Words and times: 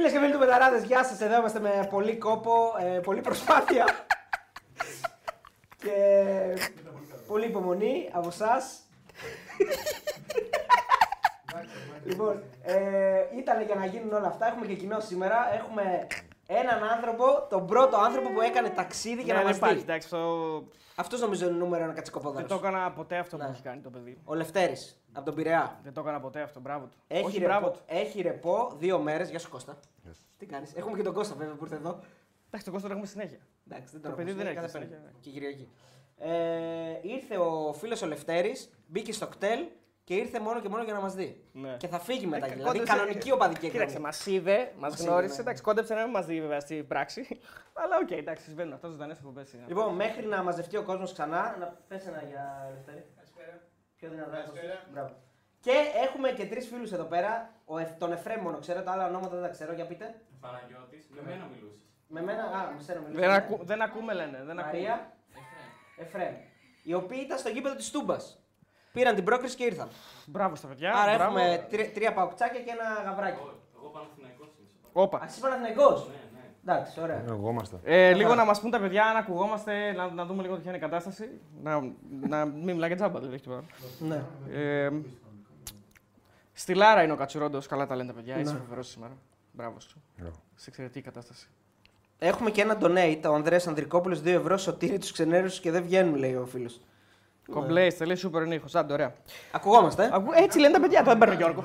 Φίλες 0.00 0.12
και 0.12 0.18
φίλοι 0.18 0.32
του 0.32 0.38
Μεταράδες, 0.38 0.82
γεια 0.84 1.04
σας. 1.04 1.20
Εδώ 1.20 1.36
είμαστε 1.38 1.60
με 1.60 1.86
πολύ 1.90 2.16
κόπο, 2.16 2.74
ε, 2.80 2.98
πολύ 2.98 3.20
προσπάθεια. 3.20 3.84
και 5.76 5.94
πολύ 7.26 7.46
υπομονή 7.46 8.08
από 8.12 8.28
εσά. 8.28 8.60
λοιπόν, 12.04 12.42
ε, 12.62 12.76
ήταν 13.38 13.62
για 13.62 13.74
να 13.74 13.86
γίνουν 13.86 14.12
όλα 14.12 14.26
αυτά. 14.26 14.46
Έχουμε 14.46 14.66
και 14.66 14.74
κοινό 14.74 15.00
σήμερα. 15.00 15.54
Έχουμε 15.54 16.06
έναν 16.46 16.84
άνθρωπο, 16.84 17.46
τον 17.50 17.66
πρώτο 17.66 17.96
άνθρωπο 17.96 18.28
που 18.30 18.40
έκανε 18.40 18.68
ταξίδι 18.70 19.22
για 19.22 19.34
Ναι, 19.34 19.38
να 19.38 19.38
δεν 19.38 19.46
μας 19.48 19.56
υπάρχει, 19.56 19.76
δει. 19.76 19.82
εντάξει, 19.82 20.06
αυτό 20.06 20.64
Αυτός 20.94 21.20
νομίζω 21.20 21.48
είναι 21.48 21.56
νούμερο 21.56 21.76
ένα 21.76 21.86
δεν 21.86 21.94
κατσικοπόδαρο. 21.94 22.46
το 22.46 22.54
έκανα 22.54 22.92
ποτέ 22.92 23.16
αυτό 23.18 23.36
που 23.36 23.42
Ναι. 23.42 23.48
έχει 23.50 23.62
κάνει 23.62 23.80
το 23.80 23.90
παιδί. 23.90 24.18
Ο 24.24 24.34
Λευτέρης 24.34 24.97
από 25.12 25.24
τον 25.24 25.34
Πειραιά. 25.34 25.80
Δεν 25.82 25.92
το 25.92 26.00
έκανα 26.00 26.20
ποτέ 26.20 26.40
αυτό, 26.40 26.60
μπράβο 26.60 26.86
του. 26.86 26.96
Έχει, 27.06 27.24
Όχι, 27.24 27.38
ρεπό, 27.38 27.46
μπράβο 27.50 27.70
του. 27.70 27.80
έχει 27.86 28.20
ρεπό 28.22 28.72
δύο 28.78 28.98
μέρες. 28.98 29.30
Γεια 29.30 29.38
σου 29.38 29.50
Κώστα. 29.50 29.78
Τι 30.38 30.46
κάνεις; 30.46 30.74
Έχουμε 30.74 30.96
και 30.96 31.02
τον 31.02 31.14
Κώστα 31.14 31.34
βέβαια 31.34 31.54
που 31.54 31.64
ήρθε 31.64 31.76
εδώ. 31.76 31.88
Εντάξει, 32.46 32.64
τον 32.64 32.72
Κώστα 32.72 32.80
τον 32.88 32.90
έχουμε 32.90 33.06
συνέχεια. 33.06 33.38
Εντάξει, 33.70 33.92
δεν 33.92 34.00
Το 34.02 34.08
τον 34.08 34.16
παιδί 34.16 34.30
έχουμε 34.30 34.44
δεν 34.44 34.52
συνέχεια, 34.54 34.60
έρχεται 34.62 34.78
κάθε 34.78 34.78
συνέχεια, 34.78 34.98
Πέμπτη 35.04 35.20
Και 35.20 35.30
Κυριακή. 35.30 35.68
Ε, 36.18 36.98
ήρθε 37.02 37.36
ο 37.36 37.72
φίλος 37.72 38.02
ο 38.02 38.06
Λευτέρης, 38.06 38.70
μπήκε 38.86 39.12
στο 39.12 39.26
ΚΤΕΛ 39.26 39.60
και 40.04 40.14
ήρθε 40.14 40.40
μόνο 40.40 40.60
και 40.60 40.68
μόνο 40.68 40.82
για 40.82 40.92
να 40.92 41.00
μας 41.00 41.14
δει. 41.14 41.44
Ναι. 41.52 41.76
Και 41.76 41.88
θα 41.88 41.98
φύγει 41.98 42.26
μετά. 42.26 42.46
Ε, 42.46 42.48
δηλαδή 42.48 42.64
κόντεψε- 42.78 42.96
κανονική 42.98 43.32
οπαδική 43.32 43.66
εκδρομή. 43.66 43.86
Κοίταξε, 43.86 44.00
μας 44.00 44.26
είδε, 44.26 44.72
μας 44.78 44.90
Μας 44.92 45.00
γνώρισε. 45.04 45.24
είδε, 45.24 45.34
ναι. 45.34 45.40
Εντάξει, 45.40 45.62
κόντεψε 45.62 45.94
να 45.94 46.02
μην 46.02 46.10
μας 46.10 46.26
δει 46.26 46.40
βέβαια 46.40 46.60
στην 46.60 46.86
πράξη. 46.86 47.26
Αλλά 47.82 47.96
οκ, 48.02 48.10
εντάξει, 48.10 48.44
συμβαίνουν 48.44 48.72
αυτά 48.72 48.88
ζωντανές 48.88 49.12
εκπομπές. 49.12 49.46
Λοιπόν, 49.66 49.94
μέχρι 49.94 50.26
να 50.26 50.42
μαζευτεί 50.42 50.76
ο 50.76 50.82
κόσμος 50.82 51.12
ξανά, 51.12 51.56
να 51.60 51.66
πες 51.88 52.06
ένα 52.06 52.22
για 52.28 52.70
Λευτέρη. 52.74 53.04
Πιο 53.98 54.08
δυνατά. 54.10 54.44
Μπράβο. 54.92 55.10
Και 55.60 55.72
έχουμε 56.06 56.30
και 56.30 56.46
τρεις 56.46 56.66
φίλους 56.68 56.92
εδώ 56.92 57.04
πέρα. 57.04 57.50
Ο, 57.64 57.78
Εφ- 57.78 57.98
τον 57.98 58.12
Εφρέμ 58.12 58.42
μόνο 58.42 58.58
ξέρω, 58.58 58.82
τα 58.82 58.92
άλλα 58.92 59.06
ονόματα 59.06 59.34
δεν 59.34 59.42
τα 59.44 59.48
ξέρω. 59.48 59.72
Για 59.72 59.86
πείτε. 59.86 60.14
Παναγιώτης, 60.40 61.08
με 61.10 61.20
μένα 61.22 61.44
μιλούσες. 61.54 61.78
Με 62.08 62.22
μένα, 62.22 62.42
α, 62.42 62.72
με 62.76 62.82
σένα 62.82 63.00
μιλούσα. 63.00 63.20
Δεν, 63.20 63.28
ναι. 63.28 63.34
ακού, 63.36 63.58
δεν 63.64 63.82
ακούμε, 63.82 64.14
λένε. 64.14 64.36
Δεν 64.44 64.58
ακούμε. 64.58 64.62
Μαρία, 64.62 65.12
Εφρέμ. 65.98 66.34
Οι 66.82 66.94
οποίοι 66.94 67.20
ήταν 67.24 67.38
στο 67.38 67.48
γήπεδο 67.48 67.74
της 67.74 67.90
Τούμπας. 67.90 68.42
Πήραν 68.92 69.14
την 69.14 69.24
πρόκριση 69.24 69.56
και 69.56 69.64
ήρθαν. 69.64 69.88
Μπράβο 70.26 70.54
στα 70.54 70.68
παιδιά. 70.68 70.92
Άρα 70.94 71.14
μπράβο. 71.14 71.38
έχουμε 71.38 71.66
τρι- 71.70 71.94
τρία 71.94 72.12
παουκτσάκια 72.12 72.60
και 72.60 72.70
ένα 72.70 73.02
γαβράκι. 73.04 73.38
Εγώ, 73.40 73.54
εγώ 73.76 73.88
Παναθηναϊκός 73.88 74.48
είμαι. 74.58 74.68
σε 74.68 74.74
Όπα. 74.92 75.18
Α, 75.18 75.24
εσύ 75.24 75.40
Παναθηναϊκός; 75.40 76.08
Ναι, 76.08 76.14
ναι. 76.14 76.20
Εντάξει, 76.70 77.00
ωραία. 77.00 77.22
Εγώ 77.28 77.50
είμαστε. 77.50 77.76
Ε, 77.84 78.12
λίγο 78.12 78.28
Καλά. 78.28 78.40
να 78.40 78.44
μας 78.46 78.60
πούν 78.60 78.70
τα 78.70 78.80
παιδιά, 78.80 79.04
να 79.12 79.18
ακουγόμαστε, 79.18 79.92
να, 79.92 80.10
να 80.10 80.24
δούμε 80.26 80.42
λίγο 80.42 80.54
ποια 80.54 80.68
είναι 80.68 80.76
η 80.76 80.80
κατάσταση. 80.80 81.28
Να, 81.62 81.80
να 82.28 82.44
μην 82.44 82.64
μιλάει 82.74 82.88
για 82.88 82.96
τζάμπα, 82.96 83.20
δεν 83.20 83.32
έχει 83.32 83.42
τίποτα. 83.42 83.62
Ναι. 83.98 84.22
Ε, 84.52 84.90
στη 86.52 86.74
Λάρα 86.74 87.02
είναι 87.02 87.12
ο 87.12 87.16
Κατσουρόντος, 87.16 87.66
καλά 87.66 87.86
τα 87.86 87.96
λένε 87.96 88.08
τα 88.08 88.14
παιδιά. 88.14 88.38
Είσαι 88.38 88.52
Ναι. 88.52 88.58
φοβερός 88.58 88.88
σήμερα. 88.88 89.12
Μπράβο 89.52 89.80
σου. 89.80 90.02
Μπράβο. 90.18 90.36
Σε 90.54 90.64
εξαιρετική 90.70 91.00
κατάσταση. 91.04 91.48
Έχουμε 92.18 92.50
και 92.50 92.60
ένα 92.60 92.78
donate, 92.80 93.20
ο 93.30 93.34
Ανδρέας 93.34 93.66
Ανδρικόπουλος, 93.66 94.20
2 94.20 94.26
ευρώ, 94.26 94.56
σωτήρι 94.56 94.98
τους 94.98 95.12
ξενέρους 95.12 95.60
και 95.60 95.70
δεν 95.70 95.82
βγαίνουν, 95.82 96.14
λέει 96.14 96.34
ο 96.34 96.46
φίλος. 96.46 96.80
Κομπλέ, 97.52 97.86
τελείω 97.92 98.16
σούπερ 98.16 98.42
είναι 98.42 98.54
ήχο. 98.54 98.66
Άντε, 98.72 98.92
ωραία. 98.92 99.14
Ακουγόμαστε. 99.52 100.04
ε; 100.04 100.10
Ακού- 100.12 100.32
Έτσι 100.36 100.58
λένε 100.58 100.72
τα 100.72 100.80
παιδιά, 100.80 100.98
το 101.02 101.04
δεν 101.10 101.18
παίρνω 101.18 101.34
Γιώργο. 101.34 101.64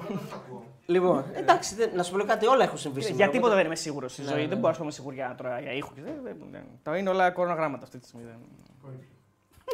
Λοιπόν, 0.86 1.26
εντάξει, 1.34 1.76
δεν- 1.76 1.90
να 1.96 2.04
σου 2.04 2.12
πω 2.12 2.18
λίγο 2.18 2.30
κάτι, 2.30 2.46
όλα 2.48 2.64
έχουν 2.64 2.78
συμβεί 2.78 3.00
σήμερα. 3.02 3.16
Για 3.16 3.26
τίποτα 3.26 3.40
οπότε- 3.46 3.56
δεν 3.58 3.66
είμαι 3.66 3.76
σίγουρος 3.76 4.12
στη 4.12 4.22
Ναι, 4.22 4.28
ζωή. 4.28 4.36
ναι, 4.36 4.42
Δεν 4.42 4.50
ναι. 4.54 4.60
μπορώ 4.62 4.72
να 4.74 4.80
πούμε 4.80 4.92
σιγουριά 4.92 5.36
τώρα 5.38 5.60
για 5.60 5.72
ήχο. 5.72 5.92
Δεν- 5.96 6.20
δεν- 6.24 6.36
δεν- 6.52 6.64
Τα 6.84 6.98
είναι 6.98 7.10
όλα 7.10 7.32
κορονογράμματα 7.32 7.84
αυτή 7.84 7.98
τη 8.00 8.06
στιγμή. 8.08 8.26
δεν- 8.26 8.40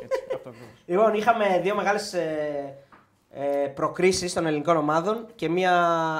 Έτσι, 0.03 0.23
αυτό 0.35 0.49
ακριβώς. 0.49 0.69
Λοιπόν, 0.85 1.13
είχαμε 1.13 1.59
δύο 1.63 1.75
μεγάλες 1.75 2.13
ε, 2.13 2.75
ε, 3.31 3.67
προκρίσεις 3.67 4.33
των 4.33 4.45
ελληνικών 4.45 4.77
ομάδων 4.77 5.25
και 5.35 5.49
μια 5.49 5.73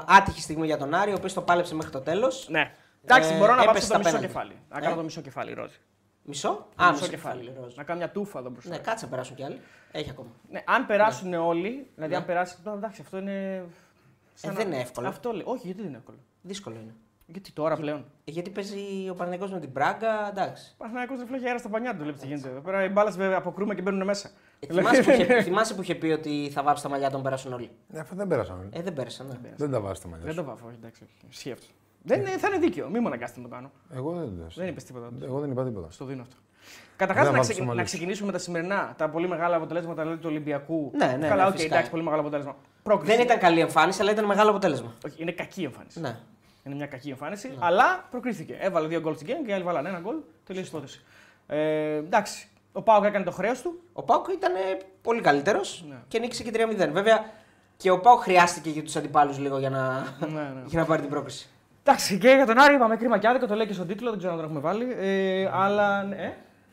άτυχη 0.07 0.41
στιγμή 0.41 0.66
για 0.66 0.77
τον 0.77 0.94
Άρη, 0.94 1.11
ο 1.11 1.16
οποίος 1.17 1.33
το 1.33 1.41
πάλεψε 1.41 1.75
μέχρι 1.75 1.91
το 1.91 2.00
τέλος. 2.01 2.47
Ναι. 2.50 2.71
Εντάξει, 3.03 3.33
Ε, 3.33 3.38
μπορώ 3.38 3.56
να 3.56 3.63
έπεσε 3.63 3.66
βάψω 3.67 3.85
στα 3.85 3.94
το 3.94 4.00
μισό 4.00 4.09
πέναλτι. 4.11 4.27
κεφάλι. 4.33 4.56
Να 4.69 4.77
Ε; 4.77 4.81
κάνω 4.81 4.95
το 4.95 5.03
μισό 5.03 5.21
κεφάλι 5.21 5.53
ρόζι. 5.53 5.75
Μισό; 6.23 6.67
Το 6.75 6.83
Α, 6.83 6.89
μισό 6.89 7.00
μισό 7.00 7.11
κεφάλι. 7.11 7.41
κεφάλι. 7.41 7.63
ροζ. 7.63 7.75
Να 7.75 7.83
κάνω 7.83 8.00
μια 8.00 8.09
τούφα 8.09 8.39
εδώ 8.39 8.50
μπροστά. 8.50 8.69
Ναι, 8.69 8.77
κάτσε 8.77 9.06
να 9.06 9.11
περάσουν 9.11 9.35
κι 9.35 9.44
άλλοι. 9.44 9.59
Έχει 9.91 10.09
ακόμα. 10.09 10.29
Ναι, 10.50 10.63
αν 10.66 10.85
περάσουν 10.85 11.33
όλοι, 11.33 11.88
δηλαδή 11.95 12.11
Ναι. 12.13 12.17
αν 12.19 12.25
περάσει. 12.25 12.57
τώρα, 12.63 12.77
Εντάξει, 12.77 13.01
αυτό 13.01 13.17
είναι. 13.17 13.63
Σαν 14.39 14.50
Ε, 14.50 14.53
να- 14.53 14.59
δεν 14.59 14.67
είναι 14.72 14.81
εύκολο. 14.81 15.07
Αυτό 15.07 15.31
λέει. 15.31 15.44
Όχι, 15.45 15.61
γιατί 15.66 15.79
δεν 15.81 15.89
είναι 15.89 15.97
εύκολο. 15.97 16.17
Δύσκολο 16.41 16.75
είναι. 16.83 16.94
Γιατί 17.25 17.51
τώρα 17.51 17.75
πλέον; 17.75 18.05
Ε, 18.25 18.31
Γιατί 18.31 18.50
παίζει 18.50 19.09
ο 19.09 19.13
Παναθηναϊκός 19.16 19.52
με 19.51 19.59
την 19.59 19.69
Μπράγκα, 19.69 20.27
εντάξει. 20.29 20.73
Παναθηναϊκό 20.78 21.16
δεν 21.17 21.27
φλέγει 21.27 21.45
αέρα 21.47 21.57
στα 21.57 21.69
πανιά 21.69 21.95
του, 21.95 22.03
βλέπει 22.03 22.17
τι 22.19 22.27
γίνεται 22.27 22.50
εδώ 22.50 22.59
πέρα. 22.59 22.83
Οι 22.83 22.89
μπάλες 22.89 23.17
βέβαια 23.17 23.38
αποκρούμε 23.38 23.75
και 23.75 23.81
μπαίνουν 23.81 24.03
μέσα. 24.05 24.29
Ε, 24.59 24.67
θυμάσαι, 24.73 25.03
που 25.03 25.09
είχε, 25.11 25.41
θυμάσαι 25.47 25.73
που 25.73 25.81
είχε 25.81 25.95
πει 25.95 26.07
ότι 26.07 26.50
θα 26.53 26.63
βάψει 26.63 26.83
τα 26.83 26.89
μαλλιά 26.89 27.09
των 27.09 27.22
περάσουν 27.23 27.53
όλοι; 27.53 27.69
Ναι, 27.88 28.00
αυτά 28.00 28.16
δεν 28.16 28.27
πέρασαν. 28.27 28.69
Ε, 28.73 28.81
δεν 28.81 28.94
πέρασαν. 28.94 29.27
Ναι. 29.41 29.50
Δεν 29.57 29.72
τα 29.72 29.79
βάζει 29.79 30.01
τα 30.01 30.07
μαλλιά 30.07 30.25
Δεν 30.25 30.33
σου. 30.35 30.39
το 30.41 30.45
βάφω, 30.50 30.66
όχι, 30.67 30.75
εντάξει. 30.79 31.03
όχι. 31.03 31.13
Ισχύει 31.29 31.51
αυτό. 31.51 31.66
Δεν 32.03 32.19
είναι, 32.19 32.29
θα 32.29 32.47
είναι 32.47 32.57
δίκαιο, 32.57 32.89
μην 32.89 33.01
με 33.01 33.07
αναγκάσετε 33.07 33.39
να 33.41 33.47
το 33.47 33.56
κάνω. 33.56 33.71
Εγώ 33.94 34.11
δεν 34.13 34.25
το 34.38 34.45
Δεν 34.56 34.67
είπες 34.67 34.83
τίποτα. 34.83 35.09
Εγώ 35.23 35.39
δεν 35.39 35.51
είπα 35.51 35.63
τίποτα. 35.66 35.91
Στο 35.91 36.06
δίνω 36.06 36.21
αυτό. 36.21 36.35
Καταρχάς, 36.95 37.23
Δεν 37.25 37.33
να, 37.33 37.39
βάφεις 37.39 37.50
ξεκι- 37.53 37.59
το 37.59 37.66
μαλλί 37.66 37.79
να 37.79 37.85
σου. 37.85 37.91
ξεκινήσουμε 37.95 38.27
με 38.27 38.31
τα 38.33 38.39
σημερινά, 38.39 38.94
τα 38.97 39.09
πολύ 39.09 39.27
μεγάλα 39.27 39.56
αποτελέσματα 39.56 40.01
δηλαδή, 40.01 40.21
του 40.21 40.27
Ολυμπιακού. 40.29 40.91
Ναι, 40.95 41.06
ναι, 41.19 41.27
Καλά, 41.27 41.44
ναι, 41.44 41.47
οκ, 41.50 41.53
φυσικά. 41.56 41.74
εντάξει, 41.74 41.92
πολύ 41.92 42.03
μεγάλο 42.03 42.21
αποτέλεσμα. 42.21 42.56
Πρόκριση. 42.89 43.15
Δεν 43.15 43.25
ήταν 43.25 43.39
καλή 43.39 43.59
εμφάνιση, 43.59 44.01
αλλά 44.01 44.12
ήταν 44.12 44.25
μεγάλο 44.25 44.50
αποτέλεσμα. 44.50 44.94
Όχι, 45.06 45.15
είναι 45.21 45.31
κακή 45.31 45.63
εμφάνιση. 45.63 46.00
Ναι. 46.00 46.15
Είναι 46.63 46.75
μια 46.75 46.86
κακή 46.88 47.09
εμφάνιση, 47.09 47.51
αλλά 47.59 48.07
προκρίθηκε. 48.12 48.57
Έβαλε 48.59 48.88
δύο 48.88 49.00
γκολ 49.00 49.15
στην 49.15 49.27
game 49.27 49.44
και 49.45 49.51
οι 49.51 49.53
άλλοι 49.53 49.63
βάλανε 49.63 49.89
ένα 49.89 50.00
γκολ. 50.00 50.15
Τελείωσε 50.45 50.68
η 50.68 50.71
υπόθεση. 50.74 51.01
Ε, 51.47 51.95
εντάξει, 51.95 52.47
ο 52.71 52.81
Πάουκ 52.81 53.03
έκανε 53.06 53.25
το 53.25 53.31
χρέος 53.31 53.62
του. 53.62 53.80
Ο 53.94 54.03
Πάουκ 54.03 54.27
ήταν 54.27 54.56
ε, 54.56 54.59
πολύ 55.01 55.21
καλύτερος 55.21 55.86
Ναι. 55.89 55.95
και 56.07 56.19
νίκησε 56.19 56.44
και 56.44 56.51
3-0. 56.53 56.89
Βέβαια 56.91 57.25
και 57.77 57.89
ο 57.91 58.00
Πάουκ 58.00 58.21
χρειάστηκε 58.21 58.69
για 58.69 58.83
τους 58.83 58.95
αντιπάλους 58.95 59.38
λίγο 59.39 59.57
για 59.59 59.69
να, 59.69 60.00
ναι, 60.19 60.27
ναι. 60.42 60.62
για 60.71 60.80
να 60.80 60.85
πάρει 60.85 61.01
την 61.01 61.09
πρόκριση. 61.09 61.50
Εντάξει, 61.83 62.18
και 62.18 62.27
για 62.30 62.45
τον 62.45 62.59
Άρη 62.59 62.75
είπαμε 62.75 62.97
κρίμα 62.97 63.18
και 63.18 63.27
άδικο, 63.27 63.47
το 63.47 63.56
λέει 63.56 63.68
και 63.68 63.74
στον 63.74 63.88
τίτλο, 63.88 64.09
δεν 64.09 64.18
ξέρω 64.19 64.33
αν 64.33 64.39
τον 64.39 64.45
έχουμε 64.50 64.62
βάλει. 64.62 64.88
Ε, 65.00 65.50
αλλά. 65.53 66.03
ναι, 66.03 66.15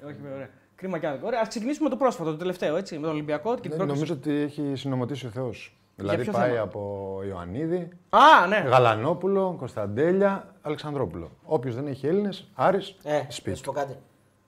Ε, 0.02 0.04
όχι, 0.06 0.16
ωραία. 0.34 0.48
Κρίμα 0.76 0.98
και 0.98 1.06
άδικο. 1.06 1.26
Ωραία, 1.26 1.40
ας 1.42 1.48
ξεκινήσουμε 1.48 1.84
με 1.84 1.90
το 1.90 1.96
πρόσφατο, 1.96 2.30
το 2.30 2.36
τελευταίο, 2.36 2.76
έτσι, 2.76 2.94
με 2.94 3.00
τον 3.00 3.10
Ολυμπιακό 3.10 3.54
και 3.54 3.60
την 3.60 3.70
Ναι, 3.70 3.76
πρόκριση. 3.76 4.00
νομίζω 4.00 4.20
ότι 4.20 4.42
έχει 4.42 4.72
συνομωτήσει 4.76 5.26
ο 5.26 5.30
Θεός. 5.30 5.76
Δηλαδή 5.96 6.22
ποιο 6.22 6.32
πάει 6.32 6.50
θέμα; 6.50 6.62
από 6.62 7.20
Ιωαννίδη, 7.28 7.88
Α, 8.10 8.46
ναι. 8.48 8.56
Γαλανόπουλο, 8.56 9.54
Κωνσταντέλια, 9.58 10.54
Αλεξανδρόπουλο. 10.62 11.30
Όποιος 11.44 11.74
δεν 11.74 11.86
έχει 11.86 12.06
Έλληνες, 12.06 12.48
Άρης, 12.54 12.96
Ε, 13.02 13.12
να 13.12 13.26
σπίτι 13.28 13.56
σου 13.56 13.62
του. 13.62 13.72
πω 13.72 13.78
κάτι. 13.80 13.96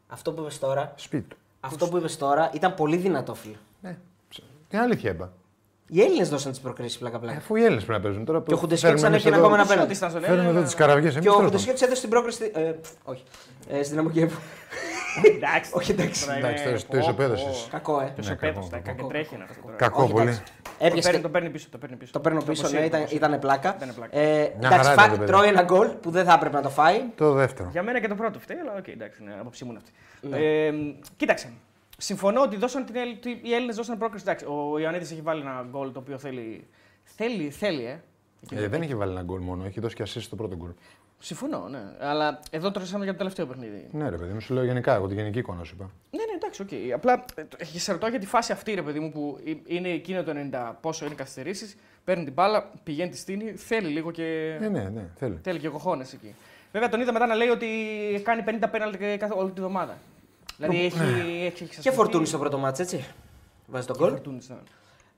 Αυτό 0.09 0.33
που 0.33 0.41
είπες 0.41 0.59
τώρα, 0.59 0.93
Σπίτι 0.97 1.29
του. 1.29 1.37
αυτό 1.61 1.89
που 1.89 1.97
είπες 1.97 2.17
τώρα 2.17 2.51
ήταν 2.55 2.75
πολύ 2.75 2.97
δυνατό, 2.97 3.35
φίλε. 3.35 3.57
Ναι. 3.81 3.97
Την 4.69 4.79
αλήθεια 4.79 5.11
είπα. 5.11 5.33
Οι 5.91 6.03
Έλληνες 6.03 6.29
δώσαν 6.29 6.51
τις 6.51 6.61
προκρίσεις 6.61 6.97
Ε, 6.97 6.99
πλάκα-πλάκα. 6.99 7.39
Αφού 7.39 7.57
οι 7.57 7.63
Έλληνες 7.65 7.85
πρέπει 7.85 7.99
να 8.01 8.05
παίζουν 8.09 8.25
τώρα. 8.25 8.43
Και 8.47 8.55
ο 8.55 8.57
Χουντεσιώτης 8.57 9.01
φέρνουμε 9.01 9.07
ανέφερε 9.07 9.35
εμείς 9.35 9.47
ακόμα 9.47 9.61
εδώ- 9.63 9.73
ένα 9.73 9.83
Ό,τι 9.83 9.93
ήταν 9.93 10.11
στον 10.11 10.21
Φέρνουμε 10.23 10.43
Έλληνα, 10.43 10.59
εδώ 10.59 10.67
τις 10.69 10.75
καραβιές. 10.75 11.19
Και 11.19 11.29
ο 11.29 11.33
Χουντεσιώτης 11.33 11.83
έδωσε 11.83 12.01
την 12.01 12.11
πρόκριση. 12.11 12.51
Ε, 12.55 12.61
πφ, 12.61 12.91
όχι. 13.05 13.23
Ε, 13.69 13.83
στην 13.83 13.99
Αμμοκιέβου. 13.99 14.39
Εντάξει. 15.37 15.71
Όχι, 15.75 15.91
εντάξει. 15.91 16.25
Τώρα 16.27 16.37
Εντάξει, 16.39 16.69
είναι- 16.69 16.79
το- 16.79 16.87
το 16.91 16.99
ισοπέδωσες. 16.99 17.69
Κακό, 17.71 18.01
ε. 18.01 18.05
Το 18.05 18.11
Ναι, 18.11 18.13
ισοπέδωσε, 18.19 18.69
κακό, 18.71 18.83
τα 18.85 18.93
κακό. 18.93 19.07
τρέχει 19.09 19.35
ένα 19.35 19.45
αυτό 19.45 19.63
τώρα. 19.63 19.77
Κακό 19.77 20.03
Όχι, 20.03 20.13
πολύ. 20.13 20.25
εντάξει. 20.25 20.43
Το 20.63 20.71
Έπιασε 20.79 21.03
παίρνει, 21.09 21.17
και- 21.17 21.23
το 21.23 21.29
παίρνει 21.33 21.51
πίσω. 21.51 21.69
Το 21.71 21.79
παίρνει 21.79 21.97
πίσω. 21.97 22.13
Το 22.13 22.21
παίρνω 22.21 22.39
πίσω, 22.43 22.63
ναι, 22.63 22.69
αποσύρει, 22.69 22.87
ήταν, 22.87 22.91
το 22.91 22.97
αποσύρει. 23.05 23.25
ήταν 23.27 23.39
πλάκα. 23.41 23.75
Ήταν 23.77 23.95
πλάκα. 23.95 24.19
Ε, 24.19 24.27
Μια 24.27 24.45
εντάξει, 24.55 24.77
χαρά 24.79 24.83
φά- 24.83 24.93
ήταν 24.95 25.11
το 25.11 25.17
παιδί. 25.19 25.31
τρώει 25.33 25.49
ένα 25.49 25.63
γκολ 25.63 25.89
που 25.89 26.11
δεν 26.11 26.25
θα 26.25 26.33
έπρεπε 26.33 26.57
να 26.57 26.63
το 26.63 26.69
φάει. 26.71 27.03
Το 27.17 27.33
δεύτερο. 27.33 27.69
Για 27.73 27.83
μένα 27.83 28.01
και 28.01 28.09
το 28.09 28.15
πρώτο 28.15 28.39
φταίει, 28.39 28.57
αλλά 28.59 28.75
οκ, 28.79 28.89
εντάξει, 28.89 29.23
είναι 29.23 29.37
άποψή 29.41 29.65
μου 29.65 29.71
είναι 29.71 29.81
αυτή. 29.83 29.93
Ναι. 30.29 30.39
Ε, 30.67 30.73
κοίταξε. 31.17 31.51
Συμφωνώ 31.99 32.43
ότι 32.43 32.57
δώσαν 32.57 32.85
την, 32.85 32.97
Ελλ- 32.97 33.17
ότι 33.17 33.41
οι 33.43 33.55
Έλληνες 33.55 33.77
δώσαν 33.77 33.99
πρόκριση. 33.99 34.25
Εντάξει, 34.27 34.45
ο 34.45 34.79
Ιωαννίδης 34.79 35.11
έχει 35.11 35.21
βάλει 35.21 35.41
ένα 35.41 35.67
γκολ 35.71 35.93
το 35.93 35.99
οποίο 35.99 36.19
θέλει. 36.19 36.67
Θέλει, 37.05 37.51
θέλει, 37.51 37.85
ε. 37.85 38.01
Ε, 38.51 38.69
δεν 38.69 38.83
είχε 38.83 38.95
βάλει 38.95 39.11
ένα 39.13 39.23
γκολ 39.23 39.41
μόνο, 39.41 39.65
έχει 39.65 39.81
δώσει 39.81 39.95
και 39.95 40.03
assist 40.07 40.27
το 40.31 40.37
πρώτο 40.37 40.57
γκολ. 40.57 40.71
Συμφωνώ, 41.21 41.69
ναι. 41.69 41.83
Αλλά 42.01 42.41
εδώ 42.51 42.71
τρώσαμε 42.71 43.03
για 43.05 43.13
το 43.13 43.19
τελευταίο 43.19 43.47
παιχνίδι. 43.47 43.89
Ναι, 43.93 44.09
ρε 44.09 44.17
παιδί 44.17 44.33
μου, 44.33 44.41
σου 44.41 44.55
λέω 44.55 44.65
γενικά, 44.65 44.95
εγώ 44.95 45.07
τη 45.09 45.15
γενική 45.15 45.39
εικόνα 45.39 45.65
σου 45.65 45.73
είπα. 45.77 45.91
Ναι, 46.11 46.19
ναι, 46.25 46.33
εντάξει, 46.35 46.63
οκ. 46.63 46.69
Απλά 46.95 47.25
ε, 47.35 47.45
το- 47.45 47.57
και 47.57 47.79
σε 47.79 47.93
ρωτάω 47.93 48.11
για 48.11 48.19
τη 48.19 48.27
φάση 48.27 48.53
αυτή, 48.53 48.75
ρε 48.75 48.83
παιδί 48.83 49.01
μου, 49.01 49.11
που 49.11 49.39
ε- 49.47 49.75
είναι 49.75 49.89
εκείνο 49.89 50.23
το 50.23 50.33
90 50.53 50.73
πόσο 50.81 51.05
είναι 51.07 51.15
καθυστερήσεις. 51.15 51.77
Παίρνει 52.05 52.25
την 52.25 52.33
μπάλα, 52.33 52.71
πηγαίνει 52.83 53.11
τη 53.11 53.17
στήνει, 53.17 53.51
θέλει 53.53 53.89
λίγο 53.89 54.11
και. 54.11 54.57
Ναι, 54.61 54.69
ναι, 54.69 54.83
ναι, 54.89 55.09
θέλει. 55.17 55.39
Θέλει 55.43 55.59
και 55.59 55.69
cojones 55.69 56.13
εκεί. 56.13 56.35
Βέβαια 56.73 56.89
τον 56.89 57.01
είδα 57.01 57.13
μετά 57.13 57.27
να 57.27 57.35
λέει 57.35 57.49
ότι 57.49 57.67
κάνει 58.25 58.43
50 58.47 58.69
πέναλτι 58.71 59.17
κάθε 59.19 59.33
όλη 59.37 59.51
τη 59.51 59.61
βδομάδα. 59.61 59.99
Δηλαδή 60.57 60.77
έχει, 60.85 60.99
έχει, 60.99 61.07
έχει 61.11 61.41
Και 61.41 61.47
εξασφαλιστεί- 61.47 61.93
Φορτούνη 61.93 62.27
στο 62.27 62.39
πρώτο 62.39 62.59
ματς, 62.59 62.79
έτσι. 62.79 63.05
Βάζει 63.67 63.87
τον 63.87 63.97
Και 63.97 64.03
γκολ. 64.03 64.11
Φορτούνης, 64.13 64.49
ναι. 64.49 64.57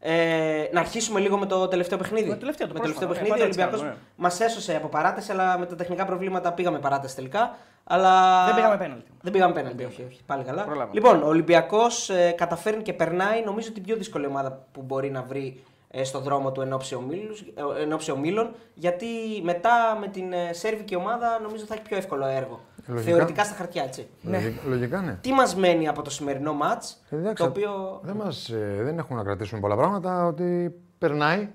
Ε, 0.03 0.69
να 0.73 0.81
αρχίσουμε 0.81 1.21
λίγο 1.21 1.39
με 1.39 1.47
το 1.47 1.69
τελευταίο 1.69 1.99
παιχνίδι. 1.99 2.29
Με 2.29 2.35
το 2.35 2.41
τελευταίο, 2.41 2.67
το 2.67 2.73
με 2.73 2.79
το 2.79 2.85
τελευταίο 2.85 3.09
πρόσφατο, 3.09 3.31
παιχνίδι. 3.31 3.53
ε, 3.53 3.57
Ο 3.57 3.57
πάντα 3.57 3.67
έτσι 3.67 3.81
Ολυμπιακός 3.81 3.81
κάνουμε, 3.81 4.13
μας 4.17 4.41
έσωσε 4.41 4.77
από 4.77 4.89
παράταση, 4.89 5.33
αλλά 5.33 5.59
με 5.59 5.67
τα 5.67 5.75
τεχνικά 5.75 6.05
προβλήματα 6.05 6.53
πήγαμε 6.53 6.79
παράταση 6.79 7.15
τελικά. 7.15 7.57
Αλλά... 7.85 8.45
Δεν 8.47 8.55
πήγαμε 8.55 8.77
πέναλτι. 8.77 9.11
Δεν 9.23 9.33
πήγαμε 9.33 9.53
πέναλτι, 9.55 9.85
όχι, 9.85 10.05
όχι. 10.09 10.21
Πάλι 10.27 10.45
καλά. 10.45 10.63
Προλάβαμε. 10.65 10.91
Λοιπόν, 10.95 11.23
ο 11.23 11.27
Ολυμπιακός 11.27 12.11
ε, 12.11 12.31
καταφέρνει 12.37 12.83
και 12.83 12.93
περνάει, 12.93 13.43
νομίζω, 13.45 13.73
την 13.73 13.83
πιο 13.83 13.97
δύσκολη 13.97 14.27
ομάδα 14.27 14.67
που 14.73 14.83
μπορεί 14.83 15.11
να 15.11 15.23
βρει 15.23 15.65
ε, 15.91 16.05
στο 16.05 16.19
δρόμο 16.21 16.53
του 16.53 16.61
ενόψει 16.61 16.95
ομίλους- 16.95 17.41
ε, 17.79 17.83
ενόψει 17.83 18.11
ομίλων. 18.11 18.55
Γιατί 18.75 19.07
μετά 19.43 19.97
με 20.01 20.09
την 20.09 20.33
ε, 20.33 20.53
σέρβικη 20.53 20.95
ομάδα 20.97 21.39
νομίζω 21.43 21.65
θα 21.65 21.75
έχει 21.75 21.83
πιο 21.83 21.97
εύκολο 21.97 22.27
έργο. 22.27 22.61
Λογικά. 22.91 23.11
Θεωρητικά 23.11 23.45
στα 23.45 23.55
χαρτιά, 23.55 23.83
έτσι. 23.83 24.07
Λογικά, 24.23 24.69
λογικά 24.69 25.01
ναι. 25.01 25.19
Τι 25.21 25.33
μας 25.33 25.57
μένει 25.57 25.89
από 25.89 26.03
το 26.03 26.11
σημερινό 26.11 26.53
ματ, 26.55 26.83
Ε, 27.11 27.17
εντάξει, 27.17 27.43
το 27.43 27.49
οποίο. 27.49 28.01
Δεν, 28.03 28.17
μας, 28.17 28.49
ε, 28.49 28.81
δεν 28.83 28.99
έχουμε 28.99 29.19
να 29.19 29.25
κρατήσουμε 29.25 29.61
πολλά 29.61 29.77
πράγματα, 29.77 30.27
ότι 30.27 30.75
περνάει 30.99 31.49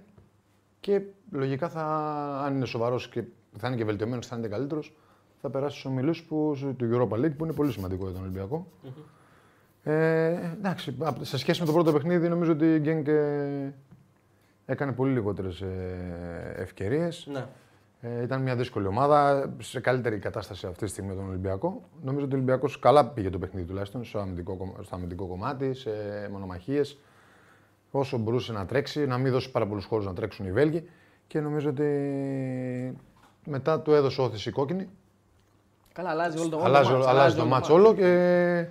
και 0.79 1.01
λογικά 1.31 1.69
θα, 1.69 1.83
αν 2.45 2.55
είναι 2.55 2.65
σοβαρός 2.65 3.09
και 3.09 3.23
θα 3.57 3.67
είναι 3.67 3.75
και 3.75 3.85
βελτιωμένος, 3.85 4.27
θα 4.27 4.35
είναι 4.37 4.47
καλύτερος, 4.47 4.95
θα 5.41 5.49
περάσει 5.49 5.77
στους 5.79 5.91
ομιλούς 5.91 6.25
του 6.25 6.55
Europa 6.81 7.15
League 7.17 7.35
που 7.37 7.43
είναι 7.45 7.53
πολύ 7.53 7.71
σημαντικό 7.71 8.03
για 8.03 8.13
τον 8.13 8.21
ολυμπιακο 8.21 8.67
Ε, 9.83 10.27
εντάξει, 10.53 10.95
απ- 10.99 11.23
σε 11.25 11.37
σχέση 11.37 11.59
με 11.59 11.65
το 11.65 11.71
πρώτο 11.73 11.91
παιχνίδι, 11.91 12.27
νομίζω 12.29 12.51
ότι 12.51 12.65
η 12.73 12.79
Γκένκ 12.79 13.07
ε, 13.07 13.73
έκανε 14.65 14.91
πολύ 14.91 15.13
λιγότερες 15.13 15.63
ευκαιρίες. 16.55 17.27
Ναι. 17.31 17.45
Ε, 18.05 18.23
ήταν 18.23 18.41
μια 18.41 18.55
δύσκολη 18.55 18.87
ομάδα, 18.87 19.49
σε 19.59 19.79
καλύτερη 19.79 20.19
κατάσταση 20.19 20.65
αυτή 20.67 20.85
τη 20.85 20.91
στιγμή 20.91 21.09
με 21.09 21.15
τον 21.15 21.27
Ολυμπιακό. 21.29 21.81
Νομίζω 22.03 22.25
ότι 22.25 22.33
ο 22.33 22.37
Ολυμπιακός 22.37 22.79
καλά 22.79 23.05
πήγε 23.05 23.29
το 23.29 23.37
παιχνίδι 23.37 23.67
τουλάχιστον 23.67 24.03
στο 24.03 24.19
αμυντικό, 24.19 24.55
κομμα- 24.55 24.83
στο 24.83 24.95
αμυντικό 24.95 25.25
κομμάτι, 25.25 25.73
σε 25.73 25.89
μονομαχίες. 26.31 26.97
Όσο 27.91 28.17
μπορούσε 28.17 28.51
να 28.53 28.65
τρέξει, 28.65 29.05
να 29.05 29.17
μην 29.17 29.31
δώσει 29.31 29.51
πάρα 29.51 29.67
πολλούς 29.67 29.85
χώρους 29.85 30.05
να 30.05 30.13
τρέξουν 30.13 30.45
οι 30.45 30.51
Βέλγοι. 30.51 30.89
Και 31.27 31.39
νομίζω 31.39 31.69
ότι 31.69 31.83
μετά 33.45 33.79
του 33.81 33.91
έδωσε 33.93 34.21
όθηση 34.21 34.49
η 34.49 34.51
κόκκινη. 34.51 34.89
Καλά, 35.93 36.09
αλλάζει 36.09 36.37
όλο 36.39 36.49
το 36.49 36.55
όλο 36.55 36.65
αλλάζει, 36.65 36.91
μάτς, 36.91 37.07
αλλάζει 37.07 37.35
το 37.35 37.41
όλο 37.41 37.49
μάτς 37.49 37.69
μάτς. 37.69 37.79
όλο 37.81 37.93
και, 37.93 38.65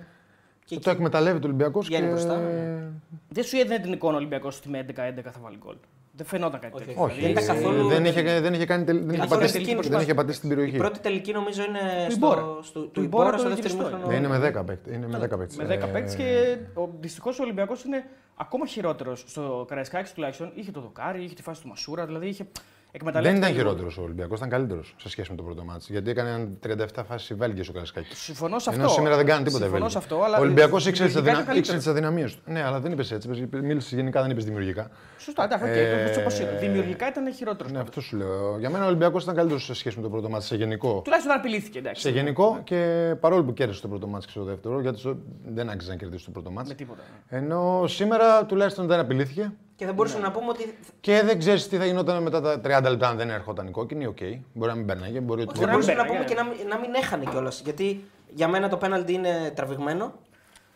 Και 0.65 0.79
το 0.79 0.89
εκμεταλλεύεται 0.89 1.45
ο 1.45 1.47
Ολυμπιακός. 1.49 1.85
Βγαίνει 1.87 2.05
Και... 2.05 2.11
μπροστά, 2.11 2.37
ναι. 2.37 2.87
Δεν 3.29 3.43
σου 3.43 3.57
έδινε 3.57 3.79
την 3.79 3.93
εικόνα 3.93 4.13
ο 4.13 4.17
Ολυμπιακός 4.17 4.57
ότι 4.57 4.69
με 4.69 4.85
11-11 4.95 5.21
θα 5.23 5.39
βάλει 5.41 5.57
γκολ. 5.57 5.75
Δεν 6.17 6.25
φαινόταν 6.25 6.59
κάτι 6.59 6.73
Όχι, 6.75 6.85
τέτοιο. 6.85 7.03
Όχι, 7.03 7.21
Δεν 7.21 7.29
ήταν 7.29 7.45
καθόλου- 7.45 7.87
δεν, 7.89 8.05
είχε, 8.05 8.39
δεν 8.39 8.53
είχε 8.53 8.65
κάνει 8.65 8.83
τελ- 8.83 8.99
δεν 8.99 9.09
είχε 9.09 9.17
καθόλου 9.17 9.39
πατήσει, 9.41 9.63
τελική 9.65 9.87
δεν 9.89 9.99
είχε 9.99 10.13
πατήσει 10.13 10.39
την 10.39 10.51
Η 10.51 10.53
περιοχή. 10.55 10.77
πρώτη 10.77 10.99
τελική 10.99 11.31
νομίζω 11.31 11.63
είναι 11.63 11.79
Του 12.07 12.11
στο, 12.11 12.25
Ιμπόρα. 12.25 12.41
στο, 12.61 12.79
Του 12.79 12.89
του 12.91 13.01
Ιμπόρα 13.01 13.23
Ιμπόρα 13.27 13.37
στο 13.37 13.49
το 13.49 13.55
δεύτερο 13.55 13.73
διαχειριστό 13.73 13.83
μήχρονο. 13.83 14.07
Ναι, 14.07 14.15
είναι 14.15 14.27
με 14.27 14.61
10 14.61 14.63
παίκτες. 14.65 14.95
Είναι 14.95 15.07
με 15.07 15.17
10 15.17 15.37
παίκτες. 15.37 15.57
Με 15.57 15.65
10 15.65 15.87
Ε, 15.87 15.91
παίκτες 15.91 16.15
και 16.15 16.57
δυστυχώς 16.99 17.39
ο 17.39 17.43
Ολυμπιακός 17.43 17.83
είναι 17.83 18.03
ακόμα 18.35 18.65
χειρότερος. 18.67 19.23
Στο 19.27 19.65
Καραϊσκάκης 19.67 20.13
τουλάχιστον 20.13 20.51
είχε 20.55 20.71
το 20.71 20.81
δοκάρι, 20.81 21.23
είχε 21.23 21.35
τη 21.35 21.41
φάση 21.41 21.61
του 21.61 21.67
Μασούρα, 21.67 22.05
δηλαδή 22.05 22.27
είχε 22.27 22.43
Δεν 22.43 22.53
εκμεταλλεύτηκε. 22.91 23.37
ήταν 23.45 23.51
λίγο. 23.55 23.63
χειρότερος 23.67 23.97
ο 23.97 24.01
Ολυμπιακός, 24.01 24.37
ήταν 24.37 24.49
καλύτερος 24.49 24.95
σε 24.97 25.09
σχέση 25.09 25.31
με 25.31 25.37
το 25.37 25.43
πρώτο 25.43 25.63
ματς. 25.63 25.85
Γιατί 25.89 26.09
έκανε 26.09 26.49
37 26.67 27.03
φάσεις 27.07 27.29
οι 27.29 27.33
Βέλγοι 27.33 27.61
στο 27.69 27.73
Καραϊσκάκη. 27.73 28.15
Συμφωνώ 28.15 28.59
σε 28.59 28.69
αυτό. 28.69 28.81
Ενώ 28.81 28.91
σήμερα 28.91 29.15
δεν 29.15 29.25
κάνει 29.25 29.43
τίποτα 29.43 29.65
οι 29.65 29.67
Συμφωνώ 29.69 29.77
Βέλγοι. 29.89 29.91
σε 29.91 29.97
αυτό, 29.97 30.23
αλλά 30.23 30.37
Ο 30.37 30.41
Ολυμπιακός 30.41 30.85
ήξερε 30.85 31.07
τις 31.07 31.15
δημιουργικά 31.15 31.43
ήταν 31.43 31.57
αδυνα... 31.57 31.67
καλύτερος. 31.67 31.87
αδυναμίες 31.87 32.35
του. 32.35 32.41
Ναι, 32.45 32.63
αλλά 32.63 32.79
δεν 32.79 32.91
είπες 32.91 33.11
έτσι. 33.11 33.47
Μίλησες 33.51 33.91
γενικά, 33.91 34.21
δεν 34.21 34.31
είπες 34.31 34.43
δημιουργικά. 34.45 34.89
Σωστά, 35.25 35.43
εντάξει, 35.43 35.65
οκ, 35.65 35.75
Ε, 35.75 36.11
το 36.13 36.19
όπως 36.19 36.39
είπα. 36.39 36.51
Δημιουργικά 36.51 37.07
ήταν 37.07 37.33
χειρότερος. 37.33 37.71
Ναι, 37.71 37.79
αυτό 37.79 38.01
σου 38.01 38.17
λέω. 38.17 38.57
Για 38.59 38.69
μένα 38.69 38.83
ο 38.83 38.87
Ολυμπιακός 38.87 39.23
ήταν 39.23 39.35
καλύτερος 39.35 39.63
σε 39.65 39.73
σχέση 39.73 39.95
με 39.97 40.01
το 40.03 40.09
πρώτο 40.09 40.29
ματς 40.29 40.45
σε 40.45 40.55
γενικό. 40.55 41.01
Τουλάχιστον 41.03 41.31
δεν 41.35 41.41
απειλήθηκε, 41.41 41.79
εντάξει. 41.79 42.01
Σε 42.01 42.09
γενικό 42.09 42.59
και 42.63 43.11
παρόλο 43.19 43.43
που 43.43 43.53
κέρδισε 43.53 43.81
το 43.81 43.87
πρώτο 43.87 44.07
ματς 44.07 44.25
και 44.25 44.31
στο 44.31 44.43
δεύτερο, 44.43 44.81
γιατί 44.81 44.99
στο- 44.99 45.17
δεν 45.45 45.69
άξιζε 45.69 45.91
να 45.91 45.97
κερδίσει 45.97 46.25
το 46.25 46.31
πρώτο 46.31 46.49
Με 46.49 46.55
ματς. 46.55 46.75
τίποτα. 46.75 47.01
ναι. 47.29 47.37
Ενώ 47.37 47.83
σήμερα 47.87 48.45
τουλάχιστον 48.45 48.87
δεν 48.87 48.99
απειλήθηκε. 48.99 49.51
Και 49.75 49.85
θα 49.85 49.93
μπορούσαμε 49.93 50.21
να 50.23 50.31
πούμε 50.31 50.49
ότι. 50.49 50.77
Και 51.01 51.21
δεν 51.25 51.39
ξέρεις 51.39 51.67
τι 51.67 51.77
θα 51.77 51.85
γινόταν 51.85 52.23
μετά 52.23 52.41
τα 52.41 52.59
30 52.61 52.89
λεπτά 52.89 53.07
αν 53.07 53.17
δεν 53.17 53.29
ερχόταν 53.29 53.67
η 53.67 53.71
κόκκινη. 53.71 54.05
Οκ, 54.05 54.17
μπορεί 54.53 54.71
να 54.71 54.75
μην 54.77 54.85
περνάγε. 54.85 55.19
Μπορεί 55.19 55.41
ότι 55.41 55.49
Όχι, 55.49 55.59
δεν 55.59 55.67
θα 55.67 55.73
μπορούσαμε 55.73 55.97
να 55.97 56.03
μπαίναγε, 56.03 56.23
πούμε 56.25 56.43
ναι. 56.43 56.49
και 56.49 56.57
να, 56.59 56.63
μην- 56.65 56.67
να 56.73 56.79
μην 56.79 56.93
έχανε 57.03 57.23
κιόλας. 57.29 57.61
Γιατί 57.63 58.03
για 58.29 58.47
μένα 58.47 58.69
το 58.69 58.77
πέναλτι 58.77 59.13
είναι 59.13 59.51
τραβηγμένο. 59.55 60.13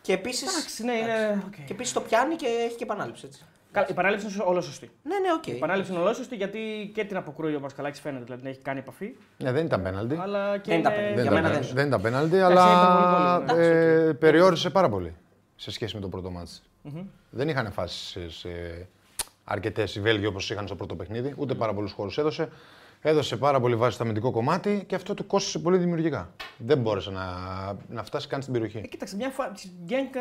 Και 0.02 0.12
επίση. 0.12 0.44
Εντάξει, 0.48 0.84
ναι, 0.84 0.92
είναι. 0.92 1.42
οκ. 1.46 1.54
Και 1.66 1.72
επίσης 1.72 1.92
το 1.92 2.00
πιάνει 2.00 2.34
και 2.36 2.46
έχει 2.66 2.76
και 2.76 2.84
επανάληψη. 2.84 3.26
Έτσι. 3.26 3.44
Καλά, 3.72 3.86
η 3.90 3.92
επανάληψη 3.92 4.26
είναι 4.34 4.42
όλο 4.46 4.60
σωστή. 4.60 4.90
Ναι, 5.02 5.18
ναι, 5.18 5.32
οκ. 5.36 5.46
Η 5.46 5.50
επανάληψη 5.50 5.92
είναι 5.92 6.00
όλο 6.00 6.12
σωστή 6.12 6.36
γιατί 6.36 6.90
και 6.94 7.04
την 7.04 7.16
αποκρούει 7.16 7.54
ο 7.54 7.60
Πασκαλάκη 7.60 8.00
φαίνεται, 8.00 8.24
δηλαδή 8.24 8.42
την 8.42 8.50
έχει 8.50 8.60
κάνει 8.60 8.78
επαφή. 8.78 9.14
Ναι, 9.38 9.52
δεν 9.52 9.64
ήταν 9.66 9.82
πέναλτι. 9.82 10.18
Αλλά 10.20 10.58
και 10.58 10.70
Δεν 10.70 10.80
ήταν 10.80 10.92
είναι- 10.92 11.02
πέναλτι. 11.02 11.14
Δεν 11.14 11.22
για 11.22 11.32
ήταν, 11.32 11.34
μένα 11.34 11.48
πέναλτι. 11.48 11.66
δεν. 11.66 11.76
δεν 11.76 11.86
ήταν 11.86 12.00
πέναλτι, 12.00 12.36
Εντάξει, 12.36 12.56
αλλά 12.58 13.42
ήταν 13.42 13.46
πολύ 13.46 13.60
γκολ, 13.60 14.08
ε, 14.08 14.12
περιόρισε 14.12 14.70
πάρα 14.70 14.88
πολύ 14.88 15.14
σε 15.56 15.70
σχέση 15.70 15.94
με 15.94 16.00
το 16.00 16.08
πρώτο 16.08 16.30
μάτς. 16.30 16.62
Δεν 17.30 17.48
είχαν 17.48 17.72
φάσει 17.72 18.06
σε, 18.06 18.30
σε 18.30 18.48
αρκετές 19.44 19.94
οι 19.94 20.00
Βέλγοι 20.00 20.26
όπως 20.26 20.50
είχαν 20.50 20.66
στο 20.66 20.76
πρώτο 20.76 20.94
παιχνίδι, 20.96 21.34
ούτε 21.36 21.54
πάρα 21.54 21.74
πολλούς 21.74 21.92
χώρους 21.92 22.18
έδωσε. 22.18 22.48
Έδωσε 23.02 23.36
πάρα 23.36 23.60
πολύ 23.60 23.76
βάση 23.76 23.94
στο 23.94 24.02
αμυντικό 24.02 24.30
κομμάτι 24.30 24.84
και 24.86 24.94
αυτό 24.94 25.14
του 25.14 25.26
κόστησε 25.26 25.58
πολύ 25.58 25.76
δημιουργικά. 25.78 26.30
Δεν 26.58 26.78
μπόρεσε 26.78 27.10
να, 27.10 27.24
να 27.88 28.02
φτάσει 28.04 28.28
καν 28.28 28.40
στην 28.42 28.52
περιοχή. 28.52 28.78
Ε, 28.78 28.80
κοίταξε, 28.86 29.16
μια 29.16 29.28
φάση. 29.30 29.50
Στην 29.56 29.70
Γκένκα 29.84 30.20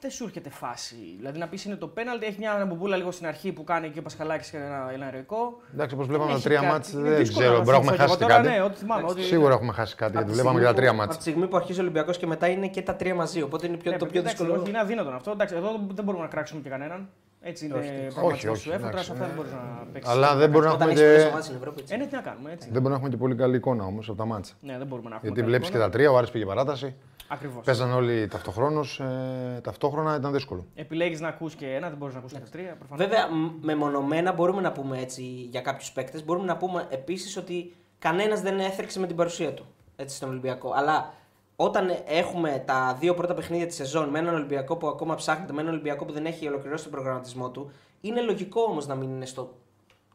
δεν 0.00 0.10
σου 0.10 0.24
έρχεται 0.24 0.50
φάση. 0.50 0.94
Δηλαδή 1.16 1.38
να 1.38 1.46
πεις 1.48 1.64
είναι 1.64 1.74
το 1.76 1.86
πέναλτι, 1.86 2.26
έχει 2.26 2.36
μια 2.38 2.64
μπουμπούλα 2.68 2.96
λίγο 2.96 3.10
στην 3.10 3.26
αρχή 3.26 3.52
που 3.52 3.64
κάνει 3.64 3.88
και 3.90 3.98
ο 3.98 4.02
Πασχαλάκης 4.02 4.52
ένα, 4.54 4.90
ένα 4.94 5.06
ερωικό. 5.06 5.60
Εντάξει, 5.74 5.94
όπως 5.94 6.06
βλέπαμε 6.06 6.28
τα 6.30 6.34
Έχει 6.36 6.42
τρία 6.44 6.56
κάτι. 6.60 6.68
μάτς, 6.72 6.92
Είναι 6.92 7.08
δεν 7.08 7.16
δύσκολο 7.18 7.38
ξέρω, 7.46 7.58
να 7.58 7.64
μπορεί 7.64 7.70
να 7.70 7.76
έχουμε 7.76 7.90
θυμηθώ 7.96 8.06
χάσει 8.06 8.18
και 8.18 8.24
εγώ 8.24 8.32
κάτι. 8.34 8.46
τώρα, 8.48 8.58
Ναι, 8.58 8.64
ό,τι 8.64 8.76
θυμάμαι. 8.78 9.06
Ότι... 9.08 9.22
Σίγουρα 9.22 9.52
έχουμε 9.54 9.72
χάσει 9.72 9.94
κάτι, 9.96 10.10
γιατί 10.12 10.24
Από 10.24 10.34
τη 10.36 10.40
βλέπαμε 10.40 10.58
και 10.58 10.64
τα 10.64 10.70
στιγμή 10.72 10.80
τρία 10.86 10.90
που- 10.90 10.96
μάτς. 10.96 11.14
Από 11.14 11.24
τη 11.24 11.30
στιγμή 11.30 11.46
που 11.48 11.56
αρχίζει 11.56 11.78
ο 11.78 11.82
Ολυμπιακός 11.82 12.16
και 12.18 12.26
μετά 12.26 12.46
είναι 12.48 12.68
και 12.68 12.82
τα 12.82 12.94
τρία 12.94 13.14
μαζί. 13.14 13.42
Οπότε 13.42 13.66
είναι 13.66 13.76
πιο, 13.76 13.90
Ναι, 13.90 13.96
το 13.96 14.06
πιο 14.06 14.20
εντάξει, 14.20 14.36
δύσκολο. 14.36 14.60
όχι, 14.60 14.68
Είναι 14.70 14.78
αδύνατον 14.80 15.14
αυτό. 15.14 15.30
Εντάξει, 15.30 15.54
εδώ 15.56 15.68
δεν 15.94 16.04
μπορούμε 16.04 16.22
να 16.24 16.30
κράξουμε 16.30 16.60
και 16.60 16.68
κανέναν. 16.68 17.08
Έτσι 17.42 17.64
είναι 17.66 17.74
Όχι, 17.74 17.88
προγραμματισμό 18.14 18.50
όχι, 18.52 18.60
σου 18.60 18.70
έφερα, 18.72 18.88
εντάξει, 18.88 19.10
αυτά 19.12 19.22
ναι. 19.22 19.26
δεν 19.28 19.36
μπορείς 19.36 19.52
να 19.52 19.86
παίξεις. 19.92 20.12
Αλλά 20.12 20.34
δεν 20.36 20.50
μπορούμε 20.50 20.68
να 20.70 20.74
Όταν 20.76 20.88
έχουμε 20.88 21.02
έχει 21.02 21.10
πολλέ 21.10 21.22
και, 21.22 21.28
ομάδε 21.28 21.42
στην 21.44 21.56
Ευρώπη. 21.56 21.80
έτσι. 21.80 21.94
Ε, 21.94 21.96
ναι, 21.96 22.06
τι 22.06 22.14
να 22.14 22.20
κάνουμε 22.20 22.50
έτσι. 22.52 22.64
δεν 22.72 22.82
μπορούμε 22.82 22.88
να 22.90 22.94
έχουμε 22.96 23.10
και 23.10 23.16
πολύ 23.16 23.34
καλή 23.34 23.56
εικόνα 23.56 23.84
όμως 23.84 24.08
από 24.08 24.18
τα 24.18 24.24
μάτσα. 24.24 24.52
Ναι, 24.60 24.78
δεν 24.78 24.86
μπορούμε 24.86 25.08
να 25.08 25.14
έχουμε. 25.16 25.30
Γιατί 25.32 25.48
βλέπεις 25.50 25.70
και 25.70 25.78
τα 25.78 25.90
τρία, 25.90 26.10
ο 26.10 26.16
Άρης 26.16 26.30
πήγε 26.30 26.44
παράταση. 26.44 26.94
Ακριβώς. 27.32 27.64
Παίζαν 27.64 27.92
όλοι 27.92 28.26
ταυτοχρόνως. 28.28 29.00
Ε, 29.00 29.60
ταυτόχρονα 29.62 30.16
ήταν 30.16 30.32
δύσκολο. 30.32 30.66
Επιλέγεις 30.74 31.20
να 31.20 31.28
ακούς 31.28 31.54
και 31.54 31.66
ένα, 31.74 31.88
δεν 31.88 31.96
μπορείς 31.98 32.14
να 32.14 32.20
ακούς 32.20 32.32
και 32.32 32.38
τα 32.38 32.48
τρία. 32.50 32.76
προφανώς. 32.78 33.06
Βέβαια, 33.06 33.28
μ- 33.34 33.64
μεμονωμένα 33.64 34.32
μπορούμε 34.32 34.60
να 34.60 34.72
πούμε 34.72 34.98
έτσι 35.00 35.22
για 35.22 35.60
κάποιους 35.60 35.92
παίκτες. 35.92 36.24
Μπορούμε 36.24 36.46
να 36.46 36.56
πούμε 36.56 36.86
επίσης 36.90 37.36
ότι 37.36 37.74
κανένας 37.98 38.40
δεν 38.40 38.58
έθρεξε 38.58 38.98
με 39.00 39.06
την 39.06 39.16
παρουσία 39.16 39.54
του 39.54 39.64
έτσι, 39.96 40.16
στον 40.16 40.28
Ολυμπιακό. 40.28 40.72
Αλλά 40.74 41.12
όταν 41.56 41.90
έχουμε 42.06 42.62
τα 42.66 42.96
δύο 43.00 43.14
πρώτα 43.14 43.34
παιχνίδια 43.34 43.66
της 43.66 43.76
σεζόν 43.76 44.08
με 44.08 44.18
έναν 44.18 44.34
Ολυμπιακό 44.34 44.76
που 44.76 44.86
ακόμα 44.88 45.14
ψάχνεται, 45.14 45.52
με 45.52 45.60
έναν 45.60 45.72
Ολυμπιακό 45.72 46.04
που 46.04 46.12
δεν 46.12 46.26
έχει 46.26 46.48
ολοκληρώσει 46.48 46.82
τον 46.82 46.92
προγραμματισμό 46.92 47.50
του, 47.50 47.70
είναι 48.00 48.20
λογικό 48.20 48.60
όμως 48.62 48.86
να 48.86 48.94
μην 48.94 49.10
είναι 49.10 49.26
στο 49.26 49.54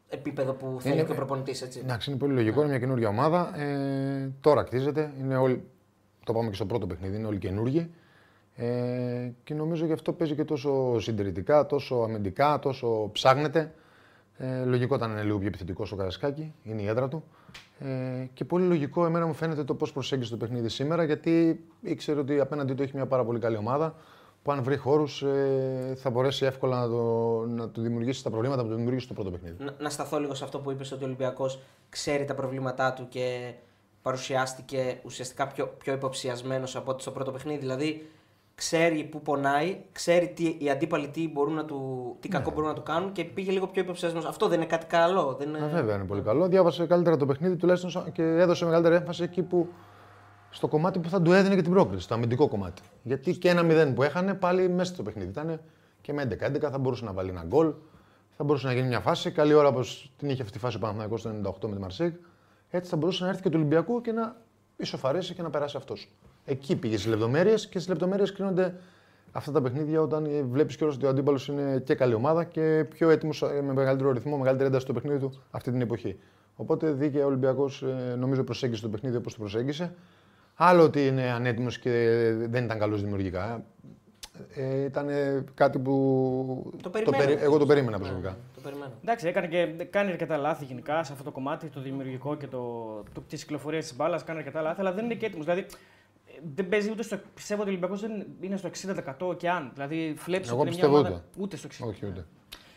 επίπεδο 0.08 0.52
που 0.52 0.76
θέλει 0.80 0.94
Είναι- 0.94 1.04
και 1.04 1.12
ο 1.12 1.14
προπονητής. 1.14 1.62
Έτσι. 1.62 1.78
Εντάξει, 1.84 2.10
είναι 2.10 2.18
πολύ 2.18 2.32
λογικό, 2.34 2.60
είναι 2.60 2.68
μια 2.70 2.78
καινούργια 2.78 3.08
ομάδα. 3.08 3.60
Ε, 3.60 4.30
τώρα 4.40 4.62
κτίζεται. 4.62 5.12
Είναι 5.20 5.36
όλοι, 5.36 5.64
το 6.26 6.32
πάμε 6.32 6.48
και 6.48 6.54
στο 6.54 6.66
πρώτο 6.66 6.86
παιχνίδι, 6.86 7.16
είναι 7.16 7.26
όλοι 7.26 7.38
καινούργοι. 7.38 7.90
Ε, 8.56 9.30
και 9.44 9.54
νομίζω 9.54 9.86
γι' 9.86 9.92
αυτό 9.92 10.12
παίζει 10.12 10.34
και 10.34 10.44
τόσο 10.44 11.00
συντηρητικά, 11.00 11.66
τόσο 11.66 11.94
αμυντικά, 11.96 12.58
τόσο 12.58 13.10
ψάχνεται. 13.12 13.74
Ε, 14.38 14.64
λογικό 14.64 14.94
ήταν 14.94 15.08
να 15.08 15.14
είναι 15.14 15.24
λίγο 15.24 15.38
πιο 15.38 15.46
επιθετικός 15.46 15.86
στο 15.88 15.96
Καρασκάκι, 15.96 16.54
είναι 16.62 16.82
η 16.82 16.86
έδρα 16.86 17.08
του. 17.08 17.24
Ε, 17.78 18.24
και 18.34 18.44
πολύ 18.44 18.66
λογικό 18.66 19.06
εμένα 19.06 19.26
μου 19.26 19.34
φαίνεται 19.34 19.64
το 19.64 19.74
πώς 19.74 19.92
προσέγγισε 19.92 20.30
το 20.30 20.36
παιχνίδι 20.36 20.68
σήμερα, 20.68 21.04
γιατί 21.04 21.64
ήξερε 21.80 22.20
ότι 22.20 22.40
απέναντί 22.40 22.74
του 22.74 22.82
έχει 22.82 22.92
μια 22.94 23.06
πάρα 23.06 23.24
πολύ 23.24 23.38
καλή 23.38 23.56
ομάδα 23.56 23.94
που 24.42 24.52
αν 24.52 24.62
βρει 24.62 24.76
χώρους 24.76 25.22
ε, 25.22 25.94
θα 25.96 26.10
μπορέσει 26.10 26.44
εύκολα 26.44 26.80
να, 26.80 26.88
το, 26.88 27.44
να 27.46 27.68
του 27.68 27.80
δημιουργήσει 27.80 28.22
τα 28.22 28.30
προβλήματα 28.30 28.62
που 28.62 28.68
του 28.68 28.74
δημιουργήσει 28.74 29.08
το 29.08 29.14
πρώτο 29.14 29.30
παιχνίδι. 29.30 29.64
Να, 29.64 29.74
να 29.78 29.90
σταθώ 29.90 30.20
λίγο 30.20 30.34
σε 30.34 30.44
αυτό 30.44 30.58
που 30.58 30.70
είπες 30.70 30.92
ότι 30.92 31.02
ο 31.02 31.06
Ολυμπιακός 31.06 31.58
ξέρει 31.88 32.24
τα 32.24 32.34
προβλήματά 32.34 32.92
του 32.92 33.08
και 33.08 33.54
παρουσιάστηκε 34.06 35.00
ουσιαστικά 35.04 35.46
πιο, 35.46 35.66
πιο 35.66 35.92
υποψιασμένος 35.92 36.76
από 36.76 36.90
ό,τι 36.90 37.02
στο 37.02 37.10
πρώτο 37.10 37.30
παιχνίδι. 37.30 37.58
Δηλαδή 37.58 38.08
ξέρει 38.54 39.04
που 39.04 39.22
πονάει, 39.22 39.76
ξέρει 39.92 40.28
τι, 40.28 40.56
οι 40.58 40.70
αντίπαλοι 40.70 41.08
τι, 41.08 41.28
μπορούν 41.28 41.54
να 41.54 41.64
του, 41.64 42.16
τι 42.20 42.28
κακό 42.28 42.50
μπορούν 42.50 42.68
να 42.68 42.74
του 42.74 42.82
κάνουν 42.82 43.12
και 43.12 43.24
πήγε 43.24 43.50
λίγο 43.50 43.66
πιο 43.66 43.82
υποψιασμένος. 43.82 44.28
Αυτό 44.28 44.48
δεν 44.48 44.58
είναι 44.58 44.66
κάτι 44.66 44.86
καλό. 44.86 45.36
Δεν 45.38 45.48
είναι... 45.48 45.58
Ε, 45.58 45.68
βέβαια 45.68 45.94
είναι 45.94 46.04
πολύ 46.04 46.22
καλό. 46.22 46.48
Διάβασε 46.48 46.86
καλύτερα 46.86 47.16
το 47.16 47.26
παιχνίδι 47.26 47.56
τουλάχιστον 47.56 47.90
σα- 47.90 48.10
και 48.10 48.22
έδωσε 48.22 48.64
μεγαλύτερη 48.64 48.94
έμφαση 48.94 49.22
εκεί 49.22 49.42
που 49.42 49.68
στο 50.50 50.68
κομμάτι 50.68 50.98
που 50.98 51.08
θα 51.08 51.22
του 51.22 51.32
έδινε 51.32 51.54
και 51.54 51.62
την 51.62 51.72
πρόκριση, 51.72 52.02
στο 52.02 52.14
αμυντικό 52.14 52.48
κομμάτι. 52.48 52.82
Γιατί 53.02 53.32
και 53.36 53.48
ένα 53.48 53.90
0 53.90 53.94
που 53.94 54.02
έχανε 54.02 54.34
πάλι 54.34 54.68
μέσα 54.68 54.92
στο 54.94 55.02
παιχνίδι 55.02 55.28
ήταν 55.28 55.60
και 56.00 56.12
με 56.12 56.28
11-11 56.42 56.70
θα 56.70 56.78
μπορούσε 56.78 57.04
να 57.04 57.12
βάλει 57.12 57.30
ένα 57.30 57.44
γκολ, 57.46 57.72
θα 58.36 58.44
μπορούσε 58.44 58.66
να 58.66 58.72
γίνει 58.72 58.86
μια 58.86 59.00
φάση. 59.00 59.30
Καλή 59.30 59.54
ώρα 59.54 59.68
όπως 59.68 60.12
την 60.16 60.28
είχε 60.28 60.42
αυτή 60.42 60.54
τη 60.54 60.58
φάση 60.58 60.76
ο 60.76 60.78
Παναθηναϊκός 60.78 61.22
το 61.22 61.30
98 61.30 61.68
με 61.68 61.74
τη 61.74 61.80
Μαρσέγ. 61.80 62.12
Έτσι 62.70 62.90
θα 62.90 62.96
μπορούσε 62.96 63.24
να 63.24 63.28
έρθει 63.28 63.42
και 63.42 63.48
του 63.48 63.56
Ολυμπιακού 63.58 64.00
και 64.00 64.12
να 64.12 64.36
ισοφαρέσει 64.76 65.34
και 65.34 65.42
να 65.42 65.50
περάσει 65.50 65.76
αυτός. 65.76 66.12
Εκεί 66.44 66.76
πήγε 66.76 66.96
στις 66.96 67.10
λεπτομέρειες 67.10 67.62
και 67.64 67.78
στις 67.78 67.88
λεπτομέρειες 67.88 68.32
κρίνονται 68.32 68.74
αυτά 69.32 69.52
τα 69.52 69.62
παιχνίδια 69.62 70.00
όταν 70.00 70.28
βλέπεις 70.50 70.76
κιόλας 70.76 70.96
ότι 70.96 71.06
ο 71.06 71.08
αντίπαλος 71.08 71.48
είναι 71.48 71.82
και 71.84 71.94
καλή 71.94 72.14
ομάδα 72.14 72.44
και 72.44 72.86
πιο 72.88 73.10
έτοιμος 73.10 73.42
με 73.42 73.72
μεγαλύτερο 73.72 74.12
ρυθμό, 74.12 74.36
μεγαλύτερη 74.36 74.68
ένταση 74.68 74.84
στο 74.84 74.92
παιχνίδι 74.92 75.18
του 75.18 75.42
αυτή 75.50 75.70
την 75.70 75.80
εποχή. 75.80 76.18
Οπότε 76.56 76.92
δίκαια 76.92 77.24
ο 77.24 77.26
Ολυμπιακός 77.26 77.84
νομίζω 78.18 78.44
προσέγγισε 78.44 78.82
το 78.82 78.88
παιχνίδι 78.88 79.16
όπως 79.16 79.34
το 79.34 79.40
προσέγγισε. 79.40 79.94
Άλλο 80.54 80.82
ότι 80.82 81.06
είναι 81.06 81.30
ανέτοιμος 81.30 81.78
και 81.78 81.90
δεν 82.48 82.64
ήταν 82.64 82.78
καλός 82.78 83.02
δημιουργικά. 83.02 83.64
Ε, 84.54 84.84
ήταν 84.84 85.08
κάτι 85.54 85.78
που 85.78 86.72
Το 86.82 86.90
περιμένω. 86.90 87.24
περι- 87.24 87.40
εγώ 87.42 87.58
το 87.58 87.66
περίμενα 87.66 87.98
προσωπικά. 87.98 88.36
Το 88.54 88.60
περιμένω. 88.60 88.90
Εντάξει, 89.02 89.26
έκανε 89.28 89.46
και 89.46 89.84
κάνει 89.84 90.10
αρκετά 90.10 90.36
λάθη 90.36 90.64
γενικά 90.64 91.02
σε 91.04 91.12
αυτό 91.12 91.24
το 91.24 91.30
κομμάτι, 91.30 91.66
το 91.66 91.80
δημιουργικό 91.80 92.36
και 92.36 92.46
το, 92.46 92.58
το, 93.12 93.20
τη 93.28 93.36
κυκλοφορία 93.36 93.80
της 93.80 93.96
μπάλας. 93.96 94.24
Κάνει 94.24 94.38
αρκετά 94.38 94.60
λάθη, 94.60 94.80
αλλά 94.80 94.92
δεν 94.92 95.04
είναι 95.04 95.14
και 95.14 95.26
έτοιμος. 95.26 95.44
Δηλαδή, 95.44 95.60
ε, 96.26 96.40
δεν 96.54 96.68
παίζει 96.68 96.90
ούτε 96.90 97.02
στο. 97.02 97.18
Πιστεύω 97.34 97.60
ότι 97.60 97.70
ο 97.70 97.72
Ολυμπιακός 97.72 98.00
δεν 98.00 98.26
είναι 98.40 98.56
στο 98.56 98.68
60% 98.68 99.36
και 99.36 99.50
αν. 99.50 99.70
Δηλαδή, 99.74 100.14
βλέπει 100.24 100.46
Εγώ 100.48 100.60
ότι 100.60 100.68
είναι 100.68 100.76
μια 100.76 100.84
πιστεύω 100.86 100.96
ομάδα. 100.98 101.24
Ούτε 101.38 101.56
στο 101.56 101.68
60%. 101.68 101.88
Όχι 101.88 102.06
ούτε. 102.06 102.24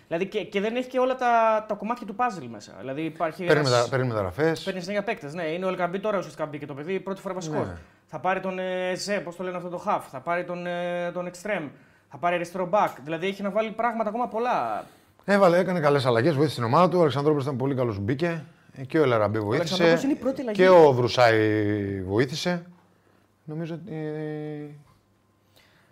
Δηλαδή, 0.09 0.27
και, 0.27 0.43
και 0.43 0.61
δεν 0.61 0.75
έχει 0.75 0.87
και 0.89 0.99
όλα 0.99 1.15
τα, 1.15 1.65
τα 1.67 1.73
κομμάτια 1.75 2.05
του 2.07 2.15
puzzle 2.17 2.47
μέσα. 2.49 2.71
Δηλαδή, 2.79 3.01
υπάρχει. 3.01 3.43
Παίρνει, 3.45 3.59
ένας- 3.67 3.71
μετα, 3.77 3.89
παίρνει 3.89 4.07
μεταγραφέ. 4.07 4.55
Παίρνεις 4.63 4.83
συνέχεια 4.83 5.03
παίκτες. 5.03 5.33
Ναι, 5.33 5.43
είναι 5.43 5.65
ο 5.65 5.67
Ελκαμπή 5.67 5.99
τώρα 5.99 6.17
ουσιαστικά 6.17 6.45
μπήκε 6.45 6.65
το 6.65 6.73
παιδί, 6.73 6.99
πρώτη 6.99 7.21
φορά 7.21 7.33
βασικό. 7.33 7.57
Ναι. 7.57 7.77
Θα 8.05 8.19
πάρει 8.19 8.39
τον 8.39 8.59
ε, 8.59 8.93
Ζε, 8.95 9.19
πώς 9.19 9.35
το 9.35 9.43
λένε 9.43 9.57
αυτό 9.57 9.69
το 9.69 9.77
Χαφ. 9.77 10.09
Θα 10.09 10.19
πάρει 10.19 10.43
τον, 10.43 10.65
ε, 10.67 11.11
τον 11.13 11.27
Extreme. 11.29 11.69
Θα 12.09 12.17
πάρει 12.17 12.35
αριστερό 12.35 12.69
back. 12.71 12.89
Δηλαδή 13.03 13.27
έχει 13.27 13.41
να 13.41 13.49
βάλει 13.49 13.71
πράγματα 13.71 14.09
ακόμα 14.09 14.27
πολλά. 14.27 14.85
Έβαλε, 15.25 15.57
έκανε 15.57 15.79
καλές 15.79 16.05
αλλαγές, 16.05 16.33
βοήθησε 16.35 16.55
την 16.55 16.63
ομάδα 16.63 16.89
του. 16.89 16.97
Ο 16.97 17.01
Αλεξανδρόπουλος 17.01 17.45
ήταν 17.45 17.57
πολύ 17.57 17.75
καλός 17.75 17.95
που 17.95 18.01
μπήκε. 18.01 18.43
Ε, 18.75 18.83
Και 18.83 18.99
ο 18.99 19.03
Ελαραμπή 19.03 19.39
βοήθησε. 19.39 19.73
Αλεξανδρόπουλος 19.83 20.03
είναι 20.03 20.13
η 20.13 20.15
πρώτη 20.15 20.41
αλλαγή. 20.41 20.57
Και 20.57 20.69
ο 20.69 20.91
Βρουσάη 20.93 22.01
βοήθησε. 22.01 22.65
Νομίζω 23.43 23.73
ότι. 23.73 23.91
ε, 23.95 24.65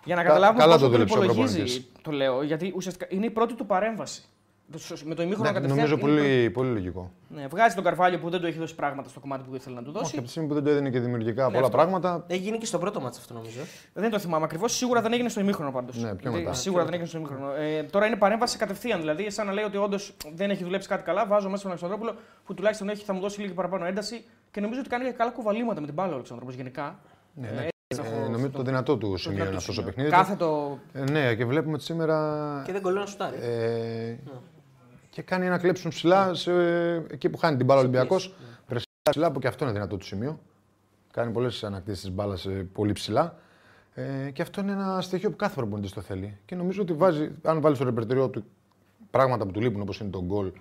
Για 0.04 0.16
να 0.16 0.22
Κα- 0.22 0.28
καταλάβουμε 0.28 0.60
καλά 0.60 0.74
πόσο 0.74 0.86
το 0.86 0.92
το 0.92 0.98
δούλεψε 0.98 1.18
ο 1.18 1.24
υπολογίζει, 1.24 1.54
προπονητής. 1.56 1.92
Το 2.12 2.16
λέω, 2.18 2.44
γιατί 2.44 2.74
ουσιαστικά 2.76 3.06
είναι 3.10 3.26
η 3.26 3.30
πρώτη 3.30 3.54
του 3.54 3.66
παρέμβαση. 3.66 4.24
Το- 4.72 4.80
Με 5.06 5.16
το 5.16 5.22
ημίχρονο 5.22 5.50
ναι, 5.50 5.56
κατευθείαν. 5.56 5.90
νομίζω 5.90 6.08
είναι 6.10 6.22
η 6.22 6.30
πολύ, 6.30 6.50
πολύ 6.50 6.70
λογικό. 6.70 7.12
πρώτη. 7.28 7.42
Ναι, 7.42 7.48
βγάζει 7.48 7.76
τον 7.76 7.84
Καρβάλιο 7.84 8.20
που 8.20 8.30
δεν 8.30 8.40
του 8.40 8.46
έχει 8.48 8.58
δώσει 8.58 8.76
πράγματα 8.76 9.10
στο 9.10 9.20
κομμάτι 9.20 9.44
που 9.50 9.56
ήθελε 9.56 9.76
να 9.76 9.84
του 9.84 9.92
δώσει. 9.92 10.06
Όχι, 10.06 10.16
από 10.16 10.24
τη 10.26 10.30
στιγμή 10.30 10.48
που 10.48 10.54
δεν 10.54 10.64
το 10.64 10.70
έδινε 10.70 10.90
και 10.90 11.00
δημιουργικά 11.00 11.44
πολλά 11.46 11.60
Ναι, 11.60 11.66
αυτό. 11.66 11.78
πράγματα. 11.78 12.24
Έχει 12.28 12.40
γίνει 12.42 12.58
και 12.58 12.66
στο 12.66 12.78
πρώτο 12.80 13.02
μάτσο 13.02 13.20
αυτό 13.20 13.34
νομίζω. 13.34 13.60
Δεν 13.94 14.10
το 14.10 14.20
θυμάμαι 14.20 14.46
ακριβώς. 14.46 14.76
Σίγουρα 14.76 15.02
δεν 15.02 15.14
έγινε 15.14 15.30
στο 15.30 15.40
ημίχρονο 15.40 15.72
πάντως. 15.72 15.98
Ναι, 15.98 16.16
πιο 16.16 16.32
μετά. 16.32 16.54
Σίγουρα 16.54 16.84
δεν 16.84 16.94
έγινε 16.94 17.08
στο 17.10 17.18
ημίχρονο. 17.18 17.52
Ε, 17.52 17.84
τώρα 17.84 18.06
είναι 18.06 18.16
παρέμβαση 18.16 18.58
κατευθείαν. 18.58 19.00
Δηλαδή, 19.00 19.30
σαν 19.30 19.46
να 19.46 19.54
λέει 19.54 19.64
ότι 19.64 19.78
όντως 19.78 20.14
δεν 20.36 20.50
έχει 20.50 20.64
δουλέψει 20.64 20.88
κάτι 20.88 21.04
καλά. 21.04 21.26
Βάζω 21.26 21.50
μέσα 21.50 21.62
τον 21.62 21.72
Αλεξανδρόπουλο 21.72 22.16
που 22.46 22.54
τουλάχιστον 22.54 22.90
έχει, 22.90 23.04
θα 23.06 23.14
μου 23.14 23.20
δώσει 23.20 23.42
λίγο 23.42 23.54
παραπάνω 23.54 23.86
ένταση 23.86 24.26
και 24.52 24.62
νομίζω 24.62 24.80
ότι 24.80 24.90
κάνει 24.90 25.04
και 25.06 25.12
καλά 25.12 25.32
κουβαλήματα 25.32 25.80
με 25.80 25.86
την 25.86 25.96
μπάλα 25.96 26.12
ο 26.12 26.14
Αλεξανδρόπουλος 26.14 26.58
γενικά. 26.60 27.00
Ναι, 27.34 27.48
Ε, 27.48 27.52
ναι. 27.52 27.58
έτσι 27.62 27.70
Ε, 27.88 27.96
έχω- 27.96 28.30
νομίζω 28.30 28.50
το 28.50 28.62
δυνατό 28.64 28.98
του 28.98 29.18
σημείο 29.18 29.36
δυνατό 29.38 29.50
είναι 29.50 29.58
αυτός 29.58 29.64
στο 29.64 29.72
σημείο. 29.72 29.88
παιχνίδι. 29.88 30.10
Κάθε 30.10 30.32
του. 30.32 30.38
το. 30.38 30.80
Ε, 31.00 31.12
ναι, 31.12 31.36
και 31.36 31.46
βλέπουμε 31.46 31.74
ότι 31.74 31.84
σήμερα. 31.84 32.62
Και 32.66 32.72
δεν 32.72 32.82
κολλάει 32.82 33.04
να 33.04 33.10
σουτάρει. 33.10 33.38
Ε, 33.42 34.16
και 35.10 35.22
κάνει 35.22 35.46
ένα 35.46 35.58
κλέψιμο 35.58 35.92
ψηλά 35.92 36.34
σε, 36.34 36.52
εκεί 36.96 37.30
που 37.30 37.38
χάνει 37.38 37.58
την 37.58 37.66
μπάλα 37.66 37.80
ο 37.80 37.84
Ολυμπιακός. 37.84 38.34
Πρεσιά 38.68 38.88
ψηλά, 39.10 39.32
που 39.32 39.40
και 39.40 39.48
αυτό 39.48 39.64
είναι 39.64 39.74
δυνατό 39.74 39.98
του 39.98 40.06
σημείο. 40.06 40.40
Κάνει 41.12 41.32
πολλές 41.32 41.64
ανακτήσεις 41.64 42.02
της 42.02 42.12
μπάλας 42.12 42.48
πολύ 42.74 42.92
ψηλά. 42.92 43.36
Ε, 43.94 44.30
και 44.34 44.42
αυτό 44.42 44.62
είναι 44.62 44.72
ένα 44.72 45.02
στοιχείο 45.02 45.30
που 45.30 45.36
κάθε 45.36 45.56
προπονητής 45.56 45.92
το 45.94 46.02
θέλει. 46.02 46.38
Και 46.46 46.56
νομίζω 46.56 46.82
ότι 46.82 46.94
βάζει, 46.94 47.32
αν 47.44 47.62
βάλει 47.62 47.76
στο 47.76 47.84
ρεπερτοριό 47.84 48.30
του 48.30 48.44
πράγματα 49.12 49.46
που 49.46 49.52
του 49.52 49.62
λείπουν, 49.62 49.82
όπως 49.82 50.00
είναι 50.00 50.10
το 50.10 50.24
γκολ 50.24 50.52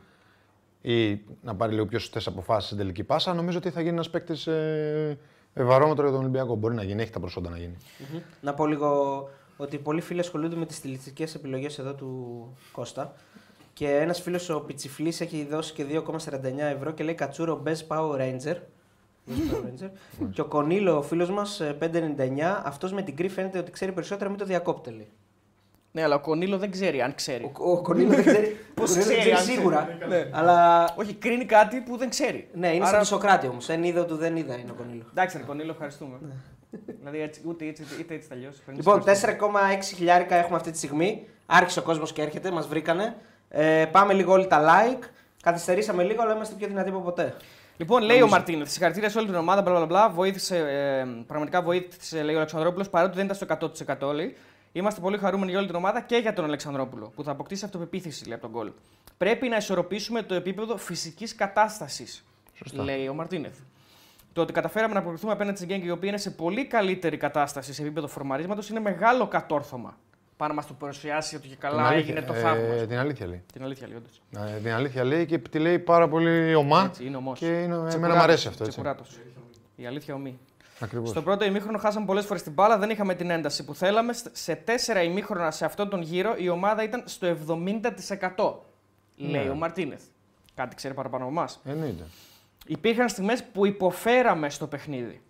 ή 0.80 1.21
να 1.42 1.54
πάρει 1.54 1.73
λίγο 1.73 1.87
πιο 1.87 1.99
σωστές 1.99 2.26
αποφάσεις 2.26 2.64
στην 2.66 2.78
τελική 2.78 3.04
πάσα, 3.04 3.35
νομίζω 3.35 3.59
ότι 3.59 3.71
θα 3.71 3.80
γίνει 3.80 3.92
ένας 3.92 4.11
παίκτης 4.11 4.47
ε, 4.47 5.09
ε, 5.11 5.18
βαρόμετρο 5.64 6.02
για 6.02 6.12
τον 6.12 6.20
Ολυμπιακό. 6.20 6.54
Μπορεί 6.54 6.75
να 6.75 6.82
γίνει, 6.82 7.02
έχει 7.02 7.10
τα 7.10 7.20
προσόντα 7.20 7.50
να 7.50 7.58
γίνει. 7.58 7.76
Μμμ. 8.12 8.20
Να 8.40 8.54
πω 8.54 8.66
λίγο 8.66 9.28
ότι 9.56 9.78
πολλοί 9.78 10.00
φίλοι 10.00 10.20
ασχολούνται 10.20 10.56
με 10.56 10.66
τις 10.66 10.76
στιλιστικές 10.76 11.34
επιλογές 11.34 11.78
εδώ 11.78 11.94
του 11.94 12.48
Κώστα. 12.72 13.14
Και 13.72 13.88
ένας 13.88 14.20
φίλος 14.20 14.48
ο 14.48 14.60
Πιτσιφλής 14.60 15.20
έχει 15.20 15.46
δώσει 15.50 15.72
και 15.72 15.84
2,49 15.84 16.58
ευρώ 16.58 16.90
και 16.90 17.04
λέει 17.04 17.14
Κατσούρο 17.14 17.62
Best 17.66 17.86
Power 17.88 18.16
Ranger. 18.16 18.56
Best 19.26 19.52
Power 19.52 19.64
Ranger. 19.64 19.90
και 20.32 20.40
ο 20.40 20.44
Κονίλο, 20.44 20.96
ο 20.96 21.02
φίλος 21.02 21.30
μας, 21.30 21.60
5,99. 21.78 22.62
Αυτός 22.64 22.92
με 22.92 23.02
την 23.02 23.16
κρύ 23.16 23.28
φαίνεται 23.28 23.58
ότι 23.58 23.70
ξέρει 23.70 23.92
περισσότερα, 23.92 24.30
μην 24.30 24.38
το 24.38 24.44
διακόπτε. 24.44 25.06
Λέει. 25.96 26.02
Ναι, 26.02 26.02
αλλά 26.02 26.14
ο 26.14 26.20
Κονίλο 26.20 26.58
δεν 26.58 26.70
ξέρει 26.70 27.00
αν 27.02 27.14
ξέρει. 27.14 27.52
Ο, 27.58 27.70
ο 27.70 27.82
Κονίλο 27.82 28.08
δεν 28.08 28.24
ξέρει. 28.24 28.56
Πώς 28.74 28.90
ο 28.90 28.92
Κονίλο 28.92 29.08
δεν 29.08 29.18
ξέρει, 29.18 29.34
αν 29.34 29.42
σίγουρα. 29.42 29.98
Ναι. 30.08 30.28
Αλλά. 30.32 30.88
Όχι, 30.96 31.14
κρίνει 31.14 31.44
κάτι 31.44 31.80
που 31.80 31.96
δεν 31.96 32.08
ξέρει. 32.08 32.48
Ναι, 32.52 32.74
είναι 32.74 32.86
σαν 32.86 32.98
το 32.98 33.04
Σοκράτη 33.04 33.46
όμως. 33.46 33.68
Εν 33.68 33.84
είδα 33.84 34.04
του 34.04 34.16
δεν 34.16 34.36
είδα 34.36 34.58
είναι 34.58 34.70
ο 34.70 34.74
Κονίλο. 34.74 35.04
Εντάξει, 35.10 35.36
ρε 35.38 35.42
Κονίλο, 35.42 35.70
ευχαριστούμε. 35.70 36.18
δηλαδή 36.98 37.20
έτσι, 37.20 37.40
ούτε 37.44 37.66
έτσι, 37.66 37.84
είτε 38.00 38.14
έτσι 38.14 38.28
τελειώσει. 38.28 38.62
Λοιπόν, 38.74 39.04
4,6 39.04 39.12
χιλιάρικα 39.94 40.34
έχουμε 40.34 40.56
αυτή 40.56 40.70
τη 40.70 40.76
στιγμή. 40.76 41.26
Άρχισε 41.46 41.78
ο 41.78 41.82
κόσμος 41.82 42.12
και 42.12 42.22
έρχεται, 42.22 42.50
μας 42.50 42.66
βρήκανε. 42.66 43.16
Ε, 43.48 43.84
πάμε 43.92 44.12
λίγο 44.12 44.32
όλοι 44.32 44.46
τα 44.46 44.60
like. 44.64 45.04
Καθυστερήσαμε 45.42 46.02
λίγο, 46.02 46.22
αλλά 46.22 46.34
είμαστε 46.34 46.54
πιο 46.58 46.66
δυνατοί 46.66 46.88
από 46.88 47.00
ποτέ. 47.00 47.34
Λοιπόν, 47.76 48.02
λέει 48.02 48.22
ο 48.22 48.28
Μαρτίνεθ, 48.28 48.70
συγχαρητήρια 48.70 49.08
σε 49.08 49.18
όλη 49.18 49.26
την 49.26 49.36
ομάδα, 49.36 49.62
μπλα, 49.62 49.72
μπλα, 49.72 49.86
μπλα, 49.86 50.08
βοήθησε, 50.08 50.56
ε, 50.56 51.06
πραγματικά 51.26 51.62
βοήθησε, 51.62 52.22
λέει 52.22 52.34
ο 52.34 52.38
Αλεξανδρόπουλος, 52.38 52.88
παρότι 52.88 53.16
δεν 53.16 53.24
ήταν 53.24 53.36
στο 53.36 53.46
100% 54.08 54.12
λέει. 54.14 54.36
Είμαστε 54.76 55.00
πολύ 55.00 55.18
χαρούμενοι 55.18 55.50
για 55.50 55.59
όλη 55.59 55.66
την 55.68 55.76
ομάδα 55.76 56.00
και 56.00 56.16
για 56.16 56.33
τον 56.33 56.45
Αλεξανδρόπουλο, 56.45 57.12
που 57.14 57.23
θα 57.23 57.30
αποκτήσει 57.30 57.64
αυτοπεποίθηση 57.64 58.25
λέει, 58.25 58.35
από 58.35 58.42
τον 58.42 58.50
γκολ. 58.50 58.71
Πρέπει 59.18 59.49
να 59.49 59.56
ισορροπήσουμε 59.56 60.23
το 60.23 60.35
επίπεδο 60.35 60.76
φυσικής 60.76 61.35
κατάστασης, 61.35 62.25
λέει 62.73 63.09
ο 63.09 63.14
Μαρτίνεθ. 63.14 63.59
Το 64.33 64.40
ότι 64.40 64.52
καταφέραμε 64.52 64.95
να 64.95 65.00
αποκριθούμε 65.00 65.33
απέναντι 65.33 65.56
στην 65.56 65.68
Γκέγκ, 65.68 65.85
η 65.85 65.90
οποία 65.90 66.09
είναι 66.09 66.18
σε 66.18 66.30
πολύ 66.30 66.66
καλύτερη 66.66 67.16
κατάσταση 67.16 67.73
σε 67.73 67.83
επίπεδο 67.83 68.06
φορμαρίσματος, 68.06 68.68
είναι 68.68 68.80
μεγάλο 68.80 69.26
κατόρθωμα. 69.26 69.99
Πάνω 70.37 70.50
να 70.52 70.56
μας 70.61 70.66
το 70.66 70.75
παρουσιάσει 70.78 71.37
ότι 71.37 71.49
και 71.49 71.56
καλά 71.56 71.88
Την 71.88 71.97
έγινε 71.97 72.23
το 72.23 72.33
ε, 72.33 72.38
θαύμα. 72.40 72.87
την 72.87 72.99
αλήθεια 72.99 73.26
λέει. 73.26 73.42
Την 73.52 73.62
αλήθεια 73.62 73.87
λέει, 73.87 73.97
όντως. 73.97 74.23
Ε, 74.54 74.59
την 74.61 74.73
αλήθεια 74.73 75.04
λέει 75.04 75.26
και 75.26 75.38
τη 75.38 75.59
λέει 75.59 75.78
πάρα 75.78 76.09
πολύ 76.09 76.54
ομά. 76.54 76.85
Έτσι, 76.85 77.04
είναι 77.04 77.16
ομός. 77.16 77.38
Και 77.38 77.47
είναι, 77.47 77.75
εμένα 77.75 77.88
Τσεκουράτος, 77.88 78.16
μου 78.16 78.23
αρέσει 78.23 78.49
αυτό. 78.49 78.64
Έτσι. 78.64 78.80
τσεκουράτος. 78.80 79.18
Η 79.76 79.87
αλήθεια 79.87 80.14
ομή. 80.14 80.38
Ακριβώς. 80.80 81.09
Στο 81.09 81.23
πρώτο 81.23 81.45
ημίχρονο 81.45 81.78
χάσαμε 81.78 82.06
πολλές 82.06 82.26
φορές 82.26 82.42
την 82.42 82.52
μπάλα, 82.52 82.78
δεν 82.78 82.90
είχαμε 82.90 83.14
την 83.14 83.30
ένταση 83.30 83.64
που 83.64 83.75
θέλαμε. 83.75 84.12
Σε 84.33 84.54
τέσσερα 84.54 85.02
ημίχρονα 85.02 85.50
σε 85.50 85.64
αυτόν 85.64 85.88
τον 85.88 86.02
γύρο 86.02 86.35
η 86.38 86.49
ομάδα 86.49 86.83
ήταν 86.83 87.02
στο 87.06 87.26
70%. 87.26 88.54
Λέει 89.16 89.45
Ναι. 89.45 89.50
ο 89.50 89.54
Μαρτίνεθ. 89.54 90.02
Κάτι 90.54 90.75
ξέρει 90.76 90.95
παραπάνω 90.95 91.25
από 91.25 91.33
εμάς. 91.33 91.61
Εννοείται. 91.64 92.02
Υπήρχαν 92.66 93.09
στιγμές 93.09 93.45
που 93.45 93.66
υποφέραμε 93.66 94.50
στο 94.50 94.66
παιχνίδι. 94.66 95.21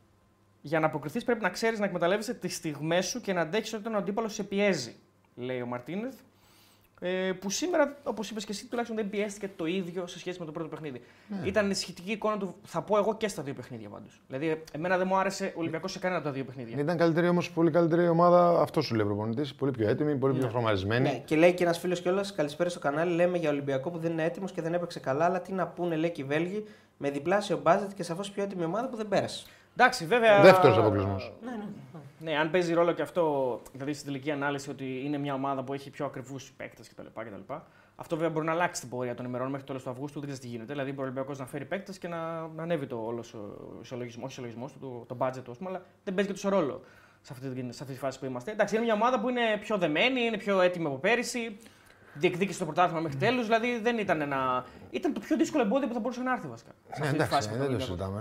Για 0.60 0.80
να 0.80 0.86
αποκριθείς 0.86 1.24
πρέπει 1.24 1.42
να 1.42 1.48
ξέρεις 1.50 1.78
να 1.78 1.84
εκμεταλλεύεσαι 1.84 2.34
τις 2.34 2.54
στιγμές 2.54 3.06
σου 3.06 3.20
και 3.20 3.32
να 3.32 3.40
αντέχεις 3.40 3.72
όταν 3.72 3.94
ο 3.94 3.96
αντίπαλος 3.96 4.34
σε 4.34 4.42
πιέζει. 4.42 4.94
Λέει 5.34 5.60
ο 5.60 5.66
Μαρτίνεθ. 5.66 6.14
Ε, 7.00 7.32
που 7.40 7.50
σήμερα, 7.50 7.96
όπως 8.02 8.30
είπες 8.30 8.44
και 8.44 8.52
εσύ, 8.52 8.66
τουλάχιστον 8.66 8.98
δεν 8.98 9.10
πιέστηκε 9.10 9.50
το 9.56 9.66
ίδιο 9.66 10.06
σε 10.06 10.18
σχέση 10.18 10.38
με 10.38 10.44
το 10.44 10.52
πρώτο 10.52 10.68
παιχνίδι. 10.68 11.00
Ναι. 11.28 11.48
Ήταν 11.48 11.64
ενισχυτική 11.64 12.10
εικόνα 12.12 12.38
του, 12.38 12.54
θα 12.62 12.82
πω 12.82 12.98
εγώ 12.98 13.16
και 13.16 13.28
στα 13.28 13.42
δύο 13.42 13.54
παιχνίδια 13.54 13.88
πάντως. 13.88 14.20
Δηλαδή, 14.28 14.62
εμένα 14.72 14.96
δεν 14.98 15.06
μου 15.06 15.16
άρεσε 15.16 15.52
ο 15.56 15.60
Ολυμπιακός 15.60 15.92
σε 15.92 15.98
κανένα 15.98 16.20
από 16.20 16.28
τα 16.28 16.34
δύο 16.34 16.44
παιχνίδια. 16.44 16.78
Ήταν 16.78 16.96
καλύτερη 16.96 17.28
όμως, 17.28 17.50
πολύ 17.50 17.70
καλύτερη 17.70 18.08
ομάδα. 18.08 18.60
Αυτό 18.60 18.80
σου 18.80 18.94
λέει 18.94 19.04
ο 19.04 19.08
προπονητής. 19.08 19.54
Πολύ 19.54 19.70
πιο 19.70 19.88
έτοιμη, 19.88 20.16
πολύ 20.16 20.38
πιο 20.38 20.48
φορμαρισμένη. 20.48 21.08
Ναι, 21.08 21.22
και 21.24 21.36
λέει 21.36 21.54
και 21.54 21.64
ένας 21.64 21.78
φίλος 21.78 22.00
κιόλας: 22.00 22.32
Καλησπέρα 22.32 22.70
στο 22.70 22.78
κανάλι. 22.78 23.14
Λέμε 23.14 23.38
για 23.38 23.50
Ολυμπιακό 23.50 23.90
που 23.90 23.98
δεν 23.98 24.12
είναι 24.12 24.24
έτοιμος 24.24 24.52
και 24.52 24.62
δεν 24.62 24.74
έπαιξε 24.74 25.00
καλά. 25.00 25.24
Αλλά 25.24 25.40
τι 25.40 25.52
να 25.52 25.66
πούνε, 25.66 25.96
λέει 25.96 26.10
και 26.10 26.20
οι 26.20 26.24
Βέλγοι, 26.24 26.64
με 26.96 27.10
διπλάσιο 27.10 27.60
μπάζετ 27.62 27.90
και 27.94 28.02
σαφώς 28.02 28.30
πιο 28.30 28.42
έτοιμη 28.42 28.64
ομάδα 28.64 28.88
που 28.88 28.96
δεν 28.96 29.08
πέρασε. 29.08 29.46
Εντάξει, 29.76 30.06
βέβαια. 30.06 30.42
Δεύτερος 30.42 30.76
αποκλεισμός. 30.78 31.32
Ναι, 31.42 31.50
ναι. 31.50 31.64
Ναι, 32.18 32.36
αν 32.36 32.50
παίζει 32.50 32.72
ρόλο 32.74 32.92
και 32.92 33.02
αυτό, 33.02 33.60
δηλαδή 33.72 33.92
στην 33.92 34.06
τελική 34.06 34.30
ανάλυση 34.30 34.70
ότι 34.70 35.02
είναι 35.04 35.18
μια 35.18 35.34
ομάδα 35.34 35.62
που 35.64 35.72
έχει 35.74 35.90
πιο 35.90 36.06
ακριβούς 36.06 36.52
παίκτες 36.56 36.88
κτλ, 36.88 37.02
κτλ. 37.14 37.52
Αυτό 37.96 38.16
βέβαια 38.16 38.30
μπορεί 38.30 38.46
να 38.46 38.52
αλλάξει 38.52 38.80
την 38.80 38.90
πορεία 38.90 39.14
των 39.14 39.24
ημερών 39.26 39.46
μέχρι 39.46 39.60
το 39.60 39.66
τέλος 39.66 39.82
του 39.82 39.90
Αυγούστου, 39.90 40.20
δεν 40.20 40.28
ξέρεις 40.28 40.44
τι 40.44 40.50
γίνεται. 40.56 40.72
Δηλαδή 40.72 40.90
μπορεί 40.90 41.00
ο 41.00 41.04
Ολυμπιακός 41.10 41.38
να 41.38 41.46
φέρει 41.46 41.64
παίκτες 41.64 41.98
και 41.98 42.08
να, 42.08 42.46
να 42.56 42.62
ανέβει 42.62 42.86
το 42.86 42.96
όλο 43.06 43.24
ο 43.34 43.38
ισολογισμό, 43.82 44.24
όχι 44.24 44.40
ο 44.40 44.46
ισολογισμός 44.46 44.72
του, 44.72 44.78
το, 45.08 45.14
το 45.14 45.26
budget 45.26 45.42
του, 45.44 45.50
ας 45.50 45.56
πούμε, 45.56 45.70
αλλά 45.70 45.82
δεν 46.04 46.14
παίζει 46.14 46.28
και 46.30 46.36
τόσο 46.42 46.48
ρόλο 46.48 46.80
σε 47.22 47.32
αυτή, 47.32 47.48
την- 47.48 47.72
σε 47.72 47.82
αυτή 47.82 47.94
τη 47.94 48.00
φάση 48.00 48.18
που 48.18 48.24
είμαστε. 48.24 48.50
Εντάξει, 48.50 48.74
είναι 48.76 48.84
μια 48.84 48.94
ομάδα 48.94 49.20
που 49.20 49.28
είναι 49.28 49.40
πιο 49.60 49.78
δεμένη, 49.78 50.20
είναι 50.20 50.36
πιο 50.38 50.60
έτοιμη 50.60 50.86
από 50.86 50.96
πέρυσι. 50.96 51.56
Διεκδίκησε 52.14 52.58
το 52.58 52.64
πρωτάθλημα 52.64 53.00
μέχρι 53.00 53.18
τέλους. 53.18 53.44
Δηλαδή 53.44 53.78
δεν 53.82 53.98
ήταν 53.98 54.20
ένα. 54.20 54.64
ήταν 54.90 55.12
το 55.12 55.20
πιο 55.20 55.36
δύσκολο 55.36 55.62
εμπόδιο 55.62 55.88
που 55.88 55.94
θα 55.94 56.00
μπορούσε 56.00 56.20
να 56.22 56.32
έρθει 56.32 56.46
βασικά. 56.48 56.70
Σε 56.70 57.00
Ναι, 57.00 57.06
αυτή 57.06 57.08
τη 57.08 57.14
εντάξει, 57.14 57.34
φάση 57.34 57.48
με 57.48 57.56
τον 57.56 57.66
δεν 57.66 57.78
το 57.78 57.92
Ολυμπιακό. 57.92 58.12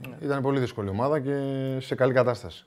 συζητάμε. 0.00 0.20
Ήταν 0.20 0.42
πολύ 0.42 0.60
δύσκολη 0.60 0.88
ομάδα 0.88 1.20
και 1.20 1.36
σε 1.80 1.94
καλή 1.94 2.12
κατάσταση. 2.12 2.66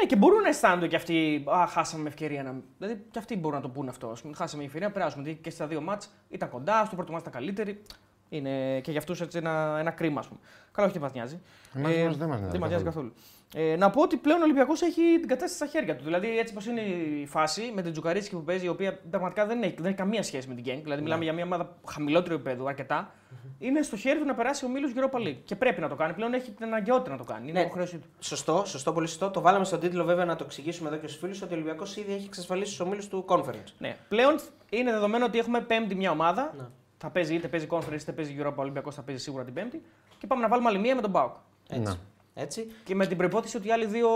Ναι, 0.00 0.06
και 0.06 0.16
μπορούν 0.16 0.40
να 0.40 0.48
αισθάνονται 0.48 0.86
και 0.86 0.96
αυτοί. 0.96 1.44
Α, 1.50 1.66
χάσαμε 1.66 2.08
ευκαιρία 2.08 2.42
να. 2.42 2.54
Δηλαδή 2.78 3.04
και 3.10 3.18
αυτοί 3.18 3.36
μπορούν 3.36 3.56
να 3.56 3.62
το 3.62 3.68
πούνε 3.68 3.90
αυτό. 3.90 4.08
Ας 4.08 4.20
πούμε, 4.20 4.34
χάσαμε 4.34 4.64
ευκαιρία 4.64 4.86
να 4.86 4.92
περάσουμε. 4.92 5.22
Δηλαδή 5.22 5.40
και 5.40 5.50
στα 5.50 5.66
δύο 5.66 5.80
μάτς 5.80 6.10
ήταν 6.28 6.48
κοντά, 6.48 6.84
στο 6.84 6.96
πρώτο 6.96 7.12
μάτς 7.12 7.26
ήταν 7.26 7.34
καλύτερη. 7.40 7.82
Είναι 8.28 8.80
και 8.80 8.90
για 8.90 9.00
αυτούς 9.00 9.20
ένα, 9.20 9.76
ένα 9.78 9.90
κρίμα, 9.90 10.20
ας 10.20 10.26
πούμε. 10.28 10.40
Καλά, 10.72 10.88
όχι, 10.88 10.98
δεν 10.98 11.06
μας 11.06 11.12
νοιάζει. 11.12 11.40
Εμάς 11.74 11.92
μας 11.96 12.16
δεν 12.16 12.28
μας 12.28 12.38
νοιάζει 12.38 12.50
δεν 12.50 12.60
μας 12.60 12.68
νοιάζει 12.68 12.84
καθόλου. 12.84 13.12
καθόλου. 13.12 13.12
Ε, 13.54 13.76
να 13.76 13.90
πω 13.90 14.02
ότι 14.02 14.16
πλέον 14.16 14.40
ο 14.40 14.42
Ολυμπιακός 14.42 14.82
έχει 14.82 15.02
την 15.18 15.28
κατάσταση 15.28 15.54
στα 15.54 15.66
χέρια 15.66 15.96
του. 15.96 16.04
Δηλαδή, 16.04 16.38
έτσι 16.38 16.52
όπως 16.52 16.66
είναι 16.66 16.80
η 16.80 17.26
φάση 17.26 17.72
με 17.74 17.82
την 17.82 17.92
Τζουκαρίσκη 17.92 18.34
που 18.34 18.42
παίζει, 18.42 18.64
η 18.64 18.68
οποία 18.68 18.98
πραγματικά 19.10 19.46
δεν 19.46 19.62
έχει, 19.62 19.74
δεν 19.76 19.84
έχει 19.86 19.94
καμία 19.94 20.22
σχέση 20.22 20.48
με 20.48 20.54
την 20.54 20.62
Γκένγκ. 20.62 20.82
Δηλαδή, 20.82 21.02
μιλάμε 21.02 21.24
για 21.24 21.32
μια 21.32 21.44
ομάδα 21.44 21.76
χαμηλότερου 21.88 22.34
επίπεδου, 22.34 22.68
αρκετά. 22.68 23.10
Είναι 23.58 23.82
στο 23.82 23.96
χέρι 23.96 24.18
του 24.18 24.24
να 24.24 24.34
περάσει 24.34 24.64
ο 24.64 24.68
Μίλος 24.68 24.92
Europa 24.94 25.16
League. 25.18 25.36
Και 25.44 25.56
πρέπει 25.56 25.80
να 25.80 25.88
το 25.88 25.94
κάνει. 25.94 26.12
Πλέον 26.12 26.34
έχει 26.34 26.50
την 26.50 26.64
αναγκαιότητα 26.64 27.10
να 27.10 27.16
το 27.16 27.24
κάνει. 27.24 27.48
Είναι 27.48 27.58
Ναι. 27.58 27.64
υποχρέωσή 27.64 27.98
του. 27.98 28.06
Σωστό, 28.18 28.62
σωστό, 28.66 28.92
πολύ 28.92 29.06
σωστό. 29.06 29.30
Το 29.30 29.40
βάλαμε 29.40 29.64
στον 29.64 29.80
τίτλο 29.80 30.04
βέβαια 30.04 30.24
να 30.24 30.36
το 30.36 30.44
εξηγήσουμε 30.44 30.88
εδώ 30.88 30.98
και 30.98 31.06
στους 31.06 31.20
φίλους 31.20 31.42
ότι 31.42 31.52
ο 31.52 31.56
Ολυμπιακός 31.56 31.96
ήδη 31.96 32.12
έχει 32.12 32.24
εξασφαλίσει 32.26 32.78
του 32.78 32.84
ομίλους 32.86 33.08
του 33.08 33.24
Conference. 33.28 33.72
Ναι. 33.78 33.96
Πλέον 34.08 34.38
είναι 34.70 34.92
δεδομένο 34.92 35.24
ότι 35.24 35.38
έχουμε 35.38 35.60
πέμπτη 35.60 35.94
μια 35.94 36.10
ομάδα. 36.10 36.52
Ναι. 36.58 36.64
Θα 36.98 37.10
παίζει 37.10 37.34
είτε 37.34 37.48
παίζει 37.48 37.66
conference 37.70 38.00
είτε 38.00 38.12
παίζει 38.12 38.36
Europa 38.40 38.54
Ολυμπιακός, 38.56 38.94
θα 38.94 39.02
παίζει 39.02 39.22
σίγουρα 39.22 39.44
την 39.44 39.54
πέμπτη. 39.54 39.82
Και 40.18 40.26
πάμε 40.26 40.42
να 40.42 40.48
βάλουμε 40.48 40.68
άλλη 40.68 40.78
μία 40.78 40.94
με 40.94 41.00
τον 41.00 41.10
Μπάουκ. 41.10 41.34
Έτσι. 41.68 41.82
Ναι. 41.92 41.98
Έτσι. 42.38 42.66
Και 42.84 42.94
με 42.94 43.06
την 43.06 43.16
προπόθεση 43.16 43.56
ότι 43.56 43.68
οι 43.68 43.72
άλλοι 43.72 43.86
δύο 43.86 44.08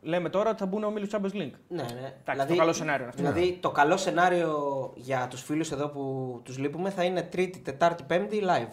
λέμε 0.00 0.28
τώρα 0.28 0.50
ότι 0.50 0.58
θα 0.58 0.66
μπουν 0.66 0.84
ο 0.84 0.90
Μίλου 0.90 1.06
Champions 1.12 1.34
League. 1.36 1.50
Ναι, 1.68 1.82
ναι. 1.82 2.44
το 2.46 2.56
καλό 2.56 2.72
σενάριο 2.72 3.00
είναι 3.04 3.08
αυτό. 3.08 3.22
Δηλαδή, 3.22 3.58
το 3.60 3.70
καλό 3.70 3.96
σενάριο 3.96 4.52
για 4.94 5.26
τους 5.30 5.42
φίλους 5.42 5.70
εδώ 5.70 5.88
που 5.88 6.40
τους 6.44 6.58
λείπουμε 6.58 6.90
θα 6.90 7.04
είναι 7.04 7.22
Τρίτη, 7.22 7.58
Τετάρτη, 7.58 8.02
Πέμπτη 8.06 8.42
live. 8.42 8.68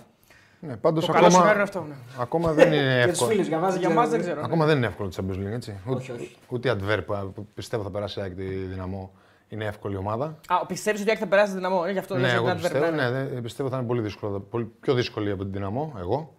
Ναι, 0.60 0.78
πάντως 0.78 1.06
Το 1.06 1.12
καλό 1.12 1.26
ακόμα, 1.26 1.40
σενάριο 1.40 1.54
είναι 1.62 1.70
αυτό. 1.70 1.82
Ναι. 1.88 1.96
ακόμα 2.20 2.52
δεν 2.52 2.74
είναι 2.74 2.94
Για 2.96 3.02
τους 3.04 3.12
εύκολο. 3.12 3.30
φίλους, 3.30 3.48
για 3.48 3.60
μα 3.60 3.76
Για 3.76 3.90
μα 3.90 4.08
δεν 4.08 4.20
ξέρω. 4.20 4.40
ναι. 4.40 4.46
Ακόμα 4.46 4.66
δεν 4.66 4.78
είναι 4.78 4.86
εύκολο 4.86 5.10
το 5.10 5.16
Champions 5.24 5.36
League, 5.38 5.54
έτσι. 5.54 5.78
Όχι, 5.86 6.12
όχι. 6.12 6.36
Ούτε 6.50 6.70
η 6.70 6.74
Adverb 6.80 7.04
που 7.34 7.48
πιστεύω 7.54 7.84
θα 7.84 7.92
περάσει 7.92 8.22
ΑΕΚ 8.22 8.36
τη 8.36 8.44
δυναμό 8.44 9.12
είναι 9.48 9.66
εύκολη 9.66 9.96
ομάδα. 9.96 10.40
Α, 10.48 10.66
πιστεύεις 10.66 11.02
ότι 11.02 11.16
θα 11.16 11.28
περάσει 11.28 11.52
τη 11.52 11.58
δυναμό. 11.58 11.84
Ε, 11.88 11.92
γι' 11.92 11.98
αυτό 12.00 12.16
Ναι, 12.16 12.22
λες 12.22 12.34
εγώ 12.34 12.46
ότι 12.50 12.56
πιστεύω, 12.62 12.86
ναι, 12.86 12.92
ναι. 12.92 13.10
ναι, 13.10 13.26
δεν- 13.26 13.42
πιστεύω 13.42 13.70
θα 13.70 13.78
είναι 13.78 13.88
πολύ 13.88 14.02
δύσκολο. 14.02 14.40
Πολύ 14.40 14.66
πιο 14.80 14.94
δύσκολη 14.94 15.32
από 15.32 15.44
την 15.44 15.52
δυναμό, 15.52 15.94
εγώ. 16.00 16.34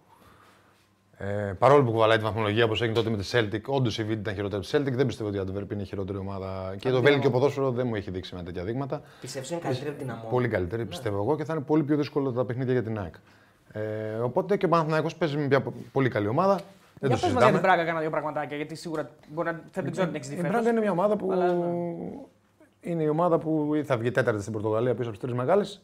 Ε, 1.17 1.53
παρόλο 1.59 1.83
που 1.83 1.91
κουβαλάει 1.91 2.17
τη 2.17 2.23
βαθμολογία 2.23 2.63
όπως 2.65 2.81
έγινε 2.81 2.95
τότε 2.95 3.09
με 3.09 3.17
τη 3.17 3.29
Celtic, 3.31 3.61
όντως 3.65 3.97
η 3.97 4.03
Β 4.03 4.11
ήταν 4.11 4.33
χειρότερη 4.35 4.61
από 4.67 4.71
τη 4.71 4.77
Celtic. 4.91 4.95
Δεν 4.95 5.05
πιστεύω 5.05 5.29
ότι 5.29 5.37
η 5.37 5.41
Adverb 5.45 5.71
είναι 5.71 5.81
η 5.81 5.85
χειρότερη 5.85 6.17
ομάδα. 6.17 6.75
Και 6.79 6.89
το 6.89 7.01
Βέλγιο 7.01 7.29
ποδόσφαιρο 7.29 7.71
δεν 7.71 7.87
μου 7.87 7.95
έχει 7.95 8.11
δείξει 8.11 8.35
με 8.35 8.43
τέτοια 8.43 8.63
δείγματα. 8.63 9.01
Πιστεύω 9.21 9.45
είναι 9.51 9.59
καλύτερη 9.61 9.89
από 9.89 9.97
την 9.97 10.07
δυναμό. 10.07 10.27
Πολύ 10.29 10.47
καλύτερη, 10.47 10.85
πιστεύω 10.85 11.17
εγώ, 11.17 11.35
και 11.35 11.43
θα 11.43 11.53
είναι 11.53 11.61
πολύ 11.63 11.83
πιο 11.83 11.95
δύσκολο 11.95 12.31
τα 12.31 12.45
παιχνίδια 12.45 12.73
για 12.73 12.83
την 12.83 12.99
ΑΕΚ. 12.99 13.13
Ε, 13.71 13.81
οπότε 14.21 14.57
και 14.57 14.65
ο 14.65 14.69
Παναθηναϊκός 14.69 15.15
παίζει 15.15 15.37
με 15.37 15.45
μια 15.47 15.61
πο- 15.61 15.73
πολύ 15.91 16.09
καλή 16.09 16.27
ομάδα. 16.27 16.55
Δεν 16.55 16.63
Για 16.99 17.09
το 17.09 17.09
πες 17.09 17.21
μας 17.21 17.21
για 17.21 17.29
την 17.31 17.39
συζητάμε. 17.47 17.59
Μπράγκα 17.59 17.85
κάνα 17.85 17.99
δύο 17.99 18.09
πραγματάκια, 18.09 18.57
γιατί 18.57 18.75
σίγουρα 18.75 19.09
μπορεί 19.33 19.47
να, 19.51 19.61
δεν 19.73 19.91
ξέρω 19.91 20.07
την 20.07 20.15
έχεις 20.15 20.27
δει 20.27 20.33
Η 20.33 20.37
φέτος. 20.37 20.51
Μπράγκα 20.51 20.69
είναι 20.69 20.79
μια 20.79 20.91
ομάδα 20.91 21.15
που 21.15 21.31
Αλλά, 21.31 21.53
ναι. 21.53 21.65
είναι 22.81 23.03
η 23.03 23.07
ομάδα 23.07 23.37
που 23.37 23.75
ή 23.75 23.83
θα 23.83 23.97
βγει 23.97 24.11
τέταρτη 24.11 24.41
στην 24.41 24.53
Πορτογαλία 24.53 24.91
πίσω 24.95 25.09
από 25.09 25.17
τις 25.17 25.27
τρεις 25.27 25.33
μεγάλες. 25.37 25.81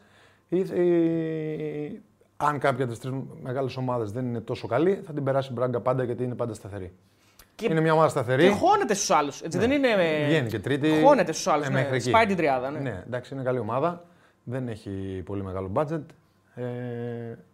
Ή, 0.50 0.58
ή- 0.60 2.02
αν 2.48 2.60
κάποια 2.60 2.84
από 2.84 2.94
τις 2.94 3.02
τρεις 3.02 3.14
μεγάλες 3.44 3.78
ομάδες 3.78 4.12
δεν 4.12 4.26
είναι 4.26 4.40
τόσο 4.40 4.68
καλή, 4.68 5.02
θα 5.06 5.14
την 5.14 5.24
περάσει 5.24 5.50
η 5.52 5.54
Μπράγκα 5.56 5.80
πάντα 5.80 6.04
γιατί 6.04 6.24
είναι 6.24 6.36
πάντα 6.36 6.54
σταθερή. 6.54 6.92
Και- 7.56 7.68
Είναι 7.72 7.82
μια 7.82 7.94
ομάδα 7.94 8.10
σταθερή. 8.10 8.44
Και 8.44 8.50
χώνεται 8.50 8.94
στους 8.94 9.10
άλλους. 9.12 9.42
Δεν 9.48 9.72
είναι. 9.72 9.88
ε, 9.88 10.26
Βγαίνει 10.26 10.50
και 10.50 10.60
τρίτη. 10.60 11.02
Χώνεται 11.04 11.32
στους 11.32 11.48
άλλους. 11.48 11.66
Ε, 11.66 11.70
Ναι, 11.70 11.76
μέχρι 11.80 11.96
εκεί. 11.96 12.08
Σπάει 12.10 12.26
την 12.26 12.36
τριάδα. 12.36 12.70
Ναι. 12.72 12.80
Ναι, 12.80 13.04
εντάξει, 13.08 13.34
είναι 13.34 13.44
καλή 13.44 13.60
ομάδα. 13.60 14.04
Δεν 14.44 14.68
έχει 14.68 15.22
πολύ 15.26 15.44
μεγάλο 15.44 15.72
budget. 15.74 16.02
Ε, 16.56 16.64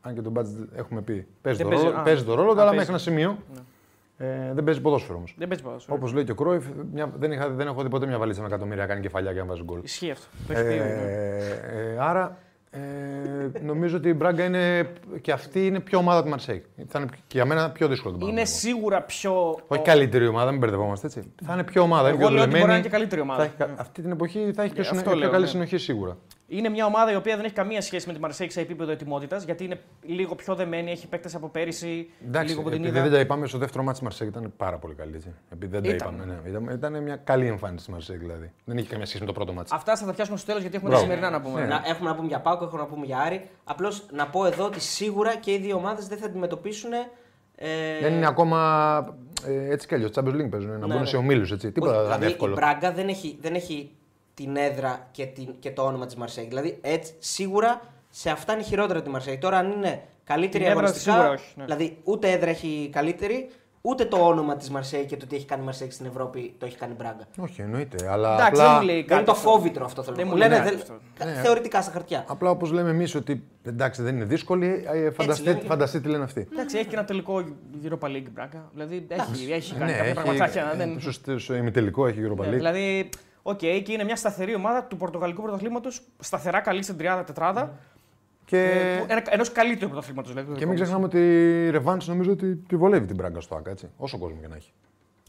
αν 0.02 0.14
και 0.16 0.22
το 0.22 0.32
budget 0.36 0.68
έχουμε 0.78 1.02
πει 1.02 1.28
παίζει, 1.42 1.58
Δεν 1.64 1.68
το, 1.68 1.70
παίζει- 1.70 1.86
ρόλο, 1.86 2.00
α, 2.00 2.04
παίζει 2.04 2.24
το 2.24 2.34
ρόλο 2.36 2.54
του, 2.54 2.60
α, 2.60 2.62
αλλά 2.62 2.72
παίζει. 2.72 2.92
μέχρι 2.92 2.92
ένα 2.92 3.02
σημείο. 3.02 3.38
Ε, 4.18 4.54
δεν 4.54 4.64
παίζει 4.64 4.82
ποδόσφαιρο 4.82 5.18
όμως. 5.18 5.36
Δεν 5.38 5.48
παίζει 5.48 5.64
ποδόσφαιρο. 5.64 5.96
Όπως 5.98 6.14
λέει 6.14 6.24
και 6.24 6.32
ο 6.32 6.36
Κρόιφ, 6.36 6.66
μια, 6.94 7.12
δεν, 7.18 7.32
είχα, 7.32 7.50
δεν 7.50 7.68
έχω 7.68 7.84
δει 7.84 7.90
ποτέ 7.90 8.06
μια 8.06 8.18
βαλίτσα 8.18 8.42
με 8.42 8.48
εκατομμύρια 8.48 8.82
να 8.82 8.88
κάνει 8.88 9.02
κεφαλιά 9.02 9.34
και 9.34 9.40
να 9.40 9.46
βάζει 9.46 9.64
γκολ. 9.64 9.80
Ισχύει 9.84 10.12
αυτό. 10.12 10.26
Το 10.48 10.54
έχει 10.54 10.64
πει, 10.68 10.74
ναι. 10.76 10.84
Ε, 10.84 11.94
ε, 11.94 11.98
άρα 12.00 12.38
ε, 12.82 13.60
νομίζω 13.64 13.98
ότι 13.98 14.10
η 14.10 14.14
Μπράγκα 14.18 14.44
είναι 14.44 14.90
και 15.22 15.32
αυτή 15.32 15.66
είναι 15.66 15.80
πιο 15.80 15.98
ομάδα 16.00 16.24
του 16.24 16.30
Μαρσέιγ. 16.30 16.64
Θα 16.88 17.00
είναι 17.00 17.10
και 17.12 17.22
για 17.32 17.46
μένα 17.46 17.70
πιο 17.72 17.88
δύσκολο 17.88 18.18
το 18.18 18.26
Είναι 18.28 18.36
Παναθηναϊκό. 18.36 18.60
σίγουρα 18.78 19.02
πιο. 19.02 19.60
Όχι 19.68 19.82
καλύτερη 19.82 20.28
ομάδα, 20.28 20.52
μην 20.52 20.60
μπερδευόμαστε 20.60 21.08
έτσι. 21.08 21.32
Θα 21.46 21.54
είναι 21.54 21.64
πιο 21.64 21.82
ομάδα. 21.82 22.10
είναι 22.10 22.18
Εγώ 22.18 22.28
πιο 22.28 22.30
λέω 22.36 22.44
ότι 22.44 22.50
μπορεί 22.52 22.64
να 22.66 22.74
είναι 22.74 22.82
δουλεμένη. 22.82 22.84
και 22.84 22.90
καλύτερη 22.90 23.22
ομάδα. 23.22 23.40
Θα 23.40 23.46
έχει 23.46 23.56
κα- 23.76 23.82
αυτή 23.82 24.02
την 24.02 24.12
εποχή 24.12 24.52
θα 24.56 24.64
έχει 24.64 24.74
πιο, 24.74 24.82
Ε, 24.82 24.86
συνο- 24.86 24.98
αυτό 25.00 25.10
πιο 25.12 25.20
λέω, 25.20 25.30
καλή 25.30 25.44
ναι. 25.44 25.50
συνοχή 25.50 25.78
σίγουρα. 25.78 26.18
Είναι 26.50 26.70
μια 26.70 26.86
ομάδα 26.86 27.12
η 27.12 27.16
οποία 27.16 27.36
δεν 27.36 27.46
έχει 27.46 27.54
καμία 27.54 27.82
σχέση 27.82 28.08
με 28.08 28.14
τη 28.14 28.20
Μαρσέιγ 28.20 28.52
σε 28.52 28.62
επίπεδο 28.62 28.92
ετοιμότητας, 28.92 29.44
γιατί 29.44 29.64
είναι 29.64 29.80
λίγο 30.02 30.36
πιο 30.36 30.56
δεμένη, 30.56 30.92
έχει 30.92 31.08
παίκτες 31.08 31.36
από 31.36 31.48
πέρυσι. 31.50 32.10
Εντάξει, 32.28 32.50
λίγο 32.50 32.62
που 32.62 32.70
την 32.70 32.78
επειδή 32.80 32.98
είδα. 32.98 33.04
δεν 33.04 33.12
τα 33.14 33.20
είπαμε, 33.20 33.48
στο 33.48 33.58
δεύτερο 33.58 33.84
ματς 33.84 33.94
της 33.98 34.04
Μαρσέιγ 34.04 34.30
ήταν 34.30 34.54
πάρα 34.58 34.78
πολύ 34.78 34.94
καλή. 34.94 35.16
Έτσι. 35.16 35.34
Επειδή 35.50 35.72
δεν 35.72 35.84
τα 35.84 35.90
Ήταν. 35.90 36.14
είπαμε. 36.14 36.40
Ναι. 36.44 36.50
Ήταν, 36.50 36.68
ήταν 36.76 37.04
μια 37.04 37.16
καλή 37.16 37.48
εμφάνιση 37.48 37.86
της 37.86 37.94
Μαρσέιγ 37.94 38.20
δηλαδή. 38.20 38.52
Δεν 38.66 38.78
είχε 38.78 38.88
καμία 38.90 39.06
σχέση 39.06 39.22
με 39.22 39.28
το 39.28 39.34
πρώτο 39.34 39.54
ματς. 39.54 39.70
Αυτά 39.74 39.96
θα 39.96 40.06
τα 40.06 40.14
πιάσουμε 40.14 40.38
στο 40.38 40.46
τέλος 40.46 40.62
γιατί 40.62 40.76
έχουμε 40.78 40.92
τα 40.92 40.98
Μπράβο. 40.98 41.14
σημερινά 41.14 41.38
να 41.40 41.44
πούμε. 41.46 41.62
Ναι. 41.62 41.68
Να, 41.68 41.82
έχουμε 41.86 42.10
να 42.10 42.16
πούμε 42.16 42.28
για 42.28 42.40
ΠΑΟΚ, 42.40 42.62
έχουμε 42.62 42.82
να 42.82 42.88
πούμε 42.88 43.06
για 43.06 43.18
Άρη. 43.20 43.50
Απλώς 43.64 44.06
να 44.12 44.28
πω 44.28 44.46
εδώ 44.46 44.66
ότι 44.66 44.80
σίγουρα 44.80 45.36
και 45.36 45.52
οι 45.54 45.58
δύο 45.58 45.76
ομάδες 45.76 46.08
δεν 46.08 46.18
θα 46.18 46.26
αντιμετωπίσουν. 46.26 46.92
Ε, 47.56 48.00
Δεν 48.02 48.14
είναι 48.14 48.28
ακόμα 48.28 48.60
ε, 49.48 49.72
έτσι 49.74 49.88
κι 49.88 49.94
αλλιώς. 49.94 50.12
Champions 50.14 50.34
League 50.36 50.50
παίζουν. 50.50 50.70
να 50.72 50.78
Ναι, 50.78 50.86
μπουν 50.86 51.00
ναι. 51.00 51.06
σε 51.06 51.18
ομίλους. 51.18 51.58
Τίποτα 51.58 51.92
δεν 51.94 52.02
δηλαδή 52.04 52.22
είναι 52.24 52.32
εύκολο. 52.32 52.52
η 52.52 52.56
Μπράγκα 52.56 52.92
δεν 52.92 53.08
έχει, 53.08 53.38
δεν 53.42 53.54
έχει 53.56 53.92
την 54.38 54.56
έδρα 54.56 55.08
και, 55.12 55.26
την, 55.26 55.48
και 55.60 55.72
το 55.72 55.82
όνομα 55.82 56.06
της 56.06 56.16
Μαρσέιγ. 56.16 56.46
Δηλαδή 56.48 56.78
έτσι 56.82 57.14
σίγουρα 57.20 57.82
σε 58.10 58.30
αυτά 58.30 58.54
είναι 58.54 58.62
χειρότερα 58.64 59.02
τη 59.02 59.10
Μαρσέη. 59.10 59.38
Τώρα 59.38 59.58
αν 59.58 59.72
είναι 59.72 60.02
καλύτερη 60.24 60.64
Την 60.64 60.72
έδρα 60.72 60.84
αγωνιστικά. 60.84 61.12
σίγουρα 61.14 61.30
όχι, 61.32 61.54
ναι. 61.56 61.64
Δηλαδή 61.64 61.98
ούτε 62.04 62.32
έδρα 62.32 62.50
έχει 62.50 62.90
καλύτερη, 62.92 63.50
ούτε 63.82 64.06
το 64.06 64.18
όνομα 64.18 64.56
της 64.56 64.70
Μαρσέη 64.70 65.06
και 65.06 65.18
το 65.18 65.28
τι 65.28 65.36
έχει 65.36 65.46
κάνει 65.46 65.62
η 65.62 65.66
Μαρσέη 65.66 65.90
στην 65.90 66.06
Ευρώπη 66.06 66.56
το 66.58 66.66
έχει 66.66 66.78
κάνει 66.78 66.92
η 66.92 66.96
Μπράγκα. 67.00 67.28
Όχι, 67.40 67.62
εννοείται. 67.62 68.10
Αλλά 68.12 68.34
Εντάξει, 68.34 68.52
απλά, 68.52 68.64
δεν 68.64 68.74
μου 68.80 68.86
λέει 68.86 68.96
Δεν 68.96 69.04
είναι 69.04 69.14
κάτι. 69.14 69.26
το 69.26 69.32
αυτό. 69.32 69.50
φόβητρο 69.50 69.86
αυτό 69.86 70.04
θέλω 70.04 70.16
Δεν 70.16 70.26
να 70.26 70.32
μου 70.32 70.38
πω. 70.38 70.44
λέει 70.48 70.58
Λένε, 70.58 70.70
κάτι 70.70 70.76
δεν- 70.84 70.98
αυτό. 71.24 71.34
κα- 71.34 71.42
Θεωρητικά 71.42 71.82
στα 71.82 71.92
χαρτιά. 71.92 72.24
απλά 72.28 72.50
όπως 72.50 72.72
λέμε 72.72 72.90
εμείς 72.90 73.16
ότι 73.16 73.44
εντάξει 73.64 74.02
δεν 74.02 74.16
είναι 74.16 74.26
δύσκολη, 74.26 74.86
ε, 74.94 75.10
φανταστείτε, 75.12 75.50
λέμε 75.50 75.62
και- 75.62 75.68
φανταστείτε 75.68 76.04
τι 76.04 76.10
λένε 76.10 76.24
αυτοί. 76.24 76.48
Εντάξει, 76.52 76.78
έχει 76.78 76.88
και 76.88 76.96
ένα 76.96 77.06
τελικό 77.06 77.44
Europa 77.84 78.06
League 78.08 78.28
Μπράγκα. 78.34 78.70
Δηλαδή 78.74 79.08
έχει, 79.10 79.52
έχει 79.52 79.74
κάνει 79.76 79.92
ναι, 79.92 79.98
κάποια 79.98 80.14
πραγματάκια. 80.14 80.62
έχει, 80.68 80.78
δεν- 80.78 80.98
ε, 81.08 81.12
στο, 81.12 81.40
στο 81.40 81.56
ημιτελικό 81.56 82.08
έχει 82.08 82.20
Europa 82.28 82.38
Ναι, 82.46 82.48
League. 82.48 82.52
δηλαδή, 82.56 83.10
οκ, 83.50 83.58
και 83.58 83.92
είναι 83.92 84.04
μια 84.04 84.16
σταθερή 84.16 84.56
ομάδα 84.56 84.84
του 84.84 84.98
Πορτογαλικού 84.98 85.42
πρωταθλήματος, 85.42 86.02
σταθερά 86.20 86.60
καλή 86.60 86.84
στην 86.84 86.98
τριάδα 86.98 87.24
τετράδα. 87.24 87.74
Και, 88.46 88.64
Ε, 89.08 89.16
Ενός 89.30 89.52
καλύτερου 89.52 89.90
πρωταθλήματος. 89.92 90.34
Δηλαδή, 90.34 90.54
και 90.56 90.66
μην 90.66 90.76
ξεχνάμε 90.76 91.06
ότι 91.06 91.18
η 91.68 91.72
ρεβάνς 91.76 92.04
νομίζω 92.06 92.32
ότι 92.32 92.56
τη 92.56 92.76
βολεύει 92.76 93.06
την 93.06 93.16
Μπράγκα 93.16 93.40
στο 93.40 93.56
ΟΑΚΑ, 93.56 93.70
έτσι. 93.72 93.90
Όσο 93.98 94.18
κόσμο 94.18 94.38
και 94.42 94.48
να 94.48 94.56
έχει. 94.56 94.72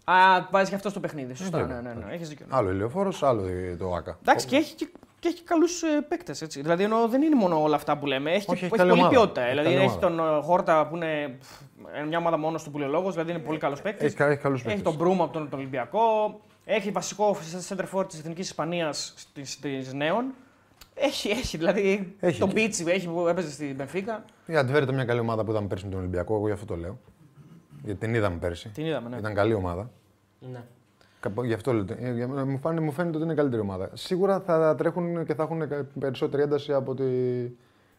Α, 0.05 0.47
βάζει 0.51 0.69
και 0.71 0.75
αυτό 0.77 0.89
στο 0.89 1.01
παιχνίδι. 1.01 1.35
Σωστά, 1.35 1.59
Ε, 1.59 1.61
ναι, 1.61 1.67
βέβαια. 1.75 1.95
ναι, 1.95 2.05
ναι, 2.07 2.13
έχεις 2.15 2.29
δίκιο. 2.29 2.47
Άλλο 2.49 2.71
Λεωφόρος, 2.71 3.23
άλλο 3.23 3.43
το 3.79 3.95
ΟΑΚΑ. 3.95 4.19
Εντάξει, 4.21 4.47
και 4.47 4.57
έχει 4.57 4.75
και, 4.75 4.89
και 5.19 5.29
έχει 5.29 5.43
καλούς 5.43 5.83
παίκτες. 6.09 6.39
Δηλαδή, 6.49 6.83
ενώ 6.83 7.09
δεν 7.09 7.23
είναι 7.23 7.35
μόνο 7.35 7.63
όλα 7.63 7.77
αυτά 7.77 7.99
που 7.99 8.07
λέμε. 8.07 8.31
Έχει, 8.31 8.37
Όχι, 8.39 8.47
και, 8.47 8.55
έχει 8.55 8.65
έχει 8.65 8.77
καλή 8.77 8.89
πολλή 8.89 9.01
ομάδα. 9.01 9.15
ποιότητα. 9.17 9.41
Έχει 9.41 9.51
δηλαδή, 9.51 9.69
καλή 9.75 9.85
έχει 9.87 9.99
τον 9.99 10.19
ομάδα. 10.21 10.37
ε, 10.37 10.41
Χόρτα 10.43 10.87
που 10.87 10.97
είναι 10.97 11.37
πφ, 11.41 11.61
ε, 12.01 12.03
μια 12.05 12.19
ομάδα 12.19 12.39
μόνος 12.39 12.63
του 12.63 12.71
που 12.71 12.79
λέει 12.79 12.89
ο 12.89 12.91
λόγος, 12.91 13.13
δηλαδή 13.13 13.31
είναι 13.31 13.41
πολύ 13.41 13.59
καλός 13.59 13.83
παίκτης. 13.83 14.07
Έχει, 14.07 14.17
κα- 14.17 14.27
έχει 14.27 14.41
καλούς 14.41 14.59
Έχει 14.61 14.69
παίκτες. 14.69 14.85
τον 14.85 14.95
Μπρούμα 14.95 15.25
από 15.25 15.33
τον, 15.33 15.49
τον 15.49 15.59
Ολυμπιακό. 15.59 16.01
Έχει 16.71 16.91
βασικό 16.91 17.37
center 17.69 17.85
forward 17.93 18.09
της 18.09 18.19
Εθνικής 18.19 18.47
Ισπανίας 18.49 19.15
τη 19.61 19.97
Νέων. 19.97 20.25
Έχει, 20.95 21.29
έχει, 21.29 21.57
δηλαδή 21.57 22.17
Έχει 22.21 22.39
τον 22.39 22.49
και- 22.49 22.55
Πίτσι 22.55 22.85
έχει 22.89 23.09
που 23.09 23.29
έπαιζε 23.29 23.51
στην 23.51 23.75
Μπενφίκα. 23.75 24.25
Η 24.47 24.57
Αντβέρ 24.57 24.83
ήταν 24.83 24.95
μια 24.95 25.05
καλή 25.05 25.21
ομάδα 25.21 25.45
που 25.45 25.51
είδαμε 25.51 25.67
πέρσι 25.67 25.85
με 25.85 25.91
τον 25.91 26.01
Ολυμπιακό, 26.01 26.35
εγώ 26.35 26.47
γι' 26.47 26.53
αυτό 26.53 26.67
το 26.67 26.77
λέω. 26.77 26.99
Γιατί 27.85 28.01
την 28.01 28.15
είδαμε 28.15 28.37
πέρσι. 28.37 28.69
Την 28.69 28.85
είδαμε, 28.87 29.09
ναι. 29.09 29.17
Ήταν 29.17 29.35
καλή 29.35 29.55
ομάδα. 29.55 29.91
Ναι. 30.41 30.63
Κάπου- 31.21 31.45
Γι' 31.45 31.53
αυτό 31.53 31.73
λέω. 31.73 31.85
ε, 31.99 32.13
για 32.13 32.29
μένα 32.29 32.45
Μου 32.47 32.59
φαίνεται, 32.59 32.81
μου 32.81 32.93
φαίνεται 32.93 33.15
ότι 33.17 33.25
είναι 33.25 33.33
η 33.33 33.37
καλύτερη 33.37 33.63
ομάδα. 33.63 33.91
Σίγουρα 33.95 34.41
θα 34.41 34.75
τρέχουν 34.75 35.25
και 35.27 35.35
θα 35.35 35.43
έχουν 35.43 35.69
κα- 35.69 35.87
περισσότερη 36.01 36.43
ένταση 36.43 36.73
από 36.73 36.95
τη 36.95 37.05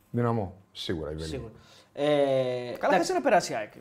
δυναμό. 0.10 0.56
Σίγουρα. 0.72 1.12
οι 1.12 1.14
Βέλγοι. 1.14 1.30
Σίγουρα. 1.30 1.52
Ε, 1.94 2.06
Καλά, 2.80 2.94
εντάξει, 2.94 3.12
θα 3.12 3.18
να 3.18 3.22
περάσει 3.24 3.52
η 3.52 3.56
ΑΕΚ. 3.56 3.72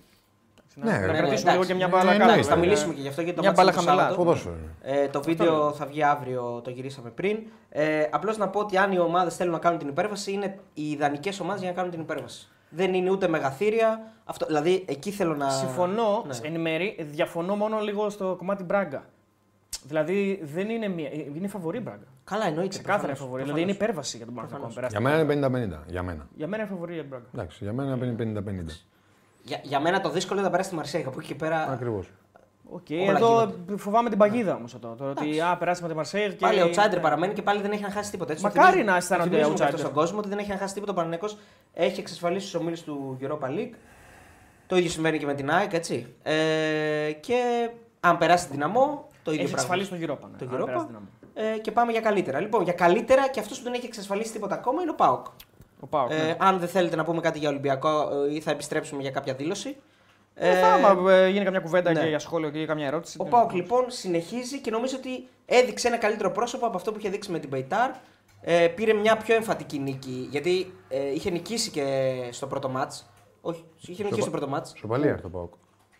Ναι, 0.84 0.90
να 0.92 0.98
ναι, 0.98 1.06
κρατήσουμε 1.06 1.30
εντάξει. 1.34 1.50
λίγο 1.50 1.64
και 1.64 1.74
μια 1.74 1.86
Ναι, 1.86 1.92
μπάλα 1.92 2.04
ναι, 2.12 2.18
κάτω. 2.18 2.22
εντάξει, 2.24 2.32
εντάξει, 2.32 2.48
θα 2.48 2.54
βέβαια. 2.54 2.68
μιλήσουμε 2.68 2.94
και 2.94 3.00
γι' 3.00 3.08
αυτό 3.08 3.20
γιατί 3.22 3.36
το 3.36 3.42
Μια 3.42 3.50
μάτς 3.56 3.62
είναι 3.62 3.72
μπάλα 3.72 3.84
το 3.84 3.86
χαμηλά. 3.86 4.02
Σάββατο. 4.08 4.24
Ποδόσφαιρο 4.24 4.54
είναι. 4.62 5.00
Ε, 5.02 5.08
το 5.08 5.22
βίντεο 5.22 5.72
θα 5.72 5.86
βγει 5.86 6.02
αύριο, 6.02 6.60
το 6.64 6.70
γυρίσαμε 6.70 7.10
πριν. 7.10 7.38
Ε, 7.68 8.06
Απλώς 8.10 8.36
να 8.36 8.48
πω 8.48 8.60
ότι 8.60 8.76
αν 8.76 8.92
οι 8.92 8.98
ομάδες 8.98 9.36
θέλουν 9.36 9.52
να 9.52 9.58
κάνουν 9.58 9.78
την 9.78 9.88
υπέρβαση, 9.88 10.32
είναι 10.32 10.58
οι 10.74 10.90
ιδανικές 10.90 11.40
ομάδες 11.40 11.60
για 11.60 11.70
να 11.70 11.76
κάνουν 11.76 11.90
την 11.90 12.00
υπέρβαση. 12.00 12.48
Δεν 12.70 12.94
είναι 12.94 13.10
ούτε 13.10 13.28
μεγαθύρια. 13.28 14.12
Αυτό, 14.24 14.46
δηλαδή 14.46 14.84
εκεί 14.88 15.10
θέλω 15.10 15.34
να. 15.36 15.50
Συμφωνώ 15.50 16.24
Ναι. 16.26 16.48
εν 16.48 16.60
μέρη, 16.60 16.96
διαφωνώ 17.10 17.56
μόνο 17.56 17.78
λίγο 17.80 18.10
στο 18.10 18.34
κομμάτι 18.38 18.62
Μπράγκα. 18.64 19.04
Δηλαδή 19.84 20.40
δεν 20.42 20.68
είναι 20.68 20.88
μία. 20.88 21.08
Είναι 21.36 21.48
φαβορή 21.48 21.80
Μπράγκα. 21.80 22.04
Καλά, 22.24 22.46
εννοείται. 22.46 22.68
Ξεκάθαρα 22.68 22.98
προφανώς, 22.98 23.18
φαβορή. 23.18 23.42
προφανώς. 23.42 23.54
Δηλαδή 23.54 23.62
είναι 23.62 23.84
υπέρβαση 23.84 24.16
για 24.16 24.26
τον 24.26 24.34
Παναθηναϊκό. 24.34 24.68
να 24.68 24.74
περάσει. 24.74 24.96
Για 24.96 25.00
μένα 25.10 25.34
είναι 25.34 25.46
50-50. 25.78 25.82
Για 25.86 26.02
μένα. 26.02 26.26
Για 26.36 26.46
μένα 26.46 26.62
είναι 26.62 26.72
φαβορί 26.72 26.96
η 26.96 27.04
Μπράγκα. 27.08 27.26
Εντάξει, 27.34 27.58
για 27.64 27.72
μένα 27.72 27.96
είναι 28.06 28.14
50-50. 28.18 28.84
Για, 29.48 29.60
για 29.62 29.80
μένα 29.80 30.00
το 30.00 30.10
δύσκολο 30.10 30.38
είναι 30.38 30.44
να 30.46 30.50
περάσει 30.52 30.70
τη 30.70 30.76
Μαρσέιγ. 30.76 31.04
Από 31.06 31.18
εκεί 31.18 31.28
και 31.28 31.34
πέρα. 31.34 31.68
Ακριβώς. 31.70 32.06
Οκ, 32.70 32.86
Όλα 32.90 33.16
εδώ 33.16 33.52
φοβάμαι 33.76 34.08
την 34.08 34.18
παγίδα 34.18 34.54
όμως 34.54 34.74
εδώ. 34.74 34.94
Το 34.98 35.04
ότι 35.04 35.22
Εντάξει. 35.22 35.40
α, 35.40 35.56
περάσαμε 35.56 35.88
τη 35.88 35.94
Μαρσέιγ. 35.94 36.32
Πάλι 36.40 36.60
outsider 36.62 37.00
παραμένει 37.00 37.32
και 37.34 37.42
πάλι 37.42 37.60
δεν 37.60 37.70
έχει 37.70 37.82
να 37.82 37.90
χάσει 37.90 38.10
τίποτα. 38.10 38.32
Έτσι, 38.32 38.44
το 38.44 38.48
Μακάρι 38.48 38.66
θυμίζουμε- 38.68 38.90
να 38.92 38.96
αισθάνονται 38.98 39.28
το 39.28 39.34
θυμίζουμε 39.34 39.56
και 39.56 39.62
outsider. 39.62 39.66
αυτό 39.66 39.78
στον 39.78 39.92
κόσμο 39.92 40.18
ότι 40.18 40.28
δεν 40.28 40.38
έχει 40.38 40.50
να 40.50 40.56
χάσει 40.56 40.74
τίποτα. 40.74 40.92
Ο 40.92 40.94
Παναθηναϊκός 40.94 41.28
έχει 41.74 42.00
εξασφαλίσει 42.00 42.52
τους 42.52 42.58
ομίλους 42.62 42.82
του 42.82 43.18
Europa 43.20 43.46
League. 43.48 43.74
Το 44.66 44.76
ίδιο 44.76 44.90
συμβαίνει 44.90 45.18
και 45.18 45.26
με 45.26 45.34
την 45.34 45.50
ΑΕΚ, 45.50 45.72
έτσι. 45.72 46.14
Ε, 46.22 46.32
και 47.20 47.70
αν 48.00 48.18
περάσει 48.18 48.44
την 48.44 48.54
Ντιναμό, 48.54 49.06
το 49.22 49.30
ίδιο 49.32 49.44
Έχει 49.44 49.52
πράγμα. 49.52 49.74
εξασφαλίσει 49.74 49.90
τον 49.90 49.98
Europa. 49.98 50.28
Το 50.38 50.44
ναι, 50.44 50.50
αν 50.56 50.64
περάσει 50.64 50.84
Europa. 50.84 50.86
Ντιναμό. 50.86 51.06
Ε, 51.54 51.58
και 51.58 51.70
πάμε 51.72 51.92
για 51.92 52.00
καλύτερα. 52.00 52.40
Λοιπόν, 52.40 52.62
για 52.62 52.72
καλύτερα 52.72 53.28
και 53.28 53.40
αυτός 53.40 53.58
που 53.58 53.64
δεν 53.64 53.72
έχει 53.72 53.86
εξασφαλίσει 53.86 54.32
τίποτα 54.32 54.54
ακόμα 54.54 54.82
είναι 54.82 54.90
ο 54.90 54.94
Πάοκ. 54.94 55.26
Ο 55.80 55.86
Πάοκ. 55.86 56.10
Ε, 56.10 56.14
ναι. 56.14 56.36
αν 56.38 56.58
δεν 56.58 56.68
θέλετε 56.68 56.96
να 56.96 57.04
πούμε 57.04 57.20
κάτι 57.20 57.38
για 57.38 57.48
Ολυμπιακό 57.48 58.10
ε, 58.28 58.34
ή 58.34 58.40
θα 58.40 58.50
επιστρέψουμε 58.50 59.02
για 59.02 59.10
κάποια 59.10 59.34
δήλωση. 59.34 59.76
Ε, 60.34 60.60
θα, 60.60 60.66
άμα 60.66 61.12
ε, 61.12 61.28
γίνει 61.28 61.44
καμιά 61.44 61.60
κουβέντα 61.60 61.92
ναι. 61.92 62.00
και 62.00 62.06
για 62.06 62.18
σχόλιο 62.18 62.50
και 62.50 62.58
για 62.58 62.66
καμιά 62.66 62.86
ερώτηση. 62.86 63.16
Ο 63.20 63.24
ναι. 63.24 63.30
Πάοκ 63.30 63.52
λοιπόν 63.52 63.84
συνεχίζει 63.90 64.60
και 64.60 64.70
νομίζω 64.70 64.96
ότι 64.96 65.28
έδειξε 65.46 65.88
ένα 65.88 65.96
καλύτερο 65.96 66.30
πρόσωπο 66.30 66.66
από 66.66 66.76
αυτό 66.76 66.92
που 66.92 66.98
είχε 66.98 67.08
δείξει 67.08 67.30
με 67.30 67.38
την 67.38 67.50
Πεϊτάρ. 67.50 67.90
Ε, 68.40 68.68
πήρε 68.68 68.92
μια 68.92 69.16
πιο 69.16 69.34
εμφατική 69.34 69.78
νίκη 69.78 70.28
γιατί 70.30 70.72
ε, 70.88 71.12
είχε 71.14 71.30
νικήσει 71.30 71.70
και 71.70 72.12
στο 72.30 72.46
πρώτο 72.46 72.68
μάτς. 72.68 73.10
Όχι, 73.40 73.64
είχε 73.80 74.02
νικήσει 74.02 74.20
στο 74.20 74.30
πρώτο 74.30 74.48
μάτς. 74.48 74.72
Σοπαλία 74.76 75.10
έρθει 75.10 75.22
το 75.22 75.28
Πάοκ. 75.28 75.52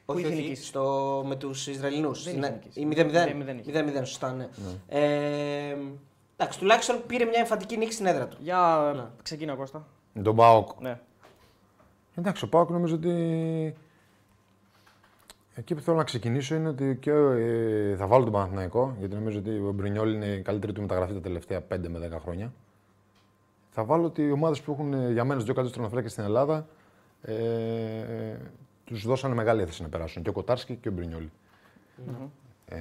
Όχι, 0.05 0.21
είχε 0.21 0.29
όχι, 0.29 0.37
νικήσει; 0.43 0.65
στο, 0.65 1.25
με 1.27 1.37
τους 1.37 1.67
Ισραηλινούς. 1.67 2.25
Δεν 2.25 2.35
είχε 2.35 2.51
νικήσει. 2.51 2.81
Η 2.81 2.89
0-0. 2.91 3.97
0-0 3.97 4.01
0-0, 4.01 4.05
σωστά, 4.05 4.33
ναι. 4.33 4.49
Ε, 4.89 5.77
εντάξει, 6.39 6.59
τουλάχιστον 6.59 7.03
πήρε 7.07 7.25
μια 7.25 7.39
εμφαντική 7.39 7.77
νίκη 7.77 7.93
στην 7.93 8.07
έδρα 8.07 8.27
του. 8.29 8.37
Για 8.41 8.93
Ναι. 8.97 9.05
ξεκίνα 9.23 9.55
Κώστα. 9.55 9.87
Τον 10.23 10.37
Πάοκ. 10.37 10.81
Ναι. 10.81 11.01
Εντάξει, 12.15 12.45
ο 12.45 12.49
Πάοκ 12.49 12.71
νομίζω 12.71 12.95
ότι. 12.95 13.75
Εκεί 15.55 15.75
που 15.75 15.81
θέλω 15.81 15.97
να 15.97 16.05
ξεκινήσω 16.05 16.55
είναι 16.55 16.69
ότι 16.69 16.97
και 17.01 17.11
ε, 17.11 17.97
θα 17.97 18.07
βάλω 18.07 18.25
τον 18.25 18.33
Παναθηναϊκό, 18.33 18.95
γιατί 18.99 19.15
νομίζω 19.15 19.39
ότι 19.39 19.51
ο 19.51 19.73
Μπρινιόλ 19.73 20.13
είναι 20.15 20.27
η 20.27 20.43
καλύτερη 20.43 20.73
του 20.73 20.81
μεταγραφή 20.81 21.13
τα 21.13 21.21
τελευταία 21.21 21.59
5 21.59 21.79
με 21.89 22.11
10 22.17 22.19
χρόνια. 22.23 22.53
Θα 23.71 23.85
βάλω 23.85 24.05
ότι 24.05 24.23
οι 24.23 24.31
ομάδες 24.31 24.61
που 24.61 24.73
έχουν 24.73 24.93
ε, 24.93 25.11
για 25.13 25.25
μένα 25.25 25.35
τους 25.35 25.45
δύο 25.45 25.55
καλύτερους 25.55 25.73
τερματοφύλακε 25.73 26.09
στην 26.09 26.25
Ελλάδα 26.25 26.67
ε, 27.23 28.37
τους 28.85 29.07
δώσανε 29.07 29.35
μεγάλη 29.35 29.63
έθεση 29.63 29.83
να 29.83 29.89
περάσουν. 29.89 30.23
Και 30.23 30.29
ο 30.29 30.33
Κοτάρσκι 30.33 30.75
και 30.77 30.89
ο 30.89 30.93
μπρινιολ 30.93 31.25
Ε, 32.67 32.77